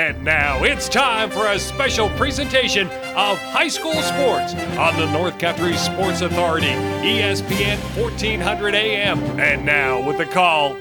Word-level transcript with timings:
And 0.00 0.24
now 0.24 0.64
it's 0.64 0.88
time 0.88 1.28
for 1.28 1.48
a 1.48 1.58
special 1.58 2.08
presentation 2.16 2.86
of 2.86 3.36
high 3.36 3.68
school 3.68 4.00
sports 4.00 4.54
on 4.78 4.96
the 4.96 5.04
North 5.12 5.38
Country 5.38 5.76
Sports 5.76 6.22
Authority, 6.22 6.68
E 6.68 7.20
ESPN 7.20 7.76
1400 8.00 8.74
AM. 8.74 9.18
And 9.38 9.66
now 9.66 10.00
with 10.00 10.16
the 10.16 10.24
call, 10.24 10.76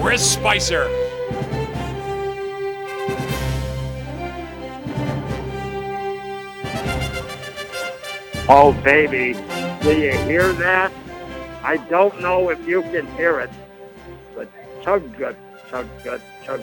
Chris 0.00 0.24
Spicer. 0.34 0.84
Oh, 8.48 8.80
baby. 8.84 9.32
Do 9.82 10.00
you 10.00 10.12
hear 10.12 10.52
that? 10.52 10.92
I 11.64 11.78
don't 11.88 12.20
know 12.20 12.50
if 12.50 12.68
you 12.68 12.82
can 12.82 13.08
hear 13.16 13.40
it, 13.40 13.50
but 14.36 14.48
chug 14.80 15.16
good, 15.16 15.34
chug 15.68 15.88
good, 16.04 16.22
chug 16.44 16.62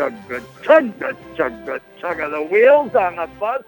chug 0.00 0.14
chug 0.62 0.98
good, 0.98 1.16
chug 1.36 1.66
good, 1.66 1.82
chug 2.00 2.20
of 2.20 2.30
the 2.30 2.42
wheels 2.42 2.94
on 2.94 3.16
the 3.16 3.28
bus 3.38 3.62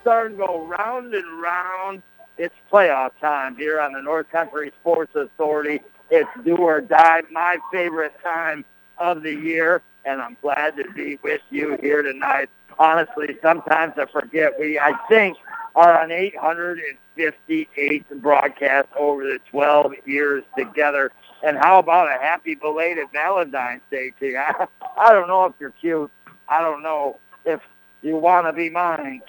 starting 0.00 0.38
to 0.38 0.46
go 0.46 0.66
round 0.66 1.12
and 1.14 1.42
round. 1.42 2.02
It's 2.38 2.54
playoff 2.72 3.10
time 3.20 3.56
here 3.56 3.78
on 3.80 3.92
the 3.92 4.00
North 4.00 4.30
Country 4.30 4.72
Sports 4.80 5.14
Authority. 5.14 5.82
It's 6.10 6.30
do 6.44 6.56
or 6.56 6.80
die, 6.80 7.20
my 7.30 7.58
favorite 7.70 8.14
time 8.22 8.64
of 8.96 9.22
the 9.22 9.34
year, 9.34 9.82
and 10.06 10.22
I'm 10.22 10.38
glad 10.40 10.78
to 10.78 10.90
be 10.92 11.18
with 11.22 11.42
you 11.50 11.76
here 11.82 12.00
tonight. 12.00 12.48
Honestly, 12.78 13.36
sometimes 13.42 13.98
I 13.98 14.06
forget 14.06 14.58
we, 14.58 14.78
I 14.78 14.94
think, 15.10 15.36
are 15.74 16.00
on 16.00 16.10
858 16.10 18.22
broadcasts 18.22 18.92
over 18.98 19.24
the 19.24 19.40
12 19.50 19.92
years 20.06 20.42
together. 20.56 21.12
And 21.42 21.58
how 21.58 21.78
about 21.78 22.08
a 22.08 22.20
happy 22.20 22.54
belated 22.54 23.06
Valentine's 23.12 23.82
Day 23.90 24.12
to 24.20 24.26
you? 24.26 24.38
I, 24.38 24.66
I 24.98 25.12
don't 25.12 25.28
know 25.28 25.44
if 25.46 25.54
you're 25.58 25.70
cute. 25.70 26.10
I 26.48 26.60
don't 26.60 26.82
know 26.82 27.18
if 27.44 27.60
you 28.02 28.16
want 28.16 28.46
to 28.46 28.52
be 28.52 28.70
mine, 28.70 29.22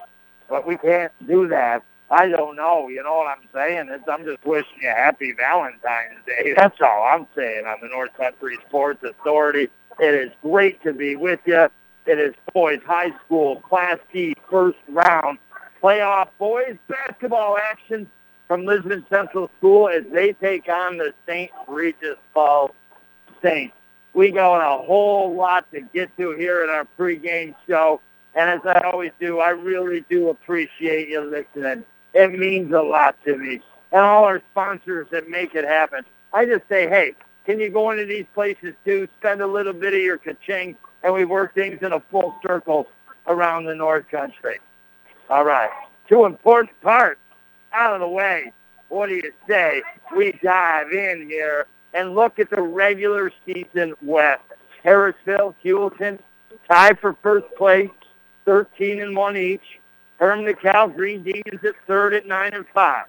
but 0.50 0.68
we 0.68 0.78
can't 0.78 1.12
do 1.28 1.48
that. 1.48 1.84
I 2.10 2.30
don't 2.30 2.56
know. 2.56 2.88
You 2.88 3.04
know 3.04 3.18
what 3.18 3.28
I'm 3.28 3.48
saying? 3.54 3.90
It's, 3.92 4.08
I'm 4.08 4.24
just 4.24 4.46
wishing 4.46 4.80
you 4.82 4.90
a 4.90 4.94
happy 4.94 5.34
Valentine's 5.34 6.24
Day. 6.26 6.54
That's 6.56 6.80
all 6.82 7.04
I'm 7.04 7.28
saying 7.36 7.66
on 7.66 7.78
the 7.82 7.90
North 7.90 8.14
Country 8.14 8.58
Sports 8.68 9.04
Authority. 9.04 9.70
It 10.00 10.14
is 10.14 10.32
great 10.42 10.82
to 10.84 10.94
be 10.94 11.16
with 11.16 11.40
you. 11.46 11.68
It 12.06 12.20
is 12.20 12.34
boys 12.54 12.80
high 12.86 13.12
school 13.26 13.60
Class 13.62 13.98
D 14.14 14.34
first 14.50 14.78
round 14.88 15.40
playoff 15.84 16.30
boys 16.40 16.78
basketball 16.88 17.58
action 17.58 18.10
from 18.48 18.66
Lisbon 18.66 19.06
Central 19.10 19.50
School 19.58 19.90
as 19.90 20.04
they 20.12 20.34
take 20.34 20.70
on 20.70 20.98
the 20.98 21.14
St. 21.28 21.52
Regis 21.68 22.18
Falls 22.34 22.72
Saints. 23.42 23.76
We 24.14 24.32
got 24.32 24.62
a 24.62 24.84
whole 24.84 25.36
lot 25.36 25.70
to 25.74 25.82
get 25.82 26.16
to 26.18 26.32
here 26.32 26.64
in 26.64 26.70
our 26.70 26.88
pregame 26.98 27.54
show. 27.68 28.02
And 28.34 28.50
as 28.50 28.62
I 28.66 28.82
always 28.82 29.12
do, 29.20 29.40
I 29.40 29.50
really 29.50 30.06
do 30.10 30.30
appreciate 30.30 31.10
you 31.10 31.22
listening. 31.22 31.84
It 32.14 32.38
means 32.38 32.72
a 32.72 32.82
lot 32.82 33.16
to 33.26 33.38
me. 33.38 33.62
And 33.92 34.02
all 34.02 34.24
our 34.24 34.42
sponsors 34.52 35.08
that 35.12 35.30
make 35.30 35.56
it 35.56 35.66
happen. 35.66 36.04
I 36.34 36.46
just 36.46 36.68
say, 36.68 36.88
hey, 36.88 37.14
can 37.46 37.60
you 37.60 37.70
go 37.70 37.92
into 37.92 38.06
these 38.06 38.26
places 38.34 38.74
too, 38.84 39.08
spend 39.20 39.42
a 39.42 39.48
little 39.48 39.74
bit 39.74 39.94
of 39.94 40.00
your 40.00 40.18
ka-ching, 40.18 40.76
and 41.04 41.14
we 41.14 41.26
work 41.26 41.54
things 41.54 41.80
in 41.82 41.94
a 41.94 42.00
full 42.12 42.36
circle 42.46 42.88
around 43.28 43.66
the 43.66 43.76
North 43.76 44.08
Country. 44.10 44.60
All 45.30 45.46
right. 45.46 45.70
Two 46.10 46.26
important 46.26 46.80
parts 46.82 47.20
out 47.74 47.94
of 47.94 48.02
the 48.02 48.08
way. 48.08 48.52
What 48.90 49.10
do 49.10 49.16
you 49.16 49.34
say? 49.48 49.82
We 50.16 50.34
dive 50.44 50.92
in 50.92 51.28
here 51.30 51.68
and 51.94 52.16
look 52.16 52.40
at 52.40 52.50
the 52.50 52.62
regular 52.62 53.32
season 53.46 53.94
West. 54.02 54.42
Harrisville, 54.84 55.56
Heuvelton, 55.64 56.20
tied 56.70 57.00
for 57.00 57.16
first 57.22 57.48
place, 57.58 57.90
13 58.46 59.02
and 59.02 59.16
1 59.16 59.38
each. 59.38 59.80
Herm 60.20 60.52
Cal 60.56 60.88
Green 60.88 61.24
Demons 61.24 61.64
at 61.64 61.76
third 61.86 62.14
at 62.14 62.26
9 62.26 62.54
and 62.54 62.66
5. 62.74 63.06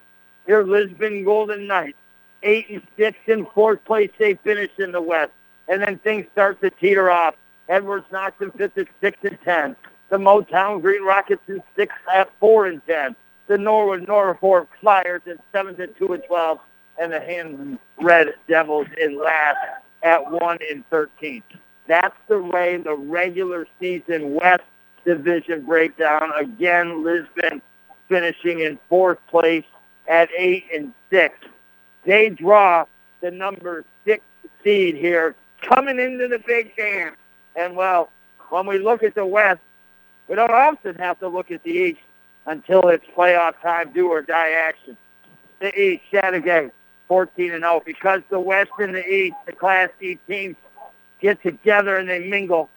Here, 0.46 0.62
Lisbon 0.62 1.24
Golden 1.24 1.66
Knights, 1.66 1.96
8 2.42 2.70
and 2.70 2.82
6 2.96 3.18
in 3.26 3.46
fourth 3.54 3.84
place. 3.84 4.10
They 4.18 4.34
finish 4.34 4.70
in 4.78 4.92
the 4.92 5.00
West. 5.00 5.32
And 5.68 5.82
then 5.82 5.98
things 5.98 6.26
start 6.32 6.60
to 6.62 6.70
teeter 6.70 7.10
off. 7.10 7.34
Edwards 7.68 8.06
Knox 8.10 8.38
them 8.38 8.50
fifth 8.52 8.76
at 8.78 8.88
6 9.00 9.18
and 9.22 9.38
10 9.42 9.76
the 10.08 10.16
Motown 10.16 10.80
Green 10.80 11.02
Rockets 11.02 11.42
in 11.48 11.62
six 11.76 11.94
at 12.12 12.30
four 12.40 12.66
and 12.66 12.84
ten. 12.86 13.14
The 13.48 13.58
Norwood 13.58 14.06
Norfolk 14.06 14.68
Flyers 14.80 15.22
in 15.26 15.38
seven 15.52 15.80
and 15.80 15.96
two 15.96 16.12
and 16.12 16.22
twelve, 16.24 16.58
and 17.00 17.12
the 17.12 17.20
Hammond 17.20 17.78
Red 18.00 18.34
Devils 18.46 18.86
in 19.00 19.18
last 19.18 19.56
at 20.02 20.30
one 20.30 20.58
and 20.70 20.84
thirteen. 20.90 21.42
That's 21.86 22.16
the 22.28 22.42
way 22.42 22.76
the 22.76 22.94
regular 22.94 23.66
season 23.80 24.34
West 24.34 24.64
Division 25.06 25.64
breakdown. 25.64 26.30
Again, 26.38 27.02
Lisbon 27.02 27.62
finishing 28.08 28.60
in 28.60 28.78
fourth 28.90 29.18
place 29.28 29.64
at 30.06 30.28
eight 30.36 30.64
and 30.74 30.92
six. 31.10 31.34
They 32.04 32.28
draw 32.28 32.84
the 33.22 33.30
number 33.30 33.84
six 34.04 34.22
seed 34.62 34.94
here 34.94 35.34
coming 35.62 35.98
into 35.98 36.28
the 36.28 36.38
big 36.46 36.76
dance. 36.76 37.16
And 37.56 37.74
well, 37.76 38.10
when 38.50 38.66
we 38.66 38.78
look 38.78 39.02
at 39.02 39.14
the 39.14 39.24
West, 39.24 39.60
we 40.28 40.34
don't 40.34 40.50
often 40.50 40.96
have 40.96 41.18
to 41.20 41.28
look 41.28 41.50
at 41.50 41.62
the 41.62 41.70
East 41.70 42.00
until 42.48 42.88
it's 42.88 43.04
playoff 43.16 43.60
time, 43.60 43.92
do 43.92 44.08
or 44.08 44.22
die 44.22 44.52
action. 44.52 44.96
The 45.60 45.78
East, 45.78 46.02
Chateaugay, 46.12 46.70
14 47.06 47.52
and 47.52 47.62
0, 47.62 47.82
because 47.84 48.22
the 48.30 48.40
West 48.40 48.70
and 48.78 48.94
the 48.94 49.06
East, 49.06 49.36
the 49.46 49.52
Class 49.52 49.90
D 50.00 50.18
teams, 50.26 50.56
get 51.20 51.42
together 51.42 51.96
and 51.96 52.08
they 52.08 52.26
mingle 52.28 52.68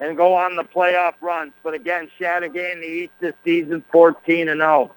and 0.00 0.16
go 0.16 0.34
on 0.34 0.56
the 0.56 0.64
playoff 0.64 1.14
runs. 1.20 1.52
But 1.62 1.74
again, 1.74 2.08
Chateaugay 2.18 2.72
in 2.72 2.80
the 2.80 2.86
East 2.86 3.12
this 3.20 3.34
season, 3.44 3.84
14 3.92 4.48
and 4.48 4.60
0. 4.60 4.92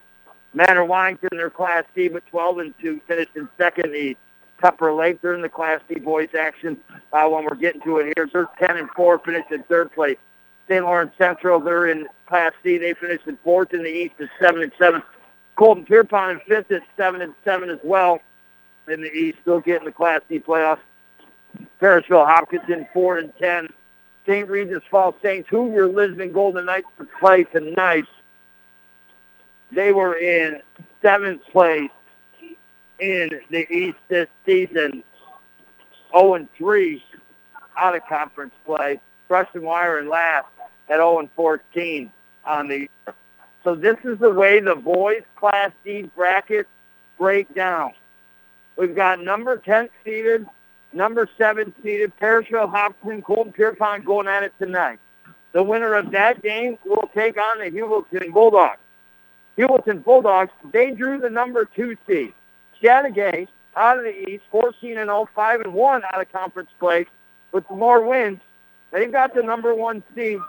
Madrid 0.53 0.87
Waddington, 0.87 1.29
their 1.33 1.49
Class 1.49 1.83
D, 1.93 2.07
but 2.07 2.25
12 2.27 2.57
and 2.59 2.73
2, 2.81 3.01
finished 3.07 3.35
in 3.35 3.49
second. 3.57 3.91
The 3.91 4.15
Tupper 4.61 4.93
Lake, 4.93 5.21
they're 5.21 5.35
in 5.35 5.41
the 5.41 5.49
Class 5.49 5.81
D 5.89 5.99
boys 5.99 6.29
action. 6.39 6.77
Uh, 7.11 7.27
when 7.27 7.43
we're 7.43 7.55
getting 7.55 7.81
to 7.81 7.97
it 7.97 8.13
here, 8.15 8.29
they're 8.31 8.47
10 8.59 8.77
and 8.77 8.89
4, 8.91 9.19
finished 9.19 9.51
in 9.51 9.63
third 9.63 9.91
place. 9.91 10.17
St. 10.67 10.83
Lawrence 10.83 11.13
Central, 11.17 11.59
they're 11.59 11.87
in 11.87 12.07
Class 12.27 12.51
C. 12.63 12.77
They 12.77 12.93
finished 12.93 13.27
in 13.27 13.37
fourth 13.43 13.73
in 13.73 13.83
the 13.83 13.89
East 13.89 14.15
at 14.19 14.29
seven 14.39 14.63
and 14.63 14.71
seven. 14.77 15.01
Colton 15.55 15.85
Pierrepont 15.85 16.31
in 16.31 16.39
fifth 16.47 16.71
at 16.71 16.83
seven 16.95 17.21
and 17.21 17.33
seven 17.43 17.69
as 17.69 17.79
well 17.83 18.19
in 18.87 19.01
the 19.01 19.11
East, 19.11 19.39
still 19.41 19.59
getting 19.59 19.85
the 19.85 19.91
Class 19.91 20.21
D 20.29 20.39
playoffs. 20.39 20.79
Parishville 21.81 22.25
Hopkins 22.25 22.69
in 22.69 22.87
four 22.93 23.17
and 23.17 23.33
ten. 23.39 23.67
St. 24.25 24.47
Regis 24.49 24.83
Falls 24.91 25.15
Saints, 25.21 25.47
Hoover 25.49 25.87
Lisbon 25.87 26.33
Golden 26.33 26.65
Knights 26.65 26.87
for 26.97 27.05
play 27.19 27.45
tonight. 27.45 28.05
They 29.71 29.93
were 29.93 30.15
in 30.17 30.61
seventh 31.01 31.41
place 31.51 31.89
in 32.99 33.29
the 33.49 33.71
East 33.71 33.97
this 34.09 34.27
season. 34.45 35.03
0 36.11 36.35
and 36.35 36.47
3 36.57 37.03
out 37.77 37.95
of 37.95 38.01
conference 38.07 38.53
play. 38.65 38.99
Brushton 39.27 39.63
Moira 39.63 40.01
in 40.01 40.09
last 40.09 40.47
at 40.89 40.97
0 40.97 41.19
and 41.19 41.31
14 41.31 42.11
on 42.45 42.67
the 42.67 42.77
year. 42.79 43.15
So 43.63 43.75
this 43.75 43.97
is 44.03 44.17
the 44.19 44.31
way 44.31 44.59
the 44.59 44.75
boys 44.75 45.23
Class 45.35 45.71
D 45.83 46.09
brackets 46.15 46.69
break 47.17 47.53
down. 47.53 47.93
We've 48.77 48.95
got 48.95 49.21
number 49.21 49.57
10 49.57 49.89
seeded, 50.05 50.45
number 50.93 51.27
7 51.37 51.73
seeded, 51.83 52.13
Parishville, 52.21 52.69
Hopkins, 52.69 53.23
Colton 53.25 53.51
Pierrepont 53.51 54.05
going 54.05 54.27
at 54.27 54.43
it 54.43 54.53
tonight. 54.59 54.99
The 55.53 55.63
winner 55.63 55.95
of 55.95 56.11
that 56.11 56.43
game 56.43 56.77
will 56.85 57.09
take 57.13 57.37
on 57.37 57.59
the 57.59 57.71
Heuvelton 57.71 58.31
Bulldogs. 58.31 58.79
Heuvelton 59.57 60.03
Bulldogs, 60.03 60.51
they 60.71 60.91
drew 60.91 61.19
the 61.19 61.29
number 61.29 61.65
2 61.65 61.97
seed. 62.05 62.33
Chateaugay 62.81 63.47
out 63.75 63.97
of 63.97 64.03
the 64.03 64.29
East, 64.29 64.43
14 64.51 64.97
and 64.97 65.07
0, 65.07 65.27
5 65.33 65.61
and 65.61 65.73
1 65.73 66.03
out 66.03 66.21
of 66.21 66.31
conference 66.31 66.69
play 66.79 67.07
with 67.51 67.67
more 67.71 68.01
wins 68.03 68.39
They've 68.91 69.11
got 69.11 69.33
the 69.33 69.43
number 69.43 69.73
one 69.73 70.03
seed. 70.15 70.39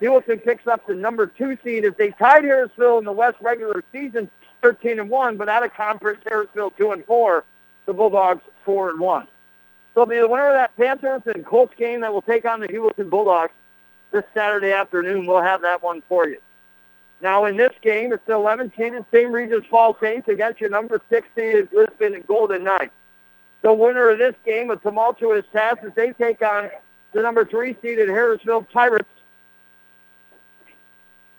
Heuvelton 0.00 0.42
picks 0.42 0.66
up 0.66 0.86
the 0.86 0.94
number 0.94 1.26
two 1.26 1.58
seed 1.62 1.84
as 1.84 1.92
they 1.98 2.10
tied 2.10 2.44
Harrisville 2.44 2.98
in 2.98 3.04
the 3.04 3.12
West 3.12 3.36
regular 3.40 3.84
season, 3.92 4.30
13 4.62 4.98
and 4.98 5.10
one, 5.10 5.36
but 5.36 5.48
out 5.48 5.64
of 5.64 5.74
conference, 5.74 6.20
Harrisville 6.24 6.76
two 6.76 6.92
and 6.92 7.04
four. 7.04 7.44
The 7.86 7.94
Bulldogs 7.94 8.42
four 8.64 8.90
and 8.90 9.00
one. 9.00 9.26
So 9.94 10.02
it'll 10.02 10.10
be 10.10 10.18
the 10.18 10.28
winner 10.28 10.48
of 10.48 10.54
that 10.54 10.76
Panthers 10.76 11.22
and 11.34 11.44
Colts 11.44 11.74
game 11.76 12.02
that 12.02 12.12
will 12.12 12.22
take 12.22 12.44
on 12.44 12.60
the 12.60 12.68
Heuvelton 12.68 13.10
Bulldogs 13.10 13.52
this 14.12 14.24
Saturday 14.32 14.72
afternoon. 14.72 15.26
We'll 15.26 15.42
have 15.42 15.62
that 15.62 15.82
one 15.82 16.02
for 16.08 16.28
you. 16.28 16.38
Now 17.20 17.44
in 17.46 17.56
this 17.56 17.72
game, 17.82 18.12
it's 18.12 18.24
the 18.26 18.34
11 18.34 18.72
seeded 18.76 19.04
St. 19.12 19.30
Regis 19.30 19.64
Fall 19.68 19.96
Saints 20.00 20.28
against 20.28 20.60
your 20.60 20.70
number 20.70 21.00
six 21.10 21.26
seeded 21.34 21.68
Lisbon 21.72 22.14
and 22.14 22.26
Golden 22.26 22.64
Knights. 22.64 22.92
The 23.62 23.72
winner 23.72 24.10
of 24.10 24.18
this 24.18 24.34
game, 24.44 24.70
a 24.70 24.76
tumultuous 24.76 25.44
task, 25.52 25.78
as 25.84 25.92
they 25.94 26.12
take 26.12 26.40
on 26.40 26.70
the 27.12 27.20
number 27.22 27.44
three 27.44 27.76
seeded 27.82 28.08
Harrisville 28.08 28.66
Pirates. 28.70 29.08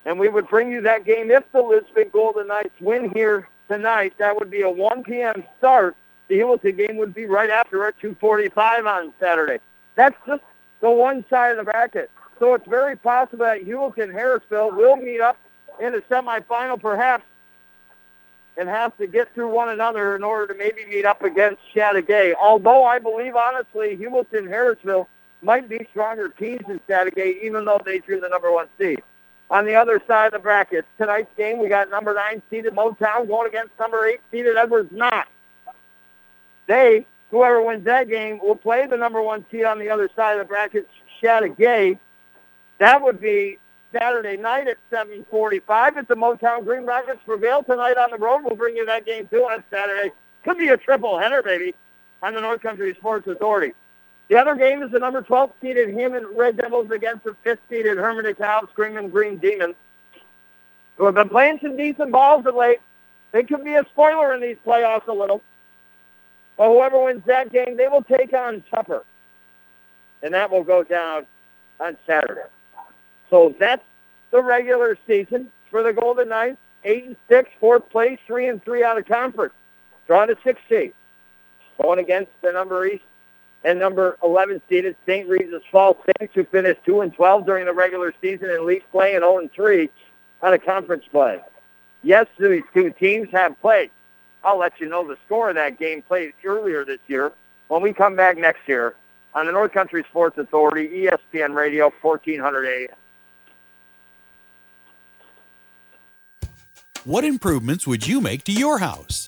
And 0.06 0.19
we 0.19 0.30
would 0.30 0.48
bring 0.48 0.71
you 0.71 0.81
that 0.81 1.06
game 1.06 1.30
if 1.30 1.44
the 1.51 1.62
Lisbon 1.62 2.09
Golden 2.12 2.48
Knights 2.48 2.80
win 2.80 3.12
here 3.12 3.48
tonight. 3.68 4.13
That 4.18 4.38
would 4.38 4.50
be 4.50 4.62
a 4.62 4.69
1 4.69 5.03
p.m. 5.03 5.44
start. 5.57 5.95
The 6.27 6.39
Heuvelton 6.39 6.77
game 6.77 6.98
would 6.98 7.13
be 7.13 7.25
right 7.25 7.50
after 7.50 7.86
at 7.86 8.00
2:45 8.00 8.88
on 8.88 9.13
Saturday. 9.19 9.59
That's 9.95 10.15
just 10.25 10.42
the 10.80 10.89
one 10.89 11.25
side 11.30 11.51
of 11.51 11.57
the 11.57 11.63
bracket. 11.63 12.09
So 12.39 12.53
it's 12.53 12.68
very 12.68 12.95
possible 12.95 13.45
that 13.45 13.65
Heuvelton 13.65 14.03
and 14.03 14.13
Harrisville 14.13 14.75
will 14.75 14.95
meet 14.95 15.21
up 15.21 15.38
in 15.80 15.92
the 15.92 16.01
semifinal 16.09 16.81
perhaps 16.81 17.24
and 18.57 18.68
have 18.68 18.95
to 18.98 19.07
get 19.07 19.33
through 19.33 19.50
one 19.50 19.69
another 19.69 20.15
in 20.15 20.24
order 20.24 20.53
to 20.53 20.57
maybe 20.57 20.86
meet 20.86 21.06
up 21.06 21.21
against 21.24 21.62
Chateaugay. 21.74 22.33
Although 22.39 22.86
I 22.86 23.00
believe, 23.00 23.36
honestly, 23.36 23.95
Heuvelton 23.98 24.39
and 24.39 24.48
Harrisville 24.48 25.07
might 25.42 25.69
be 25.69 25.86
stronger 25.92 26.30
teams 26.30 26.62
than 26.68 26.80
Chateaugay, 26.88 27.42
even 27.42 27.65
though 27.65 27.80
they 27.83 28.00
drew 28.00 28.19
the 28.19 28.30
number 28.30 28.51
one 28.51 28.68
seed. 28.77 29.01
On 29.51 29.65
the 29.65 29.75
other 29.75 30.01
side 30.07 30.27
of 30.27 30.31
the 30.31 30.39
bracket, 30.39 30.86
tonight's 30.98 31.30
game, 31.36 31.59
we 31.59 31.68
got 31.68 31.89
number 31.89 32.13
nine 32.13 32.42
seeded 32.50 32.74
Motown 32.74 33.27
going 33.27 33.50
against 33.50 33.77
number 33.77 34.06
eight 34.07 34.21
seeded 34.31 34.56
Edwards 34.56 34.89
Knox. 34.94 35.27
They, 36.68 37.06
whoever 37.31 37.62
wins 37.62 37.83
that 37.83 38.07
game, 38.07 38.39
will 38.42 38.56
play 38.56 38.88
the 38.88 38.95
number 38.95 39.21
one 39.21 39.45
seed 39.51 39.65
on 39.65 39.77
the 39.77 39.89
other 39.89 40.09
side 40.15 40.39
of 40.39 40.39
the 40.39 40.45
bracket, 40.45 40.88
Chateaugay. 41.21 42.00
That 42.80 43.03
would 43.03 43.19
be 43.19 43.59
Saturday 43.92 44.38
night 44.38 44.69
at 44.69 44.77
7:45 44.89 45.98
if 45.98 46.07
the 46.07 46.15
Motown 46.15 46.63
Green 46.63 46.86
Rockets 46.86 47.19
prevail 47.25 47.62
tonight 47.62 47.98
on 47.98 48.09
the 48.09 48.18
road. 48.18 48.44
We'll 48.45 48.56
bring 48.56 48.77
you 48.77 48.86
that 48.86 49.06
game 49.06 49.27
too 49.27 49.44
on 49.44 49.65
Saturday. 49.69 50.13
Could 50.45 50.59
be 50.59 50.69
a 50.69 50.77
triple 50.77 51.19
header, 51.19 51.44
baby, 51.44 51.75
on 52.24 52.33
the 52.33 52.39
North 52.39 52.62
Country 52.62 52.95
Sports 52.95 53.27
Authority. 53.27 53.74
The 54.31 54.39
other 54.39 54.56
game 54.56 54.81
is 54.81 54.89
the 54.92 55.00
number 55.00 55.22
12 55.22 55.51
seeded 55.62 55.94
Hammond 55.94 56.25
Red 56.38 56.56
Devils 56.56 56.89
against 56.89 57.25
the 57.25 57.36
5th 57.45 57.57
seeded 57.69 57.98
Hermon 57.98 58.24
DeKalb 58.24 58.69
Screaming 58.69 59.10
Green 59.10 59.36
Demons, 59.36 59.75
who 60.95 61.04
have 61.04 61.16
been 61.16 61.28
playing 61.28 61.60
some 61.62 61.75
decent 61.75 62.13
balls 62.13 62.45
of 62.45 62.56
late. 62.56 62.80
They 63.33 63.44
could 63.44 63.66
be 63.66 63.74
a 63.74 63.83
spoiler 63.92 64.33
in 64.33 64.39
these 64.39 64.56
playoffs 64.66 65.06
a 65.07 65.12
little. 65.12 65.42
But 66.56 66.69
whoever 66.69 67.04
wins 67.04 67.24
that 67.25 67.51
game, 67.51 67.75
they 67.75 67.89
will 67.89 68.04
take 68.04 68.31
on 68.31 68.63
Tupper. 68.72 69.04
And 70.24 70.34
that 70.34 70.50
will 70.50 70.63
go 70.63 70.81
down 70.81 71.25
on 71.81 71.98
Saturday. 72.07 72.48
So 73.30 73.54
that's 73.60 73.84
the 74.31 74.42
regular 74.42 74.98
season 75.07 75.51
for 75.69 75.84
the 75.84 75.92
Golden 75.92 76.30
Knights. 76.30 76.57
Eight 76.86 77.04
and 77.04 77.18
six, 77.27 77.50
fourth 77.60 77.89
place, 77.89 78.18
three 78.27 78.48
and 78.48 78.63
three 78.63 78.81
out 78.81 78.98
of 78.98 79.06
conference. 79.06 79.54
Drawn 80.07 80.30
to 80.30 80.38
six 80.42 80.62
seed. 80.69 80.94
Going 81.81 82.00
against 82.00 82.31
the 82.42 82.54
number 82.54 82.86
East 82.86 83.04
and 83.63 83.80
number 83.80 84.18
11 84.24 84.62
seeded 84.68 84.96
St. 85.06 85.28
Regis 85.28 85.62
Falls 85.72 85.98
Saints, 86.19 86.34
who 86.34 86.44
finished 86.46 86.80
2 86.86 87.02
and 87.02 87.13
12 87.13 87.46
during 87.46 87.66
the 87.66 87.74
regular 87.74 88.13
season 88.22 88.50
in 88.50 88.66
league 88.66 88.84
play 88.92 89.13
and 89.13 89.24
0 89.24 89.40
and 89.40 89.52
3 89.52 89.90
on 90.42 90.54
a 90.54 90.60
conference 90.60 91.06
play. 91.12 91.40
Yes, 92.04 92.25
these 92.40 92.63
two 92.74 92.92
teams 92.92 93.30
have 93.31 93.60
played. 93.62 93.92
I'll 94.44 94.58
let 94.58 94.80
you 94.80 94.90
know 94.90 95.08
the 95.08 95.18
score 95.25 95.50
of 95.50 95.56
that 95.56 95.78
game 95.78 96.02
played 96.02 96.34
earlier 96.44 96.84
this 96.84 97.00
year 97.08 97.31
when 97.68 97.81
we 97.81 97.94
come 97.94 98.16
back 98.16 98.38
next 98.38 98.68
year 98.68 98.96
on 99.36 99.46
the 99.46 99.52
North 99.52 99.72
Country 99.72 100.04
Sports 100.10 100.38
Authority, 100.38 101.08
ESPN 101.08 101.54
Radio, 101.54 101.92
1400 102.02 102.66
AM. 102.66 102.96
What 107.04 107.24
improvements 107.24 107.88
would 107.88 108.06
you 108.08 108.22
make 108.22 108.44
to 108.44 108.52
your 108.52 108.80
house? 108.80 109.28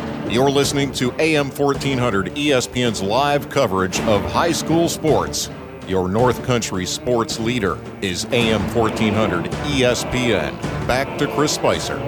You're 0.31 0.49
listening 0.49 0.93
to 0.93 1.11
AM 1.19 1.49
1400 1.49 2.27
ESPN's 2.27 3.01
live 3.01 3.49
coverage 3.49 3.99
of 4.03 4.23
high 4.31 4.53
school 4.53 4.87
sports. 4.87 5.49
Your 5.89 6.07
North 6.07 6.41
Country 6.45 6.85
sports 6.85 7.37
leader 7.37 7.77
is 8.01 8.23
AM 8.31 8.61
1400 8.73 9.51
ESPN. 9.51 10.57
Back 10.87 11.17
to 11.17 11.27
Chris 11.35 11.51
Spicer. 11.53 11.99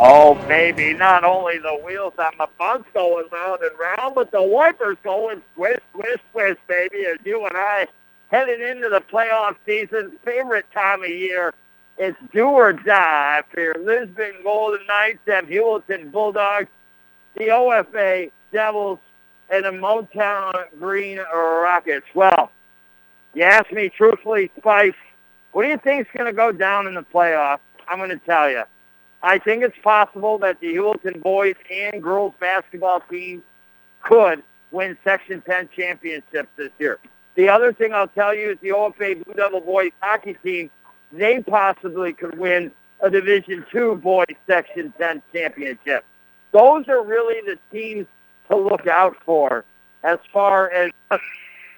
Oh, 0.00 0.34
baby, 0.48 0.92
not 0.92 1.22
only 1.22 1.58
the 1.58 1.80
wheels 1.84 2.14
on 2.18 2.32
the 2.36 2.48
bus 2.58 2.82
going 2.92 3.28
round 3.30 3.62
and 3.62 3.78
round, 3.78 4.16
but 4.16 4.32
the 4.32 4.42
wipers 4.42 4.96
going 5.04 5.40
swish, 5.54 5.78
swish, 5.94 6.18
swish, 6.32 6.58
baby, 6.66 7.06
as 7.06 7.18
you 7.24 7.46
and 7.46 7.56
I 7.56 7.86
headed 8.32 8.60
into 8.60 8.88
the 8.88 9.02
playoff 9.02 9.54
season, 9.64 10.18
favorite 10.24 10.66
time 10.74 11.04
of 11.04 11.10
year. 11.10 11.54
It's 12.02 12.16
do 12.32 12.46
or 12.46 12.72
die 12.72 13.42
for 13.52 13.60
your 13.60 13.74
Lisbon 13.78 14.32
Golden 14.42 14.86
Knights 14.86 15.18
and 15.26 15.46
Heuvelton 15.46 16.10
Bulldogs, 16.10 16.70
the 17.36 17.48
OFA 17.48 18.30
Devils, 18.54 18.98
and 19.50 19.66
the 19.66 19.70
Motown 19.70 20.64
Green 20.78 21.18
Rockets. 21.18 22.06
Well, 22.14 22.50
you 23.34 23.42
ask 23.42 23.70
me 23.70 23.90
truthfully, 23.90 24.50
Spice, 24.56 24.94
what 25.52 25.64
do 25.64 25.68
you 25.68 25.76
think 25.76 26.06
is 26.06 26.12
going 26.16 26.24
to 26.24 26.32
go 26.32 26.52
down 26.52 26.86
in 26.86 26.94
the 26.94 27.02
playoffs? 27.02 27.58
I'm 27.86 27.98
going 27.98 28.08
to 28.08 28.16
tell 28.16 28.48
you. 28.48 28.62
I 29.22 29.38
think 29.38 29.62
it's 29.62 29.76
possible 29.82 30.38
that 30.38 30.58
the 30.60 30.68
Heuvelton 30.68 31.20
boys 31.20 31.56
and 31.70 32.02
girls 32.02 32.32
basketball 32.40 33.02
teams 33.10 33.42
could 34.02 34.42
win 34.70 34.96
Section 35.04 35.42
10 35.42 35.68
championships 35.76 36.48
this 36.56 36.70
year. 36.78 36.98
The 37.34 37.50
other 37.50 37.74
thing 37.74 37.92
I'll 37.92 38.08
tell 38.08 38.34
you 38.34 38.52
is 38.52 38.58
the 38.62 38.70
OFA 38.70 39.22
Blue 39.22 39.34
Devil 39.34 39.60
boys 39.60 39.92
hockey 40.00 40.34
team, 40.42 40.70
they 41.12 41.42
possibly 41.42 42.12
could 42.12 42.38
win 42.38 42.72
a 43.00 43.10
Division 43.10 43.64
II 43.74 43.96
boys 43.96 44.26
Section 44.46 44.92
10 44.98 45.22
championship. 45.32 46.04
Those 46.52 46.88
are 46.88 47.04
really 47.04 47.40
the 47.46 47.58
teams 47.72 48.06
to 48.48 48.56
look 48.56 48.86
out 48.86 49.16
for 49.24 49.64
as 50.02 50.18
far 50.32 50.70
as 50.70 50.90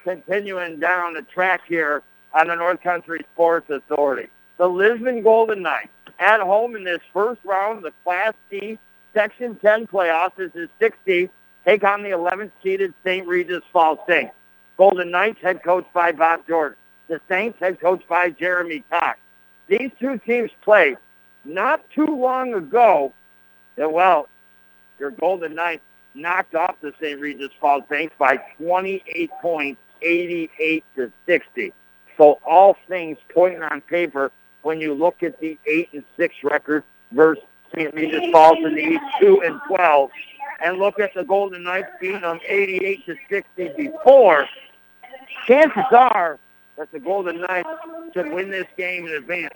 continuing 0.04 0.80
down 0.80 1.14
the 1.14 1.22
track 1.22 1.62
here 1.68 2.02
on 2.34 2.48
the 2.48 2.54
North 2.54 2.82
Country 2.82 3.24
Sports 3.34 3.70
Authority. 3.70 4.28
The 4.58 4.68
Lisbon 4.68 5.22
Golden 5.22 5.62
Knights 5.62 5.88
at 6.18 6.40
home 6.40 6.76
in 6.76 6.84
this 6.84 7.00
first 7.12 7.40
round 7.44 7.78
of 7.78 7.82
the 7.84 7.92
Class 8.04 8.34
C 8.50 8.78
Section 9.14 9.56
10 9.56 9.86
playoffs. 9.86 10.36
This 10.36 10.52
is 10.54 10.68
60. 10.78 11.28
Take 11.64 11.84
on 11.84 12.02
the 12.02 12.10
11th 12.10 12.50
seeded 12.62 12.94
St. 13.04 13.26
Regis 13.26 13.62
Falls 13.72 13.98
Saints. 14.08 14.34
Golden 14.76 15.10
Knights 15.10 15.40
head 15.42 15.62
coach 15.62 15.86
by 15.92 16.12
Bob 16.12 16.46
Jordan. 16.46 16.76
The 17.08 17.20
Saints 17.28 17.58
head 17.60 17.80
coach 17.80 18.02
by 18.08 18.30
Jeremy 18.30 18.82
Cox. 18.90 19.18
These 19.72 19.90
two 19.98 20.18
teams 20.18 20.50
played 20.62 20.98
not 21.46 21.82
too 21.94 22.04
long 22.04 22.52
ago. 22.52 23.14
And 23.78 23.90
well, 23.90 24.28
your 24.98 25.12
Golden 25.12 25.54
Knights 25.54 25.82
knocked 26.14 26.54
off 26.54 26.76
the 26.82 26.92
St. 27.00 27.18
Regis 27.18 27.48
Falls 27.58 27.82
Saints 27.88 28.14
by 28.18 28.36
28 28.58 29.30
points, 29.40 29.80
88 30.02 30.84
to 30.96 31.10
60. 31.24 31.72
So 32.18 32.38
all 32.46 32.76
things 32.86 33.16
pointing 33.32 33.62
on 33.62 33.80
paper 33.80 34.30
when 34.60 34.78
you 34.78 34.92
look 34.92 35.22
at 35.22 35.40
the 35.40 35.58
eight 35.66 35.88
and 35.94 36.04
six 36.18 36.34
record 36.44 36.84
versus 37.10 37.42
St. 37.74 37.94
Regis 37.94 38.30
Falls 38.30 38.58
in 38.58 38.74
the 38.74 39.00
two 39.20 39.42
and 39.42 39.58
twelve, 39.66 40.10
and 40.62 40.76
look 40.76 41.00
at 41.00 41.14
the 41.14 41.24
Golden 41.24 41.62
Knights 41.62 41.88
beating 41.98 42.20
them 42.20 42.40
88 42.46 43.06
to 43.06 43.16
60 43.30 43.70
before, 43.76 44.46
chances 45.46 45.82
are 45.92 46.38
that 46.82 46.90
the 46.90 46.98
Golden 46.98 47.40
Knights 47.42 47.68
should 48.12 48.32
win 48.32 48.50
this 48.50 48.66
game 48.76 49.06
in 49.06 49.14
advance 49.14 49.54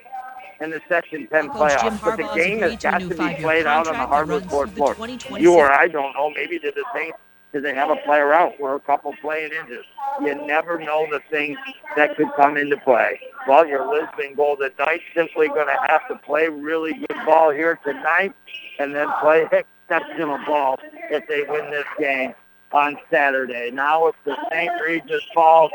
in 0.60 0.70
the 0.70 0.80
Section 0.88 1.26
10 1.26 1.48
playoffs. 1.50 2.00
But 2.00 2.18
the 2.18 2.30
game 2.36 2.60
has 2.60 2.76
got 2.80 3.00
to 3.00 3.08
be 3.08 3.34
played 3.42 3.66
out 3.66 3.88
on 3.88 3.94
the 3.94 4.06
hardwood 4.06 4.48
court 4.48 4.70
floor. 4.70 4.94
You 5.36 5.54
or 5.54 5.72
I 5.72 5.88
don't 5.88 6.14
know. 6.14 6.30
Maybe 6.30 6.58
the 6.58 6.72
Saints 6.94 7.18
because 7.50 7.64
they 7.64 7.74
have 7.74 7.90
a 7.90 7.96
player 8.04 8.32
out 8.32 8.52
or 8.60 8.76
a 8.76 8.80
couple 8.80 9.12
playing 9.20 9.50
injured. 9.60 9.84
You 10.20 10.46
never 10.46 10.78
know 10.78 11.08
the 11.10 11.20
things 11.28 11.58
that 11.96 12.16
could 12.16 12.28
come 12.36 12.56
into 12.56 12.76
play. 12.76 13.18
Well, 13.48 13.66
your 13.66 13.88
Lisbon 13.88 14.34
Golden 14.36 14.70
Knights 14.78 15.02
simply 15.12 15.48
going 15.48 15.66
to 15.66 15.78
have 15.88 16.06
to 16.06 16.16
play 16.24 16.48
really 16.48 16.92
good 16.92 17.16
ball 17.26 17.50
here 17.50 17.80
tonight 17.84 18.34
and 18.78 18.94
then 18.94 19.08
play 19.20 19.48
exceptional 19.88 20.38
ball 20.46 20.78
if 21.10 21.26
they 21.26 21.42
win 21.48 21.72
this 21.72 21.86
game 21.98 22.34
on 22.70 22.96
Saturday. 23.10 23.72
Now 23.72 24.06
it's 24.06 24.18
the 24.24 24.36
St. 24.52 24.70
Regis 24.80 25.22
Falls 25.34 25.72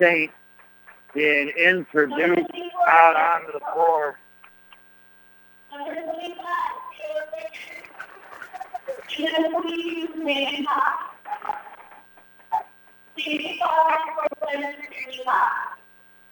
Saints 0.00 0.32
being 1.14 1.48
introduced 1.48 2.50
out 2.88 3.16
onto 3.16 3.52
the 3.52 3.60
floor. 3.72 4.18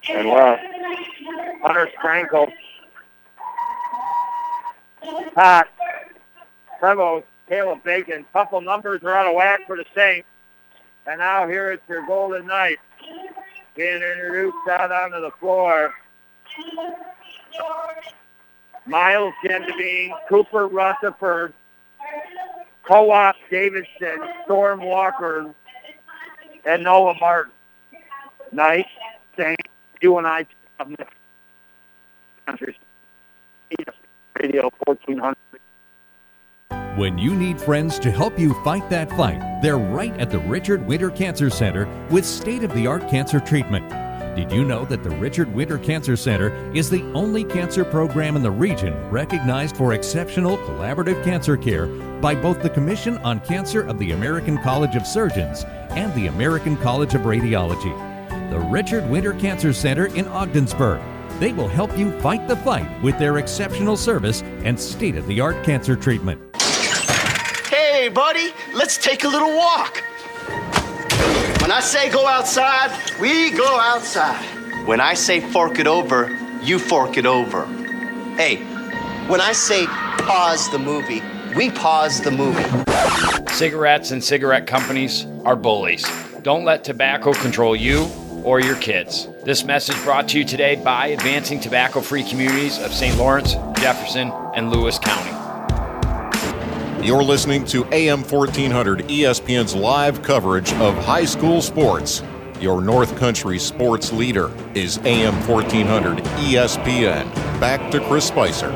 And 0.08 0.28
well, 0.28 0.56
Hunter 1.62 1.90
Sprankle, 1.98 2.52
Pat, 5.34 5.68
Prevost, 6.80 7.24
Caleb 7.48 7.82
Bacon, 7.82 8.24
couple 8.32 8.60
numbers 8.60 9.02
are 9.02 9.14
out 9.14 9.26
of 9.26 9.34
whack 9.34 9.60
for 9.66 9.76
the 9.76 9.84
Saints. 9.94 10.28
And 11.06 11.18
now 11.18 11.46
here 11.48 11.72
it's 11.72 11.82
your 11.88 12.06
Golden 12.06 12.46
Knights 12.46 12.80
being 13.76 14.02
introduced 14.02 14.56
out 14.70 14.90
onto 14.90 15.20
the 15.20 15.30
floor. 15.38 15.92
Miles 18.86 19.34
Gendevine, 19.44 20.12
Cooper 20.28 20.66
Rutherford, 20.66 21.52
Co-op 22.84 23.34
Davidson, 23.50 24.18
Storm 24.44 24.80
Walker, 24.80 25.52
and 26.64 26.84
Noah 26.84 27.14
Martin. 27.20 27.52
Nice. 28.52 28.86
Thank 29.36 29.58
you 30.00 30.18
and 30.18 30.26
I 30.26 30.46
Radio 34.40 34.70
1400. 34.84 35.36
When 36.96 37.18
you 37.18 37.34
need 37.34 37.60
friends 37.60 37.98
to 37.98 38.10
help 38.10 38.38
you 38.38 38.54
fight 38.64 38.88
that 38.88 39.10
fight, 39.10 39.60
they're 39.60 39.76
right 39.76 40.18
at 40.18 40.30
the 40.30 40.38
Richard 40.38 40.86
Winter 40.86 41.10
Cancer 41.10 41.50
Center 41.50 41.86
with 42.10 42.24
state 42.24 42.64
of 42.64 42.72
the 42.72 42.86
art 42.86 43.06
cancer 43.10 43.38
treatment. 43.38 43.86
Did 44.34 44.50
you 44.50 44.64
know 44.64 44.86
that 44.86 45.02
the 45.02 45.10
Richard 45.10 45.54
Winter 45.54 45.76
Cancer 45.76 46.16
Center 46.16 46.54
is 46.74 46.88
the 46.88 47.02
only 47.12 47.44
cancer 47.44 47.84
program 47.84 48.34
in 48.34 48.42
the 48.42 48.50
region 48.50 48.94
recognized 49.10 49.76
for 49.76 49.92
exceptional 49.92 50.56
collaborative 50.56 51.22
cancer 51.22 51.54
care 51.58 51.84
by 52.22 52.34
both 52.34 52.62
the 52.62 52.70
Commission 52.70 53.18
on 53.18 53.40
Cancer 53.40 53.82
of 53.82 53.98
the 53.98 54.12
American 54.12 54.56
College 54.62 54.96
of 54.96 55.06
Surgeons 55.06 55.64
and 55.90 56.14
the 56.14 56.28
American 56.28 56.78
College 56.78 57.14
of 57.14 57.22
Radiology? 57.22 57.94
The 58.48 58.60
Richard 58.70 59.06
Winter 59.10 59.34
Cancer 59.34 59.74
Center 59.74 60.06
in 60.14 60.26
Ogdensburg. 60.28 61.02
They 61.40 61.52
will 61.52 61.68
help 61.68 61.94
you 61.98 62.18
fight 62.20 62.48
the 62.48 62.56
fight 62.56 62.88
with 63.02 63.18
their 63.18 63.36
exceptional 63.36 63.98
service 63.98 64.40
and 64.64 64.80
state 64.80 65.16
of 65.16 65.26
the 65.26 65.40
art 65.40 65.62
cancer 65.62 65.94
treatment. 65.94 66.55
Hey, 68.06 68.12
buddy, 68.12 68.52
let's 68.72 68.98
take 68.98 69.24
a 69.24 69.28
little 69.28 69.56
walk. 69.56 70.00
When 71.60 71.72
I 71.72 71.80
say 71.82 72.08
go 72.08 72.24
outside, 72.24 72.96
we 73.20 73.50
go 73.50 73.80
outside. 73.80 74.44
When 74.86 75.00
I 75.00 75.14
say 75.14 75.40
fork 75.40 75.80
it 75.80 75.88
over, 75.88 76.30
you 76.62 76.78
fork 76.78 77.16
it 77.16 77.26
over. 77.26 77.66
Hey, 78.36 78.58
when 79.26 79.40
I 79.40 79.50
say 79.50 79.86
pause 79.86 80.70
the 80.70 80.78
movie, 80.78 81.20
we 81.56 81.68
pause 81.68 82.20
the 82.20 82.30
movie. 82.30 82.62
Cigarettes 83.52 84.12
and 84.12 84.22
cigarette 84.22 84.68
companies 84.68 85.26
are 85.44 85.56
bullies. 85.56 86.08
Don't 86.42 86.64
let 86.64 86.84
tobacco 86.84 87.32
control 87.32 87.74
you 87.74 88.08
or 88.44 88.60
your 88.60 88.76
kids. 88.76 89.26
This 89.42 89.64
message 89.64 90.00
brought 90.04 90.28
to 90.28 90.38
you 90.38 90.44
today 90.44 90.76
by 90.76 91.08
Advancing 91.08 91.58
Tobacco 91.58 92.00
Free 92.00 92.22
Communities 92.22 92.78
of 92.78 92.92
St. 92.92 93.18
Lawrence, 93.18 93.54
Jefferson, 93.80 94.30
and 94.54 94.70
Lewis 94.70 94.96
County. 94.96 95.45
You're 97.06 97.22
listening 97.22 97.64
to 97.66 97.84
AM 97.94 98.24
1400 98.24 99.04
ESPN's 99.04 99.76
live 99.76 100.24
coverage 100.24 100.72
of 100.72 100.96
high 101.04 101.24
school 101.24 101.62
sports. 101.62 102.20
Your 102.60 102.82
North 102.82 103.16
Country 103.16 103.60
sports 103.60 104.12
leader 104.12 104.50
is 104.74 104.98
AM 105.04 105.34
1400 105.46 106.18
ESPN. 106.18 107.32
Back 107.60 107.92
to 107.92 108.00
Chris 108.08 108.26
Spicer. 108.26 108.72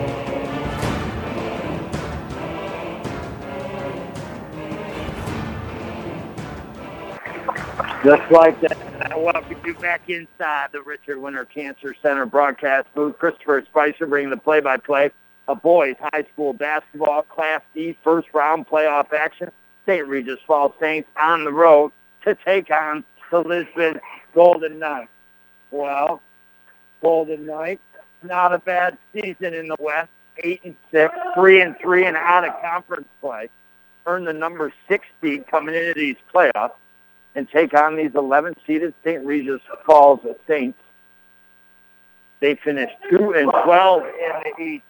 Just 8.04 8.30
like 8.30 8.60
that, 8.60 8.78
I 9.10 9.16
welcome 9.16 9.56
you 9.64 9.75
back 9.75 10.08
inside 10.08 10.68
the 10.70 10.82
Richard 10.82 11.18
Winter 11.18 11.46
Cancer 11.46 11.96
Center 12.00 12.26
broadcast 12.26 12.87
booth. 12.94 13.18
Christopher 13.18 13.64
Spicer 13.66 14.06
bringing 14.06 14.30
the 14.30 14.37
play-by-play 14.37 15.10
of 15.50 15.62
boys 15.62 15.97
high 16.12 16.25
school 16.33 16.52
basketball 16.52 17.23
Class 17.23 17.62
D 17.75 17.97
first 18.04 18.28
round 18.33 18.66
playoff 18.69 19.12
action. 19.12 19.50
St. 19.87 20.07
Regis 20.07 20.38
Falls 20.47 20.73
Saints 20.78 21.09
on 21.19 21.45
the 21.45 21.52
road 21.52 21.90
to 22.25 22.37
take 22.45 22.71
on 22.71 23.04
the 23.30 23.40
Lisbon 23.40 24.00
Golden 24.35 24.78
Knights. 24.78 25.11
Well, 25.71 26.21
Golden 27.02 27.47
Knights, 27.47 27.83
not 28.23 28.52
a 28.52 28.59
bad 28.59 28.97
season 29.12 29.54
in 29.54 29.69
the 29.69 29.76
West. 29.78 30.11
Eight 30.42 30.61
and 30.64 30.76
six, 30.90 31.12
three 31.35 31.61
and 31.61 31.76
three, 31.83 32.07
and 32.07 32.16
out 32.16 32.49
of 32.49 32.54
conference 32.62 33.09
play. 33.21 33.50
Earn 34.07 34.25
the 34.25 34.33
number 34.33 34.73
six 34.88 35.04
seed 35.21 35.47
coming 35.49 35.75
into 35.75 35.92
these 35.95 36.16
playoffs 36.33 36.73
and 37.35 37.49
take 37.50 37.75
on 37.75 37.97
these 37.97 38.12
11 38.14 38.54
seeded 38.66 38.95
St. 39.04 39.25
Regis 39.25 39.61
Falls 39.85 40.21
Saints. 40.47 40.78
They 42.40 42.54
finished 42.54 42.95
2 43.11 43.35
and 43.35 43.50
12 43.50 44.02
in 44.02 44.12
the 44.57 44.62
East, 44.62 44.85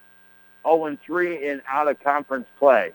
0 0.63 0.85
and 0.85 1.01
3 1.01 1.47
in 1.47 1.61
out 1.67 1.87
of 1.87 2.01
conference 2.03 2.47
play. 2.57 2.93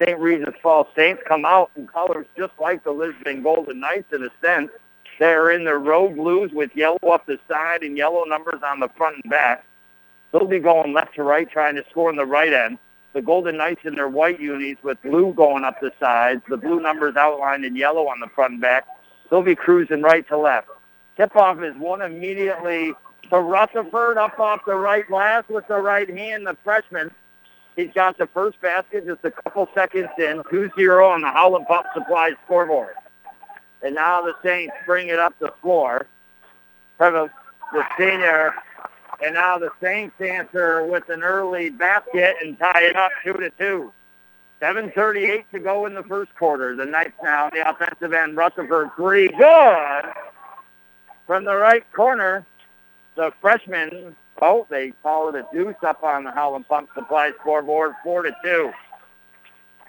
St. 0.00 0.18
Regis 0.18 0.54
Falls 0.62 0.86
Saints 0.94 1.22
come 1.26 1.44
out 1.44 1.70
in 1.76 1.86
colors 1.86 2.26
just 2.36 2.52
like 2.60 2.84
the 2.84 2.92
Lisbon 2.92 3.42
Golden 3.42 3.80
Knights 3.80 4.12
in 4.12 4.22
a 4.22 4.30
sense. 4.40 4.70
They're 5.18 5.50
in 5.50 5.64
their 5.64 5.80
road 5.80 6.14
blues 6.14 6.52
with 6.52 6.70
yellow 6.76 6.98
up 7.10 7.26
the 7.26 7.40
side 7.48 7.82
and 7.82 7.96
yellow 7.96 8.24
numbers 8.24 8.60
on 8.64 8.78
the 8.78 8.88
front 8.96 9.16
and 9.22 9.30
back. 9.30 9.64
They'll 10.30 10.46
be 10.46 10.60
going 10.60 10.92
left 10.92 11.16
to 11.16 11.24
right 11.24 11.50
trying 11.50 11.74
to 11.74 11.84
score 11.90 12.10
in 12.10 12.16
the 12.16 12.26
right 12.26 12.52
end 12.52 12.78
the 13.18 13.22
Golden 13.22 13.56
Knights 13.56 13.80
in 13.84 13.94
their 13.94 14.08
white 14.08 14.40
unis 14.40 14.76
with 14.82 15.00
blue 15.02 15.32
going 15.34 15.64
up 15.64 15.80
the 15.80 15.92
sides, 15.98 16.42
the 16.48 16.56
blue 16.56 16.80
numbers 16.80 17.16
outlined 17.16 17.64
in 17.64 17.74
yellow 17.74 18.06
on 18.06 18.20
the 18.20 18.28
front 18.28 18.52
and 18.54 18.62
back. 18.62 18.86
They'll 19.30 19.42
be 19.42 19.54
cruising 19.54 20.02
right 20.02 20.26
to 20.28 20.38
left. 20.38 20.68
Tip-off 21.16 21.60
is 21.62 21.74
one 21.76 22.00
immediately 22.00 22.94
to 23.30 23.40
Rutherford 23.40 24.16
up 24.16 24.38
off 24.38 24.60
the 24.66 24.74
right 24.74 25.06
glass 25.06 25.44
with 25.48 25.66
the 25.68 25.78
right 25.78 26.08
hand, 26.08 26.46
the 26.46 26.56
freshman. 26.64 27.10
He's 27.76 27.92
got 27.94 28.18
the 28.18 28.26
first 28.26 28.60
basket 28.60 29.06
just 29.06 29.24
a 29.24 29.30
couple 29.30 29.68
seconds 29.74 30.08
in, 30.18 30.42
2-0 30.44 31.08
on 31.08 31.20
the 31.20 31.28
Howland 31.30 31.66
Pump 31.66 31.86
Supply 31.94 32.32
scoreboard. 32.44 32.94
And 33.82 33.94
now 33.94 34.22
the 34.22 34.34
Saints 34.42 34.74
bring 34.84 35.08
it 35.08 35.18
up 35.18 35.34
the 35.38 35.52
floor. 35.62 36.06
Prevost, 36.98 37.30
the 37.72 37.84
senior, 37.96 38.52
and 39.24 39.34
now 39.34 39.58
the 39.58 39.70
Saints 39.80 40.20
answer 40.20 40.84
with 40.86 41.08
an 41.08 41.22
early 41.22 41.70
basket 41.70 42.36
and 42.42 42.58
tie 42.58 42.82
it 42.82 42.96
up 42.96 43.10
two 43.24 43.34
to 43.34 43.50
two. 43.50 43.92
7.38 44.60 45.44
to 45.52 45.60
go 45.60 45.86
in 45.86 45.94
the 45.94 46.02
first 46.02 46.34
quarter. 46.34 46.74
The 46.74 46.84
Knights 46.84 47.12
now, 47.22 47.48
the 47.50 47.68
offensive 47.68 48.12
end, 48.12 48.36
Rutherford 48.36 48.90
three. 48.96 49.28
Good. 49.28 50.04
From 51.28 51.44
the 51.44 51.54
right 51.54 51.84
corner, 51.92 52.44
the 53.18 53.32
freshmen, 53.40 54.14
oh, 54.40 54.64
they 54.70 54.92
it 55.04 55.34
a 55.34 55.44
deuce 55.52 55.74
up 55.84 56.04
on 56.04 56.22
the 56.22 56.30
Howland 56.30 56.68
Pump 56.68 56.88
Supply 56.94 57.32
scoreboard, 57.40 57.94
four 58.04 58.22
to 58.22 58.32
two. 58.44 58.70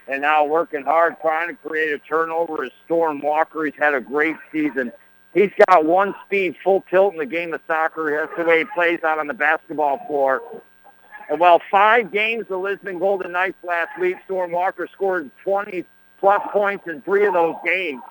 And 0.08 0.24
now 0.24 0.44
working 0.44 0.82
hard, 0.82 1.16
trying 1.22 1.50
to 1.50 1.54
create 1.54 1.94
a 1.94 2.00
turnover 2.00 2.66
is 2.66 2.72
Storm 2.86 3.22
Walker. 3.22 3.64
He's 3.64 3.76
had 3.78 3.94
a 3.94 4.02
great 4.02 4.36
season. 4.52 4.92
He's 5.36 5.52
got 5.68 5.86
one 5.86 6.16
speed, 6.26 6.56
full 6.64 6.84
tilt 6.90 7.14
in 7.14 7.20
the 7.20 7.28
game 7.28 7.54
of 7.54 7.62
soccer. 7.68 8.10
That's 8.20 8.36
the 8.36 8.50
way 8.50 8.60
he 8.60 8.66
plays 8.74 9.04
out 9.04 9.20
on 9.20 9.28
the 9.28 9.36
basketball 9.36 10.04
floor. 10.08 10.42
And 11.30 11.40
while 11.40 11.62
five 11.70 12.12
games 12.12 12.48
the 12.50 12.58
Lisbon 12.58 12.98
Golden 12.98 13.32
Knights 13.34 13.64
last 13.64 13.92
week, 14.00 14.16
Storm 14.26 14.52
Walker 14.52 14.90
scored 14.92 15.30
20 15.44 15.86
plus 16.20 16.42
points 16.52 16.88
in 16.88 17.04
three 17.04 17.28
of 17.28 17.36
those 17.36 17.56
games. 17.64 18.02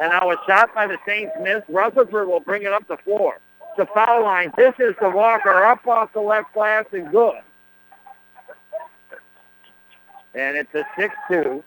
And 0.00 0.12
I 0.12 0.24
was 0.24 0.38
shot 0.44 0.74
by 0.74 0.88
the 0.88 0.98
Saints 1.06 1.32
miss. 1.40 1.62
Rutherford 1.68 2.26
will 2.26 2.40
bring 2.40 2.64
it 2.64 2.72
up 2.72 2.88
the 2.88 2.96
floor. 2.96 3.38
The 3.76 3.86
foul 3.86 4.22
line. 4.22 4.52
This 4.56 4.74
is 4.78 4.94
the 5.00 5.10
Walker 5.10 5.64
up 5.64 5.86
off 5.86 6.12
the 6.12 6.20
left 6.20 6.54
glass 6.54 6.84
and 6.92 7.10
good. 7.10 7.40
And 10.34 10.56
it's 10.56 10.74
a 10.74 10.84
6-2 11.30 11.62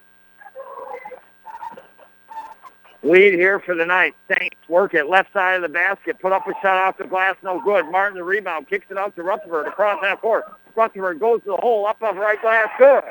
lead 3.04 3.34
here 3.34 3.60
for 3.60 3.76
the 3.76 3.86
night. 3.86 4.16
Saints 4.28 4.58
work 4.68 4.94
it 4.94 5.08
left 5.08 5.32
side 5.34 5.56
of 5.56 5.62
the 5.62 5.70
basket, 5.70 6.20
put 6.20 6.32
up 6.32 6.48
a 6.48 6.54
shot 6.62 6.78
off 6.78 6.98
the 6.98 7.06
glass, 7.06 7.36
no 7.44 7.62
good. 7.62 7.86
Martin 7.92 8.18
the 8.18 8.24
rebound, 8.24 8.68
kicks 8.68 8.86
it 8.90 8.98
out 8.98 9.16
to 9.16 9.24
Rutherford 9.24 9.68
across 9.68 10.02
half 10.02 10.22
court. 10.22 10.46
Rutherford 10.76 11.20
goes 11.20 11.42
to 11.42 11.52
the 11.52 11.58
hole, 11.58 11.86
up 11.86 12.02
off 12.02 12.16
right 12.16 12.42
glass, 12.42 12.68
good. 12.78 13.04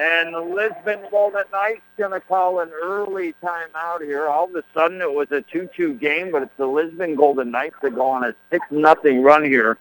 And 0.00 0.32
the 0.34 0.40
Lisbon 0.40 1.00
Golden 1.10 1.44
Knights 1.52 1.82
going 1.98 2.12
to 2.12 2.20
call 2.20 2.60
an 2.60 2.70
early 2.70 3.34
timeout 3.42 4.00
here. 4.00 4.28
All 4.28 4.46
of 4.46 4.54
a 4.54 4.62
sudden, 4.72 5.02
it 5.02 5.12
was 5.12 5.30
a 5.30 5.42
2-2 5.42 6.00
game, 6.00 6.32
but 6.32 6.42
it's 6.42 6.56
the 6.56 6.64
Lisbon 6.64 7.16
Golden 7.16 7.50
Knights 7.50 7.76
that 7.82 7.94
go 7.94 8.06
on 8.08 8.24
a 8.24 8.34
6-0 8.50 9.22
run 9.22 9.44
here 9.44 9.76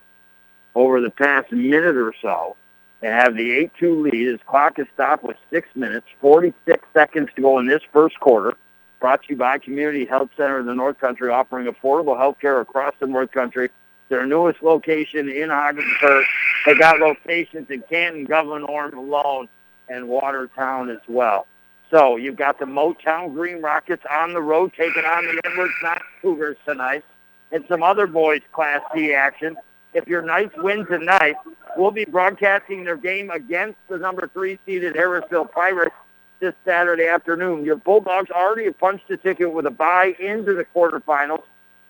over 0.76 1.00
the 1.00 1.10
past 1.10 1.54
minute 1.54 1.96
or 1.96 2.14
so 2.22 2.58
and 3.02 3.14
have 3.14 3.34
the 3.38 3.72
8-2 3.80 4.12
lead. 4.12 4.28
His 4.28 4.42
clock 4.46 4.78
is 4.78 4.88
stopped 4.94 5.24
with 5.24 5.38
six 5.50 5.70
minutes, 5.74 6.08
46 6.20 6.86
seconds 6.94 7.30
to 7.38 7.42
go 7.42 7.58
in 7.60 7.68
this 7.68 7.84
first 7.94 8.20
quarter. 8.20 8.58
Brought 9.00 9.24
to 9.24 9.30
you 9.30 9.38
by 9.38 9.58
Community 9.58 10.04
Health 10.04 10.32
Center 10.36 10.60
in 10.60 10.66
the 10.66 10.76
North 10.76 11.00
Country, 11.00 11.30
offering 11.30 11.72
affordable 11.72 12.18
health 12.18 12.40
care 12.42 12.60
across 12.60 12.94
the 13.00 13.08
North 13.08 13.32
Country. 13.32 13.70
Their 14.10 14.26
newest 14.26 14.62
location 14.64 15.30
in 15.30 15.50
Ogdensburg. 15.50 16.26
They 16.66 16.76
got 16.76 17.00
locations 17.00 17.70
in 17.70 17.84
Canton, 17.84 18.26
Gouverneur, 18.26 18.92
Malone, 18.92 19.48
and 19.90 20.08
Watertown 20.08 20.90
as 20.90 21.00
well. 21.08 21.48
So 21.92 22.18
you've 22.18 22.36
got 22.36 22.60
the 22.60 22.66
Motown 22.66 23.34
Green 23.34 23.62
Rockets 23.62 24.04
on 24.10 24.34
the 24.34 24.42
road 24.42 24.72
taking 24.78 25.06
on 25.06 25.26
the 25.26 25.42
Edwards 25.44 25.74
Knox 25.82 26.04
Cougars 26.22 26.58
tonight 26.66 27.04
and 27.52 27.66
some 27.68 27.82
other 27.82 28.06
boys 28.06 28.42
Class 28.52 28.82
C 28.94 29.14
action. 29.14 29.58
If 29.94 30.08
your 30.08 30.22
Knights 30.22 30.54
win 30.58 30.86
tonight, 30.86 31.36
we'll 31.76 31.90
be 31.90 32.06
broadcasting 32.06 32.84
their 32.84 32.96
game 32.96 33.32
against 33.32 33.80
the 33.90 33.98
number 33.98 34.30
three 34.32 34.60
seeded 34.66 34.94
Harrisville 34.94 35.52
Pirates 35.52 35.96
this 36.40 36.54
Saturday 36.64 37.08
afternoon. 37.08 37.66
Your 37.66 37.76
Bulldogs 37.76 38.30
already 38.30 38.66
have 38.66 38.78
punched 38.78 39.10
a 39.10 39.18
ticket 39.18 39.52
with 39.52 39.66
a 39.66 39.72
bye 39.72 40.16
into 40.20 40.54
the 40.54 40.66
quarterfinals, 40.76 41.42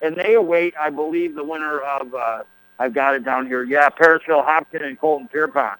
and 0.01 0.15
they 0.15 0.35
await, 0.35 0.73
I 0.79 0.89
believe, 0.89 1.35
the 1.35 1.43
winner 1.43 1.79
of, 1.79 2.15
uh, 2.15 2.43
I've 2.79 2.93
got 2.93 3.15
it 3.15 3.25
down 3.25 3.47
here, 3.47 3.63
yeah, 3.63 3.89
Parrisville 3.89 4.43
Hopkins 4.43 4.83
and 4.85 4.97
Colton 4.97 5.27
Pierrepont. 5.27 5.77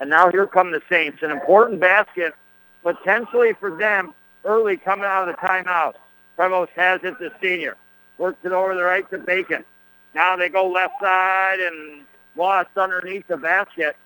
And 0.00 0.10
now 0.10 0.30
here 0.30 0.46
come 0.46 0.70
the 0.70 0.82
Saints, 0.88 1.22
an 1.22 1.30
important 1.30 1.80
basket 1.80 2.34
potentially 2.82 3.52
for 3.58 3.76
them 3.76 4.14
early 4.44 4.76
coming 4.76 5.04
out 5.04 5.28
of 5.28 5.34
the 5.34 5.40
timeout. 5.40 5.94
Prevost 6.38 6.68
has 6.76 7.00
it, 7.02 7.18
the 7.18 7.32
senior. 7.42 7.76
Works 8.16 8.38
it 8.44 8.52
over 8.52 8.74
the 8.74 8.82
right 8.82 9.08
to 9.10 9.18
Bacon. 9.18 9.64
Now 10.14 10.36
they 10.36 10.48
go 10.48 10.68
left 10.68 10.94
side 11.00 11.60
and 11.60 12.02
lost 12.36 12.70
underneath 12.76 13.26
the 13.26 13.36
basket. 13.36 13.96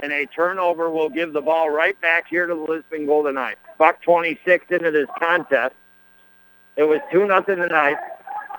And 0.00 0.12
a 0.12 0.26
turnover 0.26 0.90
will 0.90 1.08
give 1.08 1.32
the 1.32 1.40
ball 1.40 1.70
right 1.70 2.00
back 2.00 2.26
here 2.28 2.46
to 2.46 2.54
the 2.54 2.60
Lisbon 2.60 3.06
Golden 3.06 3.34
Knights. 3.34 3.60
Buck 3.78 4.00
26 4.02 4.66
into 4.70 4.90
this 4.90 5.08
contest. 5.18 5.74
It 6.76 6.84
was 6.84 7.00
2 7.10 7.26
nothing 7.26 7.56
tonight. 7.56 7.96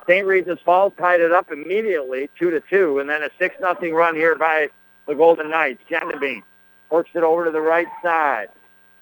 St. 0.08 0.25
Regis 0.25 0.60
Falls 0.66 0.92
tied 0.98 1.22
it 1.22 1.32
up 1.32 1.51
immediately, 1.51 2.30
2 2.39 2.50
to 2.51 2.62
2, 2.62 3.00
and 3.00 3.10
then 3.10 3.24
a 3.24 3.30
6 3.38 3.56
nothing 3.62 3.94
run 3.94 4.16
here 4.16 4.36
by 4.36 4.70
the 5.10 5.16
Golden 5.16 5.50
Knights. 5.50 5.82
Gendabine 5.89 6.44
works 6.89 7.10
it 7.13 7.24
over 7.24 7.46
to 7.46 7.51
the 7.51 7.60
right 7.60 7.88
side. 8.01 8.48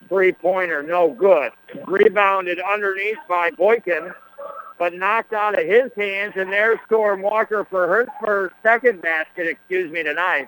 Three-pointer, 0.09 0.81
no 0.83 1.11
good. 1.11 1.51
Rebounded 1.85 2.59
underneath 2.59 3.17
by 3.27 3.51
Boykin, 3.51 4.13
but 4.79 4.93
knocked 4.93 5.33
out 5.33 5.59
of 5.59 5.67
his 5.67 5.91
hands, 5.95 6.33
and 6.37 6.51
there's 6.51 6.79
Storm 6.85 7.21
Walker 7.21 7.65
for 7.69 7.87
her 7.87 8.07
first 8.23 8.55
second 8.63 9.01
basket, 9.01 9.47
excuse 9.47 9.91
me, 9.91 10.01
tonight. 10.03 10.47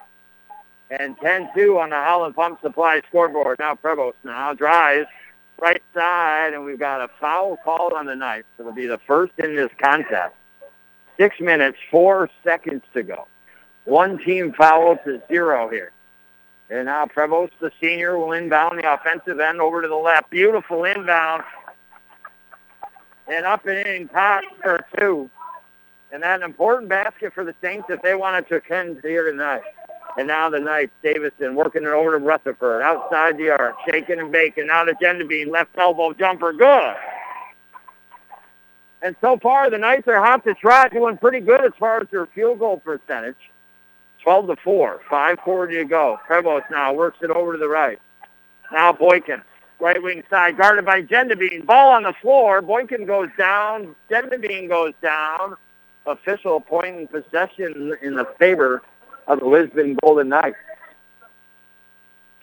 And 0.91 1.17
10-2 1.17 1.79
on 1.79 1.89
the 1.89 1.97
Howland 1.97 2.35
Pump 2.35 2.61
Supply 2.61 3.01
scoreboard. 3.09 3.59
Now 3.59 3.75
Prevost 3.75 4.13
now 4.23 4.53
drives 4.53 5.07
right 5.59 5.83
side, 5.93 6.53
and 6.53 6.63
we've 6.63 6.79
got 6.79 7.01
a 7.01 7.09
foul 7.19 7.57
called 7.63 7.91
on 7.93 8.05
the 8.05 8.15
night. 8.15 8.45
It'll 8.57 8.71
be 8.71 8.87
the 8.87 8.99
first 9.05 9.33
in 9.37 9.55
this 9.55 9.71
contest. 9.77 10.33
Six 11.17 11.39
minutes, 11.41 11.77
four 11.91 12.29
seconds 12.45 12.83
to 12.93 13.03
go. 13.03 13.27
One 13.89 14.19
team 14.19 14.53
foul 14.53 14.97
to 15.03 15.19
zero 15.27 15.67
here. 15.67 15.91
And 16.69 16.85
now 16.85 17.07
Prevost, 17.07 17.49
the 17.59 17.71
senior, 17.81 18.19
will 18.19 18.33
inbound 18.33 18.77
the 18.77 18.93
offensive 18.93 19.39
end 19.39 19.59
over 19.59 19.81
to 19.81 19.87
the 19.87 19.95
left. 19.95 20.29
Beautiful 20.29 20.83
inbound. 20.83 21.43
And 23.27 23.47
up 23.47 23.65
and 23.65 23.87
in 23.87 24.07
top 24.09 24.43
for 24.61 24.85
two. 24.95 25.27
And 26.11 26.21
that 26.21 26.37
an 26.37 26.43
important 26.43 26.87
basket 26.87 27.33
for 27.33 27.43
the 27.43 27.55
Saints 27.63 27.87
if 27.89 27.99
they 28.03 28.13
wanted 28.13 28.47
to 28.49 28.57
attend 28.57 28.99
here 29.01 29.29
tonight. 29.29 29.63
And 30.19 30.27
now 30.27 30.51
the 30.51 30.59
Knights, 30.59 30.91
Davison 31.01 31.55
working 31.55 31.81
it 31.83 31.89
over 31.89 32.11
to 32.11 32.23
Rutherford. 32.23 32.83
Outside 32.83 33.37
the 33.37 33.49
arc, 33.49 33.75
shaking 33.89 34.19
and 34.19 34.31
baking. 34.31 34.67
Now 34.67 34.83
to 34.83 34.93
Gendabine, 35.01 35.49
left 35.49 35.75
elbow 35.79 36.13
jumper, 36.13 36.53
good. 36.53 36.95
And 39.01 39.15
so 39.19 39.37
far, 39.37 39.71
the 39.71 39.79
Knights 39.79 40.07
are 40.07 40.23
hot 40.23 40.43
to 40.43 40.53
trot, 40.53 40.93
doing 40.93 41.17
pretty 41.17 41.39
good 41.39 41.65
as 41.65 41.71
far 41.79 42.01
as 42.01 42.07
their 42.11 42.27
field 42.27 42.59
goal 42.59 42.77
percentage. 42.77 43.35
12 44.23 44.47
to 44.47 44.55
4, 44.57 45.01
5.40 45.09 45.71
to 45.71 45.85
go. 45.85 46.19
Prevost 46.27 46.69
now 46.69 46.93
works 46.93 47.19
it 47.21 47.31
over 47.31 47.53
to 47.53 47.57
the 47.57 47.67
right. 47.67 47.99
Now 48.71 48.91
Boykin, 48.91 49.41
right 49.79 50.01
wing 50.01 50.23
side, 50.29 50.57
guarded 50.57 50.85
by 50.85 51.01
Gendabine. 51.01 51.65
Ball 51.65 51.91
on 51.91 52.03
the 52.03 52.13
floor. 52.21 52.61
Boykin 52.61 53.05
goes 53.05 53.29
down. 53.37 53.95
Gendabine 54.09 54.67
goes 54.67 54.93
down. 55.01 55.55
Official 56.05 56.59
point 56.59 56.95
in 56.97 57.07
possession 57.07 57.97
in 58.01 58.15
the 58.15 58.25
favor 58.37 58.81
of 59.27 59.39
the 59.39 59.45
Lisbon 59.45 59.97
Golden 60.01 60.29
Knights. 60.29 60.57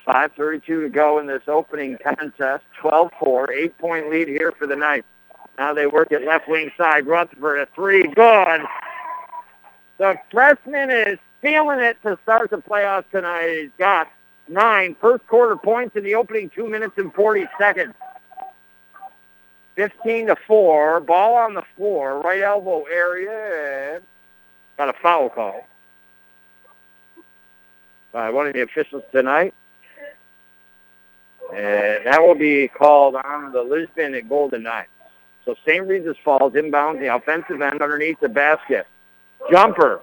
5.32 0.06 0.64
to 0.64 0.88
go 0.88 1.18
in 1.18 1.26
this 1.26 1.42
opening 1.48 1.98
contest. 1.98 2.64
12-4, 2.80 3.50
eight-point 3.50 4.08
lead 4.08 4.28
here 4.28 4.52
for 4.56 4.66
the 4.66 4.76
Knights. 4.76 5.06
Now 5.58 5.74
they 5.74 5.86
work 5.86 6.12
at 6.12 6.22
left 6.22 6.48
wing 6.48 6.70
side. 6.76 7.06
Rutherford, 7.06 7.60
a 7.60 7.66
three, 7.74 8.06
good. 8.06 8.60
The 9.98 10.16
freshman 10.30 10.90
is 10.90 11.18
feeling 11.46 11.78
it 11.78 11.96
to 12.02 12.18
start 12.24 12.50
the 12.50 12.56
playoffs 12.56 13.08
tonight. 13.12 13.60
He's 13.60 13.70
got 13.78 14.08
nine 14.48 14.96
first 15.00 15.24
quarter 15.28 15.54
points 15.54 15.94
in 15.94 16.02
the 16.02 16.16
opening 16.16 16.50
two 16.50 16.68
minutes 16.68 16.94
and 16.96 17.14
40 17.14 17.46
seconds. 17.56 17.94
15 19.76 20.26
to 20.26 20.36
4. 20.44 21.00
Ball 21.00 21.34
on 21.36 21.54
the 21.54 21.62
floor, 21.76 22.20
right 22.20 22.42
elbow 22.42 22.82
area. 22.84 24.00
Got 24.76 24.88
a 24.88 24.94
foul 25.00 25.28
call 25.28 25.64
by 28.10 28.30
one 28.30 28.48
of 28.48 28.54
the 28.54 28.62
officials 28.62 29.04
tonight. 29.12 29.54
And 31.54 32.06
that 32.06 32.20
will 32.20 32.34
be 32.34 32.66
called 32.66 33.14
on 33.14 33.52
the 33.52 33.62
Lisbon 33.62 34.14
at 34.16 34.28
Golden 34.28 34.64
Knights. 34.64 34.88
So 35.44 35.54
St. 35.64 35.86
Regis 35.86 36.16
Falls 36.24 36.54
inbounds 36.54 36.98
the 36.98 37.14
offensive 37.14 37.62
end 37.62 37.80
underneath 37.82 38.18
the 38.18 38.28
basket. 38.28 38.84
Jumper 39.48 40.00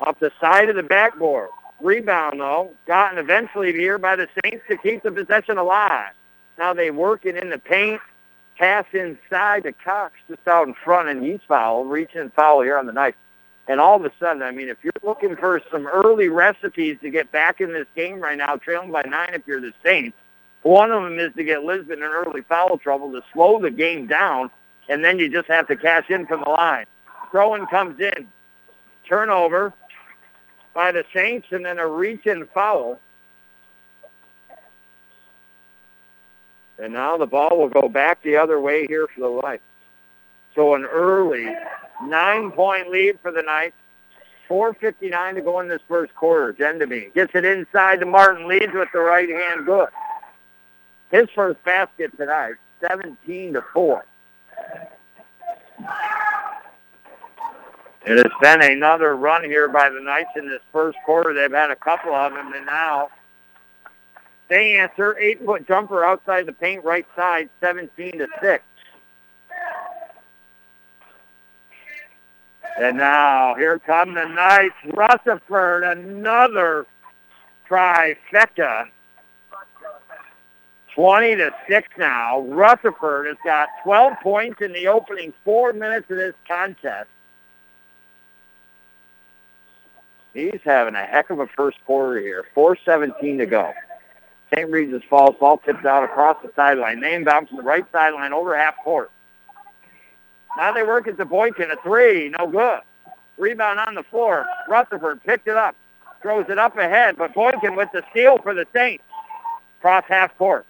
off 0.00 0.18
the 0.20 0.32
side 0.40 0.68
of 0.68 0.76
the 0.76 0.82
backboard. 0.82 1.48
Rebound, 1.80 2.40
though, 2.40 2.72
gotten 2.86 3.18
eventually 3.18 3.72
here 3.72 3.98
by 3.98 4.16
the 4.16 4.28
Saints 4.42 4.64
to 4.68 4.76
keep 4.76 5.02
the 5.02 5.12
possession 5.12 5.58
alive. 5.58 6.12
Now 6.58 6.74
they 6.74 6.90
work 6.90 7.24
it 7.24 7.36
in 7.36 7.50
the 7.50 7.58
paint. 7.58 8.00
Pass 8.56 8.86
inside 8.92 9.62
to 9.62 9.72
Cox 9.72 10.14
just 10.28 10.46
out 10.48 10.66
in 10.66 10.74
front, 10.74 11.08
and 11.08 11.22
he's 11.22 11.38
foul, 11.46 11.84
reaching 11.84 12.30
foul 12.30 12.62
here 12.62 12.76
on 12.76 12.86
the 12.86 12.92
knife. 12.92 13.14
And 13.68 13.80
all 13.80 13.96
of 13.96 14.04
a 14.04 14.10
sudden, 14.18 14.42
I 14.42 14.50
mean, 14.50 14.68
if 14.68 14.78
you're 14.82 14.92
looking 15.04 15.36
for 15.36 15.60
some 15.70 15.86
early 15.86 16.28
recipes 16.28 16.96
to 17.02 17.10
get 17.10 17.30
back 17.30 17.60
in 17.60 17.72
this 17.72 17.86
game 17.94 18.18
right 18.18 18.36
now, 18.36 18.56
trailing 18.56 18.90
by 18.90 19.02
nine 19.02 19.30
if 19.34 19.46
you're 19.46 19.60
the 19.60 19.72
Saints, 19.84 20.16
one 20.62 20.90
of 20.90 21.04
them 21.04 21.20
is 21.20 21.32
to 21.36 21.44
get 21.44 21.62
Lisbon 21.62 21.98
in 21.98 22.04
early 22.04 22.40
foul 22.42 22.78
trouble 22.78 23.12
to 23.12 23.22
slow 23.32 23.60
the 23.60 23.70
game 23.70 24.08
down, 24.08 24.50
and 24.88 25.04
then 25.04 25.20
you 25.20 25.28
just 25.28 25.46
have 25.46 25.68
to 25.68 25.76
cash 25.76 26.10
in 26.10 26.26
from 26.26 26.42
the 26.42 26.50
line. 26.50 26.86
Throw-in 27.30 27.66
comes 27.66 28.00
in. 28.00 28.26
Turnover 29.08 29.72
by 30.78 30.92
the 30.92 31.04
Saints, 31.12 31.48
and 31.50 31.64
then 31.64 31.80
a 31.80 31.86
reach-in 31.88 32.46
foul. 32.54 33.00
And 36.78 36.92
now 36.92 37.16
the 37.16 37.26
ball 37.26 37.58
will 37.58 37.68
go 37.68 37.88
back 37.88 38.22
the 38.22 38.36
other 38.36 38.60
way 38.60 38.86
here 38.86 39.08
for 39.12 39.22
the 39.22 39.26
Lights. 39.26 39.64
So 40.54 40.76
an 40.76 40.84
early 40.84 41.52
nine-point 42.04 42.90
lead 42.90 43.18
for 43.20 43.32
the 43.32 43.42
Knights. 43.42 43.74
4.59 44.48 45.34
to 45.34 45.40
go 45.40 45.58
in 45.58 45.66
this 45.66 45.82
first 45.88 46.14
quarter. 46.14 46.52
Gendabine 46.52 47.12
gets 47.12 47.32
it 47.34 47.44
inside 47.44 47.98
to 47.98 48.06
Martin, 48.06 48.46
leads 48.46 48.72
with 48.72 48.88
the 48.92 49.00
right 49.00 49.28
hand 49.28 49.66
good. 49.66 49.88
His 51.10 51.28
first 51.34 51.60
basket 51.64 52.16
tonight, 52.16 52.54
17 52.80 53.54
to 53.54 53.64
4. 53.74 54.04
It 58.08 58.16
has 58.16 58.32
been 58.40 58.62
another 58.62 59.14
run 59.16 59.44
here 59.44 59.68
by 59.68 59.90
the 59.90 60.00
Knights 60.00 60.30
in 60.34 60.48
this 60.48 60.62
first 60.72 60.96
quarter. 61.04 61.34
They've 61.34 61.52
had 61.52 61.70
a 61.70 61.76
couple 61.76 62.14
of 62.14 62.32
them, 62.32 62.54
and 62.54 62.64
now 62.64 63.10
they 64.48 64.78
answer. 64.78 65.18
Eight-foot 65.18 65.68
jumper 65.68 66.02
outside 66.02 66.46
the 66.46 66.54
paint 66.54 66.84
right 66.84 67.04
side, 67.14 67.50
17 67.60 68.12
to 68.12 68.26
6. 68.40 68.64
And 72.80 72.96
now 72.96 73.54
here 73.56 73.78
come 73.78 74.14
the 74.14 74.24
Knights. 74.24 74.74
Rutherford, 74.86 75.84
another 75.84 76.86
trifecta. 77.68 78.86
20 80.94 81.36
to 81.36 81.50
6 81.68 81.88
now. 81.98 82.40
Rutherford 82.40 83.26
has 83.26 83.36
got 83.44 83.68
12 83.84 84.14
points 84.22 84.62
in 84.62 84.72
the 84.72 84.88
opening 84.88 85.34
four 85.44 85.74
minutes 85.74 86.10
of 86.10 86.16
this 86.16 86.34
contest. 86.46 87.10
He's 90.34 90.60
having 90.64 90.94
a 90.94 91.04
heck 91.04 91.30
of 91.30 91.40
a 91.40 91.46
first 91.46 91.78
quarter 91.86 92.20
here. 92.20 92.44
4.17 92.56 93.38
to 93.38 93.46
go. 93.46 93.72
St. 94.54 94.70
Regis 94.70 95.02
Falls 95.08 95.36
ball 95.38 95.58
tipped 95.58 95.84
out 95.84 96.04
across 96.04 96.36
the 96.42 96.50
sideline. 96.56 97.00
Name 97.00 97.24
bounce 97.24 97.50
to 97.50 97.56
the 97.56 97.62
right 97.62 97.84
sideline 97.92 98.32
over 98.32 98.56
half 98.56 98.74
court. 98.82 99.10
Now 100.56 100.72
they 100.72 100.82
work 100.82 101.06
at 101.06 101.18
the 101.18 101.24
Boykin, 101.24 101.70
a 101.70 101.76
three, 101.82 102.32
no 102.38 102.46
good. 102.46 102.80
Rebound 103.36 103.78
on 103.78 103.94
the 103.94 104.02
floor. 104.02 104.46
Rutherford 104.68 105.22
picked 105.22 105.46
it 105.46 105.56
up, 105.56 105.76
throws 106.22 106.46
it 106.48 106.58
up 106.58 106.76
ahead, 106.76 107.16
but 107.16 107.34
Boykin 107.34 107.76
with 107.76 107.90
the 107.92 108.02
steal 108.10 108.38
for 108.38 108.54
the 108.54 108.66
Saints. 108.74 109.04
Cross 109.80 110.04
half 110.08 110.36
court. 110.36 110.66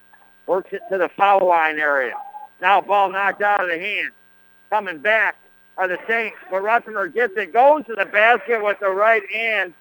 Works 0.47 0.73
it 0.73 0.83
to 0.90 0.99
the 0.99 1.09
foul 1.16 1.47
line 1.47 1.79
area. 1.79 2.14
Now 2.61 2.81
ball 2.81 3.11
knocked 3.11 3.42
out 3.42 3.62
of 3.62 3.68
the 3.68 3.79
hand. 3.79 4.11
Coming 4.71 4.99
back 4.99 5.37
are 5.79 5.87
the 5.88 5.99
Saints, 6.09 6.37
but 6.51 6.62
Rutherford 6.62 7.14
gets 7.14 7.35
it, 7.37 7.53
goes 7.53 7.87
to 7.87 7.95
the 7.95 8.05
basket 8.05 8.62
with 8.62 8.79
the 8.81 8.91
right 8.91 9.23
hand. 9.31 9.73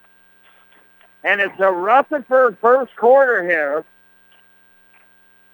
And 1.24 1.42
it's 1.42 1.60
a 1.60 1.72
Rutherford 1.72 2.58
first 2.62 2.96
quarter 2.96 3.44
here. 3.44 3.84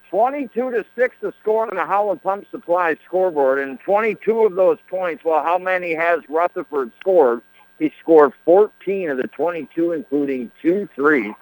22 0.10 0.50
to 0.72 0.86
6 0.96 1.16
to 1.22 1.34
score 1.42 1.68
on 1.68 1.76
the 1.76 1.86
Howland 1.86 2.22
Pump 2.22 2.46
Supply 2.52 2.96
scoreboard, 3.06 3.58
and 3.58 3.80
22 3.80 4.46
of 4.46 4.56
those 4.56 4.78
points, 4.88 5.24
well, 5.24 5.44
how 5.44 5.58
many 5.58 5.96
has 5.96 6.20
Rutherford 6.30 6.92
scored? 7.00 7.42
He 7.80 7.92
scored 8.00 8.34
14 8.46 9.10
of 9.10 9.18
the 9.18 9.28
22, 9.30 9.94
including 9.94 10.52
two 10.62 10.88
threes. 10.94 11.34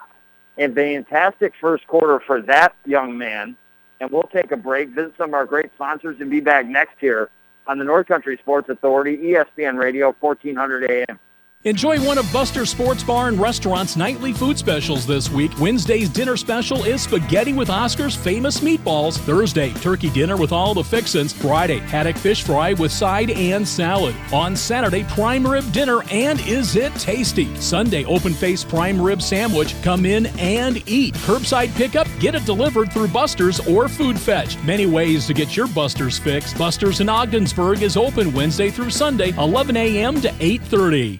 And 0.57 0.75
fantastic 0.75 1.53
first 1.59 1.85
quarter 1.87 2.21
for 2.25 2.41
that 2.43 2.75
young 2.85 3.17
man. 3.17 3.57
And 3.99 4.09
we'll 4.11 4.23
take 4.23 4.51
a 4.51 4.57
break, 4.57 4.89
visit 4.89 5.13
some 5.17 5.31
of 5.31 5.33
our 5.33 5.45
great 5.45 5.71
sponsors, 5.73 6.17
and 6.21 6.29
be 6.29 6.39
back 6.39 6.65
next 6.65 7.01
year 7.01 7.29
on 7.71 7.77
the 7.77 7.85
North 7.85 8.05
Country 8.05 8.37
Sports 8.37 8.67
Authority, 8.67 9.15
ESPN 9.17 9.79
Radio, 9.79 10.13
1400 10.19 10.91
AM. 10.91 11.17
Enjoy 11.63 12.03
one 12.03 12.17
of 12.17 12.25
Buster 12.33 12.65
Sports 12.65 13.03
Bar 13.03 13.27
and 13.27 13.39
Restaurant's 13.39 13.95
nightly 13.95 14.33
food 14.33 14.57
specials 14.57 15.05
this 15.05 15.29
week. 15.29 15.51
Wednesday's 15.59 16.09
dinner 16.09 16.35
special 16.35 16.83
is 16.85 17.03
spaghetti 17.03 17.53
with 17.53 17.69
Oscar's 17.69 18.15
famous 18.15 18.61
meatballs. 18.61 19.19
Thursday, 19.19 19.71
turkey 19.73 20.09
dinner 20.09 20.37
with 20.37 20.51
all 20.51 20.73
the 20.73 20.83
fixins. 20.83 21.31
Friday, 21.33 21.77
haddock 21.77 22.17
fish 22.17 22.41
fry 22.41 22.73
with 22.73 22.91
side 22.91 23.29
and 23.29 23.67
salad. 23.67 24.15
On 24.33 24.55
Saturday, 24.55 25.03
prime 25.03 25.45
rib 25.45 25.71
dinner 25.71 26.01
and 26.09 26.39
is 26.47 26.75
it 26.75 26.95
tasty? 26.95 27.55
Sunday, 27.57 28.05
open 28.05 28.33
face 28.33 28.63
prime 28.63 28.99
rib 28.99 29.21
sandwich. 29.21 29.79
Come 29.83 30.07
in 30.07 30.25
and 30.39 30.81
eat. 30.89 31.13
Curbside 31.13 31.75
pickup, 31.75 32.07
get 32.19 32.33
it 32.33 32.43
delivered 32.43 32.91
through 32.91 33.09
Buster's 33.09 33.59
or 33.67 33.87
Food 33.87 34.19
Fetch. 34.19 34.57
Many 34.63 34.87
ways 34.87 35.27
to 35.27 35.35
get 35.35 35.55
your 35.55 35.67
Buster's 35.67 36.17
fix. 36.17 36.55
Buster's 36.55 37.01
in 37.01 37.09
Ogdensburg 37.09 37.83
is 37.83 37.97
open 37.97 38.33
Wednesday 38.33 38.71
through 38.71 38.89
Sunday, 38.89 39.29
11 39.37 39.77
a.m. 39.77 40.19
to 40.21 40.29
8:30. 40.39 41.19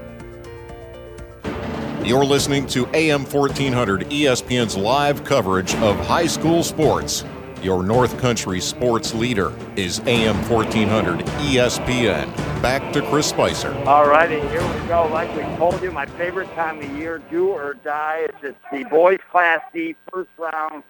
You're 2.03 2.25
listening 2.25 2.65
to 2.67 2.87
AM 2.95 3.25
1400 3.25 4.09
ESPN's 4.09 4.75
live 4.75 5.23
coverage 5.23 5.75
of 5.75 5.95
high 6.07 6.25
school 6.25 6.63
sports. 6.63 7.23
Your 7.61 7.83
North 7.83 8.17
Country 8.17 8.59
sports 8.59 9.13
leader 9.13 9.53
is 9.75 9.99
AM 10.07 10.35
1400 10.49 11.19
ESPN. 11.19 12.35
Back 12.59 12.91
to 12.93 13.03
Chris 13.03 13.27
Spicer. 13.27 13.71
All 13.85 14.07
righty, 14.07 14.39
here 14.49 14.61
we 14.61 14.87
go. 14.87 15.07
Like 15.13 15.33
we 15.35 15.43
told 15.57 15.79
you, 15.83 15.91
my 15.91 16.07
favorite 16.07 16.51
time 16.55 16.79
of 16.79 16.97
year, 16.97 17.21
do 17.29 17.49
or 17.49 17.75
die. 17.75 18.25
It's 18.27 18.41
just 18.41 18.57
the 18.71 18.83
boys 18.85 19.19
Class 19.29 19.61
D 19.71 19.95
first 20.11 20.31
round 20.39 20.81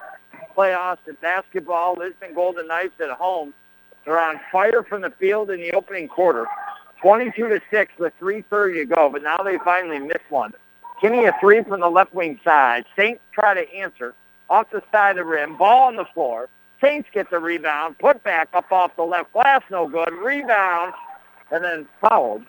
playoffs 0.55 1.05
in 1.07 1.17
basketball. 1.21 1.95
Lisbon 1.95 2.33
Golden 2.33 2.67
Knights 2.69 3.01
at 3.01 3.09
home. 3.09 3.53
They're 4.05 4.17
on 4.17 4.39
fire 4.49 4.81
from 4.81 5.01
the 5.01 5.11
field 5.11 5.51
in 5.51 5.59
the 5.59 5.73
opening 5.73 6.07
quarter. 6.07 6.47
22 7.01 7.49
to 7.49 7.61
6 7.69 7.91
with 7.99 8.13
3.30 8.21 8.75
to 8.75 8.85
go, 8.85 9.09
but 9.09 9.23
now 9.23 9.37
they 9.37 9.57
finally 9.57 9.99
missed 9.99 10.29
one. 10.29 10.53
Kinney 11.01 11.25
a 11.25 11.35
three 11.39 11.63
from 11.63 11.81
the 11.81 11.89
left 11.89 12.13
wing 12.13 12.39
side. 12.43 12.85
Saints 12.95 13.21
try 13.33 13.55
to 13.55 13.73
answer 13.73 14.13
off 14.49 14.69
the 14.71 14.83
side 14.91 15.11
of 15.11 15.15
the 15.17 15.25
rim. 15.25 15.57
Ball 15.57 15.87
on 15.87 15.95
the 15.95 16.05
floor. 16.13 16.47
Saints 16.79 17.09
get 17.11 17.29
the 17.31 17.39
rebound. 17.39 17.97
Put 17.97 18.23
back 18.23 18.49
up 18.53 18.71
off 18.71 18.95
the 18.95 19.03
left 19.03 19.33
glass. 19.33 19.63
No 19.71 19.87
good. 19.87 20.13
Rebound. 20.13 20.93
And 21.51 21.63
then 21.63 21.87
fouled. 21.99 22.43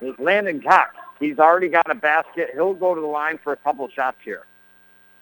Is 0.00 0.14
Landon 0.18 0.62
Cox. 0.62 0.96
He's 1.20 1.38
already 1.38 1.68
got 1.68 1.90
a 1.90 1.94
basket. 1.94 2.50
He'll 2.54 2.74
go 2.74 2.94
to 2.94 3.00
the 3.00 3.06
line 3.06 3.38
for 3.42 3.52
a 3.52 3.56
couple 3.56 3.88
shots 3.88 4.18
here. 4.24 4.46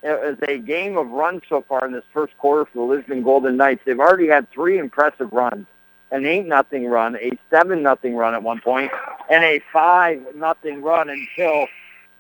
It 0.02 0.20
was 0.20 0.36
a 0.48 0.58
game 0.58 0.96
of 0.96 1.08
runs 1.10 1.42
so 1.48 1.64
far 1.68 1.86
in 1.86 1.92
this 1.92 2.04
first 2.12 2.36
quarter 2.38 2.66
for 2.66 2.78
the 2.78 2.94
Lisbon 2.94 3.22
Golden 3.22 3.56
Knights. 3.56 3.82
They've 3.84 3.98
already 3.98 4.28
had 4.28 4.50
three 4.50 4.78
impressive 4.78 5.32
runs 5.32 5.66
an 6.14 6.24
eight 6.26 6.46
nothing 6.46 6.86
run, 6.86 7.16
a 7.16 7.32
seven 7.50 7.82
nothing 7.82 8.14
run 8.14 8.34
at 8.34 8.42
one 8.42 8.60
point, 8.60 8.92
and 9.28 9.42
a 9.42 9.60
five 9.72 10.22
nothing 10.36 10.80
run 10.80 11.10
until 11.10 11.66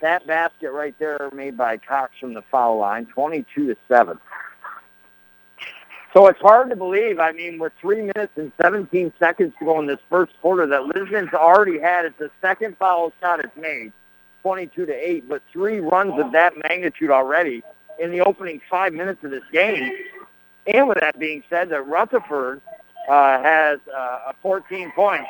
that 0.00 0.26
basket 0.26 0.72
right 0.72 0.98
there 0.98 1.30
made 1.32 1.56
by 1.56 1.76
Cox 1.76 2.12
from 2.18 2.34
the 2.34 2.42
foul 2.42 2.76
line, 2.76 3.06
22 3.06 3.68
to 3.68 3.76
seven. 3.86 4.18
So 6.12 6.26
it's 6.26 6.40
hard 6.40 6.70
to 6.70 6.76
believe. 6.76 7.20
I 7.20 7.30
mean, 7.30 7.60
with 7.60 7.72
three 7.80 8.02
minutes 8.02 8.32
and 8.36 8.50
17 8.60 9.12
seconds 9.18 9.54
to 9.60 9.64
go 9.64 9.78
in 9.78 9.86
this 9.86 10.00
first 10.10 10.32
quarter, 10.40 10.66
that 10.66 10.86
Lisbon's 10.86 11.32
already 11.32 11.78
had 11.78 12.04
it's 12.04 12.18
the 12.18 12.30
second 12.40 12.76
foul 12.78 13.12
shot 13.20 13.40
it's 13.40 13.56
made, 13.56 13.92
22 14.42 14.86
to 14.86 14.92
eight, 14.92 15.28
but 15.28 15.40
three 15.52 15.78
runs 15.78 16.18
of 16.18 16.32
that 16.32 16.54
magnitude 16.68 17.10
already 17.10 17.62
in 18.00 18.10
the 18.10 18.20
opening 18.20 18.60
five 18.68 18.92
minutes 18.92 19.22
of 19.22 19.30
this 19.30 19.44
game. 19.52 19.92
And 20.66 20.88
with 20.88 20.98
that 20.98 21.16
being 21.18 21.44
said, 21.48 21.68
that 21.68 21.86
Rutherford 21.86 22.60
uh, 23.08 23.42
has 23.42 23.78
uh, 23.94 24.32
14 24.42 24.92
points. 24.92 25.28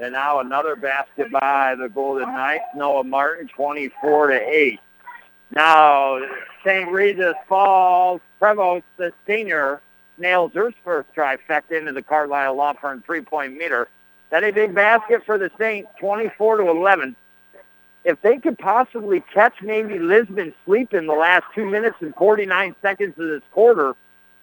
And 0.00 0.12
now 0.12 0.38
another 0.38 0.76
basket 0.76 1.30
by 1.32 1.74
the 1.74 1.88
Golden 1.88 2.32
Knights. 2.32 2.64
Noah 2.76 3.04
Martin, 3.04 3.48
24 3.48 4.28
to 4.28 4.34
8. 4.34 4.80
Now 5.54 6.20
St. 6.64 6.90
Regis 6.90 7.34
Falls 7.48 8.20
Prevost, 8.40 8.84
the 8.96 9.12
senior, 9.26 9.80
nails 10.18 10.52
her 10.54 10.72
first 10.84 11.08
trifecta 11.14 11.78
into 11.78 11.92
the 11.92 12.02
Carlisle 12.02 12.54
Law 12.54 12.74
Firm 12.74 13.02
three-point 13.04 13.56
meter. 13.56 13.88
That 14.30 14.44
a 14.44 14.52
big 14.52 14.74
basket 14.74 15.24
for 15.24 15.38
the 15.38 15.50
Saints, 15.58 15.90
24 16.00 16.58
to 16.58 16.68
11. 16.68 17.16
If 18.04 18.20
they 18.22 18.38
could 18.38 18.58
possibly 18.58 19.22
catch 19.32 19.54
maybe 19.62 19.98
Lisbon 19.98 20.54
sleep 20.64 20.94
in 20.94 21.06
the 21.06 21.14
last 21.14 21.44
two 21.54 21.66
minutes 21.66 21.96
and 22.00 22.14
49 22.14 22.76
seconds 22.80 23.18
of 23.18 23.28
this 23.28 23.42
quarter, 23.52 23.96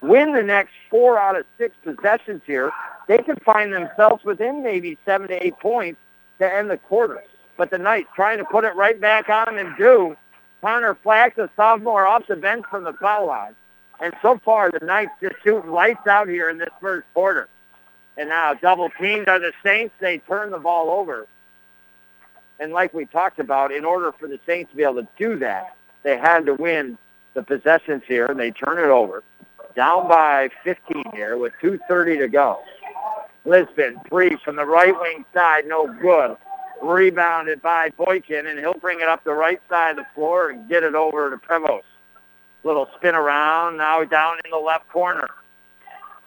win 0.08 0.34
the 0.34 0.44
next 0.44 0.74
four 0.90 1.20
out 1.20 1.38
of 1.38 1.46
six 1.58 1.76
possessions 1.84 2.42
here, 2.46 2.72
they 3.08 3.18
could 3.20 3.42
find 3.44 3.74
themselves 3.74 4.24
within 4.24 4.64
maybe 4.64 4.98
seven 5.06 5.28
to 5.28 5.46
eight 5.46 5.58
points 5.60 6.00
to 6.40 6.54
end 6.54 6.70
the 6.70 6.78
quarter. 6.78 7.24
But 7.58 7.72
the 7.72 7.78
Knights 7.78 8.10
trying 8.16 8.38
to 8.40 8.46
put 8.46 8.66
it 8.66 8.76
right 8.76 9.00
back 9.00 9.30
on 9.30 9.58
and 9.58 9.76
do. 9.78 10.16
Connor 10.62 10.96
Flax, 10.96 11.38
a 11.38 11.50
sophomore, 11.56 12.08
off 12.08 12.28
the 12.28 12.36
bench 12.36 12.66
from 12.70 12.84
the 12.84 12.94
foul 12.94 13.28
line. 13.28 13.56
And 14.02 14.14
so 14.22 14.40
far, 14.44 14.72
the 14.72 14.86
Knights 14.86 15.12
just 15.22 15.36
shooting 15.44 15.72
lights 15.72 16.06
out 16.08 16.28
here 16.28 16.50
in 16.50 16.58
this 16.58 16.70
first 16.82 17.06
quarter. 17.14 17.48
And 18.18 18.30
now 18.30 18.54
double 18.54 18.90
teamed 19.00 19.30
are 19.30 19.40
the 19.40 19.54
Saints. 19.64 19.94
They 20.00 20.18
turn 20.20 20.52
the 20.52 20.58
ball 20.58 20.90
over. 20.90 21.28
And 22.60 22.72
like 22.72 22.94
we 22.94 23.06
talked 23.06 23.40
about, 23.40 23.72
in 23.72 23.86
order 23.86 24.12
for 24.12 24.28
the 24.28 24.40
Saints 24.46 24.72
to 24.72 24.78
be 24.78 24.84
able 24.84 24.96
to 24.96 25.08
do 25.18 25.38
that, 25.40 25.76
they 26.04 26.18
had 26.18 26.46
to 26.46 26.54
win 26.54 26.98
the 27.34 27.44
possessions 27.44 28.04
here, 28.08 28.26
and 28.28 28.40
they 28.40 28.52
turn 28.52 28.78
it 28.78 28.90
over 28.90 29.24
down 29.76 30.08
by 30.08 30.50
15 30.64 31.04
here 31.14 31.38
with 31.38 31.54
2.30 31.62 32.20
to 32.20 32.28
go. 32.28 32.60
Lisbon, 33.46 34.00
three 34.10 34.38
from 34.44 34.56
the 34.56 34.66
right 34.66 34.98
wing 35.00 35.26
side, 35.34 35.68
no 35.68 35.88
good. 36.02 36.38
Rebounded 36.82 37.62
by 37.62 37.90
Boykin, 37.92 38.48
and 38.48 38.60
he'll 38.60 38.74
bring 38.74 39.00
it 39.02 39.08
up 39.08 39.24
the 39.24 39.34
right 39.34 39.62
side 39.70 39.92
of 39.92 39.98
the 39.98 40.08
floor 40.14 40.50
and 40.50 40.68
get 40.68 40.84
it 40.84 40.96
over 40.96 41.30
to 41.30 41.38
Prevost. 41.38 41.84
Little 42.64 42.90
spin 42.98 43.16
around, 43.16 43.78
now 43.78 44.04
down 44.04 44.38
in 44.44 44.52
the 44.52 44.58
left 44.58 44.88
corner. 44.90 45.30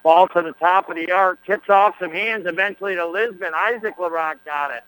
Ball 0.03 0.29
to 0.29 0.43
the 0.43 0.53
top 0.53 0.89
of 0.89 0.97
the 0.97 1.11
arc, 1.11 1.45
kicks 1.45 1.69
off 1.69 1.97
some 1.99 2.13
hands 2.13 2.47
eventually 2.47 2.95
to 2.95 3.07
Lisbon. 3.07 3.53
Isaac 3.55 3.97
LaRock 3.99 4.37
got 4.45 4.71
it. 4.71 4.85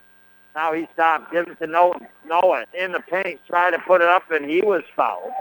Now 0.55 0.73
he 0.73 0.87
stopped, 0.93 1.31
gives 1.31 1.49
it 1.49 1.59
to 1.59 1.67
Noah, 1.67 1.99
Noah 2.25 2.65
in 2.73 2.91
the 2.91 3.01
paint, 3.01 3.39
tried 3.47 3.71
to 3.71 3.79
put 3.79 4.01
it 4.01 4.07
up, 4.07 4.31
and 4.31 4.49
he 4.49 4.61
was 4.61 4.83
fouled. 4.95 5.31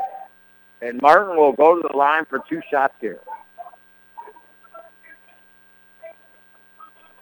And 0.82 1.00
Martin 1.02 1.36
will 1.36 1.52
go 1.52 1.80
to 1.80 1.86
the 1.88 1.96
line 1.96 2.24
for 2.24 2.42
two 2.48 2.62
shots 2.70 2.94
here. 3.00 3.20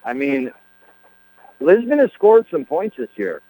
I 0.04 0.12
mean, 0.12 0.52
Lisbon 1.60 1.98
has 1.98 2.12
scored 2.12 2.46
some 2.50 2.64
points 2.64 2.96
this 2.96 3.10
year. 3.16 3.42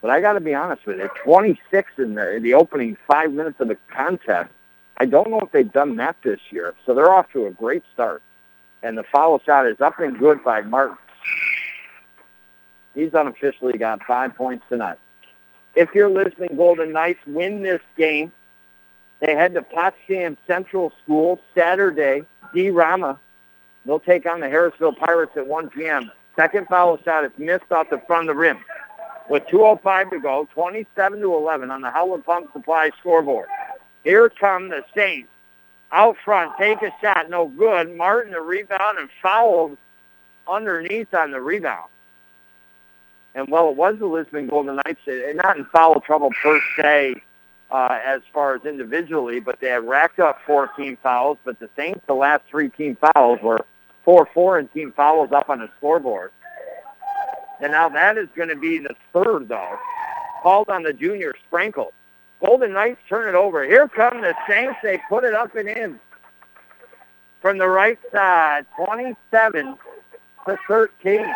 But 0.00 0.10
I 0.10 0.20
got 0.20 0.32
to 0.32 0.40
be 0.40 0.54
honest 0.54 0.84
with 0.84 0.98
you, 0.98 1.08
26 1.22 1.92
in 1.98 2.14
the, 2.14 2.36
in 2.36 2.42
the 2.42 2.54
opening 2.54 2.96
five 3.06 3.32
minutes 3.32 3.60
of 3.60 3.68
the 3.68 3.78
contest. 3.88 4.50
I 4.96 5.06
don't 5.06 5.30
know 5.30 5.40
if 5.40 5.52
they've 5.52 5.70
done 5.70 5.96
that 5.96 6.16
this 6.24 6.40
year. 6.50 6.74
So 6.84 6.94
they're 6.94 7.12
off 7.12 7.30
to 7.32 7.46
a 7.46 7.50
great 7.52 7.84
start. 7.94 8.22
And 8.82 8.98
the 8.98 9.04
foul 9.04 9.40
shot 9.46 9.66
is 9.66 9.80
up 9.80 10.00
and 10.00 10.18
good 10.18 10.42
by 10.42 10.62
Martin. 10.62 10.96
He's 12.94 13.14
unofficially 13.14 13.78
got 13.78 14.02
five 14.02 14.34
points 14.34 14.64
tonight. 14.68 14.98
If 15.76 15.94
you're 15.94 16.10
Lisbon 16.10 16.56
Golden 16.56 16.92
Knights, 16.92 17.20
win 17.26 17.62
this 17.62 17.80
game 17.96 18.32
They 19.22 19.36
head 19.36 19.54
to 19.54 19.62
Potsdam 19.62 20.36
Central 20.48 20.92
School 21.02 21.38
Saturday. 21.54 22.24
D. 22.52 22.70
Rama. 22.70 23.18
They'll 23.86 24.00
take 24.00 24.26
on 24.26 24.40
the 24.40 24.46
Harrisville 24.46 24.96
Pirates 24.98 25.32
at 25.36 25.46
1 25.46 25.70
p.m. 25.70 26.10
Second 26.34 26.66
foul 26.66 26.98
shot 27.04 27.24
is 27.24 27.30
missed 27.38 27.70
off 27.70 27.88
the 27.88 28.02
front 28.06 28.28
of 28.28 28.34
the 28.34 28.40
rim. 28.40 28.58
With 29.30 29.44
2.05 29.46 30.10
to 30.10 30.20
go, 30.20 30.48
27 30.52 31.20
to 31.20 31.34
11 31.34 31.70
on 31.70 31.80
the 31.82 31.90
Howland 31.90 32.24
Pump 32.24 32.52
Supply 32.52 32.90
scoreboard. 32.98 33.46
Here 34.02 34.28
come 34.28 34.68
the 34.68 34.84
Saints. 34.94 35.28
Out 35.92 36.16
front, 36.24 36.52
take 36.58 36.82
a 36.82 36.92
shot, 37.00 37.30
no 37.30 37.46
good. 37.46 37.96
Martin 37.96 38.32
the 38.32 38.40
rebound 38.40 38.98
and 38.98 39.08
fouled 39.22 39.76
underneath 40.48 41.14
on 41.14 41.30
the 41.30 41.40
rebound. 41.40 41.88
And 43.34 43.48
well, 43.48 43.68
it 43.70 43.76
was 43.76 43.98
the 43.98 44.06
Lisbon 44.06 44.48
Golden 44.48 44.76
Knights, 44.84 45.00
and 45.06 45.36
not 45.36 45.56
in 45.56 45.64
foul 45.66 46.00
trouble 46.00 46.30
per 46.42 46.60
se 46.76 47.22
uh, 47.72 47.98
as 48.04 48.20
far 48.32 48.54
as 48.54 48.64
individually, 48.66 49.40
but 49.40 49.58
they 49.60 49.68
had 49.68 49.88
racked 49.88 50.20
up 50.20 50.38
four 50.46 50.68
team 50.76 50.98
fouls. 51.02 51.38
But 51.44 51.58
the 51.58 51.70
Saints, 51.74 52.00
the 52.06 52.14
last 52.14 52.42
three 52.50 52.68
team 52.68 52.96
fouls 52.96 53.40
were 53.42 53.64
4-4 54.06 54.58
and 54.58 54.72
team 54.72 54.92
fouls 54.92 55.32
up 55.32 55.48
on 55.48 55.60
the 55.60 55.70
scoreboard. 55.78 56.32
And 57.60 57.72
now 57.72 57.88
that 57.88 58.18
is 58.18 58.28
going 58.36 58.50
to 58.50 58.56
be 58.56 58.78
the 58.78 58.94
third, 59.12 59.48
though, 59.48 59.78
called 60.42 60.68
on 60.68 60.82
the 60.82 60.92
junior 60.92 61.34
Sprinkle. 61.46 61.92
Golden 62.44 62.72
Knights 62.72 63.00
turn 63.08 63.28
it 63.28 63.36
over. 63.38 63.64
Here 63.64 63.88
come 63.88 64.20
the 64.20 64.34
Saints. 64.48 64.76
They 64.82 65.00
put 65.08 65.24
it 65.24 65.32
up 65.32 65.54
and 65.54 65.68
in 65.68 66.00
from 67.40 67.58
the 67.58 67.68
right 67.68 67.98
side, 68.12 68.66
27 68.76 69.76
to 70.46 70.58
13. 70.68 71.26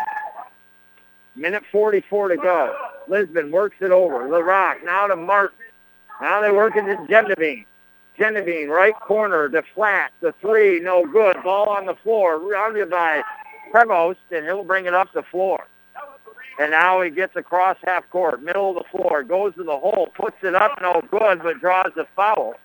Minute 1.35 1.63
44 1.71 2.29
to 2.29 2.37
go. 2.37 2.75
Lisbon 3.07 3.51
works 3.51 3.77
it 3.79 3.91
over. 3.91 4.27
LaRock 4.27 4.83
now 4.83 5.07
to 5.07 5.15
Martin. 5.15 5.57
Now 6.21 6.41
they 6.41 6.51
work 6.51 6.75
into 6.75 6.97
Genevieve. 7.07 7.65
Genevieve, 8.17 8.69
right 8.69 8.99
corner, 8.99 9.47
the 9.47 9.63
flat, 9.75 10.11
the 10.21 10.33
three, 10.41 10.79
no 10.79 11.05
good. 11.05 11.37
Ball 11.43 11.69
on 11.69 11.85
the 11.85 11.93
floor, 11.95 12.39
rounded 12.39 12.89
by 12.89 13.21
Prevost, 13.71 14.15
and 14.31 14.43
he'll 14.45 14.63
bring 14.63 14.85
it 14.85 14.93
up 14.93 15.13
the 15.13 15.21
floor. 15.21 15.65
And 16.59 16.71
now 16.71 17.01
he 17.01 17.11
gets 17.11 17.35
across 17.35 17.77
half 17.83 18.09
court, 18.09 18.41
middle 18.41 18.75
of 18.75 18.83
the 18.83 18.89
floor, 18.89 19.21
goes 19.21 19.53
to 19.55 19.63
the 19.63 19.77
hole, 19.77 20.09
puts 20.15 20.37
it 20.41 20.55
up, 20.55 20.79
no 20.81 21.03
good, 21.11 21.43
but 21.43 21.59
draws 21.59 21.91
the 21.95 22.07
foul. 22.15 22.55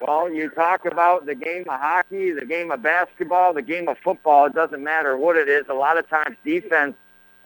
Well, 0.00 0.30
you 0.30 0.50
talk 0.50 0.84
about 0.84 1.26
the 1.26 1.34
game 1.36 1.62
of 1.62 1.80
hockey, 1.80 2.32
the 2.32 2.44
game 2.44 2.70
of 2.72 2.82
basketball, 2.82 3.54
the 3.54 3.62
game 3.62 3.88
of 3.88 3.96
football. 3.98 4.46
It 4.46 4.54
doesn't 4.54 4.82
matter 4.82 5.16
what 5.16 5.36
it 5.36 5.48
is. 5.48 5.66
A 5.68 5.74
lot 5.74 5.96
of 5.96 6.08
times 6.08 6.36
defense 6.44 6.94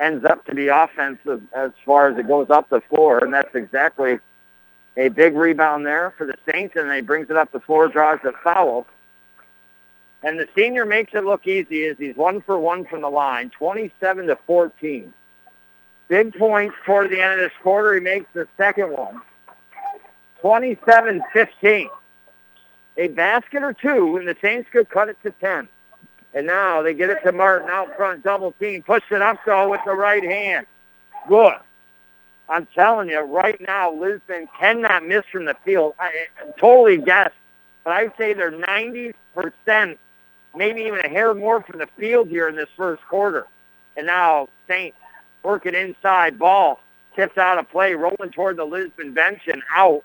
ends 0.01 0.25
up 0.25 0.45
to 0.47 0.55
be 0.55 0.69
offensive 0.69 1.43
as 1.55 1.73
far 1.85 2.09
as 2.09 2.19
it 2.19 2.27
goes 2.27 2.49
up 2.51 2.69
the 2.71 2.81
floor, 2.83 3.23
and 3.23 3.33
that's 3.33 3.55
exactly 3.55 4.19
a 4.97 5.09
big 5.09 5.35
rebound 5.35 5.87
there 5.87 6.13
for 6.17 6.27
the 6.27 6.35
Saints, 6.51 6.75
and 6.77 6.91
he 6.93 7.01
brings 7.01 7.31
it 7.31 7.37
up 7.37 7.53
the 7.53 7.61
floor, 7.61 7.89
draws 7.89 8.19
the 8.25 8.33
foul. 8.43 8.87
And 10.23 10.39
the 10.39 10.49
senior 10.55 10.85
makes 10.85 11.15
it 11.15 11.25
look 11.25 11.47
easy 11.47 11.87
as 11.87 11.97
he's 11.99 12.17
one 12.17 12.41
for 12.43 12.59
one 12.59 12.85
from 12.85 13.03
the 13.03 13.09
line, 13.09 13.51
27 13.51 14.27
to 14.27 14.37
14. 14.47 15.15
Big 16.09 16.35
points 16.37 16.75
toward 16.85 17.11
the 17.11 17.23
end 17.23 17.35
of 17.35 17.39
this 17.39 17.53
quarter. 17.63 17.95
He 17.95 18.01
makes 18.01 18.27
the 18.35 18.49
second 18.57 18.91
one, 18.91 19.21
27-15 20.43 21.89
a 22.97 23.09
basket 23.09 23.63
or 23.63 23.73
two, 23.73 24.17
and 24.17 24.29
the 24.29 24.37
Saints 24.43 24.69
could 24.71 24.89
cut 24.91 25.09
it 25.09 25.17
to 25.23 25.31
10. 25.31 25.69
And 26.35 26.47
now 26.47 26.83
they 26.83 26.95
get 26.95 27.11
it 27.11 27.19
to 27.25 27.33
Martin 27.33 27.69
out 27.69 27.97
front, 27.97 28.23
double 28.23 28.53
team, 28.53 28.83
push 28.83 29.03
it 29.11 29.21
up 29.21 29.39
though 29.45 29.71
with 29.71 29.81
the 29.85 29.95
right 29.95 30.23
hand. 30.23 30.67
Good. 31.29 31.55
I'm 32.49 32.67
telling 32.75 33.09
you, 33.09 33.21
right 33.21 33.61
now, 33.61 33.93
Lisbon 33.93 34.49
cannot 34.59 35.07
miss 35.07 35.25
from 35.31 35.45
the 35.45 35.55
field. 35.65 35.95
I, 36.01 36.27
I 36.41 36.51
totally 36.59 36.99
guess, 36.99 37.31
but 37.85 37.93
I'd 37.93 38.13
say 38.19 38.33
they're 38.33 38.51
90%, 38.51 39.15
maybe 40.57 40.81
even 40.83 40.99
a 40.99 41.09
hair 41.09 41.33
more 41.33 41.63
from 41.63 41.79
the 41.79 41.87
field 41.97 42.29
here 42.29 42.49
in 42.49 42.57
this 42.57 42.69
first 42.77 43.03
quarter. 43.09 43.47
And 43.97 44.07
now 44.07 44.49
Saints 44.67 44.97
working 45.45 45.75
inside, 45.75 46.39
ball 46.39 46.81
tips 47.15 47.39
out 47.39 47.59
of 47.59 47.71
play, 47.71 47.95
rolling 47.95 48.31
toward 48.33 48.57
the 48.57 48.65
Lisbon 48.65 49.13
bench 49.13 49.43
and 49.47 49.63
out 49.75 50.05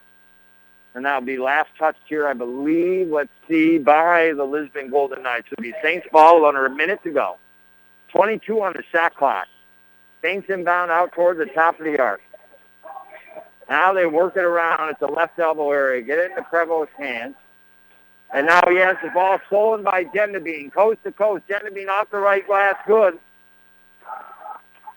and 0.96 1.06
that'll 1.06 1.22
be 1.22 1.38
last 1.38 1.70
touched 1.78 2.00
here, 2.08 2.26
I 2.26 2.34
believe, 2.34 3.10
let's 3.10 3.30
see, 3.50 3.78
by 3.78 4.32
the 4.36 4.46
Lisbon 4.46 4.90
Golden 4.90 5.24
Knights. 5.24 5.48
It'll 5.52 5.62
be 5.62 5.74
Saints 5.84 6.08
ball 6.12 6.46
under 6.46 6.66
a 6.66 6.70
minute 6.70 7.04
to 7.04 7.12
go. 7.12 7.36
22 8.10 8.62
on 8.62 8.74
the 8.74 8.84
shot 8.94 9.14
clock. 9.14 9.48
Saints 10.22 10.50
inbound 10.50 10.92
out 10.92 11.12
toward 11.12 11.38
the 11.38 11.48
top 11.48 11.78
of 11.80 11.86
the 11.86 12.00
arc. 12.00 12.22
Now 13.70 13.94
they 13.94 14.06
work 14.06 14.38
it 14.38 14.46
around 14.46 14.90
at 14.90 15.00
the 15.02 15.08
left 15.08 15.38
elbow 15.38 15.72
area. 15.72 16.02
Get 16.02 16.18
it 16.18 16.32
into 16.32 16.44
Prevost's 16.44 16.94
hands. 16.98 17.36
And 18.34 18.48
now 18.48 18.62
he 18.70 18.78
has 18.78 18.96
the 19.04 19.10
ball 19.10 19.40
stolen 19.48 19.84
by 19.84 20.06
Gendabine, 20.06 20.72
coast 20.72 21.00
to 21.04 21.12
coast. 21.12 21.44
Gendabine 21.50 21.90
off 21.90 22.10
the 22.10 22.20
right 22.20 22.46
glass, 22.48 22.76
good. 22.88 23.20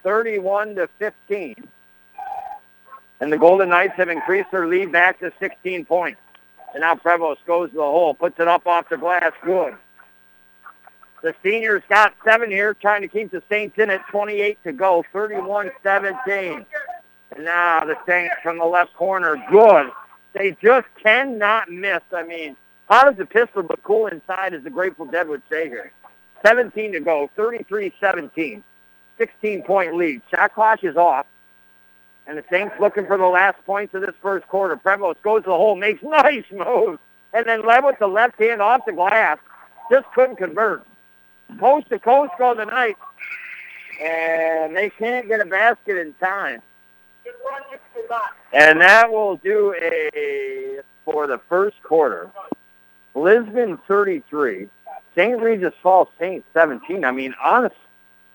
31 0.05 0.77
to 0.77 0.89
15. 0.99 1.69
And 3.21 3.33
the 3.33 3.39
Golden 3.39 3.71
Knights 3.71 3.95
have 3.97 4.09
increased 4.09 4.51
their 4.51 4.67
lead 4.67 4.93
back 4.93 5.19
to 5.21 5.33
16 5.41 5.85
points. 5.85 6.21
And 6.75 6.83
now 6.83 6.95
Prevost 6.95 7.39
goes 7.47 7.71
to 7.71 7.77
the 7.77 7.83
hole, 7.83 8.15
puts 8.15 8.39
it 8.39 8.47
up 8.47 8.67
off 8.67 8.89
the 8.89 8.97
glass, 8.97 9.33
good. 9.45 9.77
The 11.23 11.35
seniors 11.43 11.83
got 11.89 12.15
seven 12.25 12.51
here, 12.51 12.75
trying 12.75 13.03
to 13.03 13.09
keep 13.09 13.33
the 13.33 13.43
Saints 13.49 13.77
in 13.79 13.91
at 13.91 14.07
28 14.09 14.63
to 14.65 14.73
go, 14.73 15.05
31-17. 15.13 16.65
And 17.35 17.45
now 17.45 17.85
the 17.85 17.97
Saints 18.07 18.37
from 18.43 18.59
the 18.59 18.65
left 18.65 18.95
corner, 18.95 19.43
good. 19.51 19.91
They 20.35 20.57
just 20.63 20.87
cannot 21.03 21.71
miss. 21.71 22.03
I 22.15 22.23
mean, 22.23 22.57
how 22.89 23.05
does 23.05 23.17
the 23.17 23.27
pistol 23.27 23.65
but 23.65 23.83
cool 23.83 24.07
inside, 24.07 24.55
as 24.55 24.63
the 24.63 24.71
Grateful 24.71 25.07
Dead 25.07 25.29
would 25.29 25.43
say 25.51 25.69
here? 25.69 25.93
17 26.47 26.93
to 26.93 27.01
go, 27.01 27.29
33-17. 27.37 28.63
16-point 29.19 29.97
lead. 29.97 30.23
Shot 30.31 30.55
clock 30.55 30.85
is 30.85 30.97
off. 30.97 31.27
And 32.29 32.37
the 32.37 32.45
Saints 32.51 32.75
looking 32.79 33.07
for 33.07 33.17
the 33.17 33.27
last 33.27 33.57
points 33.65 33.95
of 33.95 34.03
this 34.03 34.15
first 34.21 34.47
quarter. 34.49 34.77
Prevost 34.77 35.23
goes 35.23 35.43
to 35.45 35.49
the 35.49 35.57
hole, 35.57 35.75
makes 35.75 36.03
nice 36.05 36.45
moves, 36.53 36.99
and 37.33 37.47
then 37.47 37.67
led 37.67 37.83
with 37.85 37.99
the 37.99 38.07
left 38.07 38.39
hand 38.39 38.61
off 38.61 38.85
the 38.85 38.93
glass. 38.93 39.39
Just 39.91 40.05
couldn't 40.15 40.37
convert. 40.37 40.87
Coast 41.59 41.89
to 41.89 41.99
coast 41.99 42.33
the 42.39 42.65
Knights, 42.67 43.01
and 44.03 44.77
they 44.77 44.91
can't 44.91 45.27
get 45.27 45.41
a 45.41 45.47
basket 45.47 45.97
in 45.97 46.13
time. 46.21 46.61
And 48.53 48.81
that 48.83 49.11
will 49.11 49.37
do 49.37 49.75
a 49.83 50.81
for 51.07 51.27
the 51.27 51.39
first 51.49 51.83
quarter. 51.83 52.31
Lisbon 53.15 53.79
33, 53.89 54.69
St. 55.15 55.41
Regis 55.41 55.73
Falls 55.83 56.09
Saints 56.19 56.47
17. 56.53 57.07
I 57.07 57.11
mean, 57.11 57.35
honestly, 57.43 57.79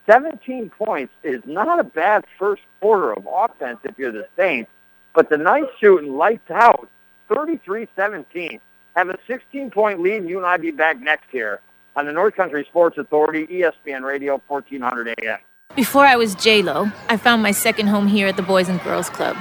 17 0.06 0.70
points 0.70 1.14
is 1.24 1.42
not 1.46 1.80
a 1.80 1.84
bad 1.84 2.26
first 2.38 2.62
quarter 2.82 3.14
of 3.14 3.28
offense 3.32 3.80
if 3.84 3.98
you're 3.98 4.12
the 4.12 4.28
Saints, 4.36 4.70
but 5.16 5.30
the 5.30 5.38
Knights 5.38 5.72
shooting 5.80 6.18
lights 6.18 6.50
out, 6.52 6.90
33-17. 7.30 8.60
Have 8.96 9.10
a 9.10 9.18
16-point 9.28 10.02
lead, 10.02 10.18
and 10.18 10.30
you 10.30 10.38
and 10.38 10.46
I 10.46 10.58
be 10.58 10.72
back 10.72 11.00
next 11.00 11.34
year 11.34 11.62
on 11.96 12.06
the 12.06 12.12
North 12.12 12.36
Country 12.36 12.66
Sports 12.70 12.98
Authority, 12.98 13.48
ESPN 13.48 14.04
Radio, 14.04 14.42
1400 14.48 15.16
AM. 15.22 15.40
Before 15.76 16.06
I 16.06 16.16
was 16.16 16.36
J-Lo, 16.36 16.92
I 17.10 17.18
found 17.18 17.42
my 17.42 17.52
second 17.52 17.88
home 17.88 18.08
here 18.08 18.28
at 18.28 18.36
the 18.38 18.44
Boys 18.44 18.70
and 18.70 18.82
Girls 18.82 19.10
Club. 19.10 19.38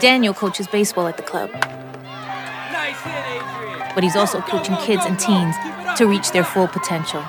Daniel 0.00 0.34
coaches 0.34 0.66
baseball 0.66 1.06
at 1.06 1.16
the 1.16 1.22
club. 1.22 1.50
Nice 1.52 3.00
hit, 3.00 3.94
but 3.94 4.04
he's 4.04 4.16
also 4.16 4.40
coaching 4.42 4.76
kids 4.76 5.04
and 5.06 5.18
teens 5.18 5.56
to 5.96 6.06
reach 6.06 6.32
their 6.32 6.44
full 6.44 6.68
potential. 6.68 7.24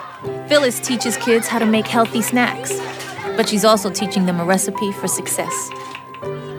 Phyllis 0.48 0.80
teaches 0.80 1.18
kids 1.18 1.46
how 1.46 1.60
to 1.60 1.66
make 1.66 1.86
healthy 1.86 2.22
snacks, 2.22 2.80
but 3.36 3.50
she's 3.50 3.66
also 3.66 3.90
teaching 3.90 4.26
them 4.26 4.40
a 4.40 4.46
recipe 4.46 4.94
for 4.94 5.08
success. 5.08 5.70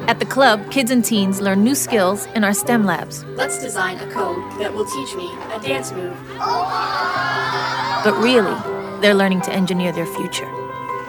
At 0.07 0.19
the 0.19 0.27
club, 0.27 0.71
kids 0.71 0.91
and 0.91 1.03
teens 1.03 1.41
learn 1.41 1.65
new 1.65 1.75
skills 1.75 2.27
in 2.35 2.45
our 2.45 2.53
STEM 2.53 2.85
labs. 2.85 3.25
Let's 3.25 3.59
design 3.59 3.99
a 3.99 4.11
code 4.13 4.43
that 4.61 4.75
will 4.75 4.85
teach 4.85 5.15
me 5.17 5.31
a 5.55 5.61
dance 5.61 5.93
move. 5.93 6.15
But 8.05 8.15
really, 8.23 8.55
they're 9.01 9.15
learning 9.15 9.41
to 9.43 9.53
engineer 9.53 9.93
their 9.93 10.07
future. 10.07 10.49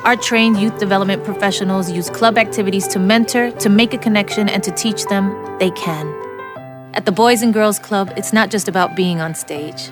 Our 0.06 0.16
trained 0.16 0.58
youth 0.58 0.80
development 0.80 1.26
professionals 1.26 1.92
use 1.92 2.10
club 2.10 2.38
activities 2.38 2.88
to 2.90 3.00
mentor, 3.00 3.52
to 3.52 3.68
make 3.70 3.94
a 3.94 3.98
connection, 3.98 4.48
and 4.48 4.64
to 4.64 4.72
teach 4.72 5.04
them 5.08 5.36
they 5.60 5.72
can. 5.72 6.08
At 6.94 7.06
the 7.06 7.12
Boys 7.12 7.42
and 7.42 7.54
Girls 7.54 7.78
Club, 7.78 8.14
it's 8.16 8.32
not 8.32 8.50
just 8.50 8.70
about 8.70 8.96
being 8.96 9.20
on 9.20 9.36
stage. 9.36 9.92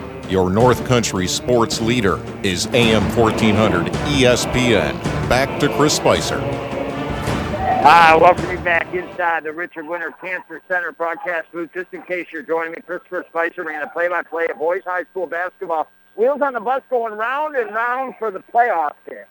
Your 0.31 0.49
North 0.49 0.85
Country 0.85 1.27
sports 1.27 1.81
leader 1.81 2.17
is 2.41 2.65
AM 2.67 3.03
1400 3.17 3.87
ESPN. 3.87 4.93
Back 5.27 5.59
to 5.59 5.67
Chris 5.75 5.93
Spicer. 5.97 6.39
Hi, 6.39 8.15
welcome 8.15 8.49
you 8.49 8.57
back 8.59 8.93
inside 8.93 9.43
the 9.43 9.51
Richard 9.51 9.85
Winter 9.85 10.13
Cancer 10.21 10.61
Center 10.69 10.93
broadcast 10.93 11.51
booth. 11.51 11.71
Just 11.73 11.93
in 11.93 12.01
case 12.03 12.27
you're 12.31 12.43
joining 12.43 12.71
me, 12.71 12.77
Christopher 12.77 13.25
Spicer, 13.27 13.65
man, 13.65 13.81
a 13.83 13.89
play-by-play 13.89 14.47
of 14.47 14.57
boys 14.57 14.83
high 14.85 15.03
school 15.11 15.27
basketball. 15.27 15.91
Wheels 16.15 16.41
on 16.41 16.53
the 16.53 16.61
bus 16.61 16.81
going 16.89 17.11
round 17.15 17.57
and 17.57 17.75
round 17.75 18.15
for 18.17 18.31
the 18.31 18.39
playoffs 18.39 18.93
here. 19.05 19.27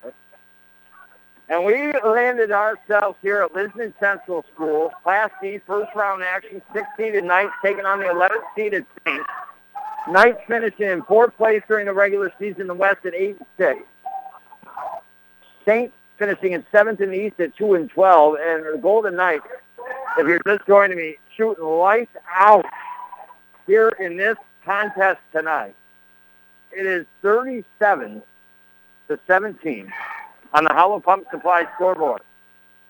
And 1.48 1.64
we 1.64 1.94
landed 2.06 2.52
ourselves 2.52 3.16
here 3.22 3.40
at 3.40 3.54
Lisbon 3.54 3.94
Central 3.98 4.44
School, 4.52 4.92
Class 5.02 5.30
D, 5.40 5.60
first 5.66 5.94
round 5.94 6.22
action, 6.22 6.60
16 6.74 7.14
to 7.14 7.22
Knights, 7.22 7.54
taking 7.64 7.86
on 7.86 8.00
the 8.00 8.04
11th 8.04 8.44
seeded 8.54 8.84
Saints. 9.06 9.24
Knights 10.08 10.40
finishing 10.46 10.86
in 10.86 11.02
fourth 11.02 11.36
place 11.36 11.62
during 11.68 11.86
the 11.86 11.92
regular 11.92 12.32
season 12.38 12.62
in 12.62 12.66
the 12.66 12.74
West 12.74 13.04
at 13.04 13.14
8 13.14 13.36
and 13.38 13.46
6. 13.58 13.80
Saints 15.64 15.94
finishing 16.18 16.52
in 16.52 16.64
seventh 16.72 17.00
in 17.00 17.10
the 17.10 17.16
East 17.16 17.38
at 17.40 17.56
2 17.56 17.74
and 17.74 17.90
12. 17.90 18.36
And 18.40 18.64
the 18.74 18.78
Golden 18.78 19.16
Knights, 19.16 19.46
if 20.18 20.26
you're 20.26 20.40
just 20.46 20.66
joining 20.66 20.96
me, 20.96 21.16
shooting 21.36 21.64
lights 21.64 22.14
out 22.34 22.64
here 23.66 23.88
in 24.00 24.16
this 24.16 24.36
contest 24.64 25.20
tonight. 25.32 25.74
It 26.72 26.86
is 26.86 27.06
37 27.22 28.22
to 29.08 29.18
17 29.26 29.92
on 30.52 30.64
the 30.64 30.72
Howland 30.72 31.04
Pump 31.04 31.26
Supply 31.30 31.66
scoreboard. 31.74 32.22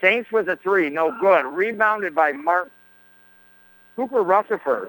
Saints 0.01 0.31
with 0.33 0.49
a 0.49 0.57
three, 0.57 0.89
no 0.89 1.17
good. 1.21 1.45
Rebounded 1.47 2.15
by 2.15 2.33
Mark 2.33 2.71
Cooper 3.97 4.23
Rutherford. 4.23 4.89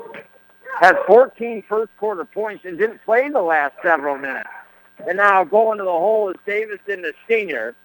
Has 0.79 0.95
14 1.05 1.63
first 1.67 1.91
quarter 1.97 2.25
points 2.25 2.65
and 2.65 2.77
didn't 2.77 3.03
play 3.05 3.29
the 3.29 3.41
last 3.41 3.75
several 3.83 4.17
minutes. 4.17 4.49
And 5.07 5.17
now 5.17 5.43
going 5.43 5.77
to 5.77 5.83
the 5.83 5.89
hole 5.89 6.29
is 6.29 6.37
Davison, 6.45 7.01
the 7.01 7.13
senior. 7.27 7.75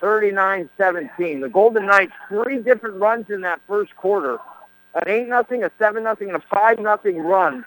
39-17. 0.00 1.40
The 1.40 1.48
Golden 1.48 1.86
Knights, 1.86 2.12
three 2.28 2.58
different 2.58 2.96
runs 2.96 3.30
in 3.30 3.40
that 3.42 3.60
first 3.66 3.96
quarter. 3.96 4.38
An 4.94 5.02
8 5.06 5.28
nothing, 5.28 5.64
a 5.64 5.70
7 5.78 6.02
nothing, 6.02 6.28
and 6.28 6.36
a 6.36 6.44
5 6.50 6.78
nothing 6.80 7.18
run 7.18 7.64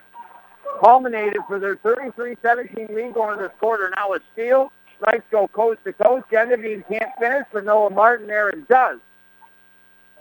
culminated 0.79 1.41
for 1.47 1.59
their 1.59 1.75
33-17 1.77 2.93
lead 2.93 3.13
going 3.13 3.33
into 3.33 3.43
this 3.43 3.51
quarter. 3.59 3.91
Now 3.95 4.13
a 4.13 4.19
steal, 4.33 4.71
Knights 5.05 5.25
go 5.31 5.47
coast 5.47 5.79
to 5.83 5.93
coast. 5.93 6.25
Genevieve 6.31 6.83
can't 6.87 7.11
finish, 7.19 7.45
but 7.51 7.65
Noah 7.65 7.89
Martin 7.89 8.27
there 8.27 8.49
and 8.49 8.67
does. 8.67 8.99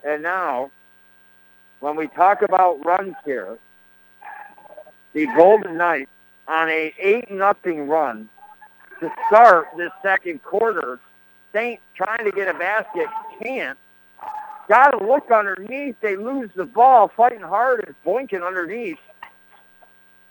And 0.05 0.21
now, 0.21 0.71
when 1.79 1.95
we 1.95 2.07
talk 2.07 2.41
about 2.41 2.85
runs 2.85 3.15
here, 3.25 3.57
the 5.13 5.25
Golden 5.35 5.77
Knights 5.77 6.11
on 6.47 6.69
a 6.69 6.93
8 6.97 7.31
nothing 7.31 7.87
run 7.87 8.29
to 8.99 9.11
start 9.27 9.67
this 9.77 9.91
second 10.01 10.43
quarter. 10.43 10.99
Saint 11.53 11.79
trying 11.95 12.25
to 12.25 12.31
get 12.31 12.47
a 12.47 12.57
basket, 12.57 13.07
can't. 13.41 13.77
Got 14.67 14.91
to 14.91 15.05
look 15.05 15.31
underneath. 15.31 15.95
They 16.01 16.17
lose 16.17 16.49
the 16.55 16.65
ball, 16.65 17.09
fighting 17.15 17.41
hard 17.41 17.85
and 17.85 17.95
boinking 18.05 18.45
underneath. 18.45 18.97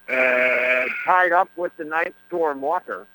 Tied 0.09 1.33
up 1.33 1.49
with 1.57 1.77
the 1.77 1.85
Knights 1.85 2.15
Storm 2.29 2.61
Walker. 2.61 3.07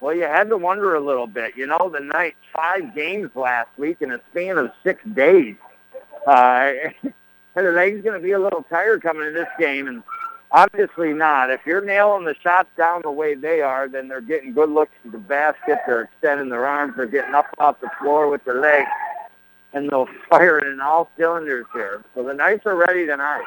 Well, 0.00 0.14
you 0.14 0.24
had 0.24 0.50
to 0.50 0.58
wonder 0.58 0.94
a 0.94 1.00
little 1.00 1.26
bit. 1.26 1.56
You 1.56 1.66
know, 1.66 1.88
the 1.88 2.00
Knights 2.00 2.36
five 2.54 2.94
games 2.94 3.30
last 3.34 3.70
week 3.78 4.02
in 4.02 4.12
a 4.12 4.20
span 4.30 4.58
of 4.58 4.70
six 4.82 5.02
days. 5.14 5.56
Uh, 6.26 6.72
the 7.62 7.72
Knights 7.72 8.02
going 8.02 8.20
to 8.20 8.24
be 8.24 8.32
a 8.32 8.38
little 8.38 8.64
tired 8.64 9.02
coming 9.02 9.26
in 9.26 9.34
this 9.34 9.48
game, 9.58 9.86
and 9.86 10.02
obviously 10.50 11.12
not. 11.12 11.50
If 11.50 11.60
you're 11.66 11.84
nailing 11.84 12.24
the 12.24 12.34
shots 12.42 12.68
down 12.76 13.02
the 13.02 13.10
way 13.10 13.34
they 13.34 13.60
are, 13.60 13.88
then 13.88 14.08
they're 14.08 14.20
getting 14.20 14.52
good 14.52 14.70
looks 14.70 14.92
at 15.04 15.12
the 15.12 15.18
basket. 15.18 15.78
They're 15.86 16.02
extending 16.02 16.48
their 16.48 16.66
arms. 16.66 16.94
They're 16.96 17.06
getting 17.06 17.34
up 17.34 17.46
off 17.58 17.80
the 17.80 17.90
floor 18.00 18.28
with 18.28 18.44
their 18.44 18.60
legs, 18.60 18.88
and 19.72 19.88
they'll 19.88 20.08
fire 20.30 20.58
it 20.58 20.66
in 20.66 20.80
all 20.80 21.10
cylinders 21.16 21.66
here. 21.72 22.04
So 22.14 22.24
the 22.24 22.34
Knights 22.34 22.66
are 22.66 22.76
ready 22.76 23.06
tonight. 23.06 23.44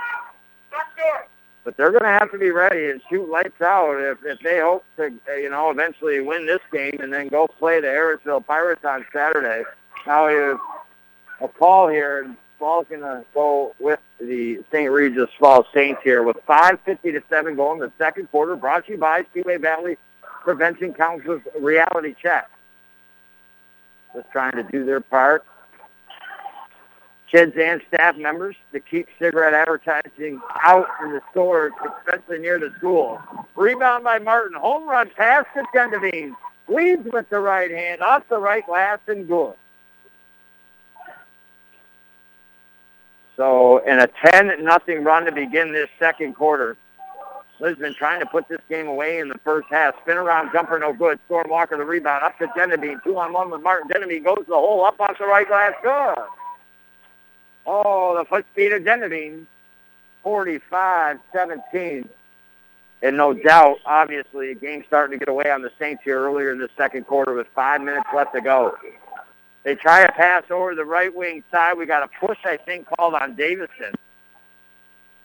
But 1.65 1.75
they're 1.75 1.91
going 1.91 2.03
to 2.03 2.07
have 2.07 2.31
to 2.31 2.37
be 2.37 2.49
ready 2.49 2.89
and 2.89 3.01
shoot 3.09 3.27
lights 3.29 3.61
out 3.61 3.99
if, 3.99 4.19
if 4.23 4.39
they 4.39 4.61
hope 4.61 4.85
to, 4.95 5.11
you 5.37 5.49
know, 5.49 5.69
eventually 5.69 6.21
win 6.21 6.45
this 6.45 6.61
game 6.71 6.97
and 7.01 7.11
then 7.11 7.27
go 7.27 7.45
play 7.45 7.81
the 7.81 7.87
Harrisville 7.87 8.45
Pirates 8.45 8.85
on 8.85 9.05
Saturday. 9.11 9.63
Now 10.05 10.27
a 11.41 11.47
call 11.47 11.89
here, 11.89 12.33
and 12.57 12.65
Ball's 12.65 12.87
going 12.89 13.01
to 13.01 13.25
go 13.33 13.75
with 13.79 13.99
the 14.19 14.63
St. 14.71 14.91
Regis 14.91 15.29
Falls 15.39 15.65
Saints 15.73 16.01
here 16.03 16.23
with 16.23 16.37
5.50 16.47 17.01
to 17.01 17.23
7 17.29 17.55
going 17.55 17.81
in 17.81 17.87
the 17.87 17.91
second 17.97 18.29
quarter. 18.31 18.55
Brought 18.55 18.85
to 18.85 18.93
you 18.93 18.97
by 18.97 19.25
Seaway 19.33 19.57
Valley 19.57 19.97
Prevention 20.21 20.93
Council's 20.93 21.41
Reality 21.59 22.15
Check. 22.21 22.49
Just 24.15 24.29
trying 24.31 24.53
to 24.53 24.63
do 24.63 24.85
their 24.85 25.01
part 25.01 25.45
kids 27.29 27.57
and 27.59 27.81
staff 27.89 28.15
members 28.15 28.55
to 28.71 28.79
keep 28.79 29.07
cigarette 29.19 29.53
advertising 29.53 30.41
out 30.63 30.87
in 31.03 31.11
the 31.11 31.21
stores, 31.31 31.73
especially 31.99 32.39
near 32.39 32.57
the 32.59 32.71
school. 32.77 33.19
Rebound 33.55 34.03
by 34.03 34.19
Martin. 34.19 34.57
Home 34.57 34.87
run 34.87 35.09
pass 35.15 35.45
to 35.53 35.63
Genevieve. 35.73 36.33
Leads 36.69 37.05
with 37.11 37.29
the 37.29 37.39
right 37.39 37.71
hand, 37.71 38.01
off 38.01 38.23
the 38.29 38.37
right 38.37 38.65
glass, 38.65 38.99
and 39.07 39.27
good. 39.27 39.53
So 43.37 43.77
in 43.85 43.99
a 43.99 44.07
10 44.07 44.63
nothing 44.63 45.03
run 45.03 45.25
to 45.25 45.31
begin 45.31 45.71
this 45.71 45.89
second 45.99 46.33
quarter, 46.33 46.75
Lisbon 47.59 47.95
trying 47.97 48.19
to 48.19 48.25
put 48.25 48.47
this 48.49 48.59
game 48.67 48.87
away 48.87 49.19
in 49.19 49.29
the 49.29 49.37
first 49.43 49.67
half. 49.69 49.95
Spin 50.01 50.17
around 50.17 50.51
jumper, 50.51 50.77
no 50.77 50.93
good. 50.93 51.19
Storm 51.25 51.47
Walker 51.49 51.77
the 51.77 51.85
rebound. 51.85 52.23
Up 52.23 52.37
to 52.39 52.47
Genevieve. 52.55 53.03
Two 53.03 53.17
on 53.17 53.33
one 53.33 53.49
with 53.49 53.61
Martin. 53.61 53.89
Genevieve 53.91 54.25
goes 54.25 54.43
the 54.47 54.53
hole. 54.53 54.83
Up 54.83 54.99
off 54.99 55.17
the 55.17 55.25
right 55.25 55.47
glass. 55.47 55.73
Good. 55.81 56.15
Oh, 57.65 58.17
the 58.17 58.25
foot 58.25 58.45
speed 58.51 58.73
of 58.73 58.83
Genevieve. 58.83 59.45
45-17. 60.25 62.07
And 63.03 63.15
no 63.15 63.33
doubt, 63.33 63.77
obviously, 63.85 64.51
a 64.51 64.55
game 64.55 64.83
starting 64.87 65.19
to 65.19 65.25
get 65.25 65.31
away 65.31 65.51
on 65.51 65.61
the 65.61 65.71
Saints 65.79 66.03
here 66.03 66.19
earlier 66.19 66.51
in 66.51 66.57
the 66.57 66.69
second 66.75 67.05
quarter 67.05 67.33
with 67.33 67.47
five 67.53 67.81
minutes 67.81 68.07
left 68.15 68.33
to 68.33 68.41
go. 68.41 68.75
They 69.67 69.75
try 69.75 69.99
a 69.99 70.11
pass 70.13 70.43
over 70.49 70.75
the 70.75 70.85
right 70.85 71.13
wing 71.13 71.43
side. 71.51 71.77
We 71.77 71.85
got 71.85 72.01
a 72.01 72.25
push, 72.25 72.37
I 72.45 72.55
think, 72.55 72.87
called 72.87 73.15
on 73.15 73.35
Davison. 73.35 73.95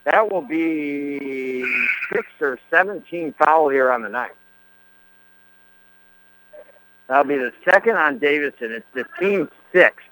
That 0.03 0.29
will 0.29 0.41
be 0.41 1.63
six 2.11 2.27
or 2.41 2.59
17 2.69 3.35
foul 3.39 3.69
here 3.69 3.89
on 3.89 4.01
the 4.01 4.09
night. 4.09 4.33
That'll 7.07 7.23
be 7.23 7.37
the 7.37 7.53
second 7.63 7.95
on 7.95 8.17
Davison. 8.17 8.73
It's 8.73 8.85
the 8.93 9.05
team 9.17 9.49
sixth. 9.71 10.05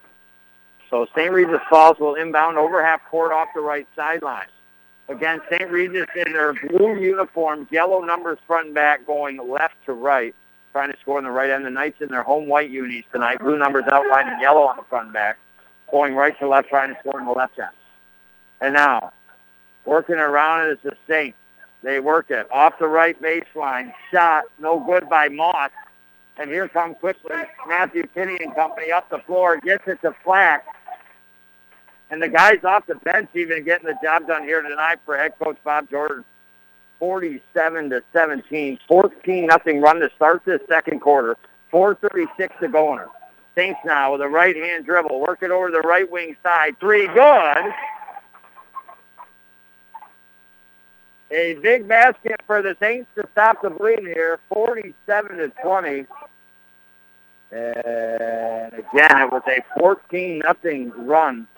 So 0.88 1.06
St. 1.14 1.30
Regis 1.30 1.60
Falls 1.68 1.98
will 1.98 2.14
inbound 2.14 2.56
over 2.56 2.82
half 2.82 3.02
court 3.10 3.32
off 3.32 3.48
the 3.54 3.60
right 3.60 3.86
sideline. 3.94 4.46
Again, 5.10 5.42
St. 5.50 5.70
Regis 5.70 6.08
in 6.16 6.32
their 6.32 6.54
blue 6.54 6.98
uniforms, 6.98 7.68
yellow 7.70 8.00
numbers 8.00 8.38
front 8.46 8.68
and 8.68 8.74
back, 8.74 9.06
going 9.06 9.36
left 9.46 9.74
to 9.84 9.92
right, 9.92 10.34
trying 10.72 10.90
to 10.90 10.98
score 11.00 11.18
on 11.18 11.24
the 11.24 11.30
right 11.30 11.50
end. 11.50 11.64
The 11.64 11.70
Knights 11.70 12.00
in 12.00 12.08
their 12.08 12.22
home 12.22 12.48
white 12.48 12.70
unis 12.70 13.04
tonight, 13.12 13.38
blue 13.38 13.58
numbers 13.58 13.84
outlined 13.90 14.28
in 14.28 14.40
yellow 14.40 14.62
on 14.62 14.76
the 14.76 14.82
front 14.84 15.12
back, 15.12 15.38
going 15.90 16.14
right 16.14 16.36
to 16.40 16.48
left, 16.48 16.68
trying 16.68 16.92
to 16.92 17.00
score 17.00 17.20
on 17.20 17.26
the 17.26 17.32
left 17.32 17.58
end. 17.58 17.68
And 18.60 18.74
now, 18.74 19.12
working 19.84 20.16
around 20.16 20.66
it 20.66 20.72
is 20.72 20.78
the 20.82 20.96
Saints. 21.08 21.36
They 21.82 22.00
work 22.00 22.30
it 22.30 22.46
off 22.50 22.78
the 22.78 22.86
right 22.86 23.20
baseline. 23.20 23.92
Shot, 24.12 24.44
no 24.58 24.80
good 24.80 25.08
by 25.08 25.28
Moss. 25.28 25.70
And 26.38 26.48
here 26.50 26.68
come 26.68 26.94
quickly 26.94 27.36
Matthew 27.68 28.06
Kinney 28.14 28.38
and 28.40 28.54
company 28.54 28.90
up 28.90 29.10
the 29.10 29.18
floor, 29.18 29.58
gets 29.58 29.86
it 29.86 30.00
to 30.02 30.14
Flack. 30.24 30.64
And 32.10 32.22
the 32.22 32.28
guys 32.28 32.58
off 32.64 32.86
the 32.86 32.94
bench 32.94 33.30
even 33.34 33.64
getting 33.64 33.86
the 33.86 33.96
job 34.02 34.26
done 34.26 34.44
here 34.44 34.62
tonight 34.62 34.98
for 35.04 35.16
head 35.16 35.32
coach 35.42 35.56
Bob 35.64 35.90
Jordan. 35.90 36.24
47 37.02 37.90
to 37.90 38.00
17, 38.12 38.78
14 38.86 39.46
nothing 39.46 39.80
run 39.80 39.98
to 39.98 40.08
start 40.14 40.40
this 40.44 40.60
second 40.68 41.00
quarter. 41.00 41.36
4:36 41.72 42.56
to 42.60 42.68
go 42.68 42.92
in 42.92 42.98
her. 42.98 43.08
Saints 43.56 43.80
now 43.84 44.12
with 44.12 44.20
a 44.20 44.28
right 44.28 44.54
hand 44.54 44.86
dribble, 44.86 45.18
working 45.18 45.50
over 45.50 45.72
the 45.72 45.80
right 45.80 46.08
wing 46.08 46.36
side. 46.44 46.78
Three 46.78 47.08
good. 47.08 47.74
A 51.32 51.54
big 51.54 51.88
basket 51.88 52.40
for 52.46 52.62
the 52.62 52.76
Saints 52.78 53.10
to 53.16 53.26
stop 53.32 53.62
the 53.62 53.70
bleeding 53.70 54.06
here, 54.06 54.38
47 54.48 55.38
to 55.38 55.48
20. 55.60 56.06
And 57.50 58.74
again, 58.74 59.22
it 59.22 59.32
was 59.32 59.42
a 59.48 59.64
14 59.76 60.38
nothing 60.38 60.92
run 61.04 61.48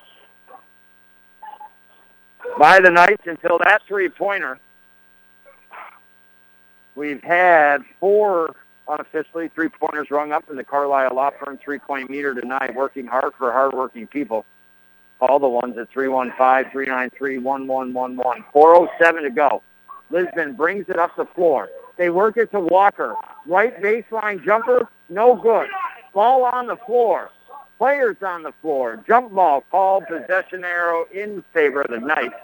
by 2.59 2.81
the 2.81 2.91
Knights 2.91 3.27
until 3.27 3.59
that 3.59 3.83
three-pointer. 3.87 4.59
We've 6.95 7.23
had 7.23 7.85
four 7.99 8.55
unofficially 8.87 9.49
three-pointers 9.49 10.11
rung 10.11 10.33
up 10.33 10.51
in 10.51 10.57
the 10.57 10.65
Carlisle 10.65 11.15
Law 11.15 11.31
Firm 11.31 11.59
three-point 11.59 12.11
meter 12.11 12.35
tonight, 12.35 12.75
working 12.75 13.07
hard 13.07 13.33
for 13.39 13.51
hard-working 13.51 14.09
people. 14.09 14.45
All 15.21 15.39
the 15.39 15.49
ones 15.49 15.79
at 15.79 15.91
315-393-1111. 15.93 18.45
4.07 18.55 19.23
to 19.23 19.31
go. 19.31 19.63
Lisbon 20.11 20.55
brings 20.55 20.89
it 20.89 20.99
up 20.99 21.17
the 21.17 21.25
floor. 21.25 21.71
They 21.97 22.11
work 22.11 22.37
it 22.37 22.51
to 22.51 22.61
Walker. 22.61 23.15
Right 23.47 23.81
baseline 23.81 24.45
jumper, 24.45 24.89
no 25.09 25.35
good. 25.35 25.69
Ball 26.13 26.45
on 26.45 26.67
the 26.67 26.77
floor. 26.77 27.31
Players 27.79 28.17
on 28.23 28.43
the 28.43 28.53
floor. 28.61 29.03
Jump 29.07 29.33
ball 29.33 29.65
called. 29.71 30.05
Possession 30.07 30.65
arrow 30.65 31.07
in 31.13 31.43
favor 31.53 31.83
of 31.83 31.91
the 31.91 32.01
Knights. 32.01 32.35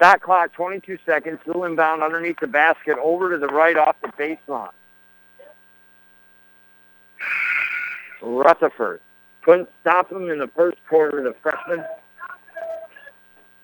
Shot 0.00 0.22
clock 0.22 0.52
22 0.54 0.98
seconds. 1.04 1.40
Still 1.42 1.64
inbound 1.64 2.02
underneath 2.02 2.40
the 2.40 2.46
basket 2.46 2.96
over 3.02 3.30
to 3.30 3.38
the 3.38 3.48
right 3.48 3.76
off 3.76 3.96
the 4.00 4.08
baseline. 4.08 4.70
Rutherford 8.22 9.00
couldn't 9.42 9.68
stop 9.80 10.10
him 10.10 10.30
in 10.30 10.38
the 10.38 10.48
first 10.48 10.78
quarter. 10.88 11.22
The 11.22 11.34
freshman 11.42 11.84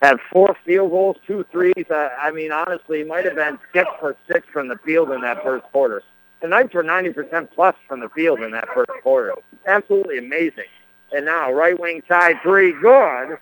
had 0.02 0.18
four 0.30 0.56
field 0.64 0.90
goals, 0.90 1.16
two 1.26 1.44
threes. 1.50 1.86
Uh, 1.90 2.10
I 2.18 2.30
mean, 2.30 2.52
honestly, 2.52 3.02
might 3.04 3.24
have 3.24 3.36
been 3.36 3.58
six 3.72 3.88
for 3.98 4.14
six 4.30 4.46
from 4.52 4.68
the 4.68 4.76
field 4.78 5.10
in 5.10 5.22
that 5.22 5.42
first 5.42 5.64
quarter. 5.72 6.02
The 6.42 6.48
Knights 6.48 6.74
were 6.74 6.84
90% 6.84 7.50
plus 7.54 7.74
from 7.88 8.00
the 8.00 8.10
field 8.10 8.40
in 8.40 8.50
that 8.50 8.68
first 8.74 8.90
quarter. 9.02 9.34
Absolutely 9.66 10.18
amazing. 10.18 10.64
And 11.12 11.24
now 11.24 11.50
right 11.50 11.78
wing 11.78 12.02
side 12.08 12.36
three, 12.42 12.72
good 12.72 13.38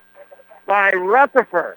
by 0.67 0.93
Rutherford. 0.93 1.77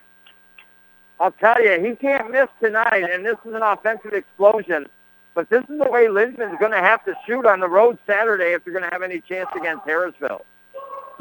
I'll 1.20 1.32
tell 1.32 1.62
you, 1.64 1.84
he 1.84 1.96
can't 1.96 2.32
miss 2.32 2.48
tonight, 2.62 3.10
and 3.12 3.26
this 3.26 3.38
is 3.46 3.54
an 3.54 3.64
offensive 3.64 4.14
explosion. 4.14 4.86
But 5.34 5.50
this 5.50 5.64
is 5.70 5.78
the 5.78 5.90
way 5.90 6.08
Lisbon's 6.08 6.58
going 6.60 6.72
to 6.72 6.80
have 6.80 7.04
to 7.06 7.14
shoot 7.26 7.46
on 7.46 7.60
the 7.60 7.68
road 7.68 7.98
Saturday 8.08 8.54
if 8.54 8.64
they're 8.64 8.74
going 8.74 8.86
to 8.86 8.92
have 8.92 9.04
any 9.04 9.22
chance 9.22 9.50
against 9.56 9.86
Harrisville. 9.86 10.42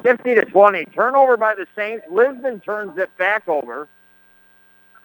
50 0.03 0.35
to 0.35 0.45
20. 0.45 0.85
Turnover 0.87 1.37
by 1.37 1.55
the 1.55 1.67
Saints. 1.75 2.05
Lisbon 2.11 2.61
turns 2.61 2.97
it 2.99 3.15
back 3.19 3.49
over. 3.49 3.89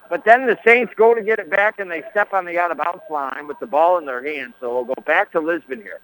But 0.10 0.26
then 0.26 0.46
the 0.46 0.58
Saints 0.66 0.94
go 0.96 1.14
to 1.14 1.22
get 1.22 1.40
it 1.40 1.50
back 1.50 1.80
and 1.80 1.90
they 1.90 2.04
step 2.12 2.34
on 2.34 2.46
the 2.46 2.58
out 2.58 2.72
of 2.72 2.78
bounds 2.78 3.04
line 3.10 3.48
with 3.48 3.60
the 3.60 3.68
ball 3.68 3.98
in 3.98 4.06
their 4.06 4.24
hands. 4.24 4.54
So 4.60 4.74
we'll 4.74 4.96
go 4.96 5.02
back 5.06 5.32
to 5.32 5.40
Lisbon 5.40 5.82
here. 5.82 6.00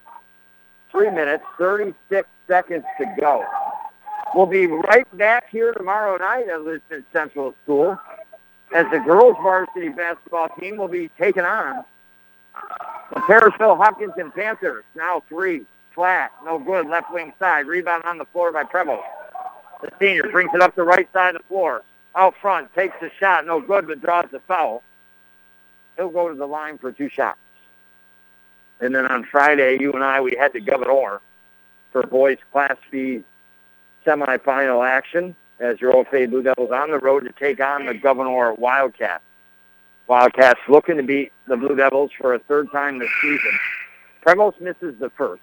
Three 0.92 1.10
minutes, 1.10 1.44
36 1.58 2.28
seconds 2.48 2.86
to 3.00 3.16
go. 3.20 3.46
We'll 4.34 4.46
be 4.46 4.68
right 4.68 5.08
back 5.18 5.50
here 5.50 5.74
tomorrow 5.74 6.18
night 6.18 6.48
at 6.48 6.62
Lisbon 6.62 7.06
Central 7.12 7.54
School 7.64 8.00
as 8.74 8.86
the 8.92 9.00
girls 9.00 9.36
varsity 9.42 9.90
basketball 9.90 10.50
team 10.60 10.78
will 10.78 10.88
be 10.88 11.10
taking 11.18 11.44
on 11.44 11.78
uh, 11.78 11.84
the 13.14 13.20
Parishville 13.22 13.78
Hopkinton 13.78 14.32
Panthers. 14.32 14.84
Now 14.96 15.24
three 15.30 15.62
flat, 15.94 16.32
no 16.44 16.60
good, 16.60 16.88
left 16.88 17.12
wing 17.12 17.34
side. 17.40 17.66
Rebound 17.66 18.04
on 18.06 18.18
the 18.18 18.26
floor 18.26 18.52
by 18.52 18.64
Preble. 18.64 19.02
The 19.82 19.92
senior 20.00 20.24
brings 20.32 20.52
it 20.54 20.62
up 20.62 20.76
the 20.76 20.84
right 20.84 21.08
side 21.14 21.36
of 21.36 21.42
the 21.42 21.48
floor. 21.48 21.84
Out 22.16 22.36
front, 22.42 22.74
takes 22.74 22.96
the 23.00 23.12
shot, 23.20 23.46
no 23.46 23.62
good, 23.62 23.88
but 23.88 24.02
draws 24.02 24.26
the 24.32 24.40
foul. 24.40 24.82
He'll 25.96 26.10
go 26.10 26.30
to 26.30 26.36
the 26.36 26.48
line 26.48 26.78
for 26.78 26.92
two 26.92 27.10
shots. 27.10 27.40
And 28.80 28.94
then 28.94 29.06
on 29.06 29.24
Friday, 29.24 29.78
you 29.80 29.94
and 29.94 30.04
I, 30.04 30.22
we 30.22 30.36
head 30.36 30.54
to 30.54 30.60
Gouverneur 30.60 31.22
for 31.92 32.04
boys 32.04 32.38
Class 32.52 32.78
B 32.92 33.24
semifinal 34.06 34.88
action 34.88 35.36
as 35.60 35.82
your 35.82 35.96
Old 35.96 36.08
OFA 36.08 36.30
Blue 36.30 36.44
Devils 36.44 36.72
on 36.72 36.92
the 36.92 37.00
road 37.00 37.22
to 37.26 37.32
take 37.32 37.60
on 37.60 37.86
the 37.86 37.94
Gouverneur 37.94 38.54
Wildcats. 38.54 39.24
Wildcats 40.08 40.60
looking 40.70 40.98
to 40.98 41.04
beat 41.04 41.32
the 41.48 41.58
Blue 41.58 41.76
Devils 41.76 42.12
for 42.18 42.34
a 42.34 42.40
third 42.40 42.72
time 42.72 43.00
this 43.00 43.10
season. 43.22 43.60
Prevost 44.26 44.62
misses 44.62 44.96
the 45.00 45.10
first. 45.12 45.42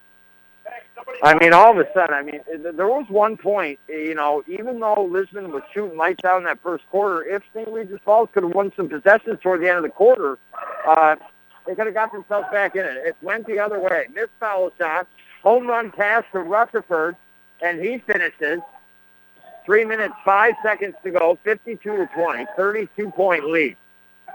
I 1.22 1.38
mean, 1.38 1.52
all 1.52 1.72
of 1.72 1.78
a 1.78 1.90
sudden, 1.92 2.14
I 2.14 2.22
mean, 2.22 2.40
there 2.46 2.86
was 2.86 3.06
one 3.08 3.36
point, 3.36 3.78
you 3.88 4.14
know, 4.14 4.42
even 4.46 4.80
though 4.80 5.08
Lisbon 5.10 5.52
was 5.52 5.62
shooting 5.72 5.96
lights 5.96 6.24
out 6.24 6.38
in 6.38 6.44
that 6.44 6.60
first 6.62 6.84
quarter, 6.90 7.22
if 7.22 7.42
St. 7.52 7.68
Regis 7.68 8.00
Falls 8.04 8.28
could 8.32 8.42
have 8.42 8.54
won 8.54 8.72
some 8.76 8.88
possessions 8.88 9.38
toward 9.42 9.60
the 9.60 9.68
end 9.68 9.78
of 9.78 9.82
the 9.84 9.90
quarter, 9.90 10.38
uh, 10.86 11.16
they 11.66 11.74
could 11.74 11.86
have 11.86 11.94
got 11.94 12.12
themselves 12.12 12.46
back 12.52 12.76
in 12.76 12.84
it. 12.84 12.96
It 12.96 13.16
went 13.22 13.46
the 13.46 13.58
other 13.58 13.80
way. 13.80 14.06
Missed 14.14 14.30
foul 14.40 14.70
shot, 14.78 15.06
home 15.42 15.66
run 15.66 15.90
pass 15.90 16.24
to 16.32 16.40
Rutherford, 16.40 17.16
and 17.62 17.80
he 17.80 17.98
finishes. 17.98 18.60
Three 19.64 19.84
minutes, 19.84 20.14
five 20.24 20.54
seconds 20.62 20.94
to 21.04 21.10
go, 21.10 21.38
52 21.42 21.78
to 21.78 22.06
20, 22.14 22.46
32-point 22.58 23.46
lead. 23.46 23.76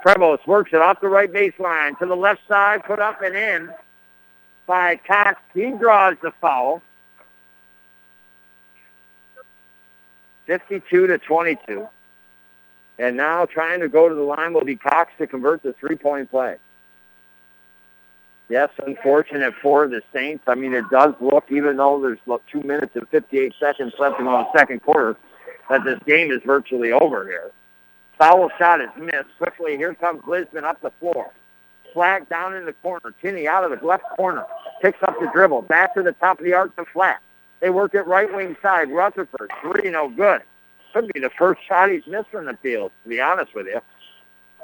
Prevost 0.04 0.48
works 0.48 0.72
it 0.74 0.82
off 0.82 1.02
the 1.02 1.08
right 1.08 1.32
baseline 1.32 1.98
to 2.00 2.06
the 2.06 2.16
left 2.16 2.42
side, 2.48 2.84
put 2.84 3.00
up 3.00 3.22
and 3.22 3.36
in 3.36 3.70
by 4.66 4.96
Cox. 5.06 5.40
He 5.54 5.72
draws 5.72 6.16
the 6.22 6.32
foul. 6.40 6.82
52 10.46 11.08
to 11.08 11.18
22. 11.20 11.88
And 12.98 13.16
now 13.16 13.46
trying 13.46 13.82
to 13.82 13.88
go 13.88 14.10
to 14.10 14.16
the 14.16 14.22
line 14.22 14.54
will 14.54 14.66
be 14.66 14.76
Cox 14.76 15.12
to 15.20 15.28
convert 15.28 15.62
the 15.62 15.74
three-point 15.74 16.32
play. 16.32 16.58
Yes, 18.50 18.70
unfortunate 18.86 19.54
for 19.62 19.88
the 19.88 20.02
Saints. 20.12 20.44
I 20.48 20.56
mean, 20.56 20.74
it 20.74 20.86
does 20.90 21.14
look, 21.22 21.46
even 21.50 21.78
though 21.78 22.02
there's 22.02 22.42
two 22.52 22.62
minutes 22.62 22.96
and 22.96 23.08
58 23.10 23.54
seconds 23.60 23.94
left 24.00 24.20
in 24.20 24.26
the 24.26 24.52
second 24.58 24.82
quarter, 24.82 25.16
that 25.70 25.84
this 25.84 26.00
game 26.08 26.32
is 26.32 26.42
virtually 26.44 26.92
over 26.92 27.26
here. 27.26 27.52
Foul 28.18 28.50
shot 28.58 28.82
is 28.82 28.90
missed. 28.98 29.30
Quickly, 29.38 29.78
here 29.78 29.94
comes 29.94 30.24
Lisbon 30.28 30.66
up 30.66 30.82
the 30.82 30.92
floor. 31.00 31.32
Flack 31.94 32.28
down 32.28 32.56
in 32.56 32.66
the 32.66 32.74
corner. 32.74 33.14
Kinney 33.22 33.48
out 33.48 33.64
of 33.64 33.80
the 33.80 33.86
left 33.86 34.04
corner. 34.18 34.46
Picks 34.82 35.02
up 35.04 35.16
the 35.20 35.30
dribble. 35.32 35.64
Back 35.64 35.94
to 35.94 36.02
the 36.02 36.12
top 36.14 36.40
of 36.40 36.46
the 36.46 36.54
arc 36.54 36.76
to 36.76 36.86
flat. 36.86 37.22
They 37.62 37.70
work 37.70 37.94
it 37.94 38.08
right 38.08 38.34
wing 38.34 38.58
side. 38.62 38.92
Rutherford. 38.92 39.52
Three, 39.62 39.92
no 39.92 40.10
good. 40.10 40.42
Could 40.94 41.12
be 41.14 41.20
the 41.20 41.30
first 41.38 41.62
shot 41.68 41.92
he's 41.92 42.06
missed 42.08 42.30
from 42.30 42.46
the 42.46 42.58
field, 42.64 42.92
to 43.04 43.10
be 43.10 43.22
honest 43.22 43.54
with 43.54 43.68
you. 43.68 43.80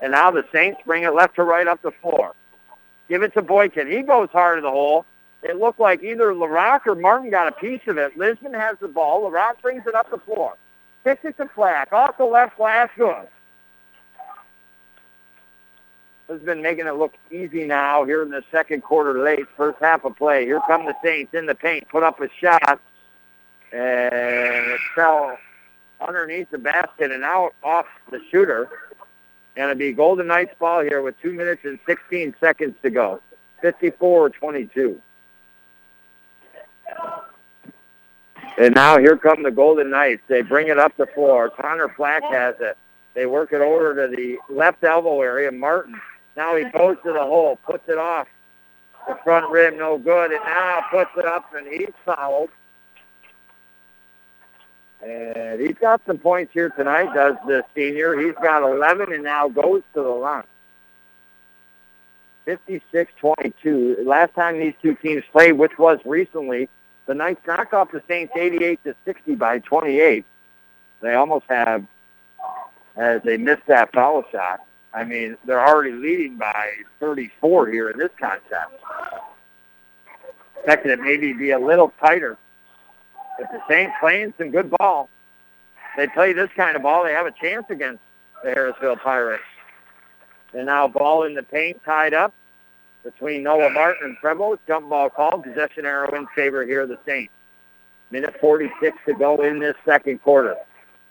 And 0.01 0.11
now 0.11 0.31
the 0.31 0.43
Saints 0.51 0.81
bring 0.85 1.03
it 1.03 1.13
left 1.13 1.35
to 1.35 1.43
right 1.43 1.67
up 1.67 1.81
the 1.81 1.91
floor. 1.91 2.33
Give 3.07 3.21
it 3.23 3.33
to 3.33 3.41
Boykin. 3.41 3.87
He 3.91 4.01
goes 4.01 4.29
hard 4.31 4.57
to 4.57 4.61
the 4.61 4.71
hole. 4.71 5.05
It 5.43 5.57
looked 5.57 5.79
like 5.79 6.01
either 6.01 6.33
LaRock 6.33 6.87
or 6.87 6.95
Martin 6.95 7.29
got 7.29 7.47
a 7.47 7.51
piece 7.51 7.81
of 7.87 7.97
it. 7.97 8.17
Lisbon 8.17 8.53
has 8.53 8.77
the 8.79 8.87
ball. 8.87 9.29
LaRock 9.29 9.61
brings 9.61 9.85
it 9.85 9.93
up 9.93 10.09
the 10.09 10.17
floor. 10.17 10.55
Kicks 11.03 11.23
it 11.23 11.37
to 11.37 11.47
Flack. 11.49 11.93
Off 11.93 12.17
the 12.17 12.25
left 12.25 12.57
glass. 12.57 12.89
Good 12.97 13.27
been 16.45 16.61
making 16.61 16.87
it 16.87 16.95
look 16.95 17.13
easy 17.31 17.65
now 17.65 18.03
here 18.03 18.23
in 18.23 18.29
the 18.29 18.43
second 18.51 18.81
quarter 18.81 19.19
late, 19.23 19.45
first 19.55 19.77
half 19.79 20.05
of 20.05 20.15
play. 20.15 20.45
Here 20.45 20.59
come 20.67 20.85
the 20.85 20.95
Saints 21.03 21.33
in 21.33 21.45
the 21.45 21.55
paint, 21.55 21.87
put 21.89 22.03
up 22.03 22.19
a 22.19 22.29
shot, 22.39 22.79
and 23.71 24.71
it 24.71 24.79
fell 24.95 25.37
underneath 26.05 26.49
the 26.49 26.57
basket 26.57 27.11
and 27.11 27.23
out 27.23 27.53
off 27.63 27.85
the 28.11 28.19
shooter. 28.31 28.69
And 29.57 29.71
it'll 29.71 29.79
be 29.79 29.93
Golden 29.93 30.27
Knights 30.27 30.53
ball 30.59 30.81
here 30.81 31.01
with 31.01 31.19
2 31.21 31.33
minutes 31.33 31.61
and 31.63 31.79
16 31.85 32.35
seconds 32.39 32.75
to 32.83 32.89
go. 32.89 33.21
54-22. 33.63 34.99
And 38.57 38.75
now 38.75 38.97
here 38.97 39.17
come 39.17 39.43
the 39.43 39.51
Golden 39.51 39.89
Knights. 39.89 40.21
They 40.27 40.41
bring 40.41 40.67
it 40.67 40.77
up 40.77 40.95
the 40.97 41.07
floor. 41.07 41.49
Connor 41.49 41.89
Flack 41.89 42.23
has 42.23 42.55
it. 42.59 42.77
They 43.13 43.25
work 43.25 43.53
it 43.53 43.61
over 43.61 44.07
to 44.07 44.15
the 44.15 44.37
left 44.49 44.83
elbow 44.83 45.21
area. 45.21 45.51
Martin 45.51 45.99
now 46.35 46.55
he 46.55 46.65
goes 46.65 46.97
to 47.03 47.13
the 47.13 47.23
hole, 47.23 47.57
puts 47.65 47.87
it 47.87 47.97
off. 47.97 48.27
The 49.07 49.17
front 49.23 49.49
rim, 49.49 49.77
no 49.77 49.97
good, 49.97 50.31
and 50.31 50.43
now 50.43 50.81
puts 50.91 51.11
it 51.17 51.25
up, 51.25 51.53
and 51.55 51.67
he's 51.67 51.93
fouled. 52.05 52.49
And 55.03 55.59
he's 55.61 55.77
got 55.79 56.01
some 56.05 56.17
points 56.17 56.53
here 56.53 56.69
tonight, 56.69 57.13
does 57.13 57.35
the 57.47 57.63
senior. 57.75 58.19
He's 58.19 58.35
got 58.35 58.63
11 58.63 59.13
and 59.13 59.23
now 59.23 59.49
goes 59.49 59.83
to 59.93 60.01
the 60.01 60.09
line. 60.09 60.43
56-22. 62.47 64.05
Last 64.05 64.33
time 64.33 64.59
these 64.59 64.73
two 64.81 64.95
teams 64.95 65.23
played, 65.31 65.53
which 65.53 65.77
was 65.77 65.99
recently, 66.05 66.69
the 67.07 67.13
Knights 67.13 67.41
knocked 67.45 67.73
off 67.73 67.91
the 67.91 68.01
Saints 68.07 68.33
88 68.35 68.83
to 68.83 68.95
60 69.05 69.35
by 69.35 69.59
28. 69.59 70.25
They 71.01 71.13
almost 71.13 71.45
have, 71.49 71.85
as 72.95 73.21
they 73.23 73.37
missed 73.37 73.65
that 73.67 73.93
foul 73.93 74.23
shot. 74.31 74.61
I 74.93 75.03
mean, 75.03 75.37
they're 75.45 75.65
already 75.65 75.91
leading 75.91 76.37
by 76.37 76.69
34 76.99 77.67
here 77.67 77.89
in 77.89 77.97
this 77.97 78.11
contest. 78.19 78.71
Expecting 80.57 80.91
it 80.91 81.01
maybe 81.01 81.33
be 81.33 81.51
a 81.51 81.59
little 81.59 81.93
tighter. 81.99 82.37
If 83.39 83.49
the 83.51 83.61
Saints 83.69 83.93
playing 83.99 84.33
some 84.37 84.51
good 84.51 84.69
ball, 84.71 85.09
they 85.97 86.07
play 86.07 86.33
this 86.33 86.49
kind 86.55 86.75
of 86.75 86.83
ball, 86.83 87.03
they 87.03 87.11
have 87.11 87.25
a 87.25 87.31
chance 87.31 87.65
against 87.69 88.01
the 88.43 88.51
Harrisville 88.51 88.99
Pirates. 89.01 89.43
And 90.53 90.67
now 90.67 90.87
ball 90.87 91.23
in 91.23 91.33
the 91.33 91.43
paint 91.43 91.81
tied 91.85 92.13
up 92.13 92.33
between 93.03 93.43
Noah 93.43 93.69
Martin 93.69 94.05
and 94.05 94.17
Prevost. 94.17 94.59
Jump 94.67 94.89
ball 94.89 95.09
called. 95.09 95.43
Possession 95.43 95.85
arrow 95.85 96.15
in 96.15 96.27
favor 96.35 96.65
here 96.65 96.81
of 96.81 96.89
the 96.89 96.99
Saints. 97.05 97.33
Minute 98.11 98.35
46 98.39 98.97
to 99.05 99.13
go 99.13 99.41
in 99.41 99.59
this 99.59 99.75
second 99.83 100.21
quarter. 100.21 100.55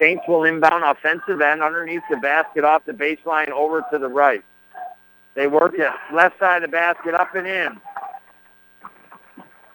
Saints 0.00 0.24
will 0.26 0.44
inbound 0.44 0.84
offensive 0.84 1.40
end 1.40 1.62
underneath 1.62 2.02
the 2.10 2.16
basket 2.16 2.64
off 2.64 2.84
the 2.84 2.92
baseline 2.92 3.50
over 3.50 3.84
to 3.92 3.98
the 3.98 4.08
right. 4.08 4.42
They 5.34 5.46
work 5.46 5.74
it 5.74 5.90
left 6.12 6.38
side 6.38 6.62
of 6.62 6.70
the 6.70 6.72
basket 6.72 7.14
up 7.14 7.34
and 7.34 7.46
in. 7.46 7.80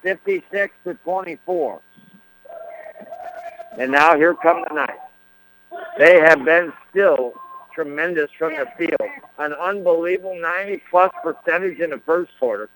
56 0.01 0.73
to 0.85 0.93
24. 0.95 1.81
And 3.79 3.93
now 3.93 4.17
here 4.17 4.35
come 4.35 4.63
the 4.67 4.75
Knights. 4.75 4.99
They 5.97 6.19
have 6.19 6.43
been 6.43 6.73
still 6.89 7.33
tremendous 7.73 8.29
from 8.37 8.53
the 8.53 8.67
field. 8.77 9.09
An 9.37 9.53
unbelievable 9.53 10.37
90 10.39 10.83
plus 10.91 11.11
percentage 11.23 11.79
in 11.79 11.91
the 11.91 11.99
first 11.99 12.31
quarter. 12.37 12.69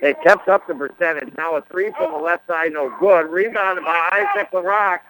They 0.00 0.14
kept 0.14 0.48
up 0.48 0.68
the 0.68 0.74
percentage. 0.74 1.34
Now 1.36 1.56
a 1.56 1.62
three 1.62 1.90
from 1.96 2.12
the 2.12 2.18
left 2.18 2.46
side, 2.46 2.72
no 2.72 2.96
good. 3.00 3.28
Rebounded 3.28 3.84
by 3.84 4.08
Isaac 4.12 4.52
LaRock. 4.52 5.00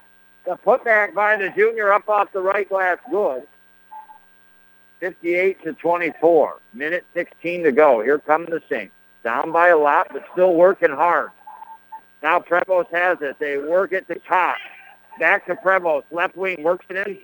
The 0.46 0.56
putback 0.56 1.12
by 1.12 1.36
the 1.36 1.50
junior 1.50 1.92
up 1.92 2.08
off 2.08 2.32
the 2.32 2.40
right 2.40 2.66
glass, 2.66 2.96
good. 3.10 3.46
58 5.00 5.62
to 5.64 5.74
24. 5.74 6.60
Minute 6.72 7.04
16 7.12 7.64
to 7.64 7.72
go. 7.72 8.00
Here 8.00 8.18
come 8.18 8.46
the 8.46 8.62
Saints. 8.70 8.94
Down 9.22 9.52
by 9.52 9.68
a 9.68 9.76
lot, 9.76 10.08
but 10.12 10.24
still 10.32 10.54
working 10.54 10.92
hard. 10.92 11.30
Now 12.22 12.38
Prevost 12.38 12.90
has 12.90 13.18
it. 13.20 13.36
They 13.38 13.58
work 13.58 13.92
it 13.92 14.08
to 14.08 14.18
Cox. 14.20 14.60
Back 15.18 15.46
to 15.46 15.54
Prevost. 15.54 16.04
Left 16.10 16.36
wing 16.36 16.62
works 16.62 16.86
it 16.88 17.06
in. 17.06 17.18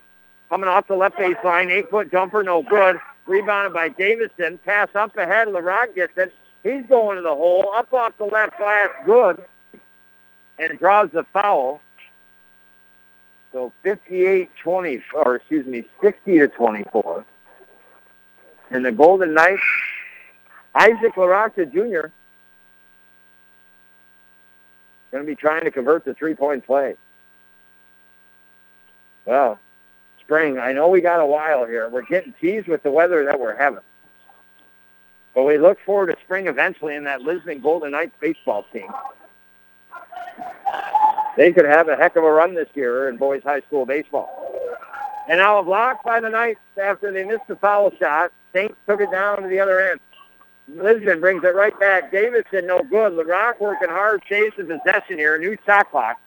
Coming 0.48 0.68
off 0.68 0.86
the 0.86 0.94
left 0.94 1.16
baseline. 1.16 1.70
Eight-foot 1.70 2.10
jumper, 2.10 2.42
no 2.42 2.62
good. 2.62 2.98
Rebounded 3.26 3.72
by 3.72 3.88
Davison. 3.88 4.58
Pass 4.58 4.88
up 4.94 5.16
ahead. 5.16 5.48
LaRock 5.48 5.94
gets 5.94 6.12
it. 6.16 6.32
He's 6.62 6.84
going 6.86 7.16
to 7.16 7.22
the 7.22 7.34
hole. 7.34 7.72
Up 7.74 7.92
off 7.92 8.16
the 8.18 8.24
left 8.24 8.58
glass, 8.58 8.88
good. 9.04 9.42
And 10.58 10.78
draws 10.78 11.10
the 11.10 11.24
foul. 11.32 11.80
So 13.52 13.72
58-20, 13.84 15.02
or 15.14 15.36
excuse 15.36 15.66
me, 15.66 15.84
60 16.00 16.38
to 16.38 16.48
24. 16.48 17.24
And 18.70 18.84
the 18.84 18.92
Golden 18.92 19.34
Knights, 19.34 19.62
Isaac 20.74 21.14
LaRocca 21.16 21.70
Jr., 21.70 22.08
going 25.10 25.24
to 25.24 25.30
be 25.30 25.36
trying 25.36 25.64
to 25.64 25.70
convert 25.70 26.06
the 26.06 26.14
three-point 26.14 26.64
play. 26.64 26.96
Well, 29.24 29.58
spring, 30.20 30.58
I 30.58 30.72
know 30.72 30.88
we 30.88 31.00
got 31.00 31.20
a 31.20 31.26
while 31.26 31.64
here. 31.66 31.88
We're 31.88 32.02
getting 32.02 32.34
teased 32.40 32.68
with 32.68 32.82
the 32.82 32.90
weather 32.90 33.24
that 33.24 33.38
we're 33.38 33.56
having. 33.56 33.80
But 35.34 35.44
we 35.44 35.58
look 35.58 35.78
forward 35.84 36.14
to 36.14 36.16
spring 36.24 36.46
eventually 36.46 36.94
in 36.94 37.04
that 37.04 37.22
Lisbon 37.22 37.60
Golden 37.60 37.92
Knights 37.92 38.14
baseball 38.20 38.66
team. 38.72 38.90
They 41.36 41.52
could 41.52 41.64
have 41.64 41.88
a 41.88 41.96
heck 41.96 42.16
of 42.16 42.24
a 42.24 42.30
run 42.30 42.54
this 42.54 42.68
year 42.74 43.08
in 43.08 43.16
boys 43.16 43.42
high 43.42 43.60
school 43.62 43.86
baseball. 43.86 44.38
And 45.28 45.38
now 45.38 45.58
a 45.58 45.62
block 45.62 46.04
by 46.04 46.20
the 46.20 46.28
Knights 46.28 46.60
after 46.80 47.12
they 47.12 47.24
missed 47.24 47.46
the 47.48 47.56
foul 47.56 47.92
shot. 47.98 48.32
Saints 48.52 48.74
took 48.86 49.00
it 49.00 49.10
down 49.10 49.42
to 49.42 49.48
the 49.48 49.60
other 49.60 49.80
end. 49.80 50.00
Lisbon 50.68 51.20
brings 51.20 51.42
it 51.44 51.54
right 51.54 51.78
back. 51.80 52.12
Davidson, 52.12 52.66
no 52.66 52.82
good. 52.82 53.12
LaRock 53.12 53.60
working 53.60 53.88
hard, 53.88 54.22
the 54.28 54.50
possession 54.56 55.18
here. 55.18 55.38
New 55.38 55.56
shot 55.64 55.90
clock. 55.90 56.20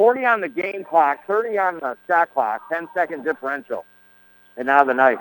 40 0.00 0.24
on 0.24 0.40
the 0.40 0.48
game 0.48 0.82
clock, 0.82 1.26
30 1.26 1.58
on 1.58 1.74
the 1.74 1.94
shot 2.06 2.32
clock, 2.32 2.62
10-second 2.72 3.22
differential. 3.22 3.84
And 4.56 4.64
now 4.64 4.82
the 4.82 4.94
Knights. 4.94 5.20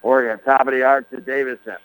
Oregon, 0.00 0.42
top 0.46 0.66
of 0.66 0.72
the 0.72 0.82
arc 0.82 1.10
to 1.10 1.20
Davidson. 1.20 1.76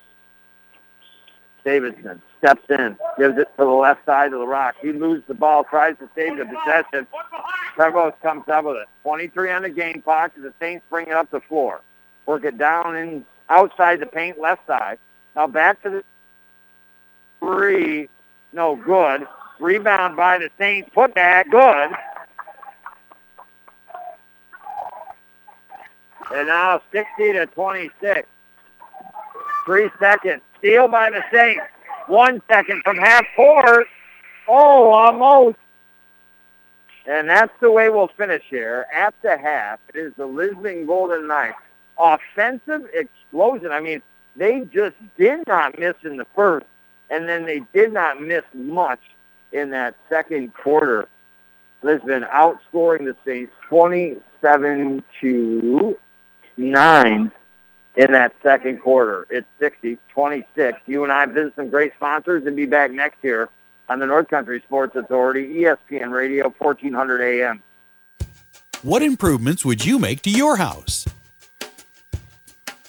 Davidson 1.66 2.22
steps 2.38 2.64
in, 2.70 2.96
gives 3.18 3.38
it 3.38 3.50
to 3.58 3.66
the 3.66 3.66
left 3.66 4.06
side 4.06 4.32
of 4.32 4.40
the 4.40 4.48
rock. 4.48 4.76
He 4.82 4.94
moves 4.94 5.24
the 5.28 5.34
ball, 5.34 5.66
tries 5.66 5.98
to 5.98 6.08
save 6.16 6.38
the 6.38 6.46
possession. 6.46 7.08
Prevost 7.76 8.22
comes 8.22 8.48
up 8.48 8.64
with 8.64 8.78
it. 8.78 8.88
23 9.04 9.52
on 9.52 9.64
the 9.64 9.70
game 9.70 10.02
clock. 10.02 10.32
The 10.34 10.54
Saints 10.62 10.86
bring 10.90 11.08
it 11.08 11.14
up 11.14 11.30
the 11.30 11.42
floor. 11.42 11.82
Work 12.26 12.46
it 12.46 12.58
down 12.58 12.96
and 12.96 13.26
outside 13.50 14.00
the 14.00 14.06
paint, 14.06 14.40
left 14.40 14.66
side. 14.66 14.98
Now 15.36 15.48
back 15.48 15.84
to 15.84 15.90
the 15.90 16.04
three. 17.42 18.08
No 18.54 18.78
good. 18.78 19.28
Rebound 19.60 20.16
by 20.16 20.38
the 20.38 20.50
Saints. 20.58 20.90
Put 20.94 21.16
back. 21.16 21.50
Good. 21.50 21.92
And 26.34 26.48
now 26.48 26.82
60 26.92 27.34
to 27.34 27.46
26. 27.48 28.28
Three 29.66 29.90
seconds. 30.00 30.42
Steal 30.60 30.88
by 30.88 31.10
the 31.10 31.24
Saints. 31.32 31.64
One 32.08 32.42
second 32.50 32.82
from 32.84 32.98
half 32.98 33.26
court. 33.36 33.88
Oh, 34.48 34.92
almost. 34.92 35.58
And 37.06 37.30
that's 37.30 37.54
the 37.62 37.72
way 37.72 37.90
we'll 37.90 38.10
finish 38.10 38.44
here. 38.50 38.86
At 38.94 39.14
the 39.22 39.38
half, 39.38 39.80
it 39.94 39.98
is 39.98 40.14
the 40.18 40.26
Lisbon 40.26 40.86
Golden 40.86 41.28
Knights. 41.28 41.58
Offensive 41.98 42.88
explosion. 42.94 43.72
I 43.72 43.80
mean, 43.80 44.02
they 44.36 44.68
just 44.74 44.96
did 45.18 45.48
not 45.48 45.80
miss 45.80 45.96
in 46.04 46.18
the 46.18 46.28
first, 46.36 46.66
and 47.10 47.28
then 47.28 47.46
they 47.46 47.62
did 47.74 47.94
not 47.94 48.22
miss 48.22 48.44
much 48.54 49.00
in 49.52 49.72
that 49.72 49.96
second 50.10 50.54
quarter. 50.54 51.08
Lisbon 51.84 52.24
outscoring 52.24 53.06
the 53.06 53.16
Saints 53.24 53.54
27 53.70 55.04
to 55.22 55.98
9 56.58 57.32
in 57.96 58.12
that 58.12 58.34
second 58.42 58.80
quarter. 58.80 59.28
It's 59.30 59.48
60, 59.60 59.98
26. 60.10 60.80
You 60.86 61.04
and 61.04 61.12
I 61.12 61.26
visit 61.26 61.54
some 61.56 61.70
great 61.70 61.94
sponsors 61.96 62.46
and 62.46 62.56
be 62.56 62.66
back 62.66 62.92
next 62.92 63.24
year 63.24 63.50
on 63.90 64.00
the 64.00 64.06
North 64.06 64.28
Country 64.28 64.62
Sports 64.66 64.96
Authority, 64.96 65.48
ESPN 65.56 66.12
Radio, 66.12 66.54
1400 66.58 67.22
AM. 67.22 67.64
What 68.84 69.02
improvements 69.02 69.66
would 69.66 69.86
you 69.86 69.98
make 69.98 70.22
to 70.24 70.30
your 70.30 70.58
house? 70.58 71.06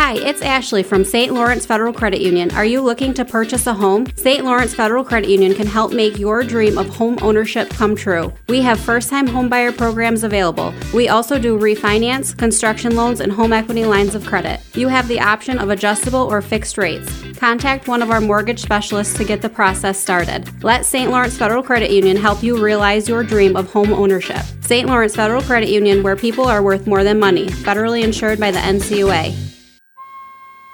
Hi, 0.00 0.14
it's 0.14 0.42
Ashley 0.42 0.84
from 0.84 1.04
St. 1.04 1.34
Lawrence 1.34 1.66
Federal 1.66 1.92
Credit 1.92 2.20
Union. 2.20 2.52
Are 2.52 2.64
you 2.64 2.80
looking 2.80 3.12
to 3.14 3.24
purchase 3.24 3.66
a 3.66 3.74
home? 3.74 4.06
St. 4.14 4.44
Lawrence 4.44 4.72
Federal 4.72 5.02
Credit 5.02 5.28
Union 5.28 5.56
can 5.56 5.66
help 5.66 5.92
make 5.92 6.20
your 6.20 6.44
dream 6.44 6.78
of 6.78 6.88
home 6.88 7.18
ownership 7.20 7.68
come 7.70 7.96
true. 7.96 8.32
We 8.48 8.60
have 8.62 8.78
first 8.78 9.10
time 9.10 9.26
homebuyer 9.26 9.76
programs 9.76 10.22
available. 10.22 10.72
We 10.94 11.08
also 11.08 11.36
do 11.36 11.58
refinance, 11.58 12.34
construction 12.34 12.94
loans, 12.94 13.18
and 13.18 13.32
home 13.32 13.52
equity 13.52 13.84
lines 13.86 14.14
of 14.14 14.24
credit. 14.24 14.60
You 14.76 14.86
have 14.86 15.08
the 15.08 15.18
option 15.18 15.58
of 15.58 15.68
adjustable 15.68 16.20
or 16.20 16.42
fixed 16.42 16.78
rates. 16.78 17.12
Contact 17.36 17.88
one 17.88 18.00
of 18.00 18.12
our 18.12 18.20
mortgage 18.20 18.62
specialists 18.62 19.16
to 19.16 19.24
get 19.24 19.42
the 19.42 19.50
process 19.50 19.98
started. 19.98 20.48
Let 20.62 20.86
St. 20.86 21.10
Lawrence 21.10 21.36
Federal 21.36 21.64
Credit 21.64 21.90
Union 21.90 22.16
help 22.16 22.40
you 22.44 22.64
realize 22.64 23.08
your 23.08 23.24
dream 23.24 23.56
of 23.56 23.68
home 23.72 23.92
ownership. 23.92 24.42
St. 24.60 24.86
Lawrence 24.88 25.16
Federal 25.16 25.42
Credit 25.42 25.68
Union, 25.68 26.04
where 26.04 26.16
people 26.16 26.44
are 26.44 26.62
worth 26.62 26.86
more 26.86 27.02
than 27.02 27.18
money, 27.18 27.48
federally 27.48 28.04
insured 28.04 28.38
by 28.38 28.52
the 28.52 28.60
NCUA. 28.60 29.57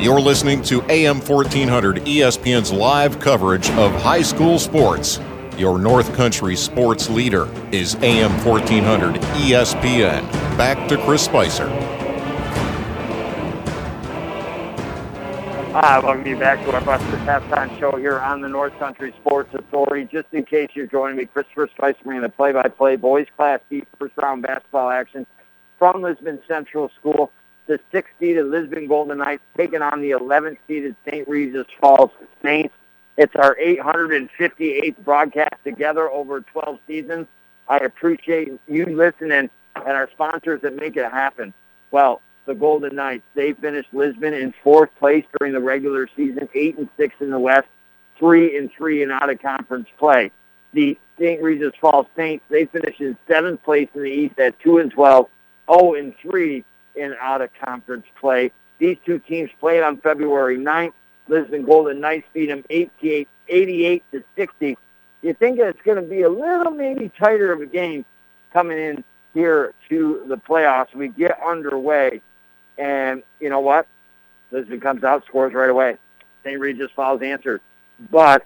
You're 0.00 0.18
listening 0.18 0.62
to 0.62 0.80
AM 0.90 1.20
1400 1.20 1.96
ESPN's 2.06 2.72
live 2.72 3.20
coverage 3.20 3.68
of 3.72 3.92
high 4.00 4.22
school 4.22 4.58
sports. 4.58 5.20
Your 5.58 5.78
North 5.78 6.14
Country 6.14 6.56
sports 6.56 7.10
leader 7.10 7.46
is 7.70 7.96
AM 7.96 8.32
1400 8.42 9.16
ESPN. 9.16 10.22
Back 10.56 10.88
to 10.88 10.96
Chris 11.04 11.22
Spicer. 11.22 11.68
Hi, 15.72 15.98
welcome 15.98 16.26
you 16.26 16.38
back 16.38 16.64
to 16.64 16.72
our 16.72 16.80
Busters 16.80 17.20
Halftime 17.20 17.78
Show 17.78 17.94
here 17.98 18.20
on 18.20 18.40
the 18.40 18.48
North 18.48 18.72
Country 18.78 19.12
Sports 19.20 19.52
Authority. 19.52 20.08
Just 20.10 20.28
in 20.32 20.46
case 20.46 20.70
you're 20.72 20.86
joining 20.86 21.18
me, 21.18 21.26
Christopher 21.26 21.68
Spicer 21.76 22.10
in 22.14 22.22
the 22.22 22.30
play-by-play 22.30 22.96
boys 22.96 23.26
Class 23.36 23.60
D 23.68 23.84
first 23.98 24.14
round 24.16 24.44
basketball 24.44 24.88
action 24.88 25.26
from 25.78 26.00
Lisbon 26.00 26.40
Central 26.48 26.90
School. 26.98 27.30
The 27.70 27.78
sixth 27.92 28.12
seeded 28.18 28.46
Lisbon 28.46 28.88
Golden 28.88 29.18
Knights 29.18 29.44
taking 29.56 29.80
on 29.80 30.00
the 30.00 30.10
11th 30.10 30.56
seeded 30.66 30.96
St. 31.06 31.28
Regis 31.28 31.68
Falls 31.80 32.10
Saints. 32.42 32.74
It's 33.16 33.36
our 33.36 33.54
858th 33.54 34.96
broadcast 35.04 35.54
together 35.62 36.10
over 36.10 36.40
12 36.40 36.80
seasons. 36.88 37.28
I 37.68 37.76
appreciate 37.76 38.50
you 38.66 38.86
listening 38.86 39.50
and 39.76 39.86
our 39.86 40.10
sponsors 40.10 40.62
that 40.62 40.74
make 40.74 40.96
it 40.96 41.08
happen. 41.12 41.54
Well, 41.92 42.20
the 42.44 42.56
Golden 42.56 42.96
Knights. 42.96 43.22
They 43.36 43.52
finished 43.52 43.94
Lisbon 43.94 44.34
in 44.34 44.52
fourth 44.64 44.90
place 44.98 45.24
during 45.38 45.52
the 45.52 45.60
regular 45.60 46.08
season, 46.16 46.48
eight 46.56 46.76
and 46.76 46.88
six 46.96 47.14
in 47.20 47.30
the 47.30 47.38
West, 47.38 47.68
three 48.18 48.58
and 48.58 48.68
three 48.72 49.04
in 49.04 49.12
out 49.12 49.30
of 49.30 49.40
conference 49.40 49.86
play. 49.96 50.32
The 50.72 50.98
St. 51.20 51.40
Regis 51.40 51.74
Falls 51.80 52.06
Saints, 52.16 52.44
they 52.50 52.64
finished 52.64 53.00
in 53.00 53.16
seventh 53.28 53.62
place 53.62 53.88
in 53.94 54.02
the 54.02 54.10
East 54.10 54.40
at 54.40 54.58
two 54.58 54.78
and 54.78 54.90
twelve, 54.90 55.28
oh 55.68 55.94
and 55.94 56.16
three 56.20 56.64
in 56.94 57.14
out 57.20 57.40
of 57.40 57.50
conference 57.64 58.06
play. 58.18 58.52
These 58.78 58.96
two 59.04 59.18
teams 59.18 59.50
played 59.60 59.82
on 59.82 59.98
February 59.98 60.58
9th. 60.58 60.92
Lisbon 61.28 61.64
Golden 61.64 62.00
Knights 62.00 62.26
beat 62.32 62.46
them 62.46 62.64
88, 62.70 63.28
88 63.48 64.04
to 64.12 64.24
60. 64.36 64.78
You 65.22 65.34
think 65.34 65.58
it's 65.58 65.80
going 65.82 66.02
to 66.02 66.08
be 66.08 66.22
a 66.22 66.30
little 66.30 66.72
maybe 66.72 67.10
tighter 67.18 67.52
of 67.52 67.60
a 67.60 67.66
game 67.66 68.04
coming 68.52 68.78
in 68.78 69.04
here 69.34 69.74
to 69.88 70.24
the 70.26 70.36
playoffs. 70.36 70.94
We 70.94 71.08
get 71.08 71.38
underway 71.44 72.20
and 72.78 73.22
you 73.38 73.50
know 73.50 73.60
what? 73.60 73.86
Lisbon 74.50 74.80
comes 74.80 75.04
out, 75.04 75.24
scores 75.26 75.52
right 75.52 75.70
away. 75.70 75.98
St. 76.42 76.58
Regis 76.58 76.90
Falls 76.96 77.22
answers. 77.22 77.60
But 78.10 78.44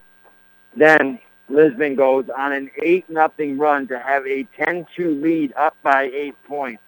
then 0.76 1.20
Lisbon 1.49 1.95
goes 1.95 2.28
on 2.28 2.53
an 2.53 2.70
8 2.82 3.09
nothing 3.09 3.57
run 3.57 3.86
to 3.88 3.99
have 3.99 4.26
a 4.26 4.47
10-2 4.59 5.22
lead 5.22 5.53
up 5.57 5.76
by 5.82 6.11
8 6.12 6.34
points. 6.45 6.82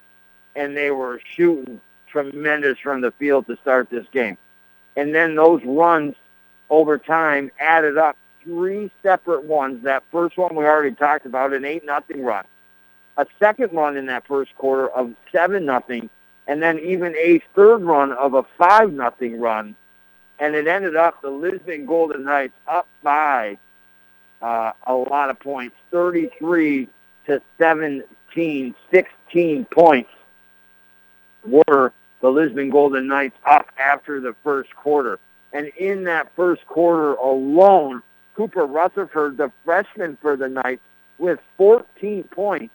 And 0.56 0.76
they 0.76 0.90
were 0.90 1.20
shooting 1.36 1.80
tremendous 2.08 2.78
from 2.78 3.02
the 3.02 3.12
field 3.12 3.46
to 3.46 3.56
start 3.58 3.90
this 3.90 4.06
game. 4.10 4.38
And 4.96 5.14
then 5.14 5.34
those 5.36 5.62
runs 5.64 6.14
over 6.70 6.98
time 6.98 7.50
added 7.60 7.98
up 7.98 8.16
three 8.42 8.90
separate 9.02 9.44
ones. 9.44 9.84
That 9.84 10.02
first 10.10 10.36
one 10.36 10.56
we 10.56 10.64
already 10.64 10.94
talked 10.94 11.26
about, 11.26 11.52
an 11.52 11.64
8 11.64 11.84
nothing 11.84 12.24
run. 12.24 12.44
A 13.18 13.26
second 13.38 13.72
run 13.72 13.96
in 13.96 14.06
that 14.06 14.26
first 14.26 14.56
quarter 14.56 14.88
of 14.88 15.14
7 15.30 15.64
nothing 15.64 16.10
and 16.46 16.62
then 16.62 16.78
even 16.78 17.14
a 17.16 17.40
third 17.54 17.82
run 17.82 18.12
of 18.12 18.34
a 18.34 18.44
five 18.56 18.92
nothing 18.92 19.40
run, 19.40 19.74
and 20.38 20.54
it 20.54 20.66
ended 20.66 20.96
up 20.96 21.20
the 21.22 21.30
Lisbon 21.30 21.86
Golden 21.86 22.24
Knights 22.24 22.54
up 22.66 22.86
by 23.02 23.58
uh, 24.42 24.72
a 24.86 24.94
lot 24.94 25.30
of 25.30 25.40
points, 25.40 25.74
33 25.90 26.88
to 27.26 27.42
17, 27.58 28.74
16 28.90 29.64
points 29.66 30.10
were 31.46 31.92
the 32.20 32.30
Lisbon 32.30 32.70
Golden 32.70 33.06
Knights 33.06 33.36
up 33.44 33.70
after 33.78 34.20
the 34.20 34.34
first 34.42 34.74
quarter. 34.74 35.18
And 35.52 35.68
in 35.76 36.04
that 36.04 36.30
first 36.34 36.66
quarter 36.66 37.14
alone, 37.14 38.02
Cooper 38.34 38.66
Rutherford, 38.66 39.36
the 39.36 39.50
freshman 39.64 40.18
for 40.20 40.36
the 40.36 40.48
Knights, 40.48 40.82
with 41.18 41.40
14 41.56 42.24
points, 42.24 42.74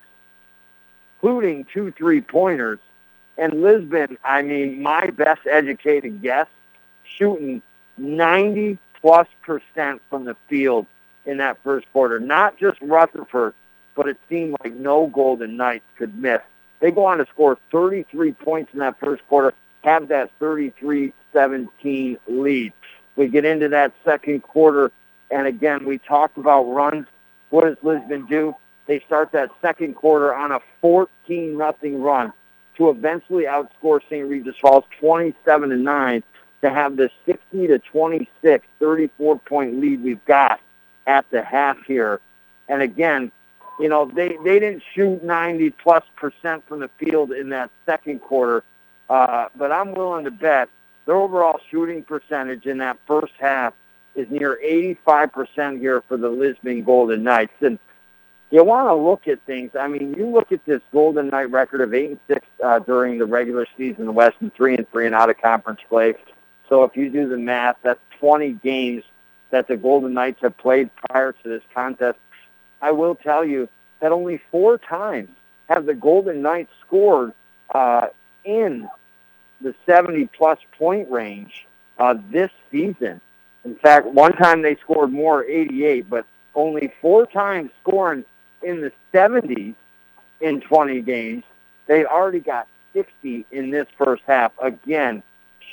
including 1.15 1.65
two 1.65 1.91
three-pointers, 1.91 2.79
and 3.37 3.61
Lisbon, 3.61 4.17
I 4.23 4.41
mean, 4.41 4.81
my 4.81 5.07
best 5.11 5.41
educated 5.49 6.21
guess, 6.21 6.47
shooting 7.03 7.61
90 7.97 8.77
plus 8.99 9.27
percent 9.41 10.01
from 10.09 10.25
the 10.25 10.35
field 10.47 10.85
in 11.25 11.37
that 11.37 11.57
first 11.63 11.91
quarter. 11.91 12.19
Not 12.19 12.57
just 12.57 12.81
Rutherford, 12.81 13.53
but 13.95 14.07
it 14.07 14.17
seemed 14.29 14.55
like 14.63 14.73
no 14.73 15.07
Golden 15.07 15.57
Knights 15.57 15.85
could 15.97 16.15
miss. 16.17 16.41
They 16.81 16.91
go 16.91 17.05
on 17.05 17.19
to 17.19 17.25
score 17.27 17.57
33 17.71 18.33
points 18.33 18.73
in 18.73 18.79
that 18.79 18.99
first 18.99 19.25
quarter, 19.27 19.53
have 19.83 20.09
that 20.09 20.31
33-17 20.39 22.17
lead. 22.27 22.73
We 23.15 23.27
get 23.27 23.45
into 23.45 23.69
that 23.69 23.93
second 24.03 24.41
quarter, 24.41 24.91
and 25.29 25.47
again, 25.47 25.85
we 25.85 25.99
talked 25.99 26.37
about 26.37 26.63
runs. 26.63 27.07
What 27.51 27.65
does 27.65 27.77
Lisbon 27.83 28.25
do? 28.25 28.55
They 28.87 28.99
start 29.01 29.31
that 29.31 29.51
second 29.61 29.93
quarter 29.95 30.33
on 30.33 30.51
a 30.51 30.59
14 30.81 31.57
nothing 31.57 32.01
run 32.01 32.33
to 32.77 32.89
eventually 32.89 33.43
outscore 33.43 34.01
St. 34.09 34.27
Regis 34.27 34.55
Falls 34.59 34.85
27 34.99 35.69
to 35.69 35.77
9 35.77 36.23
to 36.61 36.69
have 36.69 36.95
the 36.97 37.09
60 37.25 37.67
to 37.67 37.79
26 37.79 38.65
34 38.79 39.39
point 39.39 39.79
lead 39.79 40.03
we've 40.03 40.23
got 40.25 40.59
at 41.05 41.29
the 41.31 41.41
half 41.43 41.77
here. 41.85 42.19
And 42.67 42.81
again, 42.81 43.31
you 43.81 43.89
know, 43.89 44.05
they, 44.05 44.37
they 44.43 44.59
didn't 44.59 44.83
shoot 44.93 45.23
90 45.23 45.71
plus 45.71 46.03
percent 46.15 46.67
from 46.67 46.79
the 46.79 46.89
field 46.99 47.31
in 47.31 47.49
that 47.49 47.71
second 47.85 48.19
quarter, 48.19 48.63
uh, 49.09 49.47
but 49.55 49.71
I'm 49.71 49.93
willing 49.93 50.25
to 50.25 50.31
bet 50.31 50.69
their 51.05 51.15
overall 51.15 51.59
shooting 51.69 52.03
percentage 52.03 52.65
in 52.65 52.77
that 52.77 52.97
first 53.07 53.33
half 53.39 53.73
is 54.15 54.29
near 54.29 54.59
85% 54.63 55.79
here 55.79 56.01
for 56.07 56.17
the 56.17 56.29
Lisbon 56.29 56.83
Golden 56.83 57.23
Knights. 57.23 57.53
And 57.61 57.79
you 58.51 58.63
want 58.63 58.87
to 58.87 58.93
look 58.93 59.27
at 59.27 59.41
things. 59.45 59.71
I 59.79 59.87
mean, 59.87 60.13
you 60.17 60.27
look 60.27 60.51
at 60.51 60.63
this 60.65 60.81
Golden 60.91 61.29
Knight 61.29 61.49
record 61.49 61.81
of 61.81 61.93
eight 61.93 62.11
and 62.11 62.19
six 62.27 62.45
uh, 62.63 62.79
during 62.79 63.17
the 63.17 63.25
regular 63.25 63.65
season 63.77 64.05
the 64.05 64.11
West, 64.11 64.35
and 64.41 64.53
three 64.53 64.75
and 64.75 64.89
three 64.91 65.05
and 65.05 65.15
out 65.15 65.29
of 65.29 65.41
conference 65.41 65.79
play. 65.87 66.13
So 66.69 66.83
if 66.83 66.95
you 66.95 67.09
do 67.09 67.27
the 67.27 67.37
math, 67.37 67.77
that's 67.81 67.99
20 68.19 68.53
games 68.53 69.03
that 69.51 69.67
the 69.67 69.77
Golden 69.77 70.13
Knights 70.13 70.41
have 70.41 70.57
played 70.57 70.89
prior 71.09 71.31
to 71.31 71.49
this 71.49 71.63
contest. 71.73 72.19
I 72.81 72.91
will 72.91 73.15
tell 73.15 73.45
you 73.45 73.69
that 73.99 74.11
only 74.11 74.41
four 74.51 74.77
times 74.77 75.29
have 75.69 75.85
the 75.85 75.93
Golden 75.93 76.41
Knights 76.41 76.71
scored 76.85 77.33
uh, 77.73 78.07
in 78.43 78.89
the 79.61 79.75
70 79.85 80.27
plus 80.35 80.59
point 80.77 81.09
range 81.09 81.65
uh, 81.97 82.15
this 82.31 82.49
season. 82.71 83.21
In 83.63 83.75
fact, 83.75 84.07
one 84.07 84.33
time 84.33 84.63
they 84.63 84.75
scored 84.77 85.11
more, 85.11 85.43
88, 85.43 86.09
but 86.09 86.25
only 86.55 86.91
four 86.99 87.25
times 87.27 87.69
scoring 87.81 88.25
in 88.63 88.81
the 88.81 88.91
70s 89.13 89.75
in 90.41 90.61
20 90.61 91.01
games. 91.01 91.43
They 91.87 92.05
already 92.05 92.39
got 92.39 92.67
60 92.93 93.45
in 93.51 93.69
this 93.69 93.87
first 93.97 94.23
half. 94.25 94.51
Again, 94.61 95.21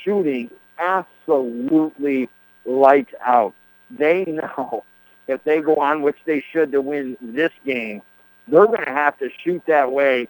shooting 0.03 0.51
absolutely 0.77 2.29
lights 2.65 3.13
out. 3.21 3.53
They 3.89 4.23
know 4.27 4.83
if 5.29 5.43
they 5.43 5.61
go 5.61 5.75
on, 5.75 6.01
which 6.01 6.17
they 6.25 6.43
should, 6.51 6.71
to 6.71 6.81
win 6.81 7.15
this 7.21 7.51
game, 7.63 8.01
they're 8.47 8.65
going 8.65 8.83
to 8.83 8.91
have 8.91 9.17
to 9.19 9.29
shoot 9.43 9.61
that 9.67 9.91
way 9.91 10.27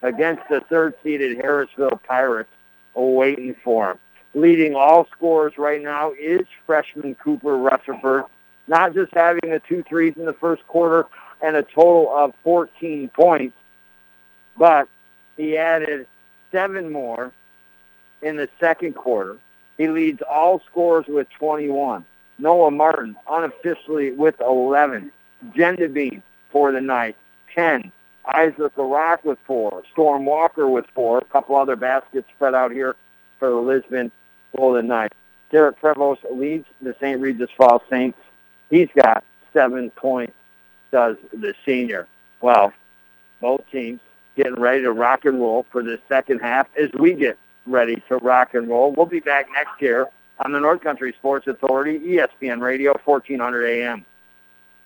against 0.00 0.42
the 0.48 0.60
third-seeded 0.60 1.38
Harrisville 1.38 2.02
Pirates 2.02 2.48
waiting 2.94 3.54
for 3.62 3.88
them. 3.88 3.98
Leading 4.34 4.74
all 4.74 5.06
scorers 5.14 5.52
right 5.58 5.82
now 5.82 6.12
is 6.18 6.46
freshman 6.66 7.14
Cooper 7.16 7.58
Rutherford, 7.58 8.24
not 8.66 8.94
just 8.94 9.12
having 9.12 9.50
the 9.50 9.60
two 9.68 9.82
threes 9.82 10.14
in 10.16 10.24
the 10.24 10.32
first 10.32 10.66
quarter, 10.66 11.06
and 11.42 11.54
a 11.54 11.62
total 11.62 12.10
of 12.16 12.32
14 12.42 13.08
points, 13.10 13.56
but 14.56 14.88
he 15.36 15.58
added 15.58 16.06
seven 16.50 16.90
more 16.90 17.32
in 18.22 18.36
the 18.36 18.48
second 18.58 18.94
quarter. 18.94 19.36
He 19.76 19.88
leads 19.88 20.22
all 20.22 20.62
scorers 20.70 21.04
with 21.06 21.28
21. 21.38 22.04
Noah 22.38 22.70
Martin 22.70 23.16
unofficially 23.28 24.12
with 24.12 24.40
11. 24.40 25.10
Gendabine 25.50 26.22
for 26.50 26.72
the 26.72 26.80
night, 26.80 27.16
10. 27.54 27.92
Isaac 28.26 28.74
LaRock 28.76 29.24
with 29.24 29.38
four. 29.46 29.82
Storm 29.92 30.26
Walker 30.26 30.68
with 30.68 30.86
four. 30.94 31.18
A 31.18 31.24
couple 31.24 31.56
other 31.56 31.76
baskets 31.76 32.28
spread 32.34 32.54
out 32.54 32.72
here 32.72 32.94
for 33.38 33.48
the 33.48 33.56
Lisbon 33.56 34.10
Golden 34.56 34.86
Knights. 34.88 35.14
Derek 35.50 35.80
Prevost 35.80 36.18
leads 36.30 36.66
the 36.82 36.94
St. 37.00 37.20
Regis 37.20 37.50
Falls 37.56 37.82
Saints. 37.88 38.18
He's 38.68 38.88
got 38.94 39.24
seven 39.52 39.90
points 39.90 40.34
does 40.90 41.16
the 41.32 41.54
senior. 41.64 42.06
Well, 42.40 42.72
both 43.40 43.62
teams 43.70 44.00
getting 44.36 44.54
ready 44.54 44.82
to 44.82 44.92
rock 44.92 45.24
and 45.24 45.40
roll 45.40 45.66
for 45.70 45.82
the 45.82 45.98
second 46.08 46.40
half 46.40 46.68
as 46.80 46.90
we 46.98 47.14
get 47.14 47.38
ready 47.66 48.02
to 48.08 48.16
rock 48.16 48.54
and 48.54 48.68
roll. 48.68 48.92
We'll 48.92 49.06
be 49.06 49.20
back 49.20 49.48
next 49.52 49.80
year 49.80 50.06
on 50.44 50.52
the 50.52 50.60
North 50.60 50.80
Country 50.80 51.12
Sports 51.18 51.46
Authority, 51.46 51.98
ESPN 51.98 52.60
Radio, 52.60 52.94
1400 53.04 53.66
AM. 53.66 54.06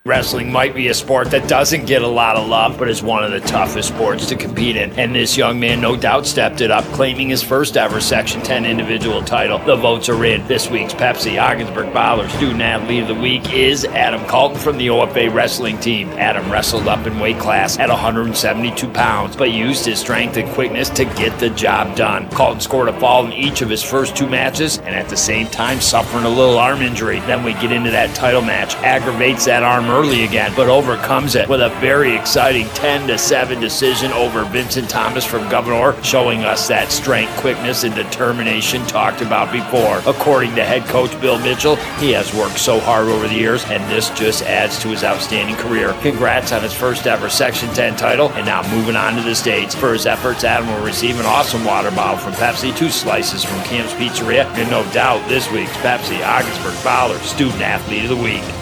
Wrestling 0.05 0.51
might 0.51 0.75
be 0.75 0.89
a 0.89 0.95
sport 0.95 1.31
that 1.31 1.49
doesn't 1.49 1.87
get 1.87 2.03
a 2.03 2.09
lot 2.09 2.35
of 2.35 2.49
love, 2.49 2.77
but 2.77 2.89
is 2.89 3.05
one 3.05 3.23
of 3.23 3.31
the 3.31 3.39
toughest 3.39 3.91
sports 3.91 4.27
to 4.27 4.35
compete 4.35 4.75
in. 4.75 4.91
And 4.99 5.15
this 5.15 5.37
young 5.37 5.61
man 5.61 5.81
no 5.81 5.95
doubt 5.95 6.27
stepped 6.27 6.61
it 6.61 6.73
up, 6.73 6.83
claiming 6.87 7.29
his 7.29 7.41
first 7.41 7.77
ever 7.77 8.01
Section 8.01 8.43
10 8.43 8.67
individual 8.67 9.23
title. 9.23 9.61
The 9.61 9.77
votes 9.77 10.09
are 10.09 10.25
in. 10.25 10.45
This 10.49 10.69
week's 10.69 10.93
Pepsi 10.93 11.41
Ogdensburg 11.41 11.95
Bowler 11.95 12.29
Student 12.31 12.63
Athlete 12.63 13.03
of 13.03 13.09
the 13.11 13.15
Week 13.15 13.55
is 13.55 13.85
Adam 13.85 14.27
Colton 14.27 14.59
from 14.59 14.77
the 14.77 14.89
OFA 14.89 15.33
wrestling 15.33 15.79
team. 15.79 16.09
Adam 16.19 16.51
wrestled 16.51 16.89
up 16.89 17.07
in 17.07 17.21
weight 17.21 17.39
class 17.39 17.79
at 17.79 17.89
172 17.89 18.89
pounds, 18.89 19.37
but 19.37 19.53
used 19.53 19.87
his 19.87 20.01
strength 20.01 20.37
and 20.37 20.51
quickness 20.51 20.91
to 20.91 21.05
get 21.05 21.39
the 21.39 21.51
job 21.51 21.95
done. 21.95 22.29
Colton 22.31 22.61
scored 22.61 22.89
a 22.89 22.99
fall 22.99 23.25
in 23.25 23.33
each 23.33 23.63
of 23.63 23.71
his 23.71 23.85
first 23.85 24.17
two 24.17 24.29
matches, 24.29 24.79
and 24.79 24.97
at 24.97 25.09
the 25.09 25.17
same 25.17 25.47
time 25.47 25.81
suffering 25.81 26.25
a 26.25 26.29
little 26.29 26.59
arm 26.59 26.83
injury. 26.83 27.21
Then 27.21 27.45
we 27.45 27.53
get 27.53 27.71
into 27.71 27.93
that 27.93 28.17
title 28.17 28.43
match, 28.43 28.75
aggravates 28.79 29.45
that 29.45 29.63
arm 29.63 29.92
early 29.93 30.25
again, 30.25 30.53
but 30.57 30.69
overcomes 30.69 31.35
it 31.35 31.49
with 31.49 31.61
a 31.61 31.69
very 31.81 32.17
exciting 32.17 32.67
10 32.71 33.09
to 33.09 33.19
7 33.19 33.61
decision 33.61 34.11
over 34.13 34.45
Vincent 34.45 34.89
Thomas 34.89 35.25
from 35.25 35.49
Gouverneur, 35.51 36.03
showing 36.03 36.45
us 36.45 36.67
that 36.69 36.91
strength, 36.91 37.37
quickness, 37.37 37.85
and 37.85 37.95
determination 37.95 38.85
talked 38.87 39.21
about 39.21 39.53
before. 39.53 40.01
According 40.07 40.55
to 40.57 40.65
head 40.65 40.85
coach 40.87 41.19
Bill 41.21 41.39
Mitchell, 41.39 41.77
he 42.01 42.11
has 42.13 42.35
worked 42.35 42.59
so 42.59 42.81
hard 42.81 43.09
over 43.09 43.29
the 43.29 43.35
years, 43.35 43.65
and 43.67 43.83
this 43.91 44.09
just 44.11 44.43
adds 44.45 44.81
to 44.81 44.89
his 44.89 45.05
outstanding 45.05 45.57
career. 45.57 45.93
Congrats 46.01 46.53
on 46.53 46.63
his 46.63 46.73
first 46.73 47.07
ever 47.07 47.29
Section 47.29 47.69
10 47.75 47.97
title, 47.97 48.31
and 48.31 48.47
now 48.47 48.63
moving 48.75 48.97
on 48.97 49.15
to 49.17 49.23
the 49.23 49.35
States. 49.35 49.75
For 49.75 49.93
his 49.93 50.07
efforts, 50.07 50.45
Adam 50.45 50.69
will 50.69 50.85
receive 50.85 51.21
an 51.21 51.27
awesome 51.27 51.65
water 51.65 51.91
bottle 51.91 52.19
from 52.19 52.33
Pepsi, 52.33 52.75
two 52.77 52.89
slices 52.89 53.45
from 53.45 53.63
Camp's 53.65 53.93
Pizzeria, 53.95 54.47
and 54.57 54.71
no 54.71 54.91
doubt 54.93 55.29
this 55.29 55.51
week's 55.53 55.77
Pepsi 55.79 56.27
Ogdensburg 56.27 56.75
Fowler 56.75 57.19
Student 57.19 57.61
Athlete 57.61 58.05
of 58.05 58.17
the 58.17 58.17
Week. 58.17 58.62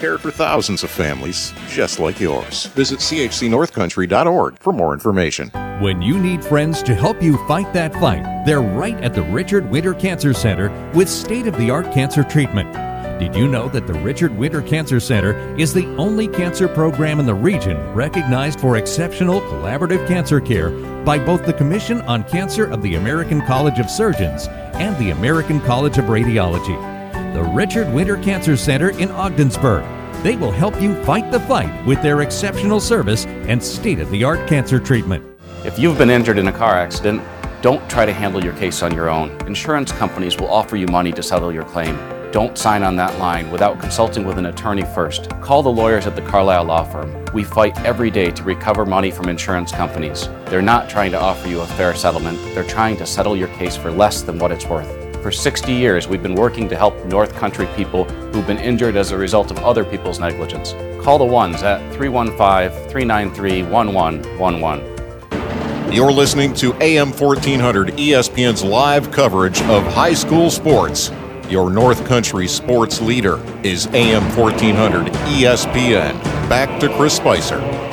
cared 0.00 0.20
for 0.20 0.30
thousands 0.30 0.82
of 0.82 0.90
families 0.90 1.52
just 1.68 2.00
like 2.00 2.18
yours. 2.18 2.66
Visit 2.68 2.98
chcnorthcountry.org 3.00 4.58
for 4.58 4.72
more 4.72 4.94
information. 4.94 5.50
When 5.80 6.00
you 6.00 6.18
need 6.18 6.42
friends 6.42 6.82
to 6.84 6.94
help 6.94 7.22
you 7.22 7.36
fight 7.46 7.72
that 7.74 7.92
fight, 7.94 8.44
they're 8.46 8.62
right 8.62 8.96
at 9.02 9.14
the 9.14 9.22
Richard 9.22 9.70
Winter 9.70 9.92
Cancer 9.92 10.32
Center 10.32 10.70
with 10.94 11.08
state 11.08 11.46
of 11.46 11.56
the 11.58 11.70
art 11.70 11.92
cancer 11.92 12.24
treatment. 12.24 12.72
Did 13.20 13.36
you 13.36 13.46
know 13.46 13.68
that 13.68 13.86
the 13.86 13.92
Richard 13.92 14.34
Winter 14.38 14.62
Cancer 14.62 14.98
Center 14.98 15.34
is 15.58 15.74
the 15.74 15.86
only 15.96 16.26
cancer 16.26 16.66
program 16.66 17.20
in 17.20 17.26
the 17.26 17.34
region 17.34 17.76
recognized 17.92 18.58
for 18.58 18.78
exceptional 18.78 19.42
collaborative 19.42 20.08
cancer 20.08 20.40
care 20.40 20.70
by 21.04 21.18
both 21.18 21.44
the 21.44 21.52
Commission 21.52 22.00
on 22.02 22.24
Cancer 22.24 22.64
of 22.70 22.80
the 22.80 22.94
American 22.94 23.42
College 23.42 23.78
of 23.78 23.90
Surgeons 23.90 24.48
and 24.48 24.96
the 24.96 25.10
American 25.10 25.60
College 25.60 25.98
of 25.98 26.06
Radiology? 26.06 26.99
The 27.32 27.44
Richard 27.44 27.92
Winter 27.94 28.16
Cancer 28.16 28.56
Center 28.56 28.90
in 28.98 29.08
Ogdensburg. 29.12 29.84
They 30.24 30.34
will 30.34 30.50
help 30.50 30.82
you 30.82 31.00
fight 31.04 31.30
the 31.30 31.38
fight 31.38 31.86
with 31.86 32.02
their 32.02 32.22
exceptional 32.22 32.80
service 32.80 33.24
and 33.24 33.62
state 33.62 34.00
of 34.00 34.10
the 34.10 34.24
art 34.24 34.48
cancer 34.48 34.80
treatment. 34.80 35.24
If 35.64 35.78
you've 35.78 35.96
been 35.96 36.10
injured 36.10 36.38
in 36.38 36.48
a 36.48 36.52
car 36.52 36.74
accident, 36.74 37.22
don't 37.62 37.88
try 37.88 38.04
to 38.04 38.12
handle 38.12 38.42
your 38.42 38.54
case 38.54 38.82
on 38.82 38.92
your 38.92 39.08
own. 39.08 39.30
Insurance 39.46 39.92
companies 39.92 40.38
will 40.38 40.50
offer 40.50 40.74
you 40.74 40.88
money 40.88 41.12
to 41.12 41.22
settle 41.22 41.52
your 41.52 41.62
claim. 41.62 41.96
Don't 42.32 42.58
sign 42.58 42.82
on 42.82 42.96
that 42.96 43.16
line 43.20 43.48
without 43.52 43.78
consulting 43.78 44.24
with 44.24 44.36
an 44.36 44.46
attorney 44.46 44.84
first. 44.92 45.30
Call 45.40 45.62
the 45.62 45.70
lawyers 45.70 46.08
at 46.08 46.16
the 46.16 46.22
Carlisle 46.22 46.64
Law 46.64 46.82
Firm. 46.82 47.24
We 47.32 47.44
fight 47.44 47.78
every 47.84 48.10
day 48.10 48.32
to 48.32 48.42
recover 48.42 48.84
money 48.84 49.12
from 49.12 49.28
insurance 49.28 49.70
companies. 49.70 50.28
They're 50.46 50.62
not 50.62 50.90
trying 50.90 51.12
to 51.12 51.20
offer 51.20 51.46
you 51.46 51.60
a 51.60 51.66
fair 51.66 51.94
settlement, 51.94 52.38
they're 52.56 52.64
trying 52.64 52.96
to 52.96 53.06
settle 53.06 53.36
your 53.36 53.48
case 53.48 53.76
for 53.76 53.92
less 53.92 54.22
than 54.22 54.40
what 54.40 54.50
it's 54.50 54.66
worth. 54.66 54.99
For 55.22 55.30
60 55.30 55.72
years, 55.72 56.08
we've 56.08 56.22
been 56.22 56.34
working 56.34 56.66
to 56.70 56.76
help 56.76 56.96
North 57.04 57.34
Country 57.34 57.68
people 57.76 58.04
who've 58.04 58.46
been 58.46 58.56
injured 58.56 58.96
as 58.96 59.10
a 59.10 59.18
result 59.18 59.50
of 59.50 59.58
other 59.58 59.84
people's 59.84 60.18
negligence. 60.18 60.72
Call 61.04 61.18
the 61.18 61.26
ones 61.26 61.62
at 61.62 61.78
315 61.92 62.88
393 62.88 63.64
1111. 63.64 65.92
You're 65.92 66.10
listening 66.10 66.54
to 66.54 66.72
AM 66.80 67.12
1400 67.12 67.88
ESPN's 67.98 68.64
live 68.64 69.10
coverage 69.10 69.60
of 69.62 69.84
high 69.92 70.14
school 70.14 70.50
sports. 70.50 71.10
Your 71.50 71.68
North 71.68 72.06
Country 72.06 72.48
sports 72.48 73.02
leader 73.02 73.38
is 73.62 73.88
AM 73.88 74.22
1400 74.34 75.12
ESPN. 75.12 76.18
Back 76.48 76.80
to 76.80 76.88
Chris 76.96 77.16
Spicer. 77.16 77.89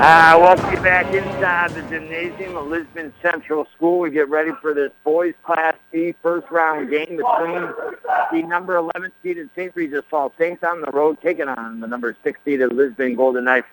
Uh, 0.00 0.38
welcome 0.40 0.80
back 0.80 1.12
inside 1.12 1.72
the 1.72 1.82
gymnasium 1.90 2.56
of 2.56 2.68
Lisbon 2.68 3.12
Central 3.20 3.66
School. 3.74 3.98
We 3.98 4.10
get 4.10 4.28
ready 4.28 4.52
for 4.62 4.72
this 4.72 4.92
boys 5.02 5.34
Class 5.42 5.74
B 5.90 6.14
first 6.22 6.48
round 6.52 6.88
game 6.88 7.16
between 7.16 7.68
the 8.30 8.46
number 8.46 8.76
11 8.76 9.10
seeded 9.24 9.50
St. 9.56 9.74
Regis 9.74 10.04
Falls 10.08 10.30
Saints 10.38 10.62
on 10.62 10.82
the 10.82 10.90
road, 10.92 11.20
taking 11.20 11.48
on 11.48 11.80
the 11.80 11.88
number 11.88 12.16
6 12.22 12.40
seeded 12.44 12.72
Lisbon 12.72 13.16
Golden 13.16 13.42
Knights. 13.42 13.66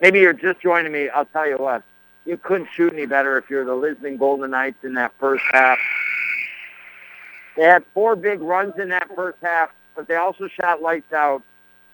Maybe 0.00 0.20
you're 0.20 0.32
just 0.32 0.60
joining 0.60 0.92
me. 0.92 1.08
I'll 1.08 1.26
tell 1.26 1.48
you 1.48 1.56
what. 1.56 1.82
You 2.24 2.36
couldn't 2.36 2.68
shoot 2.72 2.92
any 2.92 3.06
better 3.06 3.36
if 3.36 3.50
you're 3.50 3.64
the 3.64 3.74
Lisbon 3.74 4.16
Golden 4.16 4.52
Knights 4.52 4.84
in 4.84 4.94
that 4.94 5.10
first 5.18 5.42
half. 5.50 5.78
They 7.56 7.64
had 7.64 7.84
four 7.92 8.14
big 8.14 8.40
runs 8.42 8.74
in 8.78 8.90
that 8.90 9.08
first 9.16 9.38
half, 9.42 9.70
but 9.96 10.06
they 10.06 10.14
also 10.14 10.46
shot 10.46 10.82
lights 10.82 11.12
out, 11.12 11.42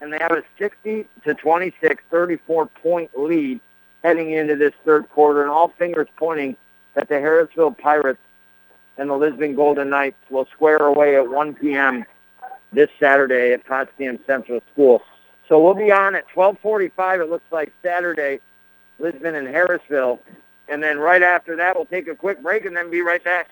and 0.01 0.13
they 0.13 0.19
have 0.19 0.33
a 0.33 0.43
60 0.59 1.07
to 1.23 1.33
26, 1.33 2.03
34 2.11 2.67
point 2.67 3.09
lead 3.17 3.59
heading 4.03 4.31
into 4.31 4.55
this 4.55 4.73
third 4.85 5.09
quarter, 5.09 5.41
and 5.41 5.51
all 5.51 5.69
fingers 5.69 6.07
pointing 6.17 6.55
that 6.93 7.07
the 7.09 7.15
Harrisville 7.15 7.77
Pirates 7.77 8.19
and 8.97 9.09
the 9.09 9.15
Lisbon 9.15 9.55
Golden 9.55 9.89
Knights 9.89 10.17
will 10.29 10.45
square 10.53 10.77
away 10.77 11.15
at 11.15 11.29
1 11.29 11.55
p.m. 11.55 12.05
this 12.73 12.89
Saturday 12.99 13.53
at 13.53 13.65
Potsdam 13.65 14.19
Central 14.25 14.61
School. 14.73 15.01
So 15.47 15.61
we'll 15.61 15.73
be 15.73 15.91
on 15.91 16.15
at 16.15 16.27
12:45. 16.29 17.21
It 17.21 17.29
looks 17.29 17.51
like 17.51 17.73
Saturday, 17.83 18.39
Lisbon 18.99 19.35
and 19.35 19.47
Harrisville, 19.47 20.19
and 20.67 20.81
then 20.81 20.99
right 20.99 21.21
after 21.21 21.55
that, 21.57 21.75
we'll 21.75 21.85
take 21.85 22.07
a 22.07 22.15
quick 22.15 22.41
break 22.41 22.65
and 22.65 22.75
then 22.75 22.89
be 22.89 23.01
right 23.01 23.23
back 23.23 23.49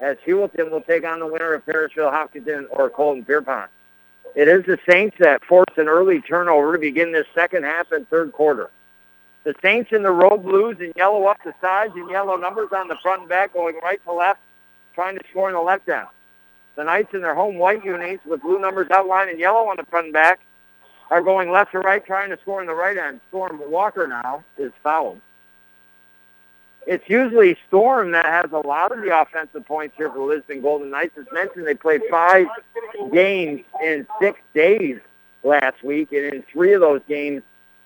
as 0.00 0.16
Heuvelton 0.26 0.70
will 0.70 0.82
take 0.82 1.04
on 1.04 1.20
the 1.20 1.26
winner 1.26 1.54
of 1.54 1.64
Parishville 1.64 2.10
Hopkinton 2.10 2.66
or 2.70 2.90
Colton 2.90 3.24
Pierrepont. 3.24 3.70
It 4.34 4.48
is 4.48 4.64
the 4.66 4.78
Saints 4.88 5.16
that 5.20 5.44
force 5.44 5.72
an 5.76 5.88
early 5.88 6.20
turnover 6.20 6.74
to 6.74 6.78
begin 6.78 7.12
this 7.12 7.26
second 7.34 7.62
half 7.64 7.92
and 7.92 8.08
third 8.08 8.32
quarter. 8.32 8.68
The 9.44 9.54
Saints 9.60 9.92
in 9.92 10.02
the 10.02 10.10
road 10.10 10.42
blues 10.42 10.78
and 10.80 10.92
yellow 10.96 11.26
up 11.26 11.38
the 11.44 11.54
sides 11.60 11.92
and 11.94 12.10
yellow 12.10 12.36
numbers 12.36 12.70
on 12.74 12.88
the 12.88 12.96
front 13.02 13.20
and 13.20 13.28
back 13.28 13.52
going 13.52 13.76
right 13.82 14.02
to 14.04 14.12
left, 14.12 14.40
trying 14.94 15.16
to 15.16 15.24
score 15.30 15.48
in 15.48 15.54
the 15.54 15.60
left 15.60 15.88
end. 15.88 16.06
The 16.76 16.84
Knights 16.84 17.12
in 17.14 17.20
their 17.20 17.34
home 17.34 17.58
white 17.58 17.84
unis 17.84 18.20
with 18.24 18.40
blue 18.40 18.58
numbers 18.58 18.88
outlined 18.90 19.30
in 19.30 19.38
yellow 19.38 19.68
on 19.68 19.76
the 19.76 19.84
front 19.84 20.06
and 20.06 20.12
back 20.14 20.40
are 21.10 21.22
going 21.22 21.50
left 21.50 21.72
to 21.72 21.78
right, 21.80 22.04
trying 22.04 22.30
to 22.30 22.38
score 22.40 22.60
in 22.62 22.66
the 22.66 22.74
right 22.74 22.96
end. 22.96 23.20
Storm 23.28 23.60
Walker 23.70 24.06
now 24.06 24.42
is 24.56 24.72
fouled. 24.82 25.20
It's 26.86 27.08
usually 27.08 27.56
Storm 27.68 28.10
that 28.12 28.26
has 28.26 28.50
a 28.52 28.66
lot 28.66 28.92
of 28.92 29.02
the 29.02 29.18
offensive 29.18 29.66
points 29.66 29.94
here 29.96 30.08
for 30.10 30.18
the 30.18 30.24
Lisbon 30.24 30.62
Golden 30.62 30.90
Knights. 30.90 31.16
As 31.18 31.26
mentioned, 31.32 31.66
they 31.66 31.74
played 31.74 32.02
five 32.10 32.46
games 33.12 33.62
in 33.82 34.06
six 34.20 34.40
days 34.54 34.98
last 35.42 35.82
week, 35.82 36.12
and 36.12 36.32
in 36.32 36.42
three 36.42 36.72
of 36.72 36.80
those 36.80 37.00
games, 37.08 37.42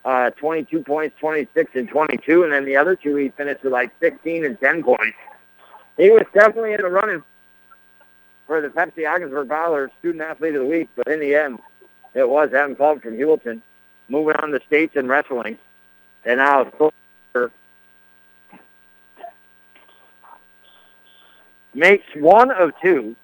uh, 0.09 0.31
22 0.31 0.83
points, 0.85 1.15
26 1.21 1.71
and 1.75 1.87
22, 1.87 2.43
and 2.43 2.51
then 2.51 2.65
the 2.65 2.75
other 2.75 2.97
two 2.97 3.15
he 3.17 3.29
finished 3.29 3.63
with 3.63 3.75
like 3.75 3.93
16 4.01 4.43
and 4.43 4.59
10 4.59 4.83
points. 4.83 5.19
He 5.99 6.09
was 6.09 6.25
definitely 6.33 6.73
in 6.73 6.81
the 6.81 6.89
running 6.89 7.23
for 8.47 8.63
the 8.63 8.69
Pepsi 8.69 9.07
Ogdensburg 9.07 9.49
Bowler 9.49 9.91
Student 9.99 10.23
Athlete 10.23 10.55
of 10.55 10.63
the 10.63 10.67
Week, 10.67 10.89
but 10.97 11.09
in 11.09 11.21
the 11.21 11.35
end, 11.35 11.59
it 12.15 12.27
was 12.27 12.49
Adam 12.55 12.75
Culp 12.75 13.03
from 13.03 13.19
Heuvelton 13.19 13.61
moving 14.09 14.35
on 14.37 14.51
to 14.53 14.61
states 14.67 14.97
and 14.97 15.11
wrestling. 15.11 15.59
And 16.25 16.39
now 16.39 16.71
makes 21.75 22.07
one 22.17 22.51
of 22.51 22.73
two, 22.83 23.15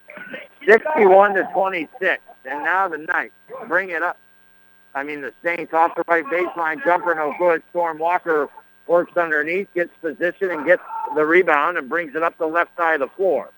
61 0.66 1.34
to 1.34 1.48
26. 1.54 2.22
And 2.44 2.62
now 2.62 2.88
the 2.88 2.98
Knights 2.98 3.32
bring 3.68 3.88
it 3.88 4.02
up. 4.02 4.18
I 4.94 5.02
mean, 5.02 5.22
the 5.22 5.32
Saints 5.42 5.72
off 5.72 5.94
the 5.96 6.04
right 6.06 6.24
baseline 6.24 6.84
jumper, 6.84 7.14
no 7.14 7.34
good. 7.38 7.62
Storm 7.70 7.98
Walker 7.98 8.48
works 8.86 9.16
underneath, 9.16 9.68
gets 9.74 9.90
position, 10.00 10.50
and 10.50 10.64
gets 10.64 10.82
the 11.14 11.24
rebound 11.24 11.78
and 11.78 11.88
brings 11.88 12.14
it 12.14 12.22
up 12.22 12.38
the 12.38 12.46
left 12.46 12.76
side 12.76 13.00
of 13.00 13.08
the 13.08 13.16
floor. 13.16 13.50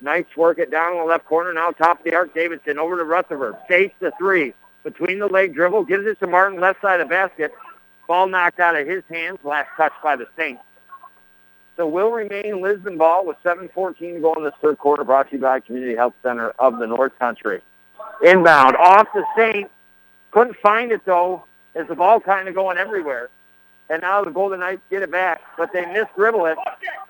Knights 0.00 0.36
work 0.36 0.58
it 0.58 0.70
down 0.70 0.92
in 0.92 0.98
the 0.98 1.04
left 1.04 1.24
corner. 1.26 1.52
Now 1.52 1.70
top 1.70 1.98
of 1.98 2.04
the 2.04 2.14
arc, 2.14 2.34
Davidson 2.34 2.78
over 2.78 2.96
to 2.96 3.04
Rutherford. 3.04 3.56
States 3.64 3.94
the 4.00 4.12
three. 4.18 4.54
Between 4.82 5.18
the 5.18 5.26
leg 5.26 5.54
dribble, 5.54 5.84
gives 5.84 6.06
it 6.06 6.18
to 6.20 6.26
Martin, 6.26 6.60
left 6.60 6.80
side 6.80 7.00
of 7.00 7.08
the 7.08 7.10
basket. 7.10 7.52
Ball 8.06 8.28
knocked 8.28 8.60
out 8.60 8.76
of 8.76 8.86
his 8.86 9.02
hands, 9.08 9.38
last 9.42 9.68
touch 9.76 9.92
by 10.02 10.14
the 10.14 10.28
Saints. 10.36 10.62
So 11.76 11.86
will 11.86 12.10
remain 12.10 12.62
Lisbon 12.62 12.96
ball 12.96 13.26
with 13.26 13.36
7.14 13.44 13.98
to 13.98 14.20
go 14.20 14.32
in 14.34 14.44
this 14.44 14.54
third 14.62 14.78
quarter, 14.78 15.04
brought 15.04 15.28
to 15.30 15.36
you 15.36 15.42
by 15.42 15.60
Community 15.60 15.96
Health 15.96 16.14
Center 16.22 16.50
of 16.58 16.78
the 16.78 16.86
North 16.86 17.18
Country. 17.18 17.62
Inbound, 18.24 18.76
off 18.76 19.08
the 19.12 19.24
Saints. 19.36 19.70
Couldn't 20.30 20.56
find 20.56 20.92
it, 20.92 21.02
though, 21.04 21.44
as 21.74 21.86
the 21.88 21.94
ball 21.94 22.20
kind 22.20 22.48
of 22.48 22.54
going 22.54 22.78
everywhere. 22.78 23.30
And 23.88 24.02
now 24.02 24.24
the 24.24 24.30
Golden 24.30 24.60
Knights 24.60 24.82
get 24.90 25.02
it 25.02 25.12
back, 25.12 25.40
but 25.56 25.72
they 25.72 25.86
miss 25.86 26.06
dribble 26.16 26.46
it. 26.46 26.58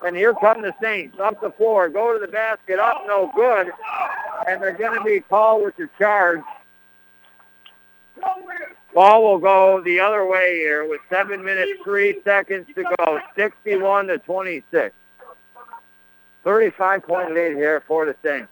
And 0.05 0.15
here 0.15 0.33
come 0.35 0.61
the 0.61 0.73
Saints 0.81 1.17
up 1.19 1.41
the 1.41 1.49
floor, 1.51 1.89
go 1.89 2.13
to 2.13 2.19
the 2.19 2.31
basket, 2.31 2.77
up, 2.77 3.03
no 3.07 3.31
good. 3.35 3.71
And 4.47 4.61
they're 4.61 4.73
going 4.73 4.97
to 4.97 5.03
be 5.03 5.21
called 5.21 5.63
with 5.63 5.75
the 5.77 5.89
charge. 5.97 6.41
Ball 8.93 9.23
will 9.23 9.39
go 9.39 9.81
the 9.81 9.99
other 9.99 10.25
way 10.25 10.57
here 10.57 10.87
with 10.87 11.01
seven 11.09 11.43
minutes, 11.43 11.71
three 11.83 12.19
seconds 12.23 12.67
to 12.75 12.83
go, 12.97 13.19
61 13.35 14.07
to 14.07 14.17
26. 14.19 14.95
35 16.43 17.03
point 17.03 17.33
lead 17.33 17.55
here 17.55 17.83
for 17.87 18.05
the 18.05 18.15
Saints. 18.23 18.47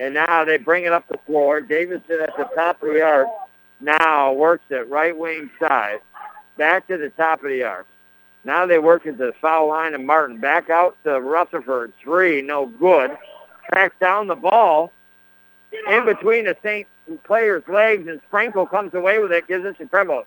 And 0.00 0.14
now 0.14 0.44
they 0.44 0.56
bring 0.56 0.84
it 0.84 0.92
up 0.92 1.06
the 1.08 1.18
floor. 1.26 1.60
Davidson 1.60 2.20
at 2.20 2.36
the 2.36 2.48
top 2.56 2.82
of 2.82 2.88
the 2.94 3.02
arc 3.02 3.28
now 3.80 4.32
works 4.32 4.64
it 4.70 4.88
right 4.88 5.16
wing 5.16 5.50
side 5.60 6.00
back 6.56 6.86
to 6.88 6.98
the 6.98 7.10
top 7.10 7.42
of 7.42 7.50
the 7.50 7.62
arc. 7.62 7.86
Now 8.44 8.66
they 8.66 8.78
work 8.78 9.06
at 9.06 9.18
the 9.18 9.32
foul 9.40 9.68
line 9.68 9.94
of 9.94 10.00
Martin. 10.00 10.38
Back 10.38 10.68
out 10.70 10.96
to 11.04 11.20
Rutherford. 11.20 11.92
Three, 12.02 12.42
no 12.42 12.66
good. 12.66 13.16
Tracks 13.70 13.94
down 14.00 14.26
the 14.26 14.34
ball 14.34 14.92
in 15.88 16.04
between 16.04 16.44
the 16.44 16.56
St. 16.62 16.86
player's 17.24 17.62
legs, 17.68 18.08
and 18.08 18.20
Sprinkle 18.28 18.66
comes 18.66 18.94
away 18.94 19.18
with 19.18 19.32
it, 19.32 19.46
gives 19.48 19.64
it 19.64 19.78
to 19.78 19.86
Prevost. 19.86 20.24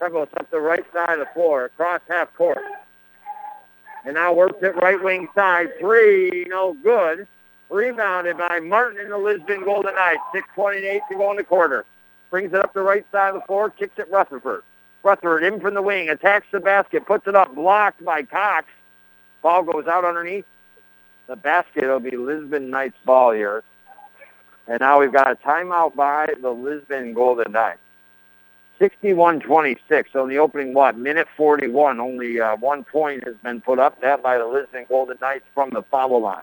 Prevost 0.00 0.28
up 0.36 0.50
the 0.50 0.60
right 0.60 0.84
side 0.92 1.18
of 1.18 1.20
the 1.20 1.32
floor, 1.34 1.64
across 1.66 2.00
half 2.08 2.32
court. 2.34 2.58
And 4.04 4.14
now 4.14 4.32
works 4.32 4.58
it 4.62 4.76
right 4.76 5.02
wing 5.02 5.28
side. 5.34 5.68
Three, 5.80 6.46
no 6.48 6.74
good. 6.82 7.26
Rebounded 7.68 8.38
by 8.38 8.60
Martin 8.60 9.00
in 9.00 9.10
the 9.10 9.18
Lisbon 9.18 9.64
Golden 9.64 9.94
Knights. 9.94 10.20
6.28 10.34 11.00
to 11.08 11.14
go 11.16 11.30
in 11.32 11.36
the 11.36 11.44
quarter. 11.44 11.84
Brings 12.30 12.52
it 12.52 12.60
up 12.60 12.74
the 12.74 12.82
right 12.82 13.04
side 13.10 13.34
of 13.34 13.40
the 13.40 13.46
floor, 13.46 13.70
kicks 13.70 13.98
it 13.98 14.10
Rutherford. 14.10 14.62
Rutherford 15.02 15.44
in 15.44 15.60
from 15.60 15.74
the 15.74 15.82
wing, 15.82 16.08
attacks 16.08 16.46
the 16.52 16.60
basket, 16.60 17.06
puts 17.06 17.26
it 17.26 17.34
up, 17.34 17.54
blocked 17.54 18.04
by 18.04 18.22
Cox. 18.22 18.66
Ball 19.42 19.62
goes 19.62 19.86
out 19.86 20.04
underneath 20.04 20.44
the 21.28 21.36
basket. 21.36 21.84
It'll 21.84 22.00
be 22.00 22.16
Lisbon 22.16 22.70
Knights 22.70 22.96
ball 23.04 23.32
here. 23.32 23.62
And 24.66 24.80
now 24.80 25.00
we've 25.00 25.12
got 25.12 25.30
a 25.30 25.36
timeout 25.36 25.94
by 25.94 26.34
the 26.40 26.50
Lisbon 26.50 27.14
Golden 27.14 27.52
Knights. 27.52 27.78
61-26. 28.80 30.06
So 30.12 30.24
in 30.24 30.28
the 30.28 30.38
opening, 30.38 30.74
what, 30.74 30.98
minute 30.98 31.28
41, 31.36 32.00
only 32.00 32.40
uh, 32.40 32.56
one 32.56 32.84
point 32.84 33.24
has 33.24 33.36
been 33.42 33.60
put 33.60 33.78
up, 33.78 34.00
that 34.02 34.22
by 34.22 34.38
the 34.38 34.46
Lisbon 34.46 34.84
Golden 34.88 35.16
Knights 35.20 35.44
from 35.54 35.70
the 35.70 35.82
foul 35.82 36.20
line. 36.20 36.42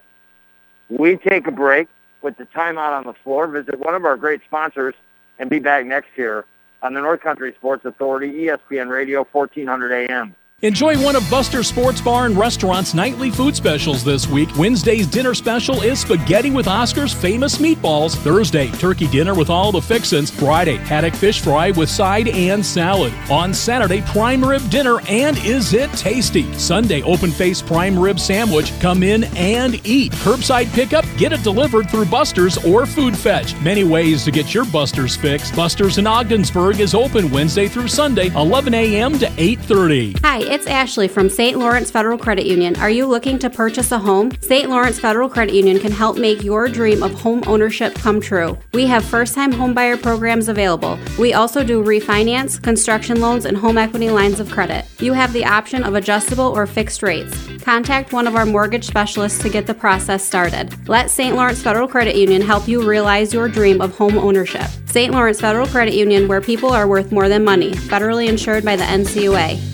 We 0.90 1.18
take 1.18 1.48
a 1.48 1.52
break 1.52 1.88
with 2.22 2.38
the 2.38 2.46
timeout 2.46 2.92
on 2.92 3.06
the 3.06 3.14
floor, 3.14 3.48
visit 3.48 3.80
one 3.80 3.96
of 3.96 4.06
our 4.06 4.18
great 4.18 4.42
sponsors, 4.46 4.96
and 5.40 5.50
be 5.50 5.60
back 5.60 5.86
next 5.86 6.10
year 6.16 6.46
on 6.82 6.94
the 6.94 7.02
North 7.02 7.22
Country 7.22 7.54
Sports 7.58 7.86
Authority, 7.86 8.32
ESPN 8.46 8.90
Radio, 8.90 9.26
1400 9.32 10.10
AM. 10.10 10.36
Enjoy 10.64 10.98
one 11.04 11.18
of 11.18 11.30
Buster 11.30 11.62
Sports 11.62 12.00
Bar 12.00 12.26
and 12.26 12.38
Restaurant's 12.38 12.94
nightly 12.94 13.30
food 13.30 13.54
specials 13.54 14.02
this 14.02 14.30
week. 14.30 14.48
Wednesday's 14.56 15.06
dinner 15.08 15.34
special 15.34 15.82
is 15.82 16.00
spaghetti 16.00 16.52
with 16.52 16.70
Oscar's 16.70 17.14
famous 17.14 17.58
meatballs. 17.58 18.16
Thursday, 18.16 18.70
turkey 18.72 19.08
dinner 19.08 19.36
with 19.36 19.50
all 19.50 19.74
the 19.74 19.82
fixins. 19.82 20.32
Friday, 20.32 20.78
haddock 20.78 21.16
fish 21.16 21.42
fry 21.42 21.72
with 21.72 21.90
side 21.90 22.30
and 22.30 22.66
salad. 22.66 23.14
On 23.30 23.54
Saturday, 23.54 24.04
prime 24.04 24.42
rib 24.42 24.62
dinner 24.70 25.02
and 25.10 25.38
is 25.40 25.74
it 25.74 25.92
tasty? 25.98 26.50
Sunday, 26.54 27.02
open 27.02 27.30
face 27.30 27.62
prime 27.62 28.00
rib 28.00 28.18
sandwich. 28.18 28.72
Come 28.80 29.04
in 29.04 29.26
and 29.36 29.86
eat. 29.86 30.14
Curbside 30.14 30.72
pickup, 30.74 31.04
get 31.18 31.34
it 31.34 31.44
delivered 31.44 31.90
through 31.90 32.06
Buster's 32.06 32.58
or 32.64 32.86
Food 32.86 33.18
Fetch. 33.18 33.54
Many 33.60 33.84
ways 33.84 34.24
to 34.24 34.32
get 34.32 34.54
your 34.54 34.64
Buster's 34.64 35.18
fix. 35.18 35.52
Buster's 35.52 35.98
in 35.98 36.08
Ogdensburg 36.08 36.80
is 36.80 36.96
open 36.96 37.30
Wednesday 37.32 37.68
through 37.68 37.90
Sunday, 37.90 38.28
11 38.28 38.74
a.m. 38.74 39.20
to 39.20 39.26
8:30. 39.26 40.18
Hi, 40.24 40.53
it's 40.54 40.68
Ashley 40.68 41.08
from 41.08 41.30
St. 41.30 41.58
Lawrence 41.58 41.90
Federal 41.90 42.16
Credit 42.16 42.46
Union. 42.46 42.76
Are 42.76 42.90
you 42.90 43.08
looking 43.08 43.40
to 43.40 43.50
purchase 43.50 43.92
a 43.92 43.98
home? 43.98 44.30
St. 44.42 44.70
Lawrence 44.70 45.00
Federal 45.00 45.28
Credit 45.28 45.56
Union 45.56 45.80
can 45.80 45.92
help 45.92 46.16
make 46.16 46.44
your 46.44 46.68
dream 46.68 47.02
of 47.02 47.12
home 47.12 47.42
ownership 47.48 47.96
come 47.96 48.22
true. 48.22 48.56
We 48.72 48.86
have 48.86 49.04
first 49.04 49.34
time 49.34 49.52
homebuyer 49.52 50.00
programs 50.00 50.50
available. 50.50 51.00
We 51.18 51.34
also 51.34 51.64
do 51.64 51.84
refinance, 51.84 52.62
construction 52.62 53.20
loans, 53.20 53.46
and 53.46 53.58
home 53.58 53.80
equity 53.80 54.12
lines 54.12 54.40
of 54.40 54.52
credit. 54.52 54.86
You 55.00 55.14
have 55.14 55.34
the 55.34 55.44
option 55.44 55.84
of 55.84 55.96
adjustable 55.96 56.56
or 56.56 56.68
fixed 56.68 57.02
rates. 57.02 57.36
Contact 57.64 58.14
one 58.14 58.28
of 58.28 58.36
our 58.36 58.46
mortgage 58.46 58.86
specialists 58.86 59.42
to 59.42 59.50
get 59.50 59.66
the 59.66 59.74
process 59.74 60.24
started. 60.24 60.88
Let 60.88 61.10
St. 61.10 61.36
Lawrence 61.36 61.64
Federal 61.64 61.88
Credit 61.88 62.16
Union 62.16 62.44
help 62.44 62.68
you 62.68 62.88
realize 62.88 63.34
your 63.34 63.50
dream 63.50 63.82
of 63.82 63.98
home 63.98 64.20
ownership. 64.20 64.68
St. 64.86 65.12
Lawrence 65.12 65.42
Federal 65.42 65.66
Credit 65.66 65.96
Union, 65.96 66.28
where 66.28 66.42
people 66.42 66.70
are 66.70 66.88
worth 66.88 67.12
more 67.12 67.28
than 67.28 67.44
money, 67.44 67.72
federally 67.72 68.28
insured 68.28 68.64
by 68.64 68.76
the 68.76 68.84
NCUA. 68.84 69.74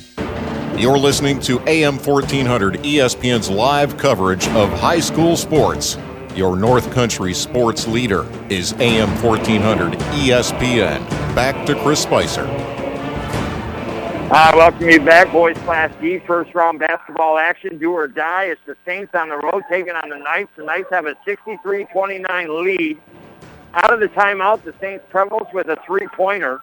You're 0.79 0.97
listening 0.97 1.41
to 1.41 1.59
AM 1.67 1.97
1400 1.97 2.75
ESPN's 2.75 3.49
live 3.49 3.97
coverage 3.97 4.47
of 4.51 4.71
high 4.79 5.01
school 5.01 5.35
sports. 5.35 5.97
Your 6.35 6.55
North 6.55 6.89
Country 6.93 7.33
sports 7.33 7.85
leader 7.85 8.25
is 8.49 8.71
AM 8.79 9.09
1400 9.21 9.99
ESPN. 9.99 11.05
Back 11.35 11.65
to 11.65 11.75
Chris 11.83 12.01
Spicer. 12.01 12.45
Uh, 14.31 14.51
welcome 14.55 14.89
you 14.89 15.01
back, 15.01 15.29
boys 15.33 15.57
Class 15.65 15.93
D, 15.99 16.19
first 16.19 16.55
round 16.55 16.79
basketball 16.79 17.37
action, 17.37 17.77
do 17.77 17.91
or 17.91 18.07
die. 18.07 18.45
It's 18.45 18.61
the 18.65 18.77
Saints 18.85 19.13
on 19.13 19.27
the 19.27 19.37
road 19.37 19.63
taking 19.69 19.95
on 19.95 20.07
the 20.07 20.17
Knights. 20.17 20.51
The 20.55 20.63
Knights 20.63 20.87
have 20.91 21.07
a 21.07 21.15
63-29 21.27 22.63
lead. 22.63 22.97
Out 23.73 23.91
of 23.91 23.99
the 23.99 24.07
timeout, 24.07 24.63
the 24.63 24.73
Saints 24.79 25.03
Prevost 25.11 25.53
with 25.53 25.67
a 25.67 25.77
three-pointer. 25.85 26.61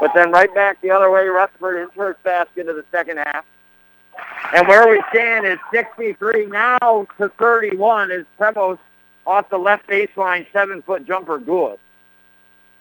But 0.00 0.12
then 0.14 0.32
right 0.32 0.52
back 0.54 0.80
the 0.80 0.90
other 0.90 1.10
way, 1.10 1.26
Rutherford 1.26 1.80
his 1.80 1.90
first 1.94 2.22
basket 2.22 2.68
of 2.68 2.76
the 2.76 2.84
second 2.90 3.18
half. 3.18 3.44
And 4.54 4.68
where 4.68 4.88
we 4.88 5.02
stand 5.10 5.46
is 5.46 5.58
63 5.72 6.46
now 6.46 7.06
to 7.18 7.28
31 7.38 8.10
is 8.10 8.26
Prevost 8.38 8.78
off 9.26 9.48
the 9.48 9.58
left 9.58 9.86
baseline, 9.86 10.46
seven-foot 10.52 11.06
jumper 11.06 11.38
good. 11.38 11.78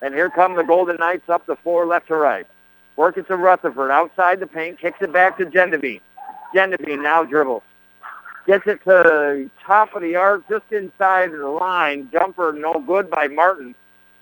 And 0.01 0.13
here 0.13 0.29
come 0.29 0.55
the 0.55 0.63
Golden 0.63 0.97
Knights 0.97 1.29
up 1.29 1.45
the 1.45 1.55
floor 1.55 1.85
left 1.85 2.07
to 2.07 2.15
right. 2.15 2.45
Work 2.95 3.17
it 3.17 3.27
to 3.27 3.37
Rutherford 3.37 3.89
outside 3.89 4.39
the 4.39 4.47
paint, 4.47 4.79
kicks 4.79 5.01
it 5.01 5.13
back 5.13 5.37
to 5.37 5.45
Gendevine. 5.45 6.01
Gendevine 6.53 7.01
now 7.01 7.23
dribbles. 7.23 7.63
Gets 8.45 8.67
it 8.67 8.83
to 8.83 9.49
top 9.65 9.95
of 9.95 10.01
the 10.01 10.15
arc, 10.17 10.47
just 10.49 10.65
inside 10.71 11.31
the 11.31 11.47
line. 11.47 12.09
Jumper 12.11 12.51
no 12.51 12.83
good 12.85 13.09
by 13.09 13.27
Martin 13.27 13.73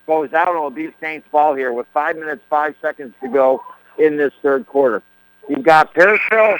goes 0.07 0.33
out 0.33 0.49
and 0.49 0.59
will 0.59 0.69
be 0.69 0.89
Saints 0.99 1.27
ball 1.31 1.55
here 1.55 1.73
with 1.73 1.87
five 1.93 2.15
minutes, 2.15 2.41
five 2.49 2.75
seconds 2.81 3.13
to 3.21 3.29
go 3.29 3.63
in 3.97 4.17
this 4.17 4.33
third 4.41 4.67
quarter. 4.67 5.03
You've 5.49 5.63
got 5.63 5.93
Parishville 5.93 6.57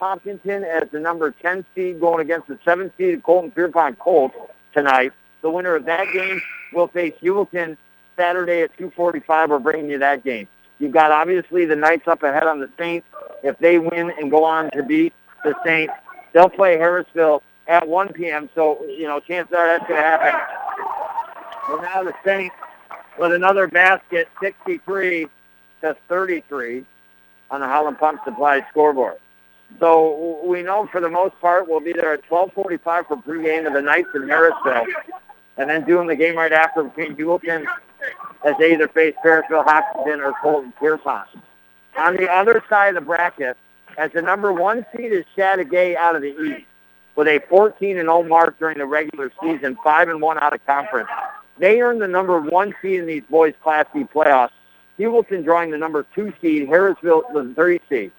Hopkinton 0.00 0.64
as 0.64 0.88
the 0.90 1.00
number 1.00 1.30
10 1.30 1.64
seed 1.74 2.00
going 2.00 2.20
against 2.20 2.48
the 2.48 2.58
7 2.64 2.92
seed 2.98 3.22
Colton 3.22 3.50
Pierrepont 3.50 3.98
Colts 3.98 4.34
tonight. 4.72 5.12
The 5.42 5.50
winner 5.50 5.74
of 5.74 5.84
that 5.86 6.12
game 6.12 6.40
will 6.72 6.88
face 6.88 7.14
Heuvelton 7.22 7.76
Saturday 8.16 8.62
at 8.62 8.76
2.45. 8.76 9.48
We're 9.48 9.58
bringing 9.58 9.90
you 9.90 9.98
that 9.98 10.24
game. 10.24 10.48
You've 10.78 10.92
got 10.92 11.12
obviously 11.12 11.64
the 11.64 11.76
Knights 11.76 12.08
up 12.08 12.22
ahead 12.22 12.44
on 12.44 12.60
the 12.60 12.70
Saints. 12.78 13.06
If 13.42 13.58
they 13.58 13.78
win 13.78 14.12
and 14.18 14.30
go 14.30 14.44
on 14.44 14.70
to 14.72 14.82
beat 14.82 15.12
the 15.44 15.54
Saints, 15.64 15.92
they'll 16.32 16.48
play 16.48 16.76
Harrisville 16.76 17.42
at 17.66 17.86
1 17.86 18.12
p.m. 18.12 18.50
So, 18.54 18.84
you 18.84 19.06
know, 19.06 19.20
chances 19.20 19.54
are 19.54 19.66
that's 19.66 19.86
going 19.88 20.00
to 20.00 20.06
happen. 20.06 20.40
Well, 21.68 21.82
now 21.82 22.02
the 22.02 22.14
Saints 22.24 22.54
with 23.18 23.32
another 23.32 23.66
basket, 23.66 24.28
63 24.40 25.26
to 25.80 25.96
33 26.08 26.84
on 27.50 27.60
the 27.60 27.66
Howland 27.66 27.98
Pump 27.98 28.20
Supply 28.24 28.64
scoreboard. 28.70 29.18
So 29.80 30.40
we 30.44 30.62
know 30.62 30.88
for 30.90 31.00
the 31.00 31.08
most 31.08 31.38
part 31.40 31.68
we'll 31.68 31.80
be 31.80 31.92
there 31.92 32.12
at 32.12 32.22
12:45 32.28 33.06
for 33.06 33.16
pregame 33.16 33.66
of 33.66 33.72
the 33.72 33.82
Knights 33.82 34.08
in 34.14 34.22
Harrisville, 34.22 34.86
and 35.56 35.68
then 35.68 35.84
doing 35.84 36.06
the 36.06 36.16
game 36.16 36.36
right 36.36 36.52
after 36.52 36.82
between 36.84 37.16
Heuvelton 37.16 37.66
as 38.44 38.54
they 38.58 38.72
either 38.72 38.88
face 38.88 39.14
Parishville, 39.24 39.64
Hopkinton, 39.64 40.20
or 40.20 40.32
Colton 40.42 40.72
Pierrepont. 40.78 41.28
On 41.96 42.16
the 42.16 42.30
other 42.30 42.62
side 42.68 42.88
of 42.88 42.94
the 42.96 43.00
bracket, 43.00 43.56
as 43.96 44.10
the 44.12 44.22
number 44.22 44.52
one 44.52 44.84
seed 44.94 45.12
is 45.12 45.24
Chateaugay 45.36 45.96
out 45.96 46.16
of 46.16 46.22
the 46.22 46.36
East, 46.40 46.66
with 47.16 47.28
a 47.28 47.40
14 47.48 47.96
and 47.98 48.06
0 48.06 48.24
mark 48.24 48.58
during 48.58 48.78
the 48.78 48.86
regular 48.86 49.32
season, 49.40 49.76
five 49.82 50.08
and 50.08 50.20
one 50.20 50.38
out 50.38 50.52
of 50.52 50.64
conference. 50.66 51.08
They 51.58 51.80
earned 51.80 52.00
the 52.00 52.08
number 52.08 52.40
one 52.40 52.74
seed 52.82 53.00
in 53.00 53.06
these 53.06 53.22
boys' 53.30 53.54
Class 53.62 53.86
B 53.94 54.04
playoffs. 54.04 54.50
Heuvelton 54.98 55.44
drawing 55.44 55.70
the 55.70 55.78
number 55.78 56.06
two 56.14 56.32
seed, 56.40 56.68
Harrisville 56.68 57.22
the 57.32 57.52
three 57.54 57.80
seed. 57.88 58.12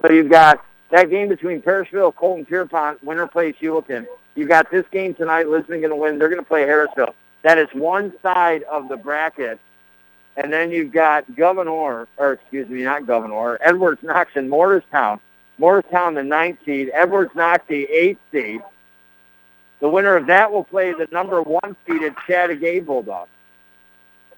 So 0.00 0.12
you've 0.12 0.30
got 0.30 0.64
that 0.90 1.10
game 1.10 1.28
between 1.28 1.62
Parishville, 1.62 2.14
Colton 2.14 2.44
Pierrepont, 2.44 3.02
winner 3.02 3.26
plays 3.26 3.54
Heuvelton. 3.60 4.06
You've 4.34 4.48
got 4.48 4.70
this 4.70 4.84
game 4.90 5.14
tonight, 5.14 5.48
Lisbon 5.48 5.80
going 5.80 5.90
to 5.90 5.96
win. 5.96 6.18
They're 6.18 6.28
going 6.28 6.40
to 6.40 6.46
play 6.46 6.62
Harrisville. 6.62 7.14
That 7.42 7.58
is 7.58 7.68
one 7.72 8.12
side 8.22 8.62
of 8.64 8.88
the 8.88 8.96
bracket 8.96 9.58
And 10.36 10.52
then 10.52 10.70
you've 10.70 10.92
got 10.92 11.34
Gouverneur, 11.36 12.08
or 12.16 12.32
excuse 12.32 12.68
me, 12.68 12.82
not 12.82 13.06
Gouverneur, 13.06 13.58
Edwards 13.60 14.02
Knox 14.02 14.30
and 14.34 14.48
Morristown. 14.48 15.20
Morristown, 15.58 16.14
the 16.14 16.22
ninth 16.22 16.58
seed. 16.64 16.90
Edwards 16.94 17.34
Knox, 17.34 17.64
the 17.68 17.84
eighth 17.84 18.20
seed. 18.32 18.60
The 19.82 19.88
winner 19.88 20.14
of 20.14 20.26
that 20.28 20.52
will 20.52 20.62
play 20.62 20.92
the 20.92 21.08
number 21.10 21.42
one 21.42 21.74
seeded 21.84 22.14
Chateaugay 22.14 22.86
Bulldogs. 22.86 23.28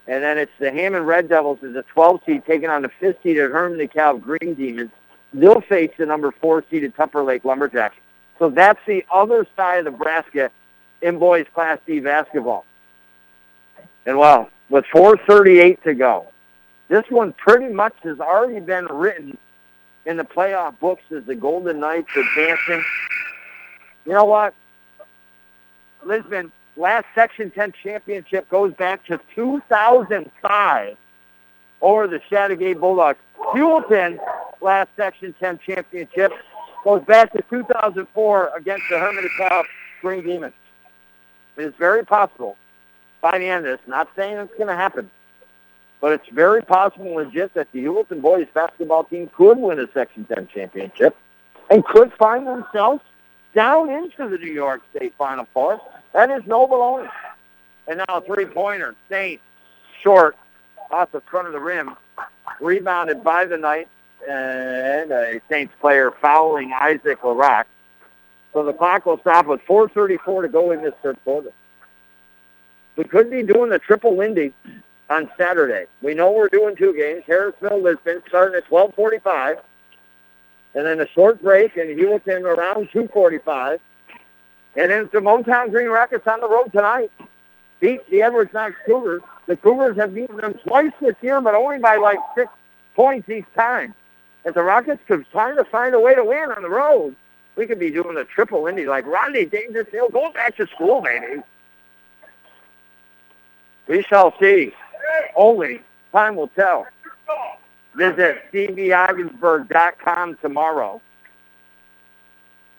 And 0.06 0.22
then 0.22 0.38
it's 0.38 0.50
the 0.58 0.72
Hammond 0.72 1.06
Red 1.06 1.28
Devils 1.28 1.58
as 1.62 1.76
a 1.76 1.82
12 1.82 2.20
seed 2.24 2.46
taking 2.46 2.70
on 2.70 2.80
the 2.80 2.88
fifth 2.88 3.18
seeded 3.22 3.50
Hermon 3.50 3.78
DeKalb 3.78 4.22
Green 4.22 4.54
Demons. 4.54 4.90
They'll 5.34 5.60
face 5.60 5.90
the 5.98 6.06
number 6.06 6.32
four 6.32 6.64
seeded 6.70 6.96
Tupper 6.96 7.22
Lake 7.22 7.44
Lumberjacks. 7.44 7.94
So 8.38 8.48
that's 8.48 8.80
the 8.86 9.04
other 9.12 9.46
side 9.54 9.86
of 9.86 9.92
Nebraska 9.92 10.50
in 11.02 11.18
boys 11.18 11.44
Class 11.52 11.78
D 11.86 12.00
basketball. 12.00 12.64
And 14.06 14.16
well, 14.16 14.48
with 14.70 14.86
4.38 14.94 15.82
to 15.82 15.92
go, 15.92 16.26
this 16.88 17.04
one 17.10 17.34
pretty 17.34 17.70
much 17.70 17.94
has 18.02 18.18
already 18.18 18.60
been 18.60 18.86
written 18.86 19.36
in 20.06 20.16
the 20.16 20.24
playoff 20.24 20.80
books 20.80 21.02
as 21.14 21.24
the 21.24 21.34
Golden 21.34 21.80
Knights 21.80 22.08
advancing. 22.16 22.82
You 24.06 24.12
know 24.12 24.24
what? 24.24 24.54
Lisbon, 26.06 26.52
last 26.76 27.06
Section 27.14 27.50
10 27.50 27.72
championship 27.82 28.48
goes 28.48 28.72
back 28.74 29.04
to 29.06 29.20
2005 29.34 30.96
over 31.80 32.06
the 32.06 32.20
Chateaugay 32.30 32.78
Bulldogs. 32.78 33.18
Heuvelton, 33.38 34.18
last 34.60 34.90
Section 34.96 35.34
10 35.38 35.60
championship, 35.66 36.32
goes 36.82 37.02
back 37.04 37.32
to 37.32 37.42
2004 37.50 38.50
against 38.56 38.84
the 38.90 38.98
Hermitage 38.98 39.66
Green 40.00 40.24
Demons. 40.24 40.54
It 41.56 41.64
is 41.64 41.74
very 41.78 42.04
possible 42.04 42.56
by 43.20 43.38
the 43.38 43.46
end 43.46 43.66
of 43.66 43.78
this, 43.78 43.86
not 43.88 44.08
saying 44.16 44.36
it's 44.36 44.54
going 44.54 44.66
to 44.66 44.74
happen, 44.74 45.10
but 46.00 46.12
it's 46.12 46.28
very 46.28 46.62
possible 46.62 47.06
and 47.06 47.14
legit 47.14 47.54
that 47.54 47.70
the 47.72 47.84
Heuvelton 47.84 48.20
boys 48.20 48.46
basketball 48.52 49.04
team 49.04 49.30
could 49.34 49.58
win 49.58 49.78
a 49.78 49.86
Section 49.92 50.24
10 50.24 50.48
championship 50.48 51.16
and 51.70 51.84
could 51.84 52.12
find 52.14 52.46
themselves 52.46 53.02
down 53.54 53.90
into 53.90 54.28
the 54.28 54.38
New 54.38 54.52
York 54.52 54.82
State 54.94 55.14
Final 55.16 55.46
Four. 55.52 55.80
That 56.12 56.30
is 56.30 56.42
no 56.46 56.66
baloney. 56.66 57.10
And 57.86 57.98
now 57.98 58.18
a 58.18 58.20
three-pointer. 58.20 58.94
Saint, 59.08 59.40
short, 60.02 60.36
off 60.90 61.12
the 61.12 61.20
front 61.22 61.46
of 61.46 61.52
the 61.52 61.60
rim, 61.60 61.96
rebounded 62.60 63.22
by 63.22 63.44
the 63.44 63.56
Knights, 63.56 63.90
and 64.28 65.10
a 65.10 65.40
Saints 65.50 65.74
player 65.80 66.12
fouling 66.22 66.72
Isaac 66.72 67.20
LaRock. 67.20 67.64
So 68.52 68.64
the 68.64 68.72
clock 68.72 69.04
will 69.04 69.18
stop 69.18 69.46
with 69.46 69.60
4.34 69.62 70.42
to 70.42 70.48
go 70.48 70.70
in 70.70 70.82
this 70.82 70.94
third 71.02 71.18
quarter. 71.24 71.52
We 72.96 73.04
could 73.04 73.30
be 73.30 73.42
doing 73.42 73.70
the 73.70 73.80
triple 73.80 74.16
Lindy 74.16 74.54
on 75.10 75.28
Saturday. 75.36 75.86
We 76.00 76.14
know 76.14 76.30
we're 76.32 76.48
doing 76.48 76.76
two 76.76 76.94
games. 76.94 77.24
Harrisville, 77.26 77.82
Lisbon, 77.82 78.22
starting 78.28 78.56
at 78.56 78.70
1245. 78.70 79.58
And 80.74 80.86
then 80.86 81.00
a 81.00 81.08
short 81.08 81.42
break 81.42 81.76
and 81.76 81.90
in 81.90 81.98
Heuvelton 81.98 82.42
around 82.42 82.88
245. 82.92 83.80
And 84.76 84.90
then 84.90 85.08
the 85.12 85.20
Motown 85.20 85.70
Green 85.70 85.88
Rockets 85.88 86.26
on 86.26 86.40
the 86.40 86.48
road 86.48 86.72
tonight. 86.72 87.10
Beat 87.80 88.08
the 88.10 88.22
Edwards 88.22 88.52
Knox 88.52 88.74
Cougars. 88.86 89.22
The 89.46 89.56
Cougars 89.56 89.96
have 89.96 90.14
beaten 90.14 90.36
them 90.36 90.54
twice 90.66 90.92
this 91.00 91.14
year, 91.20 91.40
but 91.40 91.54
only 91.54 91.78
by 91.78 91.96
like 91.96 92.18
six 92.34 92.50
points 92.96 93.28
each 93.28 93.44
time. 93.54 93.94
If 94.44 94.54
the 94.54 94.62
Rockets 94.62 95.02
could 95.06 95.26
try 95.30 95.54
to 95.54 95.64
find 95.64 95.94
a 95.94 96.00
way 96.00 96.14
to 96.14 96.24
win 96.24 96.50
on 96.50 96.62
the 96.62 96.68
road, 96.68 97.14
we 97.56 97.66
could 97.66 97.78
be 97.78 97.90
doing 97.90 98.16
a 98.16 98.24
triple 98.24 98.66
Indy 98.66 98.86
like 98.86 99.06
Rodney 99.06 99.44
Dangerfield 99.44 100.12
going 100.12 100.32
back 100.32 100.56
to 100.56 100.66
school, 100.66 101.00
baby. 101.00 101.42
We 103.86 104.02
shall 104.02 104.34
see. 104.40 104.72
Only 105.36 105.82
time 106.12 106.36
will 106.36 106.48
tell. 106.48 106.86
Visit 107.96 108.42
stevieogginsburg.com 108.52 110.38
tomorrow. 110.42 111.00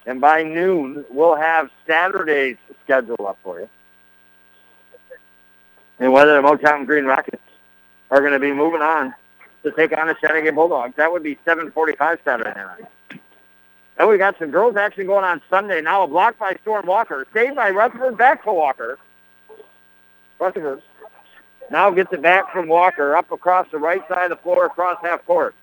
And 0.05 0.21
by 0.21 0.43
noon, 0.43 1.05
we'll 1.09 1.35
have 1.35 1.69
Saturday's 1.87 2.57
schedule 2.83 3.25
up 3.27 3.37
for 3.43 3.61
you. 3.61 3.69
And 5.99 6.11
whether 6.11 6.39
the 6.39 6.47
Motown 6.47 6.85
Green 6.85 7.05
Rockets 7.05 7.41
are 8.11 8.19
going 8.19 8.33
to 8.33 8.39
be 8.39 8.51
moving 8.51 8.81
on 8.81 9.15
to 9.63 9.71
take 9.71 9.97
on 9.97 10.07
the 10.07 10.13
Chateaugay 10.15 10.53
Bulldogs. 10.53 10.95
That 10.97 11.11
would 11.11 11.23
be 11.23 11.37
745 11.45 12.19
Saturday 12.23 12.53
night. 12.53 13.19
And 13.97 14.09
we 14.09 14.17
got 14.17 14.37
some 14.37 14.51
girls 14.51 14.75
action 14.75 15.07
going 15.07 15.23
on 15.23 15.41
Sunday. 15.49 15.81
Now 15.81 16.03
a 16.03 16.07
block 16.07 16.37
by 16.37 16.57
Storm 16.61 16.85
Walker. 16.85 17.25
Saved 17.33 17.55
by 17.55 17.69
Rutherford. 17.69 18.17
Back 18.17 18.43
to 18.43 18.51
Walker. 18.51 18.99
Rutherford 20.39 20.81
now 21.71 21.89
gets 21.89 22.13
it 22.13 22.21
back 22.21 22.51
from 22.51 22.67
Walker 22.67 23.15
up 23.15 23.31
across 23.31 23.67
the 23.71 23.77
right 23.77 24.01
side 24.07 24.31
of 24.31 24.37
the 24.37 24.43
floor, 24.43 24.65
across 24.65 24.97
half 25.01 25.25
court. 25.25 25.55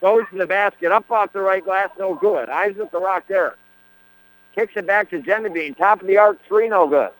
Goes 0.00 0.24
to 0.30 0.38
the 0.38 0.46
basket, 0.46 0.92
up 0.92 1.10
off 1.10 1.32
the 1.32 1.40
right 1.40 1.64
glass, 1.64 1.90
no 1.98 2.14
good. 2.14 2.48
Isaac 2.48 2.90
LaRock 2.92 3.22
there. 3.28 3.56
Kicks 4.54 4.72
it 4.76 4.86
back 4.86 5.10
to 5.10 5.20
Genevieve. 5.20 5.76
Top 5.76 6.00
of 6.00 6.06
the 6.06 6.16
arc, 6.16 6.38
three, 6.48 6.68
no 6.68 6.88
good. 6.88 7.10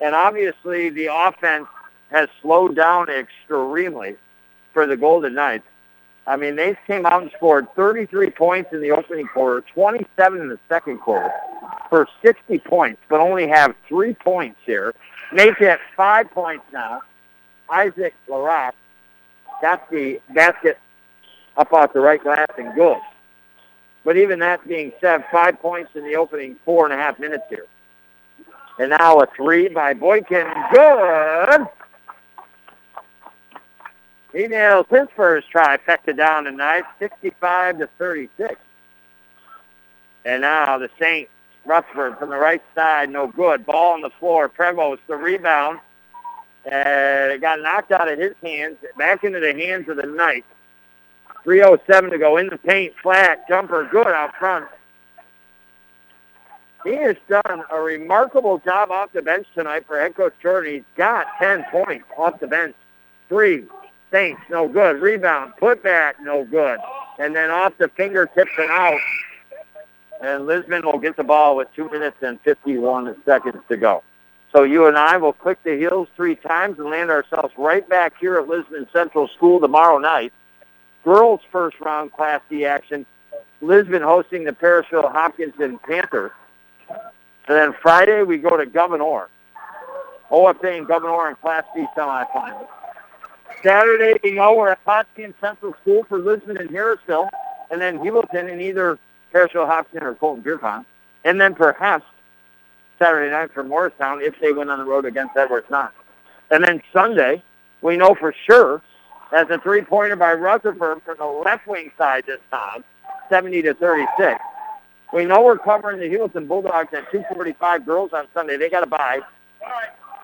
And 0.00 0.14
obviously 0.14 0.88
the 0.88 1.08
offense 1.12 1.66
has 2.10 2.28
slowed 2.40 2.74
down 2.74 3.08
extremely 3.08 4.16
for 4.72 4.86
the 4.86 4.96
Golden 4.96 5.34
Knights. 5.34 5.66
I 6.26 6.36
mean, 6.36 6.56
they 6.56 6.76
came 6.86 7.04
out 7.04 7.22
and 7.22 7.30
scored 7.36 7.66
33 7.74 8.30
points 8.30 8.72
in 8.72 8.80
the 8.80 8.92
opening 8.92 9.26
quarter, 9.26 9.64
27 9.74 10.40
in 10.40 10.48
the 10.48 10.58
second 10.68 10.98
quarter 10.98 11.32
for 11.90 12.08
60 12.22 12.58
points, 12.60 13.02
but 13.08 13.20
only 13.20 13.48
have 13.48 13.74
three 13.88 14.14
points 14.14 14.58
here. 14.64 14.94
Make 15.32 15.60
it 15.60 15.78
five 15.96 16.30
points 16.30 16.64
now. 16.72 17.02
Isaac 17.70 18.14
LaRock 18.28 18.72
got 19.60 19.90
the 19.90 20.20
basket 20.34 20.78
up 21.56 21.72
off 21.72 21.92
the 21.92 22.00
right 22.00 22.22
glass 22.22 22.48
and 22.58 22.74
good. 22.74 22.98
But 24.04 24.16
even 24.16 24.40
that 24.40 24.66
being 24.66 24.92
said, 25.00 25.24
five 25.30 25.60
points 25.60 25.92
in 25.94 26.04
the 26.04 26.16
opening 26.16 26.56
four 26.64 26.84
and 26.84 26.92
a 26.92 26.96
half 26.96 27.18
minutes 27.18 27.44
here. 27.48 27.66
And 28.78 28.90
now 28.90 29.20
a 29.20 29.26
three 29.36 29.68
by 29.68 29.94
Boykin. 29.94 30.46
Good. 30.72 31.66
He 34.32 34.48
nails 34.48 34.86
his 34.90 35.08
first 35.14 35.46
trifecta 35.52 36.16
down 36.16 36.44
tonight, 36.44 36.84
65 36.98 37.78
to 37.78 37.88
36. 37.98 38.56
And 40.24 40.42
now 40.42 40.78
the 40.78 40.88
Saints, 40.98 41.30
Rutherford 41.66 42.18
from 42.18 42.30
the 42.30 42.36
right 42.36 42.62
side, 42.74 43.10
no 43.10 43.26
good. 43.26 43.66
Ball 43.66 43.92
on 43.92 44.00
the 44.00 44.10
floor. 44.18 44.48
Prevost, 44.48 44.98
the 45.06 45.16
rebound. 45.16 45.80
Uh, 46.64 46.70
and 46.74 47.32
it 47.32 47.40
got 47.40 47.60
knocked 47.60 47.92
out 47.92 48.10
of 48.10 48.18
his 48.18 48.34
hands, 48.42 48.76
back 48.96 49.24
into 49.24 49.40
the 49.40 49.52
hands 49.52 49.88
of 49.88 49.96
the 49.96 50.06
Knights. 50.06 50.46
3.07 51.44 52.10
to 52.10 52.18
go 52.18 52.36
in 52.36 52.46
the 52.46 52.58
paint, 52.58 52.94
flat, 53.02 53.48
jumper, 53.48 53.88
good 53.90 54.06
out 54.06 54.34
front. 54.36 54.66
He 56.84 56.94
has 56.94 57.16
done 57.28 57.62
a 57.70 57.80
remarkable 57.80 58.58
job 58.58 58.90
off 58.90 59.12
the 59.12 59.22
bench 59.22 59.46
tonight 59.54 59.86
for 59.86 60.00
head 60.00 60.14
coach 60.14 60.34
Jordan. 60.42 60.74
He's 60.74 60.82
got 60.96 61.26
10 61.38 61.64
points 61.70 62.04
off 62.16 62.40
the 62.40 62.46
bench. 62.46 62.74
Three, 63.28 63.64
Saints, 64.10 64.42
no 64.50 64.68
good. 64.68 65.00
Rebound, 65.00 65.54
put 65.58 65.82
back, 65.82 66.16
no 66.20 66.44
good. 66.44 66.78
And 67.18 67.34
then 67.34 67.50
off 67.50 67.72
the 67.78 67.88
fingertips 67.88 68.50
and 68.58 68.70
out. 68.70 69.00
And 70.20 70.46
Lisbon 70.46 70.84
will 70.84 70.98
get 70.98 71.16
the 71.16 71.24
ball 71.24 71.56
with 71.56 71.68
2 71.74 71.88
minutes 71.90 72.18
and 72.20 72.40
51 72.42 73.16
seconds 73.24 73.62
to 73.68 73.76
go. 73.76 74.02
So 74.52 74.64
you 74.64 74.86
and 74.86 74.98
I 74.98 75.16
will 75.16 75.32
click 75.32 75.62
the 75.64 75.76
heels 75.76 76.08
three 76.14 76.36
times 76.36 76.78
and 76.78 76.90
land 76.90 77.10
ourselves 77.10 77.54
right 77.56 77.88
back 77.88 78.12
here 78.20 78.36
at 78.36 78.48
Lisbon 78.48 78.86
Central 78.92 79.28
School 79.28 79.60
tomorrow 79.60 79.98
night. 79.98 80.32
Girls 81.04 81.40
first 81.50 81.80
round 81.80 82.12
Class 82.12 82.42
D 82.50 82.66
action. 82.66 83.06
Lisbon 83.62 84.02
hosting 84.02 84.44
the 84.44 84.52
Parishville 84.52 85.10
Hopkinton 85.10 85.78
Panthers. 85.78 86.32
And 86.90 87.56
then 87.56 87.74
Friday 87.80 88.22
we 88.22 88.36
go 88.38 88.56
to 88.56 88.66
Gouverneur. 88.66 89.28
OFA 90.30 90.78
and 90.78 90.86
Gouverneur 90.86 91.30
in 91.30 91.36
Class 91.36 91.64
D 91.74 91.86
semifinals. 91.96 92.68
Saturday, 93.62 94.18
you 94.24 94.34
know, 94.34 94.54
we're 94.54 94.70
at 94.70 94.84
Potsdam 94.84 95.34
Central 95.40 95.74
School 95.82 96.04
for 96.04 96.18
Lisbon 96.18 96.56
and 96.56 96.68
Harrisville. 96.70 97.28
And 97.70 97.80
then 97.80 97.98
Heuvelton 97.98 98.52
in 98.52 98.60
either 98.60 98.98
Parishville 99.32 99.66
Hopkinton 99.66 100.06
or 100.06 100.14
Colton 100.14 100.42
Pierrepont. 100.42 100.86
And 101.24 101.40
then 101.40 101.54
perhaps 101.54 102.04
Saturday 103.02 103.32
night 103.32 103.50
for 103.52 103.64
Morristown 103.64 104.22
if 104.22 104.38
they 104.40 104.52
win 104.52 104.70
on 104.70 104.78
the 104.78 104.84
road 104.84 105.04
against 105.04 105.36
Edwards 105.36 105.66
Knox. 105.68 105.92
And 106.52 106.62
then 106.62 106.80
Sunday, 106.92 107.42
we 107.80 107.96
know 107.96 108.14
for 108.14 108.32
sure 108.46 108.80
that's 109.32 109.50
a 109.50 109.58
three-pointer 109.58 110.14
by 110.14 110.34
Rutherford 110.34 111.02
from 111.02 111.16
the 111.18 111.26
left 111.26 111.66
wing 111.66 111.90
side 111.98 112.24
this 112.26 112.38
time, 112.52 112.84
70 113.28 113.62
to 113.62 113.74
36. 113.74 114.38
We 115.12 115.24
know 115.24 115.42
we're 115.42 115.58
covering 115.58 115.98
the 115.98 116.06
Heuvelton 116.16 116.46
Bulldogs 116.46 116.94
at 116.94 117.10
245 117.10 117.84
girls 117.84 118.12
on 118.12 118.28
Sunday. 118.32 118.56
They 118.56 118.70
got 118.70 118.80
to 118.80 118.86
buy. 118.86 119.20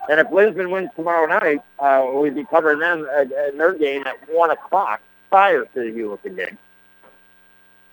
And 0.09 0.21
if 0.21 0.31
Lisbon 0.31 0.71
wins 0.71 0.91
tomorrow 0.95 1.27
night, 1.27 1.61
uh, 1.81 2.07
we'd 2.15 2.37
be 2.37 2.45
covering 2.45 2.79
them 2.79 3.09
in 3.51 3.59
their 3.59 3.75
game 3.75 4.05
at 4.07 4.17
1 4.29 4.51
o'clock 4.51 5.01
prior 5.31 5.65
to 5.65 5.81
the 5.81 5.91
Heuvelton 5.91 6.37
game. 6.37 6.59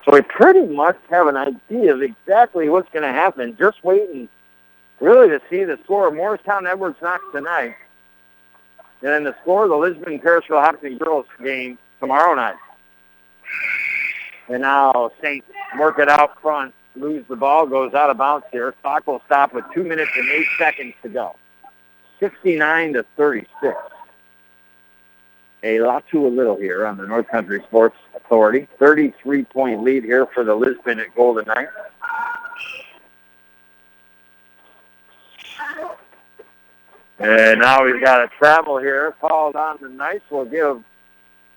So 0.06 0.12
we 0.14 0.22
pretty 0.22 0.68
much 0.68 0.98
have 1.10 1.26
an 1.26 1.38
idea 1.38 1.96
of 1.96 2.04
exactly 2.04 2.70
what's 2.70 2.90
going 2.92 3.02
to 3.02 3.12
happen. 3.12 3.58
Just 3.58 3.84
waiting 3.84 4.30
really 5.00 5.30
to 5.30 5.42
see 5.50 5.64
the 5.64 5.78
score 5.84 6.08
of 6.08 6.14
Morristown 6.14 6.68
Edwards 6.68 6.98
Knox 7.02 7.24
tonight. 7.34 7.76
And 9.02 9.12
then 9.12 9.24
the 9.24 9.36
score 9.42 9.66
of 9.66 9.70
the 9.70 9.78
Lisbon 9.78 10.20
Parishville 10.20 10.62
Hopkins 10.62 11.00
girls 11.00 11.26
game 11.44 11.78
tomorrow 12.00 12.34
night. 12.34 12.56
And 14.48 14.62
now 14.62 15.12
Saints 15.22 15.48
work 15.78 16.00
it 16.00 16.10
out 16.10 16.40
front, 16.42 16.74
lose 16.96 17.26
the 17.28 17.36
ball, 17.36 17.66
goes 17.68 17.94
out 17.94 18.10
of 18.10 18.18
bounds 18.18 18.46
here. 18.52 18.74
Clock 18.82 19.08
will 19.08 19.22
stop 19.26 19.54
with 19.54 19.66
two 19.74 19.84
minutes 19.84 20.12
and 20.16 20.30
eight 20.30 20.48
seconds 20.58 20.94
to 21.04 21.10
go. 21.10 21.36
69 22.20 22.94
to 22.94 23.06
36. 23.18 23.76
A 25.64 25.80
lot 25.80 26.04
to 26.12 26.28
a 26.28 26.30
little 26.30 26.58
here 26.58 26.86
on 26.86 26.98
the 26.98 27.08
North 27.08 27.28
Country 27.28 27.60
Sports 27.68 27.98
Authority. 28.16 28.68
33-point 28.80 29.84
lead 29.84 30.04
here 30.04 30.28
for 30.28 30.44
the 30.44 30.54
Lisbon 30.54 31.00
at 31.00 31.14
Golden 31.16 31.46
Knights. 31.46 31.72
And 37.20 37.62
now 37.62 37.86
we've 37.86 38.04
got 38.04 38.24
a 38.24 38.28
travel 38.38 38.78
here 38.78 39.16
called 39.22 39.56
on 39.56 39.78
the 39.82 39.90
Knights. 39.90 40.24
Will 40.30 40.46
give 40.46 40.84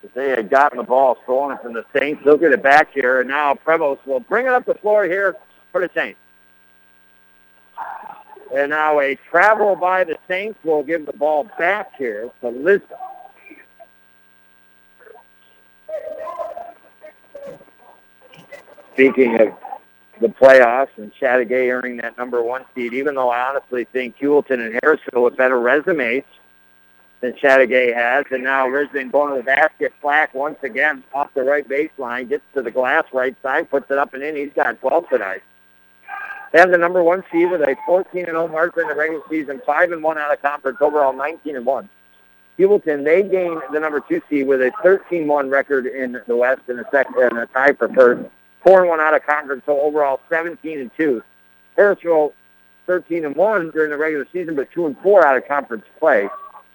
if 0.03 0.15
they 0.15 0.31
had 0.31 0.49
gotten 0.49 0.79
the 0.79 0.85
ball 0.85 1.19
stolen 1.25 1.59
from 1.59 1.73
the 1.73 1.85
Saints. 1.97 2.23
They'll 2.25 2.37
get 2.37 2.53
it 2.53 2.63
back 2.63 2.93
here, 2.93 3.21
and 3.21 3.29
now 3.29 3.55
Prevost 3.55 4.07
will 4.07 4.21
bring 4.21 4.47
it 4.47 4.53
up 4.53 4.65
the 4.65 4.75
floor 4.75 5.05
here 5.05 5.37
for 5.73 5.81
the 5.81 5.91
Saints. 5.93 6.19
And 8.55 8.71
now 8.71 9.01
a 9.01 9.17
travel 9.31 9.77
by 9.77 10.05
the 10.05 10.17
Saints 10.27 10.59
will 10.65 10.83
give 10.83 11.05
the 11.07 11.13
ball 11.13 11.51
back 11.59 11.93
here 11.99 12.31
to 12.41 12.49
Lisbon. 12.49 12.97
Speaking 18.95 19.41
of 19.41 19.49
the 20.21 20.29
playoffs 20.29 20.89
and 20.97 21.13
Chateaugay 21.15 21.73
earning 21.73 21.99
that 21.99 22.17
number 22.19 22.43
one 22.43 22.65
seed, 22.75 22.93
even 22.93 23.15
though 23.15 23.31
I 23.31 23.49
honestly 23.49 23.85
think 23.85 24.17
Heuvelton 24.19 24.65
and 24.65 24.75
Harrisville 24.75 25.29
have 25.29 25.37
better 25.37 25.59
resumes 25.61 26.25
than 27.21 27.33
Chateaugay 27.33 27.95
has. 27.95 28.25
And 28.31 28.45
now 28.45 28.71
Lisbon 28.71 29.11
going 29.11 29.33
to 29.33 29.39
the 29.39 29.45
basket. 29.45 29.93
Flack 30.01 30.35
once 30.35 30.59
again 30.63 31.03
off 31.15 31.33
the 31.35 31.43
right 31.43 31.69
baseline, 31.69 32.29
gets 32.29 32.45
to 32.55 32.63
the 32.63 32.71
glass 32.71 33.05
right 33.13 33.37
side, 33.43 33.71
puts 33.71 33.91
it 33.91 33.99
up 33.99 34.15
and 34.15 34.23
in. 34.23 34.37
He's 34.37 34.53
got 34.53 34.81
12 34.81 35.09
tonight. 35.09 35.43
They 36.53 36.59
have 36.59 36.71
the 36.71 36.79
number 36.79 37.03
one 37.03 37.23
seed 37.31 37.51
with 37.51 37.61
a 37.61 37.77
14 37.85 38.21
and 38.21 38.29
0 38.29 38.49
mark 38.49 38.77
in 38.79 38.89
the 38.89 38.95
regular 38.95 39.23
season, 39.29 39.61
five 39.67 39.93
and 39.93 40.03
one 40.03 40.17
out 40.17 40.33
of 40.33 40.41
conference, 40.41 40.79
overall 40.81 41.13
19 41.13 41.57
and 41.57 41.67
one. 41.67 41.89
Heuvelton, 42.59 43.05
they 43.05 43.23
gained 43.23 43.61
the 43.73 43.79
number 43.79 44.01
two 44.01 44.21
seed 44.29 44.49
with 44.49 44.61
a 44.63 44.73
13-1 44.83 45.51
record 45.51 45.87
in 45.87 46.21
the 46.27 46.37
West 46.37 46.63
and 46.69 46.81
a 46.81 46.85
second 46.91 47.15
and 47.17 47.39
a 47.39 47.47
tie 47.47 47.73
for 47.73 47.89
first, 47.93 48.29
four 48.69 48.81
and 48.81 48.89
one 48.91 49.01
out 49.01 49.15
of 49.15 49.25
conference, 49.25 49.63
so 49.65 49.81
overall 49.81 50.21
17 50.29 50.79
and 50.79 50.91
two. 50.95 51.23
Harrisville, 51.79 52.33
13 52.87 53.25
and 53.25 53.35
one 53.35 53.71
during 53.71 53.91
the 53.91 53.97
regular 53.97 54.27
season, 54.31 54.55
but 54.57 54.71
two 54.73 54.85
and 54.85 54.99
four 54.99 55.27
out 55.27 55.37
of 55.37 55.49
conference 55.49 55.85
play. 55.99 56.29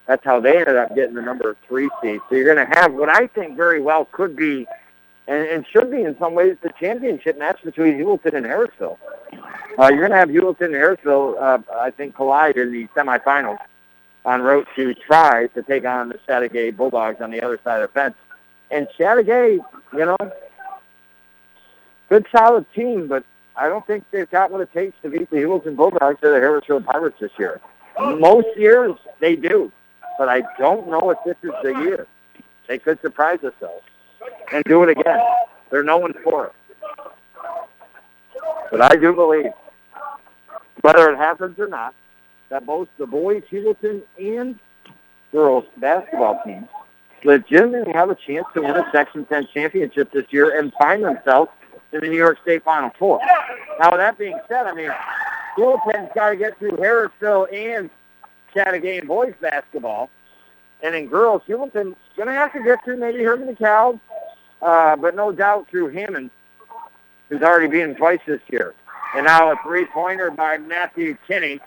That's 0.08 0.24
how 0.26 0.40
they 0.40 0.58
ended 0.58 0.76
up 0.76 0.96
getting 0.96 1.14
the 1.14 1.22
number 1.22 1.56
three 1.68 1.90
seed. 2.02 2.20
So 2.30 2.36
you're 2.36 2.52
going 2.54 2.68
to 2.68 2.76
have 2.76 2.94
what 2.94 3.10
I 3.10 3.28
think 3.28 3.56
very 3.56 3.80
well 3.80 4.06
could 4.12 4.36
be, 4.36 4.66
and, 5.28 5.48
and 5.48 5.66
should 5.68 5.92
be 5.92 6.02
in 6.02 6.18
some 6.18 6.34
ways, 6.34 6.58
the 6.62 6.72
championship 6.80 7.38
match 7.38 7.60
between 7.64 7.94
Heuvelton 7.94 8.34
and 8.34 8.46
Harrisville. 8.46 8.98
Uh, 9.78 9.90
you're 9.90 10.08
going 10.08 10.12
to 10.12 10.18
have 10.18 10.30
Heuvelton 10.30 10.66
and 10.66 10.74
Harrisville, 10.74 11.40
uh, 11.40 11.60
I 11.80 11.92
think, 11.92 12.16
collide 12.16 12.58
in 12.58 12.72
the 12.72 12.88
semifinals 12.96 13.60
en 14.26 14.42
route 14.42 14.68
to 14.76 14.94
try 14.96 15.48
to 15.48 15.62
take 15.62 15.86
on 15.86 16.10
the 16.10 16.20
Chateaugay 16.28 16.76
Bulldogs 16.76 17.22
on 17.22 17.30
the 17.30 17.42
other 17.42 17.60
side 17.64 17.82
of 17.82 17.90
the 17.90 17.94
fence. 17.94 18.16
And 18.72 18.88
Chateaugay, 18.98 19.60
you 19.94 20.06
know, 20.06 20.18
good 22.14 22.28
solid 22.32 22.66
team, 22.76 23.08
but 23.08 23.24
I 23.56 23.68
don't 23.68 23.86
think 23.88 24.04
they've 24.12 24.30
got 24.30 24.52
what 24.52 24.62
it 24.62 24.72
takes 24.72 24.96
to 25.02 25.10
beat 25.10 25.32
the 25.32 25.38
Heuvelton 25.38 25.76
Bulldogs 25.76 26.20
or 26.22 26.30
the 26.30 26.38
Harrisville 26.38 26.86
Pirates 26.86 27.18
this 27.20 27.32
year. 27.40 27.60
Most 28.00 28.48
years 28.56 28.92
they 29.20 29.36
do, 29.36 29.72
but 30.20 30.30
I 30.30 30.44
don't 30.60 30.88
know 30.90 31.10
if 31.10 31.18
this 31.26 31.38
is 31.42 31.56
the 31.64 31.72
year. 31.82 32.06
They 32.68 32.78
could 32.78 33.02
surprise 33.02 33.40
us 33.44 33.54
though 33.60 33.82
and 34.52 34.64
do 34.66 34.84
it 34.84 34.90
again. 34.90 35.20
They're 35.72 35.84
known 35.84 36.14
for 36.24 36.48
it. 36.48 36.54
But 38.70 38.82
I 38.82 38.96
do 38.96 39.14
believe, 39.14 39.52
whether 40.82 41.10
it 41.10 41.18
happens 41.18 41.58
or 41.58 41.68
not, 41.68 41.96
that 42.50 42.66
both 42.66 42.90
the 43.00 43.08
boys, 43.08 43.42
Heuvelton, 43.50 44.04
and 44.20 44.60
girls 45.32 45.66
basketball 45.78 46.42
teams 46.46 46.68
legitimately 47.24 47.94
have 47.94 48.12
a 48.12 48.16
chance 48.16 48.46
to 48.54 48.62
win 48.62 48.76
a 48.76 48.88
Section 48.92 49.26
10 49.26 49.48
championship 49.52 50.12
this 50.12 50.26
year 50.30 50.60
and 50.60 50.72
find 50.74 51.04
themselves 51.04 51.50
in 51.94 52.02
the 52.02 52.08
New 52.08 52.18
York 52.18 52.40
State 52.42 52.64
Final 52.64 52.92
Four. 52.98 53.20
Now, 53.80 53.92
with 53.92 54.00
that 54.00 54.18
being 54.18 54.40
said, 54.48 54.66
I 54.68 54.74
mean, 54.74 54.92
Heuvelton's 55.56 56.10
got 56.16 56.32
to 56.32 56.36
get 56.36 56.58
through 56.58 56.72
Harrisville 56.72 57.48
and 57.54 57.90
Chateaugay 58.54 59.06
boys 59.06 59.34
basketball. 59.40 60.10
And 60.82 60.96
in 60.96 61.08
girls, 61.08 61.42
Heuvelton's 61.48 61.96
going 62.18 62.28
to 62.28 62.34
have 62.34 62.52
to 62.54 62.64
get 62.64 62.84
through 62.84 62.98
maybe 62.98 63.24
Hermon 63.24 63.56
DeKalb, 63.56 64.00
uh, 64.62 64.96
but 64.96 65.16
no 65.16 65.32
doubt 65.32 65.68
through 65.70 65.90
Hammond, 65.90 66.30
who's 67.30 67.42
already 67.42 67.68
been 67.68 67.96
twice 67.96 68.20
this 68.26 68.42
year. 68.50 68.74
And 69.16 69.26
now 69.26 69.52
a 69.52 69.56
three-pointer 69.64 70.32
by 70.32 70.58
Matthew 70.58 71.16
Kinney, 71.28 71.60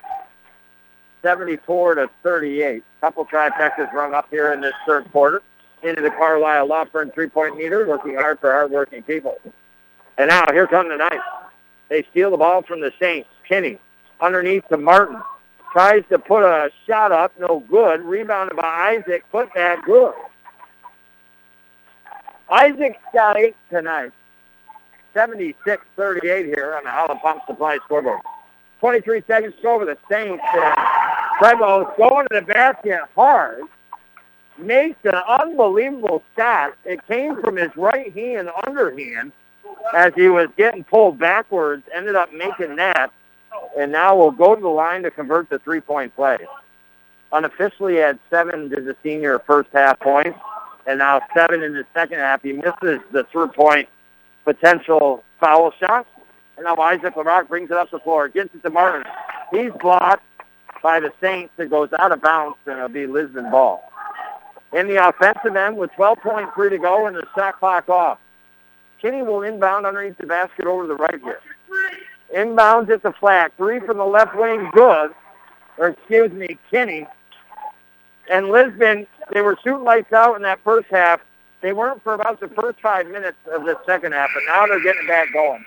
74 1.22 1.94
to 1.96 2.10
38. 2.22 2.82
Couple 3.00 3.24
trifectas 3.24 3.92
rung 3.92 4.14
up 4.14 4.26
here 4.30 4.52
in 4.52 4.60
this 4.60 4.74
third 4.86 5.10
quarter 5.12 5.42
into 5.82 6.02
the 6.02 6.10
Carlisle 6.10 6.66
Law 6.66 6.84
Firm 6.86 7.10
three-point 7.10 7.56
meter, 7.56 7.86
working 7.86 8.16
hard 8.16 8.40
for 8.40 8.50
hard-working 8.50 9.02
people. 9.04 9.38
And 10.18 10.28
now 10.28 10.46
here 10.50 10.66
come 10.66 10.88
the 10.88 10.96
Knights. 10.96 11.22
They 11.88 12.04
steal 12.10 12.30
the 12.30 12.36
ball 12.36 12.62
from 12.62 12.80
the 12.80 12.92
Saints. 13.00 13.28
Kinney 13.48 13.78
underneath 14.20 14.66
to 14.68 14.76
Martin. 14.76 15.20
Tries 15.72 16.04
to 16.10 16.18
put 16.18 16.42
a 16.42 16.70
shot 16.86 17.12
up, 17.12 17.32
no 17.38 17.60
good. 17.68 18.00
Rebounded 18.02 18.56
by 18.56 18.96
Isaac, 18.96 19.24
put 19.30 19.50
that 19.54 19.82
good. 19.84 20.14
Isaac's 22.50 22.98
got 23.12 23.36
eight 23.36 23.56
tonight. 23.70 24.12
76-38 25.14 26.44
here 26.44 26.74
on 26.76 26.84
the 26.84 26.90
Howland 26.90 27.20
Pump 27.20 27.42
Supply 27.46 27.78
scoreboard. 27.84 28.20
23 28.80 29.22
seconds 29.26 29.54
to 29.56 29.62
go 29.62 29.78
for 29.78 29.84
the 29.84 29.98
Saints. 30.10 30.42
Uh, 30.54 30.74
Prevost 31.40 31.96
going 31.96 32.26
to 32.30 32.40
the 32.40 32.42
basket 32.42 33.00
hard. 33.14 33.62
Makes 34.58 35.04
an 35.04 35.16
unbelievable 35.28 36.22
shot. 36.36 36.74
It 36.84 37.06
came 37.06 37.40
from 37.42 37.56
his 37.56 37.70
right 37.76 38.12
hand 38.14 38.48
underhand 38.66 39.32
as 39.94 40.12
he 40.14 40.28
was 40.28 40.48
getting 40.56 40.84
pulled 40.84 41.18
backwards. 41.18 41.84
Ended 41.94 42.14
up 42.14 42.32
making 42.32 42.76
that. 42.76 43.12
And 43.78 43.92
now 43.92 44.16
we'll 44.16 44.30
go 44.30 44.54
to 44.54 44.60
the 44.60 44.68
line 44.68 45.02
to 45.02 45.10
convert 45.10 45.48
the 45.50 45.58
three-point 45.58 46.14
play. 46.14 46.38
Unofficially 47.32 47.96
had 47.96 48.18
seven 48.30 48.70
to 48.70 48.80
the 48.80 48.96
senior 49.02 49.38
first 49.40 49.68
half 49.72 49.98
points, 50.00 50.38
and 50.86 50.98
now 50.98 51.20
seven 51.34 51.62
in 51.62 51.72
the 51.72 51.84
second 51.92 52.18
half. 52.18 52.42
He 52.42 52.52
misses 52.52 53.00
the 53.12 53.24
three-point 53.32 53.88
potential 54.44 55.24
foul 55.40 55.72
shot. 55.72 56.06
And 56.56 56.64
now 56.64 56.76
Isaac 56.76 57.14
LaRock 57.14 57.48
brings 57.48 57.70
it 57.70 57.76
up 57.76 57.90
the 57.90 57.98
floor, 57.98 58.28
gets 58.28 58.54
it 58.54 58.62
to 58.62 58.70
Martin. 58.70 59.04
He's 59.50 59.72
blocked 59.80 60.22
by 60.82 61.00
the 61.00 61.12
Saints. 61.20 61.52
It 61.58 61.70
goes 61.70 61.90
out 61.98 62.12
of 62.12 62.22
bounds, 62.22 62.56
and 62.66 62.76
it'll 62.76 62.88
be 62.88 63.06
Lisbon 63.06 63.50
ball. 63.50 63.82
In 64.72 64.88
the 64.88 65.08
offensive 65.08 65.56
end, 65.56 65.76
with 65.76 65.90
12.3 65.92 66.70
to 66.70 66.78
go 66.78 67.06
and 67.06 67.16
the 67.16 67.26
shot 67.34 67.58
clock 67.58 67.88
off, 67.88 68.18
Kinney 69.06 69.22
will 69.22 69.42
inbound 69.42 69.86
underneath 69.86 70.18
the 70.18 70.26
basket 70.26 70.66
over 70.66 70.84
the 70.88 70.96
right 70.96 71.20
here. 71.22 71.38
Inbounds 72.34 72.90
at 72.90 73.04
the 73.04 73.12
flat. 73.12 73.52
Three 73.56 73.78
from 73.78 73.98
the 73.98 74.04
left 74.04 74.34
wing, 74.34 74.68
good. 74.72 75.12
Or 75.78 75.88
excuse 75.88 76.32
me, 76.32 76.58
Kinney. 76.72 77.06
And 78.28 78.48
Lisbon, 78.48 79.06
they 79.32 79.42
were 79.42 79.56
shooting 79.62 79.84
lights 79.84 80.12
out 80.12 80.34
in 80.34 80.42
that 80.42 80.58
first 80.64 80.88
half. 80.90 81.20
They 81.60 81.72
weren't 81.72 82.02
for 82.02 82.14
about 82.14 82.40
the 82.40 82.48
first 82.48 82.80
five 82.80 83.06
minutes 83.06 83.36
of 83.52 83.64
the 83.64 83.78
second 83.86 84.10
half, 84.10 84.30
but 84.34 84.42
now 84.48 84.66
they're 84.66 84.82
getting 84.82 85.06
back 85.06 85.32
going. 85.32 85.64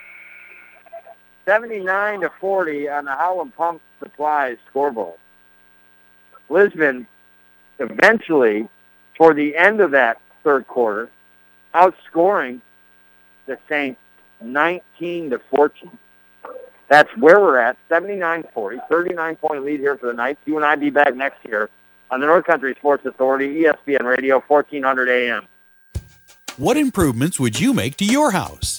79 1.45 2.19
to 2.19 2.31
40 2.41 2.89
on 2.89 3.05
the 3.05 3.11
Howland 3.11 3.55
Pump 3.55 3.81
Supplies 3.99 4.57
scoreboard. 4.69 5.17
Lisbon 6.49 7.07
eventually, 7.79 8.67
toward 9.15 9.37
the 9.37 9.55
end 9.55 9.79
of 9.79 9.91
that 9.91 10.19
third 10.43 10.67
quarter, 10.67 11.09
outscoring 11.73 12.59
the 13.49 13.57
Saints 13.67 13.99
19 14.41 15.31
to 15.31 15.41
14. 15.49 15.91
That's 16.87 17.09
where 17.17 17.39
we're 17.39 17.59
at, 17.59 17.77
79-40, 17.89 18.87
39-point 18.89 19.65
lead 19.65 19.79
here 19.79 19.97
for 19.97 20.07
the 20.07 20.13
Knights. 20.13 20.39
You 20.45 20.55
and 20.55 20.65
I 20.65 20.75
be 20.75 20.89
back 20.89 21.15
next 21.15 21.45
year 21.45 21.69
on 22.09 22.19
the 22.19 22.25
North 22.25 22.45
Country 22.45 22.73
Sports 22.79 23.05
Authority, 23.05 23.63
ESPN 23.63 24.03
Radio, 24.03 24.39
1400 24.47 25.09
AM. 25.09 25.47
What 26.57 26.77
improvements 26.77 27.39
would 27.39 27.59
you 27.59 27.73
make 27.73 27.97
to 27.97 28.05
your 28.05 28.31
house? 28.31 28.78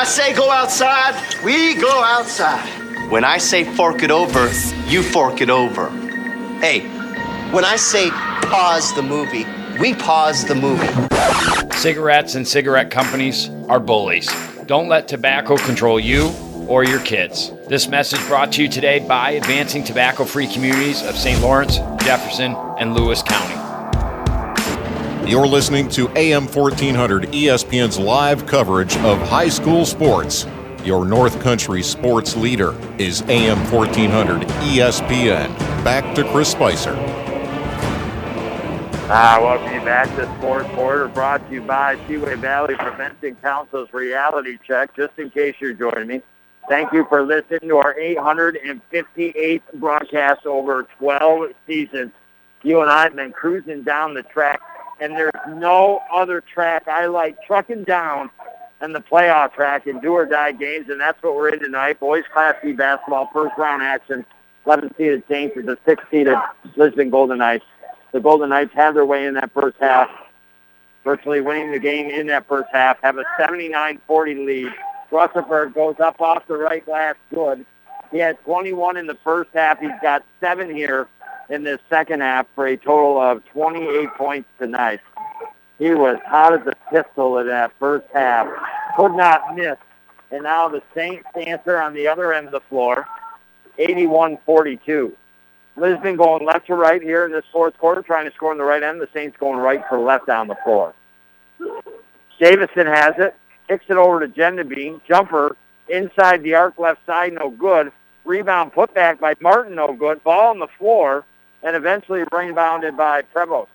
I 0.00 0.04
say 0.04 0.32
go 0.32 0.50
outside, 0.50 1.14
we 1.44 1.74
go 1.74 2.02
outside. 2.02 2.66
When 3.10 3.22
I 3.22 3.36
say 3.36 3.64
fork 3.64 4.02
it 4.02 4.10
over, 4.10 4.50
you 4.86 5.02
fork 5.02 5.42
it 5.42 5.50
over. 5.50 5.90
Hey, 6.60 6.88
when 7.50 7.66
I 7.66 7.76
say 7.76 8.08
pause 8.08 8.94
the 8.94 9.02
movie, 9.02 9.44
we 9.78 9.92
pause 9.92 10.46
the 10.46 10.54
movie. 10.54 10.88
Cigarettes 11.76 12.34
and 12.34 12.48
cigarette 12.48 12.90
companies 12.90 13.50
are 13.68 13.78
bullies. 13.78 14.34
Don't 14.64 14.88
let 14.88 15.06
tobacco 15.06 15.58
control 15.58 16.00
you 16.00 16.30
or 16.66 16.82
your 16.82 17.00
kids. 17.00 17.52
This 17.68 17.86
message 17.86 18.26
brought 18.26 18.52
to 18.52 18.62
you 18.62 18.70
today 18.70 19.00
by 19.00 19.32
Advancing 19.32 19.84
Tobacco 19.84 20.24
Free 20.24 20.46
Communities 20.46 21.02
of 21.02 21.14
St. 21.14 21.42
Lawrence, 21.42 21.76
Jefferson, 22.02 22.56
and 22.78 22.94
Lewis 22.94 23.22
County. 23.22 23.69
You're 25.30 25.46
listening 25.46 25.88
to 25.90 26.08
AM 26.18 26.48
1400 26.48 27.28
ESPN's 27.28 28.00
live 28.00 28.46
coverage 28.46 28.96
of 28.96 29.16
high 29.28 29.48
school 29.48 29.86
sports. 29.86 30.44
Your 30.82 31.04
North 31.04 31.40
Country 31.40 31.84
sports 31.84 32.36
leader 32.36 32.74
is 32.98 33.22
AM 33.28 33.58
1400 33.70 34.42
ESPN. 34.48 35.56
Back 35.84 36.16
to 36.16 36.28
Chris 36.32 36.50
Spicer. 36.50 36.96
Ah, 39.08 39.38
welcome 39.40 39.72
you 39.72 39.78
back 39.82 40.08
to 40.16 40.24
Sports 40.38 40.68
Border, 40.74 41.06
brought 41.06 41.46
to 41.46 41.54
you 41.54 41.62
by 41.62 41.96
Seaway 42.08 42.34
Valley 42.34 42.74
Prevention 42.74 43.36
Council's 43.36 43.92
Reality 43.92 44.58
Check. 44.66 44.96
Just 44.96 45.16
in 45.16 45.30
case 45.30 45.54
you're 45.60 45.74
joining 45.74 46.08
me, 46.08 46.22
thank 46.68 46.92
you 46.92 47.06
for 47.08 47.22
listening 47.22 47.68
to 47.68 47.76
our 47.76 47.94
858th 47.94 49.62
broadcast 49.74 50.44
over 50.44 50.88
12 50.98 51.52
seasons. 51.68 52.10
You 52.64 52.80
and 52.80 52.90
I 52.90 53.04
have 53.04 53.14
been 53.14 53.32
cruising 53.32 53.84
down 53.84 54.12
the 54.12 54.24
track, 54.24 54.60
and 55.00 55.14
there's 55.14 55.32
no 55.48 56.02
other 56.12 56.40
track 56.40 56.86
I 56.86 57.06
like 57.06 57.36
trucking 57.46 57.84
down 57.84 58.30
than 58.80 58.92
the 58.92 59.00
playoff 59.00 59.54
track 59.54 59.86
in 59.86 60.00
do 60.00 60.12
or 60.12 60.26
die 60.26 60.52
games, 60.52 60.88
and 60.88 61.00
that's 61.00 61.22
what 61.22 61.34
we're 61.34 61.50
in 61.50 61.60
tonight. 61.60 62.00
Boys 62.00 62.24
Class 62.32 62.54
B 62.62 62.72
basketball, 62.72 63.30
first 63.32 63.56
round 63.58 63.82
action. 63.82 64.24
11 64.66 64.94
seeded 64.96 65.22
Saints 65.28 65.54
to 65.54 65.62
the 65.62 65.78
6 65.86 66.04
seeded 66.10 66.36
Lisbon 66.76 67.10
Golden 67.10 67.38
Knights. 67.38 67.64
The 68.12 68.20
Golden 68.20 68.50
Knights 68.50 68.72
have 68.74 68.94
their 68.94 69.06
way 69.06 69.26
in 69.26 69.34
that 69.34 69.50
first 69.52 69.76
half, 69.80 70.10
virtually 71.02 71.40
winning 71.40 71.72
the 71.72 71.78
game 71.78 72.10
in 72.10 72.26
that 72.26 72.46
first 72.46 72.68
half, 72.72 73.00
have 73.02 73.16
a 73.16 73.24
79-40 73.40 74.44
lead. 74.44 74.72
Rutherford 75.10 75.74
goes 75.74 75.96
up 75.98 76.20
off 76.20 76.46
the 76.46 76.56
right 76.56 76.84
glass, 76.84 77.16
good. 77.34 77.64
He 78.12 78.18
had 78.18 78.38
21 78.44 78.96
in 78.96 79.06
the 79.06 79.16
first 79.24 79.50
half. 79.54 79.80
He's 79.80 79.90
got 80.02 80.24
seven 80.40 80.74
here 80.74 81.08
in 81.50 81.64
this 81.64 81.80
second 81.90 82.20
half 82.20 82.46
for 82.54 82.66
a 82.66 82.76
total 82.76 83.20
of 83.20 83.44
28 83.46 84.08
points 84.14 84.48
tonight. 84.58 85.00
He 85.78 85.92
was 85.92 86.18
hot 86.26 86.54
as 86.54 86.66
a 86.66 86.74
pistol 86.92 87.38
in 87.38 87.48
that 87.48 87.72
first 87.78 88.06
half. 88.12 88.48
Could 88.96 89.14
not 89.14 89.56
miss. 89.56 89.76
And 90.30 90.44
now 90.44 90.68
the 90.68 90.82
Saints 90.94 91.26
answer 91.34 91.80
on 91.80 91.92
the 91.92 92.06
other 92.06 92.32
end 92.32 92.46
of 92.46 92.52
the 92.52 92.60
floor, 92.60 93.06
81-42. 93.78 95.12
Lisbon 95.76 96.16
going 96.16 96.44
left 96.44 96.66
to 96.66 96.74
right 96.74 97.02
here 97.02 97.24
in 97.24 97.32
this 97.32 97.44
fourth 97.52 97.76
quarter, 97.78 98.02
trying 98.02 98.28
to 98.28 98.34
score 98.34 98.52
on 98.52 98.58
the 98.58 98.64
right 98.64 98.82
end. 98.82 99.00
The 99.00 99.08
Saints 99.12 99.36
going 99.38 99.58
right 99.58 99.82
for 99.88 99.98
left 99.98 100.26
down 100.26 100.46
the 100.46 100.56
floor. 100.62 100.94
Davison 102.38 102.86
has 102.86 103.14
it, 103.18 103.34
kicks 103.68 103.86
it 103.88 103.96
over 103.96 104.20
to 104.20 104.28
Gendabine. 104.28 105.00
Jumper 105.08 105.56
inside 105.88 106.42
the 106.42 106.54
arc 106.54 106.78
left 106.78 107.04
side, 107.06 107.32
no 107.32 107.50
good. 107.50 107.92
Rebound 108.24 108.72
put 108.72 108.94
back 108.94 109.18
by 109.18 109.34
Martin, 109.40 109.74
no 109.74 109.92
good. 109.92 110.22
Ball 110.22 110.50
on 110.50 110.58
the 110.58 110.68
floor, 110.78 111.24
and 111.62 111.76
eventually 111.76 112.24
rebounded 112.32 112.96
by 112.96 113.22
Prevost. 113.34 113.68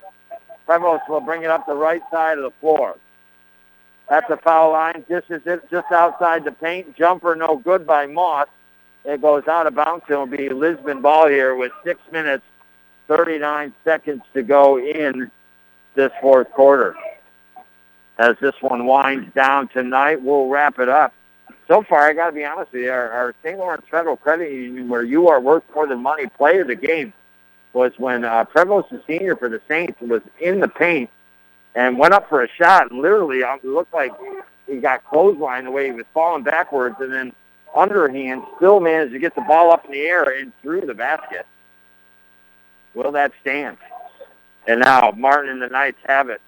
Prevost 0.66 1.08
will 1.08 1.20
bring 1.20 1.42
it 1.42 1.50
up 1.50 1.66
the 1.66 1.74
right 1.74 2.02
side 2.10 2.38
of 2.38 2.44
the 2.44 2.50
floor. 2.60 2.96
That's 4.08 4.28
a 4.30 4.36
foul 4.36 4.72
line. 4.72 5.04
Just 5.08 5.30
as 5.30 5.42
it 5.46 5.68
just 5.70 5.90
outside 5.90 6.44
the 6.44 6.52
paint. 6.52 6.96
Jumper 6.96 7.34
no 7.34 7.56
good 7.56 7.86
by 7.86 8.06
Moss. 8.06 8.48
It 9.04 9.22
goes 9.22 9.46
out 9.46 9.66
of 9.66 9.74
bounds. 9.74 10.04
It'll 10.08 10.26
be 10.26 10.48
Lisbon 10.48 11.00
ball 11.00 11.28
here 11.28 11.54
with 11.54 11.72
six 11.84 12.00
minutes, 12.10 12.44
39 13.08 13.72
seconds 13.84 14.22
to 14.34 14.42
go 14.42 14.78
in 14.78 15.30
this 15.94 16.10
fourth 16.20 16.50
quarter. 16.52 16.96
As 18.18 18.36
this 18.40 18.54
one 18.60 18.86
winds 18.86 19.32
down 19.34 19.68
tonight, 19.68 20.22
we'll 20.22 20.48
wrap 20.48 20.78
it 20.78 20.88
up. 20.88 21.12
So 21.68 21.82
far, 21.82 22.08
I 22.08 22.12
got 22.12 22.26
to 22.26 22.32
be 22.32 22.44
honest 22.44 22.72
with 22.72 22.82
you, 22.82 22.90
our, 22.90 23.10
our 23.10 23.34
St. 23.42 23.58
Lawrence 23.58 23.84
Federal 23.90 24.16
Credit 24.16 24.50
Union, 24.50 24.88
where 24.88 25.02
you 25.02 25.28
are 25.28 25.40
worth 25.40 25.64
more 25.74 25.86
than 25.86 26.00
money, 26.00 26.26
play 26.26 26.58
of 26.60 26.68
the 26.68 26.76
game 26.76 27.12
was 27.76 27.92
when 27.98 28.24
uh, 28.24 28.42
Prevost, 28.46 28.88
the 28.88 29.02
senior 29.06 29.36
for 29.36 29.50
the 29.50 29.60
Saints, 29.68 30.00
was 30.00 30.22
in 30.40 30.60
the 30.60 30.68
paint 30.68 31.10
and 31.74 31.98
went 31.98 32.14
up 32.14 32.26
for 32.26 32.42
a 32.42 32.48
shot. 32.48 32.90
And 32.90 33.02
literally, 33.02 33.44
uh, 33.44 33.56
it 33.56 33.64
looked 33.66 33.92
like 33.92 34.12
he 34.66 34.78
got 34.78 35.04
clothesline 35.04 35.66
the 35.66 35.70
way 35.70 35.84
he 35.84 35.92
was 35.92 36.06
falling 36.14 36.42
backwards, 36.42 36.96
and 37.00 37.12
then 37.12 37.32
underhand 37.76 38.44
still 38.56 38.80
managed 38.80 39.12
to 39.12 39.18
get 39.18 39.34
the 39.34 39.42
ball 39.42 39.70
up 39.70 39.84
in 39.84 39.92
the 39.92 40.00
air 40.00 40.22
and 40.22 40.54
through 40.62 40.86
the 40.86 40.94
basket. 40.94 41.46
Will 42.94 43.12
that 43.12 43.32
stand? 43.42 43.76
And 44.66 44.80
now 44.80 45.12
Martin 45.14 45.50
and 45.50 45.60
the 45.60 45.68
Knights 45.68 45.98
have 46.06 46.30
it. 46.30 46.40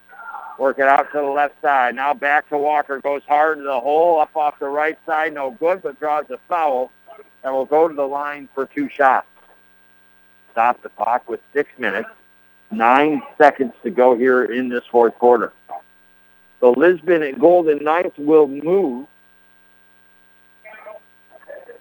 Work 0.58 0.78
it 0.78 0.88
out 0.88 1.12
to 1.12 1.18
the 1.18 1.22
left 1.24 1.60
side. 1.60 1.94
Now 1.94 2.14
back 2.14 2.48
to 2.48 2.56
Walker. 2.56 2.98
Goes 3.00 3.22
hard 3.28 3.58
to 3.58 3.64
the 3.64 3.78
hole. 3.78 4.18
Up 4.18 4.34
off 4.34 4.58
the 4.58 4.66
right 4.66 4.98
side. 5.04 5.34
No 5.34 5.50
good, 5.50 5.82
but 5.82 6.00
draws 6.00 6.24
a 6.30 6.38
foul. 6.48 6.90
And 7.44 7.52
will 7.52 7.66
go 7.66 7.86
to 7.86 7.94
the 7.94 8.06
line 8.06 8.48
for 8.54 8.64
two 8.64 8.88
shots. 8.88 9.26
Stop 10.58 10.82
the 10.82 10.88
clock 10.88 11.28
with 11.28 11.38
six 11.52 11.70
minutes. 11.78 12.08
Nine 12.72 13.22
seconds 13.40 13.74
to 13.84 13.90
go 13.90 14.16
here 14.16 14.44
in 14.44 14.68
this 14.68 14.82
fourth 14.90 15.16
quarter. 15.20 15.52
The 16.58 16.66
Lisbon 16.66 17.22
and 17.22 17.38
Golden 17.38 17.84
Knights 17.84 18.18
will 18.18 18.48
move 18.48 19.06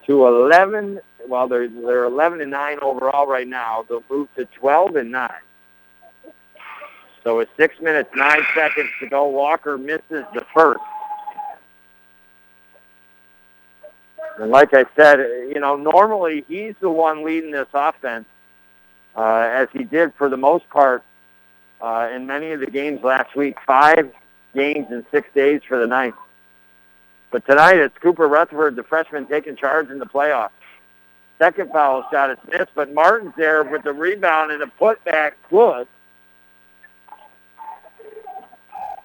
to 0.05 0.27
11. 0.27 0.99
Well, 1.27 1.47
they're 1.47 1.67
they're 1.67 2.03
11 2.03 2.39
and 2.39 2.51
9 2.51 2.77
overall 2.83 3.25
right 3.25 3.47
now. 3.47 3.83
They'll 3.89 4.03
move 4.11 4.27
to 4.35 4.45
12 4.45 4.95
and 4.97 5.11
9. 5.11 5.31
So 7.23 7.37
with 7.37 7.49
six 7.57 7.81
minutes, 7.81 8.11
nine 8.15 8.43
seconds 8.53 8.89
to 8.99 9.09
go, 9.09 9.25
Walker 9.27 9.79
misses 9.79 10.23
the 10.35 10.45
first. 10.53 10.83
And 14.37 14.51
like 14.51 14.75
I 14.75 14.85
said, 14.95 15.17
you 15.51 15.59
know, 15.59 15.75
normally 15.75 16.45
he's 16.47 16.75
the 16.79 16.91
one 16.91 17.25
leading 17.25 17.49
this 17.49 17.69
offense, 17.73 18.25
uh, 19.17 19.49
as 19.51 19.67
he 19.73 19.83
did 19.83 20.13
for 20.13 20.29
the 20.29 20.37
most 20.37 20.69
part 20.69 21.03
uh, 21.81 22.09
in 22.13 22.27
many 22.27 22.51
of 22.51 22.59
the 22.59 22.67
games 22.67 23.03
last 23.03 23.35
week. 23.35 23.57
Five 23.65 24.13
games 24.53 24.87
in 24.91 25.05
six 25.11 25.27
days 25.33 25.61
for 25.67 25.77
the 25.79 25.87
Knights. 25.87 26.17
But 27.31 27.45
tonight 27.45 27.77
it's 27.77 27.97
Cooper 27.97 28.27
Rutherford, 28.27 28.75
the 28.75 28.83
freshman, 28.83 29.25
taking 29.25 29.55
charge 29.55 29.89
in 29.89 29.99
the 29.99 30.05
playoffs. 30.05 30.51
Second 31.39 31.71
foul 31.71 32.07
shot 32.11 32.31
is 32.31 32.37
missed, 32.49 32.71
but 32.73 32.93
Martin's 32.93 33.33
there 33.37 33.63
with 33.63 33.83
the 33.83 33.93
rebound 33.93 34.51
and 34.51 34.61
the 34.61 34.71
putback 34.79 35.33
good. 35.49 35.87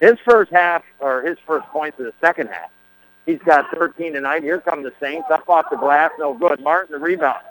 His 0.00 0.14
first 0.24 0.50
half, 0.50 0.82
or 0.98 1.22
his 1.22 1.38
first 1.46 1.66
points 1.68 1.98
of 1.98 2.06
the 2.06 2.14
second 2.20 2.48
half, 2.48 2.70
he's 3.26 3.38
got 3.40 3.70
13 3.70 4.14
tonight. 4.14 4.42
Here 4.42 4.60
come 4.60 4.82
the 4.82 4.92
Saints 4.98 5.28
up 5.30 5.48
off 5.48 5.66
the 5.70 5.76
glass, 5.76 6.10
no 6.18 6.34
good. 6.34 6.60
Martin 6.60 6.92
the 6.92 6.98
rebound, 6.98 7.42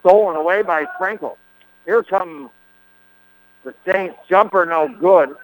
stolen 0.00 0.36
away 0.36 0.62
by 0.62 0.86
Sprinkle. 0.94 1.36
Here 1.84 2.02
come 2.02 2.50
the 3.64 3.74
Saints 3.86 4.16
jumper, 4.28 4.66
no 4.66 4.88
good. 4.88 5.36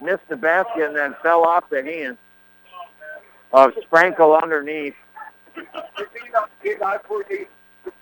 Missed 0.00 0.28
the 0.28 0.36
basket 0.36 0.86
and 0.86 0.96
then 0.96 1.14
fell 1.22 1.44
off 1.44 1.68
the 1.70 1.82
hands 1.82 2.18
of 3.52 3.72
Sprinkle 3.82 4.34
underneath. 4.36 4.94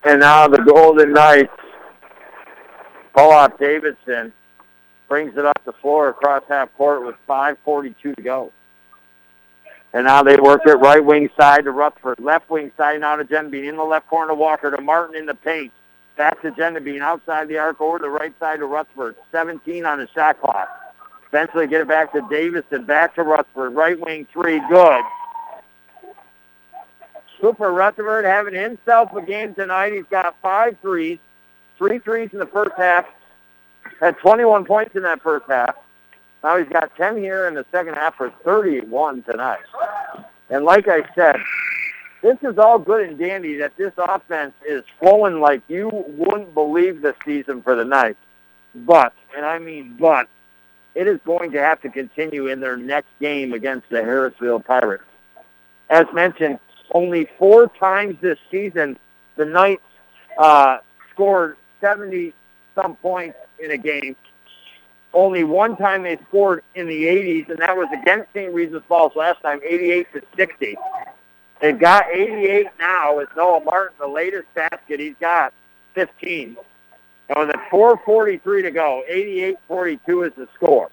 And 0.04 0.20
now 0.20 0.48
the 0.48 0.62
Golden 0.62 1.12
Knights 1.12 1.50
off 3.16 3.58
Davidson, 3.58 4.32
brings 5.08 5.36
it 5.36 5.44
up 5.44 5.60
the 5.64 5.72
floor 5.72 6.08
across 6.08 6.42
half 6.48 6.74
court 6.76 7.04
with 7.04 7.14
5.42 7.28 8.16
to 8.16 8.22
go. 8.22 8.52
And 9.92 10.04
now 10.04 10.22
they 10.22 10.36
work 10.36 10.62
it 10.66 10.74
right 10.74 11.02
wing 11.02 11.30
side 11.38 11.64
to 11.64 11.70
Rutherford. 11.70 12.18
Left 12.20 12.50
wing 12.50 12.72
side 12.76 13.00
now 13.00 13.16
to 13.16 13.24
Gendabine. 13.24 13.68
In 13.68 13.76
the 13.76 13.84
left 13.84 14.08
corner 14.08 14.32
to 14.32 14.34
Walker 14.34 14.70
to 14.70 14.82
Martin 14.82 15.16
in 15.16 15.26
the 15.26 15.34
paint. 15.34 15.72
Back 16.16 16.40
to 16.42 16.80
being 16.80 17.00
outside 17.00 17.48
the 17.48 17.58
arc 17.58 17.80
over 17.80 17.98
the 17.98 18.08
right 18.08 18.32
side 18.40 18.60
to 18.60 18.66
Rutherford. 18.66 19.16
17 19.32 19.84
on 19.84 19.98
the 19.98 20.08
shot 20.14 20.40
clock. 20.40 20.68
Eventually 21.28 21.66
get 21.66 21.82
it 21.82 21.88
back 21.88 22.12
to 22.12 22.26
Davison. 22.30 22.84
Back 22.84 23.14
to 23.16 23.22
Rutherford. 23.22 23.74
Right 23.74 24.00
wing 24.00 24.26
three. 24.32 24.60
Good. 24.70 25.02
Cooper 27.40 27.70
Rutherford 27.70 28.24
having 28.24 28.54
himself 28.54 29.12
a 29.14 29.20
game 29.20 29.54
tonight. 29.54 29.92
He's 29.92 30.06
got 30.10 30.34
five 30.40 30.76
threes, 30.80 31.18
three 31.76 31.98
threes 31.98 32.30
in 32.32 32.38
the 32.38 32.46
first 32.46 32.72
half. 32.76 33.04
Had 34.00 34.16
21 34.18 34.64
points 34.64 34.96
in 34.96 35.02
that 35.02 35.22
first 35.22 35.46
half. 35.46 35.74
Now 36.42 36.56
he's 36.58 36.68
got 36.68 36.94
10 36.96 37.18
here 37.18 37.46
in 37.46 37.54
the 37.54 37.66
second 37.70 37.94
half 37.94 38.16
for 38.16 38.30
31 38.44 39.22
tonight. 39.24 39.60
And 40.48 40.64
like 40.64 40.88
I 40.88 41.02
said, 41.14 41.36
this 42.26 42.38
is 42.42 42.58
all 42.58 42.76
good 42.76 43.08
and 43.08 43.16
dandy 43.16 43.56
that 43.58 43.76
this 43.76 43.92
offense 43.96 44.52
is 44.68 44.82
flowing 44.98 45.40
like 45.40 45.62
you 45.68 45.88
wouldn't 45.92 46.52
believe 46.54 47.00
this 47.00 47.14
season 47.24 47.62
for 47.62 47.76
the 47.76 47.84
Knights. 47.84 48.18
But, 48.74 49.12
and 49.36 49.46
I 49.46 49.60
mean 49.60 49.96
but, 49.98 50.28
it 50.96 51.06
is 51.06 51.20
going 51.24 51.52
to 51.52 51.60
have 51.60 51.80
to 51.82 51.88
continue 51.88 52.48
in 52.48 52.58
their 52.58 52.76
next 52.76 53.10
game 53.20 53.52
against 53.52 53.88
the 53.90 53.98
Harrisville 53.98 54.64
Pirates. 54.64 55.04
As 55.88 56.06
mentioned, 56.12 56.58
only 56.90 57.28
four 57.38 57.68
times 57.78 58.16
this 58.20 58.38
season 58.50 58.98
the 59.36 59.44
Knights 59.44 59.82
uh, 60.36 60.78
scored 61.12 61.56
70 61.80 62.32
some 62.74 62.96
points 62.96 63.38
in 63.62 63.70
a 63.70 63.78
game. 63.78 64.16
Only 65.14 65.44
one 65.44 65.76
time 65.76 66.02
they 66.02 66.18
scored 66.28 66.64
in 66.74 66.88
the 66.88 67.04
80s, 67.04 67.50
and 67.50 67.58
that 67.60 67.76
was 67.76 67.88
against 68.02 68.32
St. 68.34 68.52
Regis 68.52 68.82
Falls 68.88 69.14
last 69.14 69.40
time, 69.42 69.60
88 69.64 70.12
to 70.12 70.22
60. 70.36 70.76
They've 71.60 71.78
got 71.78 72.06
88 72.10 72.66
now 72.78 73.16
with 73.16 73.28
Noah 73.36 73.64
Martin, 73.64 73.96
the 73.98 74.06
latest 74.06 74.52
basket. 74.54 75.00
He's 75.00 75.14
got 75.20 75.52
15. 75.94 76.56
And 77.28 77.38
with 77.38 77.56
a 77.56 77.58
4.43 77.72 78.62
to 78.62 78.70
go, 78.70 79.02
88-42 79.10 80.28
is 80.28 80.32
the 80.36 80.48
score. 80.54 80.90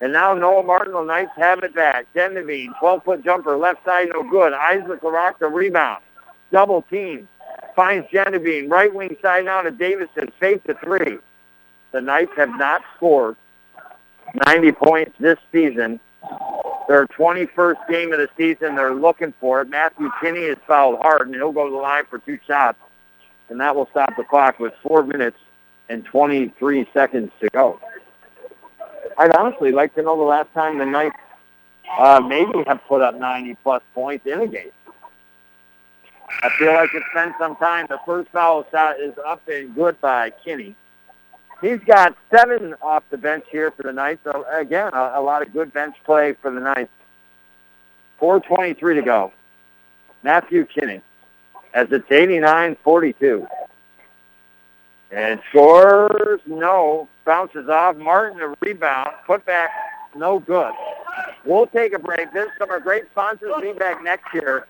And 0.00 0.12
now 0.12 0.32
Noah 0.34 0.62
Martin, 0.62 0.92
the 0.92 1.02
Knights 1.02 1.32
have 1.36 1.62
it 1.62 1.74
back. 1.74 2.06
Genevieve, 2.14 2.70
12-foot 2.80 3.24
jumper, 3.24 3.56
left 3.56 3.84
side, 3.84 4.08
no 4.12 4.22
good. 4.22 4.52
Isaac 4.52 5.00
LaRock, 5.02 5.38
the 5.38 5.48
rebound. 5.48 6.02
Double 6.52 6.82
team. 6.82 7.28
Finds 7.76 8.06
Genevieve, 8.10 8.70
right 8.70 8.92
wing 8.92 9.16
side 9.22 9.44
now 9.44 9.62
to 9.62 9.70
Davison. 9.70 10.30
Fake 10.38 10.64
to 10.64 10.74
three. 10.74 11.18
The 11.92 12.00
Knights 12.00 12.32
have 12.36 12.50
not 12.50 12.82
scored 12.96 13.36
90 14.46 14.72
points 14.72 15.12
this 15.18 15.38
season. 15.52 16.00
Their 16.90 17.06
21st 17.06 17.88
game 17.88 18.12
of 18.12 18.18
the 18.18 18.28
season, 18.36 18.74
they're 18.74 18.94
looking 18.94 19.32
for 19.38 19.60
it. 19.60 19.68
Matthew 19.68 20.10
Kinney 20.20 20.48
has 20.48 20.56
fouled 20.66 20.98
hard, 20.98 21.28
and 21.28 21.34
he'll 21.36 21.52
go 21.52 21.66
to 21.66 21.70
the 21.70 21.76
line 21.76 22.04
for 22.10 22.18
two 22.18 22.38
shots 22.46 22.78
and 23.50 23.60
that 23.60 23.76
will 23.76 23.88
stop 23.90 24.16
the 24.16 24.24
clock 24.24 24.58
with 24.58 24.72
four 24.82 25.02
minutes 25.02 25.36
and 25.88 26.04
23 26.04 26.88
seconds 26.94 27.30
to 27.40 27.48
go. 27.50 27.78
I'd 29.18 29.34
honestly 29.36 29.72
like 29.72 29.94
to 29.96 30.02
know 30.02 30.16
the 30.16 30.22
last 30.22 30.48
time 30.54 30.78
the 30.78 30.86
Knights 30.86 31.16
uh, 31.98 32.20
maybe 32.20 32.62
have 32.66 32.80
put 32.88 33.02
up 33.02 33.16
90 33.16 33.56
plus 33.62 33.82
points 33.92 34.24
in 34.24 34.40
a 34.40 34.46
game. 34.46 34.70
I 36.42 36.48
feel 36.58 36.72
like 36.72 36.90
it's 36.94 37.04
been 37.12 37.34
some 37.38 37.56
time. 37.56 37.86
The 37.88 37.98
first 38.06 38.30
foul 38.30 38.64
shot 38.70 39.00
is 39.00 39.12
up 39.26 39.42
and 39.48 39.74
good 39.74 40.00
by 40.00 40.30
Kinney. 40.44 40.76
He's 41.60 41.80
got 41.80 42.16
seven 42.30 42.74
off 42.80 43.02
the 43.10 43.18
bench 43.18 43.44
here 43.50 43.70
for 43.70 43.82
the 43.82 43.92
Knights. 43.92 44.20
So 44.24 44.46
again, 44.50 44.92
a, 44.94 45.12
a 45.16 45.20
lot 45.20 45.42
of 45.42 45.52
good 45.52 45.72
bench 45.72 45.94
play 46.04 46.34
for 46.40 46.50
the 46.50 46.60
Knights. 46.60 46.90
4.23 48.20 48.96
to 48.96 49.02
go. 49.02 49.32
Matthew 50.22 50.66
Kinney 50.66 51.02
as 51.74 51.88
it's 51.90 52.08
89-42. 52.08 53.46
And 55.12 55.40
scores, 55.50 56.40
no. 56.46 57.08
Bounces 57.24 57.68
off. 57.68 57.96
Martin, 57.96 58.40
a 58.40 58.54
rebound. 58.60 59.10
Put 59.26 59.44
back, 59.44 59.70
no 60.14 60.38
good. 60.38 60.72
We'll 61.44 61.66
take 61.66 61.92
a 61.92 61.98
break. 61.98 62.32
This 62.32 62.48
of 62.60 62.70
our 62.70 62.80
great 62.80 63.04
sponsors. 63.10 63.52
Be 63.60 63.72
back 63.72 64.02
next 64.02 64.32
year 64.32 64.66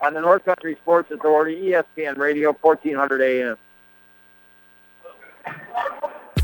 on 0.00 0.14
the 0.14 0.20
North 0.20 0.44
Country 0.44 0.76
Sports 0.82 1.10
Authority, 1.10 1.60
ESPN 1.70 2.16
Radio, 2.16 2.52
1400 2.60 3.20
AM. 3.22 3.56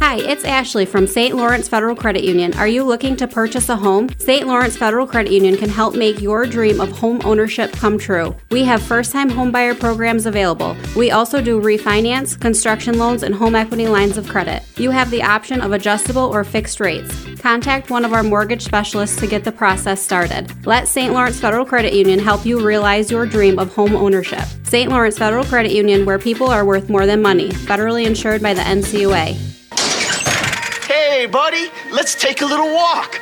Hi, 0.00 0.20
it's 0.20 0.44
Ashley 0.44 0.86
from 0.86 1.08
St. 1.08 1.34
Lawrence 1.34 1.68
Federal 1.68 1.96
Credit 1.96 2.22
Union. 2.22 2.54
Are 2.54 2.68
you 2.68 2.84
looking 2.84 3.16
to 3.16 3.26
purchase 3.26 3.68
a 3.68 3.74
home? 3.74 4.08
St. 4.18 4.46
Lawrence 4.46 4.76
Federal 4.76 5.08
Credit 5.08 5.32
Union 5.32 5.56
can 5.56 5.68
help 5.68 5.96
make 5.96 6.20
your 6.20 6.46
dream 6.46 6.80
of 6.80 6.92
home 6.92 7.20
ownership 7.24 7.72
come 7.72 7.98
true. 7.98 8.34
We 8.52 8.62
have 8.62 8.80
first 8.80 9.10
time 9.10 9.28
homebuyer 9.28 9.78
programs 9.78 10.24
available. 10.24 10.76
We 10.96 11.10
also 11.10 11.42
do 11.42 11.60
refinance, 11.60 12.40
construction 12.40 12.96
loans, 12.96 13.24
and 13.24 13.34
home 13.34 13.56
equity 13.56 13.88
lines 13.88 14.16
of 14.16 14.28
credit. 14.28 14.62
You 14.76 14.92
have 14.92 15.10
the 15.10 15.24
option 15.24 15.60
of 15.60 15.72
adjustable 15.72 16.22
or 16.22 16.44
fixed 16.44 16.78
rates. 16.78 17.12
Contact 17.40 17.90
one 17.90 18.04
of 18.04 18.12
our 18.12 18.22
mortgage 18.22 18.62
specialists 18.62 19.18
to 19.18 19.26
get 19.26 19.42
the 19.42 19.52
process 19.52 20.00
started. 20.00 20.48
Let 20.64 20.86
St. 20.86 21.12
Lawrence 21.12 21.40
Federal 21.40 21.66
Credit 21.66 21.92
Union 21.92 22.20
help 22.20 22.46
you 22.46 22.64
realize 22.64 23.10
your 23.10 23.26
dream 23.26 23.58
of 23.58 23.74
home 23.74 23.96
ownership. 23.96 24.44
St. 24.62 24.90
Lawrence 24.90 25.18
Federal 25.18 25.44
Credit 25.44 25.72
Union, 25.72 26.06
where 26.06 26.20
people 26.20 26.46
are 26.46 26.64
worth 26.64 26.88
more 26.88 27.04
than 27.04 27.20
money, 27.20 27.48
federally 27.48 28.06
insured 28.06 28.40
by 28.40 28.54
the 28.54 28.62
NCUA. 28.62 29.57
Hey, 31.18 31.26
buddy, 31.26 31.66
let's 31.90 32.14
take 32.14 32.42
a 32.42 32.46
little 32.46 32.72
walk. 32.72 33.20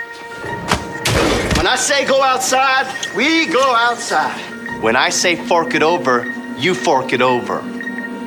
When 1.56 1.66
I 1.66 1.76
say 1.78 2.06
go 2.06 2.20
outside, 2.22 2.86
we 3.16 3.46
go 3.46 3.74
outside. 3.74 4.38
When 4.82 4.96
I 4.96 5.08
say 5.08 5.34
fork 5.34 5.74
it 5.74 5.82
over, 5.82 6.30
you 6.58 6.74
fork 6.74 7.14
it 7.14 7.22
over. 7.22 7.62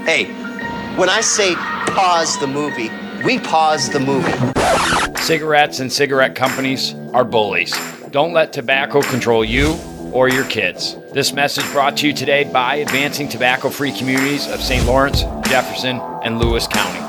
Hey, 0.05 0.25
when 0.95 1.07
I 1.07 1.21
say 1.21 1.53
pause 1.53 2.39
the 2.39 2.47
movie, 2.47 2.89
we 3.23 3.37
pause 3.37 3.91
the 3.91 3.99
movie. 3.99 4.33
Cigarettes 5.21 5.81
and 5.81 5.93
cigarette 5.93 6.33
companies 6.33 6.95
are 7.13 7.23
bullies. 7.23 7.71
Don't 8.09 8.33
let 8.33 8.51
tobacco 8.51 9.03
control 9.03 9.45
you 9.45 9.79
or 10.11 10.29
your 10.29 10.45
kids. 10.45 10.97
This 11.13 11.31
message 11.31 11.71
brought 11.73 11.95
to 11.97 12.07
you 12.07 12.13
today 12.13 12.43
by 12.43 12.77
Advancing 12.77 13.29
Tobacco 13.29 13.69
Free 13.69 13.91
Communities 13.91 14.47
of 14.47 14.63
St. 14.63 14.83
Lawrence, 14.87 15.21
Jefferson, 15.47 16.01
and 16.23 16.39
Lewis 16.39 16.65
County. 16.65 17.08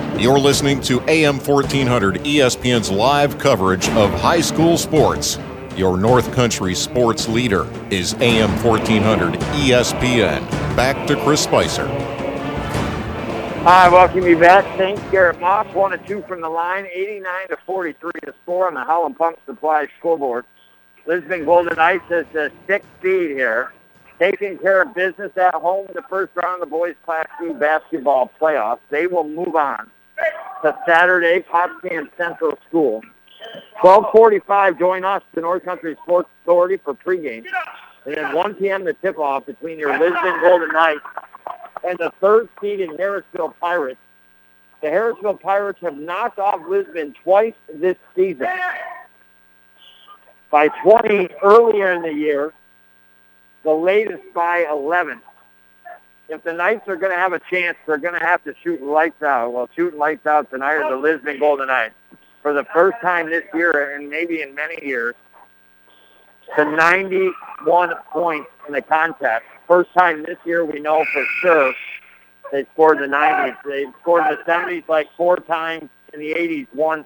You're 0.21 0.37
listening 0.37 0.81
to 0.81 1.01
AM 1.09 1.39
1400 1.39 2.17
ESPN's 2.17 2.91
live 2.91 3.39
coverage 3.39 3.89
of 3.89 4.11
high 4.11 4.39
school 4.39 4.77
sports. 4.77 5.39
Your 5.75 5.97
North 5.97 6.31
Country 6.31 6.75
sports 6.75 7.27
leader 7.27 7.67
is 7.89 8.13
AM 8.19 8.51
1400 8.63 9.39
ESPN. 9.39 10.47
Back 10.75 11.07
to 11.07 11.19
Chris 11.23 11.41
Spicer. 11.41 11.87
Hi, 13.63 13.89
welcome 13.89 14.23
you 14.27 14.37
back. 14.37 14.63
Thanks, 14.77 15.01
Garrett 15.09 15.39
Moss. 15.39 15.65
One 15.73 15.91
and 15.91 16.05
two 16.05 16.21
from 16.27 16.41
the 16.41 16.49
line, 16.49 16.85
89 16.93 17.47
to 17.47 17.57
43 17.65 18.11
to 18.25 18.35
score 18.43 18.67
on 18.67 18.75
the 18.75 18.83
Howland 18.83 19.17
Pump 19.17 19.39
Supply 19.47 19.87
scoreboard. 19.97 20.45
Lisbon 21.07 21.45
Golden 21.45 21.75
Knights 21.75 22.11
is 22.11 22.27
the 22.31 22.51
sixth 22.67 22.87
seed 23.01 23.31
here, 23.31 23.73
taking 24.19 24.59
care 24.59 24.83
of 24.83 24.93
business 24.93 25.35
at 25.35 25.55
home 25.55 25.87
in 25.87 25.95
the 25.95 26.03
first 26.03 26.31
round 26.35 26.61
of 26.61 26.69
the 26.69 26.71
boys' 26.71 26.93
Class 27.05 27.25
B 27.39 27.53
basketball 27.53 28.29
playoffs. 28.39 28.81
They 28.91 29.07
will 29.07 29.27
move 29.27 29.55
on 29.55 29.89
to 30.63 30.77
Saturday, 30.87 31.41
Potsdam 31.41 32.09
Central 32.17 32.57
School. 32.67 33.01
1245, 33.81 34.77
join 34.77 35.03
us, 35.03 35.23
the 35.33 35.41
North 35.41 35.63
Country 35.65 35.97
Sports 36.03 36.29
Authority 36.43 36.77
for 36.77 36.93
pregame. 36.93 37.45
And 38.05 38.15
then 38.15 38.35
1 38.35 38.55
p.m. 38.55 38.83
the 38.83 38.93
tip-off 38.93 39.45
between 39.45 39.79
your 39.79 39.97
Lisbon 39.97 40.41
Golden 40.41 40.69
Knights 40.69 41.01
and 41.87 41.97
the 41.97 42.11
third 42.21 42.49
seed 42.59 42.79
in 42.79 42.91
Harrisville 42.97 43.53
Pirates. 43.59 43.99
The 44.81 44.87
Harrisville 44.87 45.39
Pirates 45.39 45.79
have 45.81 45.95
knocked 45.95 46.39
off 46.39 46.61
Lisbon 46.67 47.13
twice 47.23 47.53
this 47.73 47.97
season. 48.15 48.47
By 50.49 50.67
20 50.83 51.29
earlier 51.43 51.93
in 51.93 52.01
the 52.01 52.13
year, 52.13 52.53
the 53.63 53.71
latest 53.71 54.23
by 54.33 54.65
11 54.69 55.21
if 56.31 56.43
the 56.43 56.53
Knights 56.53 56.87
are 56.87 56.95
going 56.95 57.11
to 57.11 57.17
have 57.17 57.33
a 57.33 57.41
chance, 57.51 57.77
they're 57.85 57.97
going 57.97 58.17
to 58.17 58.25
have 58.25 58.43
to 58.45 58.55
shoot 58.63 58.81
lights 58.81 59.21
out. 59.21 59.53
Well, 59.53 59.69
shooting 59.75 59.99
lights 59.99 60.25
out 60.25 60.49
tonight 60.49 60.75
are 60.75 60.89
the 60.89 60.95
Lisbon 60.95 61.39
Golden 61.39 61.67
Knights. 61.67 61.93
For 62.41 62.53
the 62.53 62.63
first 62.73 62.97
time 63.01 63.29
this 63.29 63.43
year, 63.53 63.95
and 63.95 64.09
maybe 64.09 64.41
in 64.41 64.55
many 64.55 64.83
years, 64.83 65.13
to 66.55 66.65
91 66.65 67.93
points 68.11 68.49
in 68.67 68.73
the 68.73 68.81
contest. 68.81 69.43
First 69.67 69.93
time 69.93 70.23
this 70.23 70.37
year 70.45 70.65
we 70.65 70.79
know 70.79 71.05
for 71.13 71.25
sure 71.41 71.73
they 72.51 72.65
scored 72.73 72.99
the 72.99 73.05
90s. 73.05 73.55
They 73.63 73.85
scored 74.01 74.23
the 74.25 74.41
70s 74.43 74.87
like 74.87 75.07
four 75.15 75.37
times 75.37 75.89
in 76.13 76.19
the 76.19 76.33
80s. 76.33 76.67
One, 76.73 77.05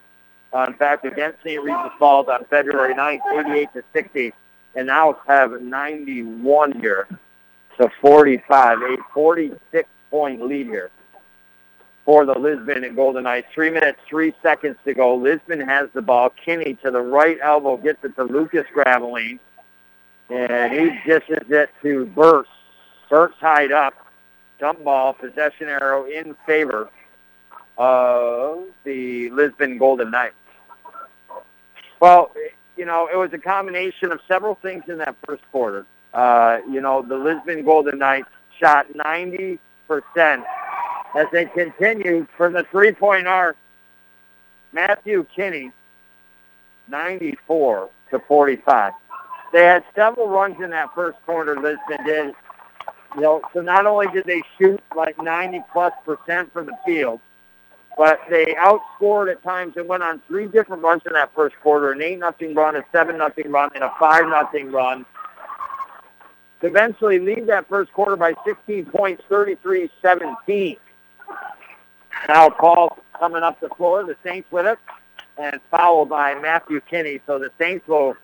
uh, 0.53 0.65
in 0.67 0.73
fact, 0.75 1.05
against 1.05 1.39
St. 1.43 1.61
Regis 1.61 1.91
Falls 1.99 2.27
on 2.27 2.45
February 2.45 2.95
9th, 2.95 3.19
88 3.45 3.73
to 3.73 3.83
60, 3.93 4.33
and 4.75 4.87
now 4.87 5.17
have 5.27 5.61
91 5.61 6.79
here 6.79 7.07
to 7.77 7.89
45, 8.01 8.81
a 8.81 8.97
46-point 9.13 10.41
lead 10.41 10.67
here 10.67 10.91
for 12.05 12.25
the 12.25 12.37
Lisbon 12.37 12.83
and 12.83 12.95
Golden 12.95 13.23
Knights. 13.23 13.47
Three 13.53 13.69
minutes, 13.69 13.99
three 14.07 14.33
seconds 14.43 14.77
to 14.85 14.93
go. 14.93 15.15
Lisbon 15.15 15.59
has 15.59 15.89
the 15.93 16.01
ball. 16.01 16.29
Kinney 16.29 16.75
to 16.83 16.91
the 16.91 17.01
right 17.01 17.37
elbow 17.41 17.77
gets 17.77 18.03
it 18.03 18.15
to 18.15 18.23
Lucas 18.23 18.65
Graveline. 18.75 19.39
And 20.29 20.73
he 20.73 20.99
dishes 21.05 21.45
it 21.49 21.69
to 21.81 22.05
Burks. 22.07 22.49
Burks 23.09 23.35
tied 23.39 23.71
up. 23.71 23.93
Jump 24.59 24.83
ball, 24.83 25.13
possession 25.13 25.67
arrow 25.67 26.05
in 26.05 26.35
favor 26.45 26.89
of 27.77 28.63
the 28.83 29.29
Lisbon 29.31 29.77
Golden 29.77 30.11
Knights. 30.11 30.35
Well, 31.99 32.31
you 32.77 32.85
know, 32.85 33.09
it 33.11 33.17
was 33.17 33.33
a 33.33 33.37
combination 33.37 34.11
of 34.11 34.19
several 34.27 34.55
things 34.55 34.83
in 34.87 34.97
that 34.99 35.15
first 35.25 35.43
quarter. 35.51 35.85
Uh, 36.15 36.59
you 36.71 36.79
know, 36.79 37.01
the 37.01 37.17
Lisbon 37.17 37.65
Golden 37.65 37.99
Knights 37.99 38.29
shot 38.57 38.87
90% 38.93 39.59
as 41.15 41.27
they 41.33 41.45
continued 41.45 42.27
from 42.37 42.53
the 42.53 42.63
three-point 42.71 43.27
arc. 43.27 43.57
Matthew 44.71 45.25
Kinney, 45.35 45.71
94 46.87 47.89
to 48.11 48.19
45. 48.19 48.93
They 49.51 49.63
had 49.63 49.83
several 49.93 50.29
runs 50.29 50.55
in 50.61 50.69
that 50.69 50.95
first 50.95 51.17
quarter, 51.25 51.55
Lisbon 51.55 52.05
did. 52.05 52.33
You 53.15 53.21
know, 53.21 53.41
so 53.53 53.61
not 53.61 53.85
only 53.85 54.07
did 54.07 54.25
they 54.25 54.41
shoot 54.57 54.81
like 54.95 55.21
90 55.21 55.63
plus 55.71 55.93
percent 56.05 56.51
from 56.53 56.65
the 56.65 56.77
field, 56.85 57.19
but 57.97 58.19
they 58.29 58.55
outscored 58.57 59.31
at 59.31 59.43
times 59.43 59.73
and 59.77 59.87
went 59.87 60.03
on 60.03 60.21
three 60.27 60.47
different 60.47 60.81
runs 60.83 61.01
in 61.05 61.13
that 61.13 61.33
first 61.33 61.55
quarter, 61.61 61.91
an 61.91 62.01
8 62.01 62.19
nothing 62.19 62.53
run, 62.55 62.75
a 62.75 62.83
7 62.91 63.17
nothing 63.17 63.51
run, 63.51 63.69
and 63.75 63.83
a 63.83 63.93
5 63.99 64.27
nothing 64.27 64.71
run. 64.71 65.05
To 66.65 66.71
eventually 66.71 67.19
lead 67.19 67.45
that 67.45 67.69
first 67.69 67.93
quarter 67.93 68.15
by 68.15 68.33
16 68.43 68.85
points, 68.85 69.21
33-17. 69.29 70.79
Now 72.27 72.49
Paul 72.49 72.97
coming 73.19 73.43
up 73.43 73.59
the 73.59 73.69
floor, 73.69 74.03
the 74.03 74.15
Saints 74.23 74.51
with 74.51 74.65
it, 74.65 74.79
and 75.37 75.61
fouled 75.69 76.09
by 76.09 76.33
Matthew 76.33 76.81
Kinney. 76.81 77.21
So 77.27 77.37
the 77.37 77.51
Saints 77.59 77.87
will 77.87 78.15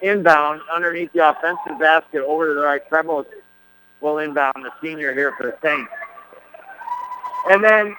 inbound 0.00 0.60
underneath 0.72 1.12
the 1.12 1.30
offensive 1.30 1.80
basket 1.80 2.22
over 2.22 2.46
to 2.46 2.54
the 2.54 2.60
right. 2.60 2.88
Prevost 2.88 3.26
will 4.00 4.18
inbound 4.18 4.54
the 4.58 4.70
senior 4.80 5.12
here 5.12 5.34
for 5.36 5.46
the 5.46 5.56
Saints. 5.60 5.90
And 7.50 7.64
then 7.64 7.96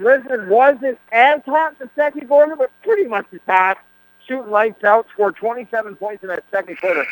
Lisbon 0.00 0.48
wasn't 0.48 0.98
as 1.12 1.42
hot 1.46 1.76
in 1.80 1.86
the 1.86 1.90
second 1.94 2.26
quarter, 2.26 2.56
but 2.56 2.72
pretty 2.82 3.06
much 3.06 3.26
as 3.32 3.38
hot. 3.46 3.78
Shooting 4.26 4.50
lights 4.50 4.82
out, 4.82 5.06
scored 5.12 5.36
27 5.36 5.94
points 5.94 6.24
in 6.24 6.28
that 6.28 6.42
second 6.50 6.76
quarter. 6.80 7.06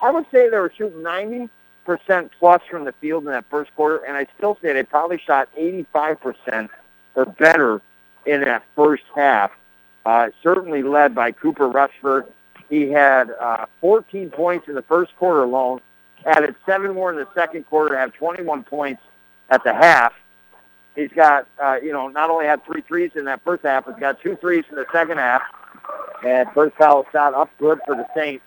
I 0.00 0.10
would 0.10 0.26
say 0.30 0.48
they 0.48 0.58
were 0.58 0.72
shooting 0.76 0.98
90% 0.98 1.50
plus 2.38 2.62
from 2.70 2.84
the 2.84 2.92
field 3.00 3.24
in 3.24 3.30
that 3.30 3.44
first 3.50 3.74
quarter, 3.74 3.98
and 4.04 4.16
I 4.16 4.26
still 4.36 4.58
say 4.60 4.72
they 4.72 4.82
probably 4.82 5.18
shot 5.18 5.48
85% 5.56 6.68
or 7.14 7.24
better 7.24 7.80
in 8.26 8.40
that 8.42 8.62
first 8.74 9.04
half. 9.14 9.52
Uh, 10.04 10.30
certainly 10.42 10.82
led 10.82 11.14
by 11.14 11.32
Cooper 11.32 11.68
Rutherford. 11.68 12.26
He 12.68 12.90
had 12.90 13.30
uh, 13.40 13.66
14 13.80 14.30
points 14.30 14.68
in 14.68 14.74
the 14.74 14.82
first 14.82 15.16
quarter 15.16 15.42
alone, 15.42 15.80
added 16.24 16.54
seven 16.64 16.94
more 16.94 17.10
in 17.10 17.16
the 17.16 17.28
second 17.34 17.66
quarter, 17.66 17.96
had 17.96 18.12
21 18.14 18.64
points 18.64 19.02
at 19.50 19.64
the 19.64 19.74
half. 19.74 20.12
He's 20.94 21.10
got, 21.10 21.46
uh, 21.62 21.76
you 21.82 21.92
know, 21.92 22.08
not 22.08 22.30
only 22.30 22.46
had 22.46 22.64
three 22.64 22.80
threes 22.82 23.12
in 23.14 23.26
that 23.26 23.42
first 23.44 23.64
half, 23.64 23.84
but 23.84 24.00
got 24.00 24.20
two 24.20 24.36
threes 24.36 24.64
in 24.70 24.76
the 24.76 24.86
second 24.92 25.18
half. 25.18 25.42
And 26.24 26.48
first 26.52 26.74
foul 26.76 27.06
shot 27.12 27.34
up 27.34 27.50
good 27.58 27.78
for 27.86 27.94
the 27.94 28.06
Saints. 28.14 28.42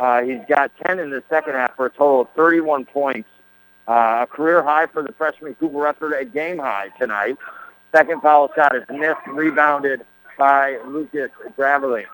Uh, 0.00 0.22
he's 0.22 0.40
got 0.48 0.70
10 0.86 0.98
in 0.98 1.10
the 1.10 1.22
second 1.28 1.54
half 1.54 1.76
for 1.76 1.86
a 1.86 1.90
total 1.90 2.22
of 2.22 2.30
31 2.30 2.84
points. 2.86 3.28
Uh, 3.86 4.20
a 4.22 4.26
career 4.26 4.62
high 4.62 4.86
for 4.86 5.02
the 5.02 5.12
freshman 5.12 5.54
Cooper 5.56 5.78
Rutherford, 5.78 6.12
a 6.12 6.24
game 6.24 6.58
high 6.58 6.88
tonight. 6.98 7.36
Second 7.92 8.22
foul 8.22 8.50
shot 8.54 8.74
is 8.74 8.84
missed, 8.90 9.20
rebounded 9.26 10.04
by 10.38 10.78
Lucas 10.86 11.30
Graveline. 11.58 12.04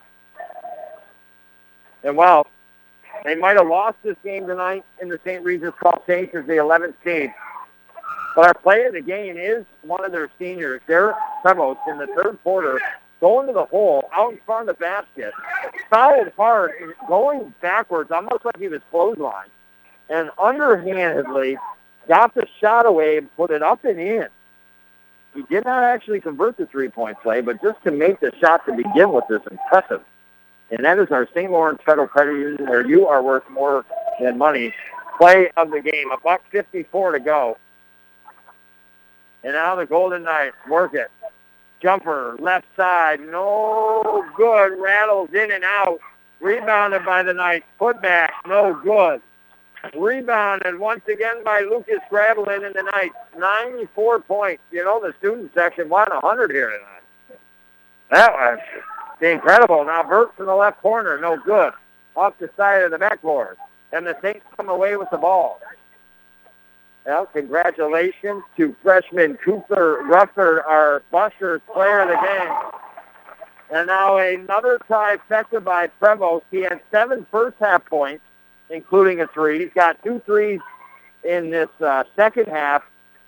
And 2.03 2.17
well, 2.17 2.47
they 3.25 3.35
might 3.35 3.57
have 3.57 3.67
lost 3.67 3.97
this 4.03 4.17
game 4.25 4.47
tonight 4.47 4.85
in 5.01 5.09
the 5.09 5.21
St. 5.25 5.45
Regis 5.45 5.73
Falls 5.81 6.03
Saints 6.07 6.35
as 6.35 6.47
the 6.47 6.55
11th 6.55 6.95
seed. 7.05 7.33
But 8.35 8.47
our 8.47 8.55
play 8.55 8.85
of 8.85 8.93
the 8.93 9.01
game 9.01 9.37
is 9.37 9.65
one 9.83 10.05
of 10.05 10.13
their 10.13 10.31
seniors, 10.39 10.81
Derek 10.87 11.17
Prevost, 11.45 11.79
in 11.89 11.99
the 11.99 12.07
third 12.09 12.39
quarter, 12.43 12.81
going 13.21 13.47
to 13.49 13.53
the 13.53 13.65
hole, 13.65 14.09
out 14.13 14.33
in 14.33 14.39
front 14.47 14.69
of 14.69 14.77
the 14.77 14.81
basket, 14.81 15.33
fouled 15.91 16.33
hard, 16.37 16.73
going 17.09 17.53
backwards, 17.61 18.11
almost 18.11 18.45
like 18.45 18.57
he 18.59 18.69
was 18.69 18.81
clothesline, 18.91 19.49
and 20.09 20.31
underhandedly 20.39 21.59
got 22.07 22.35
the 22.35 22.47
shot 22.61 22.87
away 22.87 23.19
and 23.19 23.37
put 23.37 23.51
it 23.51 23.63
up 23.63 23.85
and 23.85 23.99
in. 24.01 24.29
He 25.35 25.43
did 25.43 25.65
not 25.65 25.83
actually 25.83 26.21
convert 26.21 26.57
the 26.57 26.67
three-point 26.67 27.21
play, 27.23 27.41
but 27.41 27.61
just 27.63 27.83
to 27.85 27.91
make 27.91 28.21
the 28.21 28.33
shot 28.41 28.65
to 28.67 28.73
begin 28.73 29.13
with 29.13 29.25
is 29.31 29.41
impressive. 29.51 30.03
And 30.71 30.85
that 30.85 30.99
is 30.99 31.11
our 31.11 31.29
St. 31.35 31.51
Lawrence 31.51 31.81
Federal 31.85 32.09
Credit 32.09 32.33
Union, 32.33 32.69
where 32.69 32.87
you 32.87 33.07
are 33.07 33.23
worth 33.23 33.49
more 33.51 33.85
than 34.21 34.39
money. 34.39 34.75
Play 35.19 35.51
of 35.57 35.71
the 35.71 35.81
game, 35.81 36.11
a 36.11 36.19
buck 36.19 36.43
54 36.51 37.13
to 37.13 37.21
go. 37.21 37.59
And 39.45 39.53
now 39.53 39.77
the 39.77 39.87
Golden 39.87 40.25
Knights 40.25 40.57
work 40.69 40.95
it. 40.95 41.11
Jumper, 41.81 42.37
left 42.41 42.67
side, 42.77 43.21
no 43.21 44.25
good. 44.37 44.79
Rattles 44.79 45.31
in 45.33 45.53
and 45.53 45.65
out. 45.65 46.01
Rebounded 46.41 47.05
by 47.05 47.23
the 47.23 47.35
Knights. 47.35 47.67
Put 47.79 48.01
back, 48.03 48.33
no 48.47 48.75
good. 48.83 49.21
Rebounded 49.95 50.79
once 50.79 51.07
again 51.09 51.43
by 51.45 51.61
Lucas 51.61 52.01
Graveline 52.11 52.67
in 52.67 52.73
the 52.75 52.83
Knights. 52.83 53.15
94 53.37 54.21
points. 54.21 54.63
You 54.71 54.85
know, 54.85 55.01
the 55.01 55.15
student 55.19 55.53
section 55.55 55.89
won 55.89 56.09
100 56.11 56.51
here 56.51 56.71
tonight. 56.71 57.41
That 58.11 58.33
was 58.33 58.59
incredible. 59.21 59.85
Now 59.85 60.03
Burt 60.03 60.35
from 60.37 60.47
the 60.47 60.55
left 60.55 60.81
corner, 60.81 61.19
no 61.19 61.37
good. 61.37 61.73
Off 62.17 62.35
the 62.39 62.51
side 62.57 62.83
of 62.83 62.91
the 62.91 62.99
backboard. 62.99 63.57
And 63.93 64.07
the 64.07 64.17
Saints 64.21 64.45
come 64.57 64.69
away 64.69 64.97
with 64.97 65.11
the 65.11 65.19
ball. 65.19 65.61
Well, 67.07 67.27
congratulations 67.27 68.43
to 68.57 68.77
freshman 68.83 69.39
Cooper 69.39 70.03
Rutherford, 70.05 70.63
our 70.67 71.03
Busters 71.11 71.63
player 71.73 72.01
of 72.01 72.09
the 72.09 72.15
game. 72.15 72.79
And 73.71 73.87
now 73.87 74.17
another 74.17 74.79
trifecta 74.89 75.63
by 75.63 75.89
Prevost. 76.01 76.43
He 76.51 76.59
had 76.59 76.81
seven 76.91 77.27
first 77.31 77.57
half 77.61 77.85
points, 77.87 78.25
including 78.71 79.21
a 79.21 79.27
three. 79.29 79.61
He's 79.61 79.73
got 79.75 80.03
two 80.03 80.21
threes 80.25 80.61
in 81.25 81.51
this 81.51 81.69
uh, 81.81 82.05
second 82.17 82.47
half, 82.47 82.83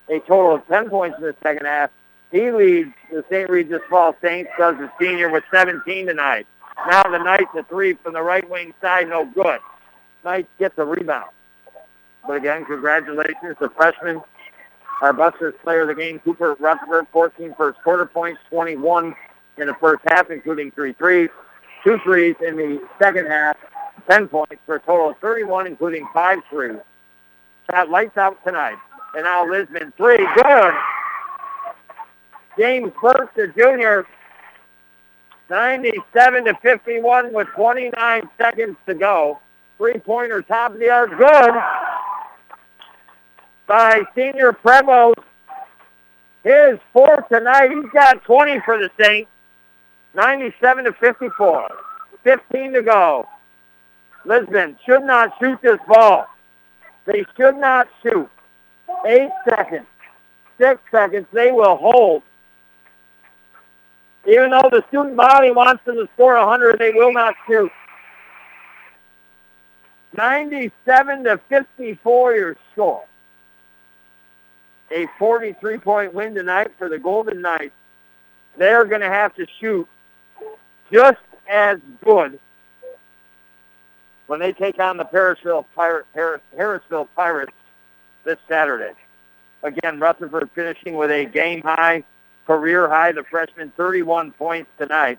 a 0.09 0.19
total 0.21 0.57
of 0.57 0.67
10 0.69 0.89
points 0.89 1.19
in 1.19 1.25
the 1.25 1.37
second 1.43 1.67
half. 1.67 1.91
He 2.31 2.51
leads 2.51 2.91
the 3.11 3.25
St. 3.31 3.51
Regis 3.51 3.81
Falls 3.91 4.15
Saints, 4.23 4.51
does 4.57 4.77
the 4.79 4.91
senior 5.01 5.31
with 5.31 5.45
17 5.53 6.07
tonight. 6.07 6.47
Now 6.89 7.03
the 7.03 7.19
Knights 7.19 7.51
a 7.57 7.63
three 7.65 7.95
from 7.95 8.15
the 8.15 8.23
right 8.23 8.49
wing 8.49 8.73
side, 8.81 9.09
no 9.09 9.27
good. 9.27 9.61
Knights 10.25 10.49
get 10.59 10.77
the 10.77 10.85
rebound. 10.85 11.31
But 12.27 12.37
again, 12.37 12.65
congratulations 12.65 13.57
to 13.61 13.71
freshman, 13.71 14.21
our 15.03 15.13
Busters 15.13 15.55
player 15.63 15.83
of 15.83 15.89
the 15.89 15.95
game, 15.95 16.19
Cooper 16.21 16.55
Rutherford, 16.61 17.07
14 17.13 17.55
first 17.57 17.81
quarter 17.83 18.07
points, 18.07 18.41
21 18.51 19.15
in 19.57 19.67
the 19.67 19.75
first 19.75 20.03
half, 20.07 20.31
including 20.31 20.71
three 20.73 20.93
threes, 20.93 21.31
two 21.83 21.99
threes 22.05 22.37
in 22.47 22.57
the 22.57 22.87
second 22.99 23.27
half, 23.27 23.57
10 24.09 24.29
points 24.29 24.57
for 24.67 24.77
a 24.77 24.81
total 24.81 25.11
of 25.11 25.19
31, 25.19 25.67
including 25.67 26.07
five 26.13 26.39
threes. 26.51 26.79
Shot 27.71 27.89
lights 27.89 28.17
out 28.17 28.43
tonight. 28.45 28.77
And 29.15 29.25
now 29.25 29.49
Lisbon, 29.49 29.93
three, 29.97 30.27
good. 30.37 30.75
James 32.59 32.93
Burks, 33.01 33.33
the 33.37 33.49
junior, 33.49 34.07
97 35.49 36.45
to 36.45 36.55
51 36.63 37.33
with 37.33 37.49
29 37.49 38.29
seconds 38.39 38.77
to 38.87 38.95
go. 38.95 39.39
Three-pointer 39.79 40.43
top 40.43 40.75
of 40.75 40.79
the 40.79 40.91
arc, 40.91 41.17
good 41.17 41.90
by 43.71 44.03
senior 44.17 44.53
Prevost. 44.53 45.23
His 46.43 46.81
fourth 46.93 47.29
tonight. 47.29 47.71
He's 47.71 47.89
got 47.93 48.25
20 48.25 48.61
for 48.65 48.79
the 48.79 48.91
Saints. 49.01 49.31
97 50.15 50.87
to 50.87 50.93
54. 50.95 51.69
15 52.25 52.73
to 52.73 52.83
go. 52.83 53.29
Lisbon 54.25 54.77
should 54.85 55.05
not 55.05 55.33
shoot 55.39 55.63
this 55.63 55.79
ball. 55.87 56.27
They 57.07 57.25
should 57.37 57.59
not 57.59 57.87
shoot. 58.03 58.29
Eight 59.07 59.31
seconds. 59.49 59.87
Six 60.59 60.81
seconds. 60.91 61.29
They 61.33 61.53
will 61.53 61.77
hold. 61.77 62.25
Even 64.27 64.51
though 64.51 64.69
the 64.69 64.83
student 64.89 65.15
body 65.15 65.53
wants 65.53 65.85
them 65.85 65.95
to 65.95 66.09
score 66.15 66.35
100, 66.35 66.81
they 66.81 66.91
will 66.91 67.13
not 67.13 67.37
shoot. 67.47 67.71
97 70.17 71.23
to 71.23 71.41
54 71.49 72.35
your 72.35 72.57
score 72.73 73.05
a 74.91 75.07
43-point 75.19 76.15
win 76.15 76.35
tonight 76.35 76.73
for 76.79 76.89
the 76.89 76.99
Golden 76.99 77.41
Knights. 77.41 77.75
They're 78.57 78.85
going 78.85 79.01
to 79.01 79.09
have 79.09 79.35
to 79.37 79.47
shoot 79.61 79.89
just 80.93 81.19
as 81.49 81.79
good 82.05 82.39
when 84.27 84.41
they 84.41 84.53
take 84.53 84.79
on 84.79 84.97
the 84.97 85.05
Parisville, 85.05 85.65
Pirate, 85.75 86.07
Paris, 86.15 86.41
Harrisville 86.57 87.09
Pirates 87.17 87.53
this 88.25 88.39
Saturday. 88.49 88.93
Again, 89.63 90.01
Rutherford 90.01 90.51
finishing 90.55 90.95
with 90.97 91.11
a 91.11 91.25
game-high, 91.25 92.05
career-high, 92.47 93.13
the 93.13 93.25
freshman, 93.25 93.73
31 93.77 94.33
points 94.33 94.71
tonight. 94.79 95.19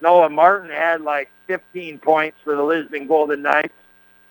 Noah 0.00 0.30
Martin 0.30 0.70
had 0.70 1.00
like 1.02 1.30
15 1.46 1.98
points 1.98 2.38
for 2.44 2.54
the 2.54 2.62
Lisbon 2.62 3.06
Golden 3.06 3.42
Knights. 3.42 3.74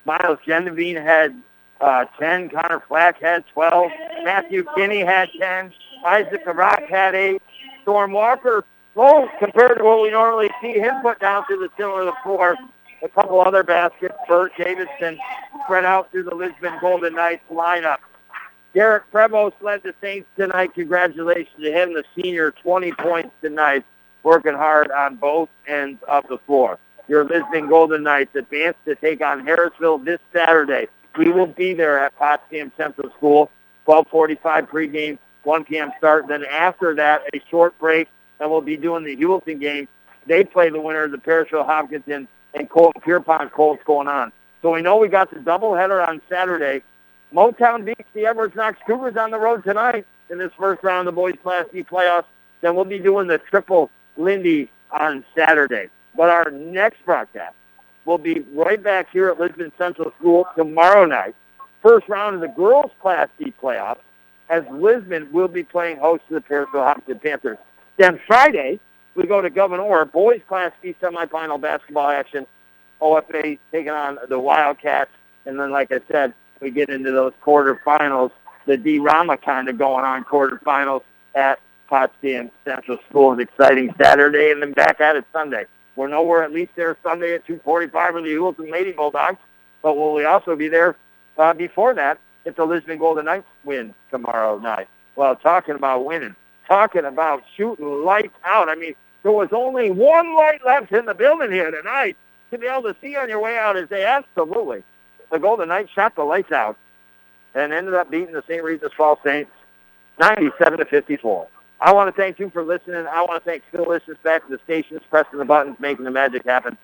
Miles 0.04 0.38
Genevieve 0.46 0.96
had 0.96 1.40
uh, 1.80 2.04
10. 2.18 2.50
Connor 2.50 2.82
Flack 2.88 3.20
had 3.20 3.44
12. 3.52 3.90
Matthew 4.24 4.64
Kinney 4.76 5.04
had 5.04 5.28
10. 5.38 5.72
Isaac 6.04 6.46
Rock 6.46 6.82
had 6.88 7.14
8. 7.14 7.42
Storm 7.82 8.12
Walker, 8.12 8.64
low 8.94 9.28
compared 9.38 9.78
to 9.78 9.84
what 9.84 10.02
we 10.02 10.10
normally 10.10 10.50
see 10.60 10.72
him 10.72 10.94
put 11.02 11.18
down 11.18 11.46
to 11.48 11.56
the 11.56 11.68
center 11.76 12.00
of 12.00 12.06
the 12.06 12.14
floor. 12.22 12.56
A 13.02 13.08
couple 13.08 13.40
other 13.40 13.62
baskets. 13.62 14.14
Bert 14.28 14.52
Davidson 14.58 15.18
spread 15.64 15.84
out 15.84 16.10
through 16.10 16.24
the 16.24 16.34
Lisbon 16.34 16.74
Golden 16.80 17.14
Knights 17.14 17.42
lineup. 17.50 17.96
Derek 18.74 19.10
Prevost 19.10 19.54
led 19.62 19.82
the 19.82 19.94
Saints 20.00 20.28
tonight. 20.36 20.74
Congratulations 20.74 21.60
to 21.60 21.72
him, 21.72 21.94
the 21.94 22.04
senior, 22.14 22.52
20 22.52 22.92
points 22.92 23.30
tonight, 23.40 23.84
working 24.22 24.54
hard 24.54 24.90
on 24.90 25.16
both 25.16 25.48
ends 25.66 26.00
of 26.06 26.24
the 26.28 26.38
floor. 26.38 26.78
Your 27.08 27.24
Lisbon 27.24 27.68
Golden 27.68 28.04
Knights 28.04 28.36
advance 28.36 28.76
to 28.84 28.94
take 28.94 29.20
on 29.22 29.44
Harrisville 29.44 30.04
this 30.04 30.20
Saturday. 30.32 30.86
We 31.16 31.30
will 31.30 31.46
be 31.46 31.74
there 31.74 31.98
at 31.98 32.16
Potsdam 32.16 32.72
Central 32.76 33.10
School, 33.16 33.50
1245 33.84 34.68
pregame, 34.68 35.18
1 35.44 35.64
p.m. 35.64 35.92
start. 35.98 36.28
Then 36.28 36.44
after 36.44 36.94
that, 36.94 37.22
a 37.34 37.40
short 37.50 37.78
break, 37.78 38.08
and 38.38 38.50
we'll 38.50 38.60
be 38.60 38.76
doing 38.76 39.04
the 39.04 39.16
Heuvelton 39.16 39.60
game. 39.60 39.88
They 40.26 40.44
play 40.44 40.70
the 40.70 40.80
winner 40.80 41.04
of 41.04 41.10
the 41.10 41.18
Parishville 41.18 41.66
Hopkinton 41.66 42.28
and 42.54 42.68
Colton 42.68 43.00
Pierrepont 43.02 43.52
Colts 43.52 43.82
going 43.84 44.08
on. 44.08 44.32
So 44.62 44.72
we 44.72 44.82
know 44.82 44.98
we 44.98 45.08
got 45.08 45.30
the 45.30 45.40
doubleheader 45.40 46.06
on 46.06 46.20
Saturday. 46.28 46.82
Motown 47.32 47.84
beats 47.84 48.08
the 48.12 48.26
Edwards 48.26 48.54
Knox 48.54 48.78
Cougars 48.86 49.16
on 49.16 49.30
the 49.30 49.38
road 49.38 49.64
tonight 49.64 50.06
in 50.30 50.38
this 50.38 50.52
first 50.58 50.82
round 50.82 51.08
of 51.08 51.14
the 51.14 51.16
boys 51.16 51.34
Class 51.42 51.66
D 51.72 51.82
playoffs. 51.82 52.24
Then 52.60 52.76
we'll 52.76 52.84
be 52.84 52.98
doing 52.98 53.26
the 53.26 53.38
triple 53.38 53.90
Lindy 54.16 54.68
on 54.90 55.24
Saturday. 55.34 55.88
But 56.14 56.28
our 56.28 56.50
next 56.50 57.04
broadcast 57.04 57.54
will 58.10 58.18
be 58.18 58.40
right 58.52 58.82
back 58.82 59.08
here 59.12 59.28
at 59.28 59.38
Lisbon 59.38 59.70
Central 59.78 60.12
School 60.18 60.44
tomorrow 60.56 61.06
night. 61.06 61.34
First 61.80 62.08
round 62.08 62.34
of 62.34 62.40
the 62.40 62.48
girls 62.48 62.90
Class 63.00 63.28
D 63.38 63.54
playoffs 63.62 64.00
as 64.48 64.64
Lisbon 64.72 65.28
will 65.32 65.48
be 65.48 65.62
playing 65.62 65.96
host 65.96 66.24
to 66.28 66.34
the 66.34 66.40
Parishville 66.40 66.84
Hopkins 66.84 67.20
Panthers. 67.22 67.58
Then 67.98 68.20
Friday, 68.26 68.80
we 69.14 69.26
go 69.26 69.40
to 69.40 69.48
Gouverneur, 69.48 70.06
boys 70.06 70.40
Class 70.48 70.72
D 70.82 70.94
semifinal 71.00 71.60
basketball 71.60 72.08
action. 72.08 72.46
OFA 73.00 73.58
taking 73.72 73.90
on 73.90 74.18
the 74.28 74.38
Wildcats. 74.38 75.10
And 75.46 75.58
then, 75.58 75.70
like 75.70 75.90
I 75.90 76.00
said, 76.10 76.34
we 76.60 76.70
get 76.70 76.90
into 76.90 77.12
those 77.12 77.32
quarterfinals, 77.42 78.30
the 78.66 78.76
D-Rama 78.76 79.38
kind 79.38 79.70
of 79.70 79.78
going 79.78 80.04
on 80.04 80.24
quarterfinals 80.24 81.02
at 81.34 81.60
Potsdam 81.88 82.50
Central 82.64 82.98
School. 83.08 83.32
An 83.32 83.40
exciting 83.40 83.94
Saturday 83.98 84.50
and 84.50 84.60
then 84.60 84.72
back 84.72 85.00
at 85.00 85.16
it 85.16 85.24
Sunday. 85.32 85.64
We're 86.00 86.08
nowhere 86.08 86.42
at 86.42 86.50
least 86.50 86.72
there 86.76 86.96
Sunday 87.02 87.34
at 87.34 87.44
245 87.44 88.14
with 88.14 88.24
the 88.24 88.30
Heuvelton 88.30 88.72
Lady 88.72 88.92
Bulldogs, 88.92 89.36
but 89.82 89.98
will 89.98 90.14
we 90.14 90.24
also 90.24 90.56
be 90.56 90.66
there 90.66 90.96
uh, 91.36 91.52
before 91.52 91.92
that 91.92 92.18
if 92.46 92.56
the 92.56 92.64
Lisbon 92.64 92.96
Golden 92.96 93.26
Knights 93.26 93.46
win 93.64 93.94
tomorrow 94.10 94.58
night? 94.58 94.88
Well, 95.14 95.36
talking 95.36 95.74
about 95.74 96.06
winning, 96.06 96.34
talking 96.66 97.04
about 97.04 97.42
shooting 97.54 98.02
lights 98.02 98.32
out. 98.46 98.70
I 98.70 98.76
mean, 98.76 98.94
there 99.22 99.32
was 99.32 99.50
only 99.52 99.90
one 99.90 100.34
light 100.34 100.64
left 100.64 100.90
in 100.90 101.04
the 101.04 101.12
building 101.12 101.52
here 101.52 101.70
tonight 101.70 102.16
to 102.50 102.56
be 102.56 102.66
able 102.66 102.84
to 102.84 102.96
see 103.02 103.14
on 103.16 103.28
your 103.28 103.42
way 103.42 103.58
out 103.58 103.76
is 103.76 103.90
they 103.90 104.06
absolutely 104.06 104.82
the 105.30 105.38
Golden 105.38 105.68
Knights 105.68 105.92
shot 105.92 106.16
the 106.16 106.24
lights 106.24 106.50
out 106.50 106.78
and 107.54 107.74
ended 107.74 107.92
up 107.92 108.10
beating 108.10 108.32
the 108.32 108.42
St. 108.48 108.64
Regis 108.64 108.94
Falls 108.96 109.18
Saints 109.22 109.52
97 110.18 110.78
to 110.78 110.86
54. 110.86 111.46
I 111.80 111.92
want 111.92 112.14
to 112.14 112.20
thank 112.20 112.38
you 112.38 112.50
for 112.50 112.62
listening. 112.62 113.06
I 113.06 113.22
want 113.22 113.42
to 113.42 113.50
thank 113.50 113.62
Phil 113.72 113.86
Listens 113.88 114.18
back 114.22 114.46
to 114.46 114.50
the 114.50 114.60
stations, 114.64 115.00
pressing 115.08 115.38
the 115.38 115.44
buttons, 115.44 115.76
making 115.80 116.04
the 116.04 116.10
magic 116.10 116.44
happen. 116.44 116.76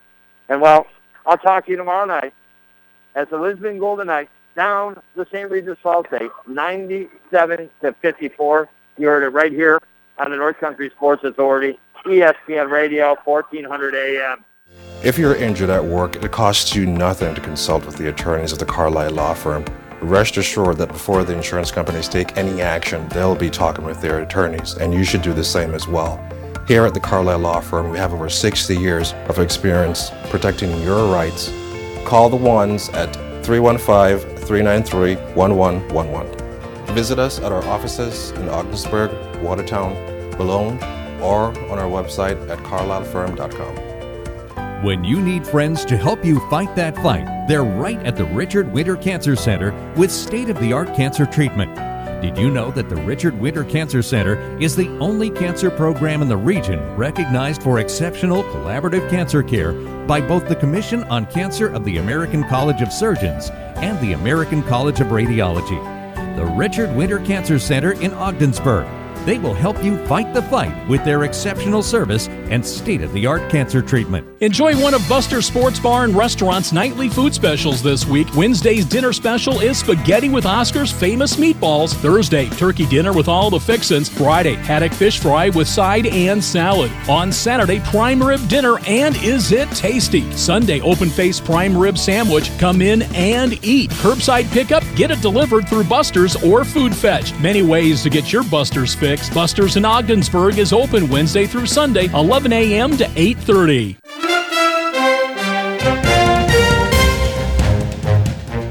And 0.48 0.60
well, 0.60 0.86
I'll 1.26 1.36
talk 1.36 1.66
to 1.66 1.70
you 1.70 1.76
tomorrow 1.76 2.06
night 2.06 2.32
as 3.14 3.28
the 3.28 3.38
Lisbon 3.38 3.78
Golden 3.78 4.06
Knights 4.06 4.30
down 4.54 5.00
the 5.14 5.26
St. 5.26 5.50
Regis 5.50 5.78
Falls 5.82 6.06
State 6.06 6.30
97 6.46 7.70
to 7.82 7.92
54. 7.92 8.68
You 8.96 9.06
heard 9.08 9.22
it 9.22 9.28
right 9.28 9.52
here 9.52 9.80
on 10.18 10.30
the 10.30 10.36
North 10.36 10.58
Country 10.58 10.90
Sports 10.90 11.24
Authority, 11.24 11.78
ESPN 12.06 12.70
Radio, 12.70 13.16
1400 13.24 13.94
AM. 13.94 14.44
If 15.04 15.18
you're 15.18 15.36
injured 15.36 15.68
at 15.68 15.84
work, 15.84 16.16
it 16.16 16.32
costs 16.32 16.74
you 16.74 16.86
nothing 16.86 17.34
to 17.34 17.40
consult 17.40 17.84
with 17.84 17.96
the 17.96 18.08
attorneys 18.08 18.52
of 18.52 18.58
the 18.58 18.64
Carlisle 18.64 19.12
Law 19.12 19.34
Firm. 19.34 19.64
Rest 20.00 20.36
assured 20.36 20.76
that 20.76 20.88
before 20.88 21.24
the 21.24 21.34
insurance 21.34 21.70
companies 21.70 22.08
take 22.08 22.36
any 22.36 22.60
action, 22.60 23.08
they'll 23.08 23.34
be 23.34 23.50
talking 23.50 23.84
with 23.84 24.00
their 24.00 24.20
attorneys, 24.20 24.74
and 24.74 24.92
you 24.92 25.04
should 25.04 25.22
do 25.22 25.32
the 25.32 25.44
same 25.44 25.74
as 25.74 25.88
well. 25.88 26.22
Here 26.68 26.84
at 26.84 26.94
the 26.94 27.00
Carlisle 27.00 27.38
Law 27.38 27.60
Firm, 27.60 27.90
we 27.90 27.98
have 27.98 28.12
over 28.12 28.28
60 28.28 28.76
years 28.76 29.14
of 29.28 29.38
experience 29.38 30.10
protecting 30.28 30.82
your 30.82 31.10
rights. 31.12 31.50
Call 32.04 32.28
the 32.28 32.36
ones 32.36 32.88
at 32.90 33.12
315 33.44 34.36
393 34.44 35.16
1111. 35.34 36.94
Visit 36.94 37.18
us 37.18 37.38
at 37.38 37.52
our 37.52 37.64
offices 37.64 38.30
in 38.32 38.48
Ogdensburg, 38.48 39.10
Watertown, 39.42 39.94
Malone, 40.38 40.76
or 41.22 41.48
on 41.70 41.78
our 41.78 41.88
website 41.88 42.48
at 42.50 42.58
carlislefirm.com. 42.58 43.85
When 44.82 45.04
you 45.04 45.22
need 45.22 45.46
friends 45.46 45.86
to 45.86 45.96
help 45.96 46.22
you 46.22 46.38
fight 46.50 46.76
that 46.76 46.96
fight, 46.96 47.46
they're 47.48 47.64
right 47.64 47.98
at 48.04 48.14
the 48.14 48.26
Richard 48.26 48.70
Winter 48.70 48.94
Cancer 48.94 49.34
Center 49.34 49.72
with 49.96 50.12
state 50.12 50.50
of 50.50 50.60
the 50.60 50.74
art 50.74 50.94
cancer 50.94 51.24
treatment. 51.24 51.74
Did 52.20 52.36
you 52.36 52.50
know 52.50 52.70
that 52.72 52.90
the 52.90 52.96
Richard 52.96 53.40
Winter 53.40 53.64
Cancer 53.64 54.02
Center 54.02 54.36
is 54.60 54.76
the 54.76 54.90
only 54.98 55.30
cancer 55.30 55.70
program 55.70 56.20
in 56.20 56.28
the 56.28 56.36
region 56.36 56.94
recognized 56.94 57.62
for 57.62 57.78
exceptional 57.78 58.42
collaborative 58.44 59.08
cancer 59.08 59.42
care 59.42 59.72
by 60.06 60.20
both 60.20 60.46
the 60.46 60.56
Commission 60.56 61.04
on 61.04 61.24
Cancer 61.24 61.68
of 61.68 61.82
the 61.86 61.96
American 61.96 62.44
College 62.44 62.82
of 62.82 62.92
Surgeons 62.92 63.48
and 63.76 63.98
the 64.00 64.12
American 64.12 64.62
College 64.62 65.00
of 65.00 65.06
Radiology? 65.06 66.36
The 66.36 66.44
Richard 66.44 66.94
Winter 66.94 67.18
Cancer 67.20 67.58
Center 67.58 67.92
in 67.92 68.12
Ogdensburg. 68.12 68.86
They 69.26 69.38
will 69.40 69.54
help 69.54 69.82
you 69.82 69.98
fight 70.06 70.32
the 70.32 70.42
fight 70.42 70.88
with 70.88 71.04
their 71.04 71.24
exceptional 71.24 71.82
service 71.82 72.28
and 72.28 72.64
state 72.64 73.02
of 73.02 73.12
the 73.12 73.26
art 73.26 73.50
cancer 73.50 73.82
treatment. 73.82 74.24
Enjoy 74.40 74.80
one 74.80 74.94
of 74.94 75.06
Buster 75.08 75.42
Sports 75.42 75.80
Bar 75.80 76.04
and 76.04 76.14
Restaurant's 76.14 76.72
nightly 76.72 77.08
food 77.08 77.34
specials 77.34 77.82
this 77.82 78.06
week. 78.06 78.32
Wednesday's 78.36 78.84
dinner 78.84 79.12
special 79.12 79.58
is 79.58 79.78
spaghetti 79.78 80.28
with 80.28 80.46
Oscar's 80.46 80.92
famous 80.92 81.34
meatballs. 81.36 81.92
Thursday, 81.92 82.48
turkey 82.50 82.86
dinner 82.86 83.12
with 83.12 83.26
all 83.26 83.50
the 83.50 83.58
fixins. 83.58 84.08
Friday, 84.08 84.54
haddock 84.54 84.92
fish 84.92 85.18
fry 85.18 85.48
with 85.48 85.66
side 85.66 86.06
and 86.06 86.42
salad. 86.42 86.92
On 87.08 87.32
Saturday, 87.32 87.80
prime 87.80 88.22
rib 88.22 88.48
dinner 88.48 88.78
and 88.86 89.16
is 89.24 89.50
it 89.50 89.68
tasty? 89.72 90.30
Sunday, 90.36 90.80
open 90.82 91.10
face 91.10 91.40
prime 91.40 91.76
rib 91.76 91.98
sandwich. 91.98 92.56
Come 92.60 92.80
in 92.80 93.02
and 93.12 93.58
eat. 93.64 93.90
Curbside 93.90 94.48
pickup, 94.52 94.84
get 94.94 95.10
it 95.10 95.20
delivered 95.20 95.68
through 95.68 95.84
Buster's 95.84 96.36
or 96.44 96.64
Food 96.64 96.94
Fetch. 96.94 97.36
Many 97.40 97.62
ways 97.62 98.04
to 98.04 98.10
get 98.10 98.32
your 98.32 98.44
Buster's 98.44 98.94
fix. 98.94 99.15
Buster's 99.34 99.76
in 99.76 99.84
Ogdensburg 99.84 100.58
is 100.58 100.72
open 100.72 101.08
Wednesday 101.08 101.46
through 101.46 101.66
Sunday, 101.66 102.06
11 102.12 102.52
a.m. 102.52 102.96
to 102.96 103.04
8:30. 103.04 103.96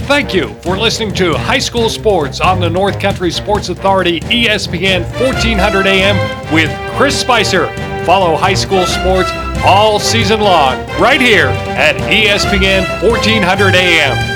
Thank 0.07 0.33
you 0.33 0.53
for 0.61 0.77
listening 0.77 1.13
to 1.15 1.33
High 1.33 1.59
School 1.59 1.89
Sports 1.89 2.39
on 2.39 2.59
the 2.59 2.69
North 2.69 2.99
Country 2.99 3.31
Sports 3.31 3.69
Authority 3.69 4.19
ESPN 4.21 5.01
1400 5.19 5.87
AM 5.87 6.53
with 6.53 6.69
Chris 6.95 7.19
Spicer. 7.19 7.67
Follow 8.05 8.35
high 8.35 8.53
school 8.53 8.85
sports 8.85 9.31
all 9.65 9.99
season 9.99 10.39
long 10.39 10.77
right 11.01 11.19
here 11.19 11.47
at 11.47 11.95
ESPN 12.11 13.01
1400 13.03 13.75
AM. 13.75 14.34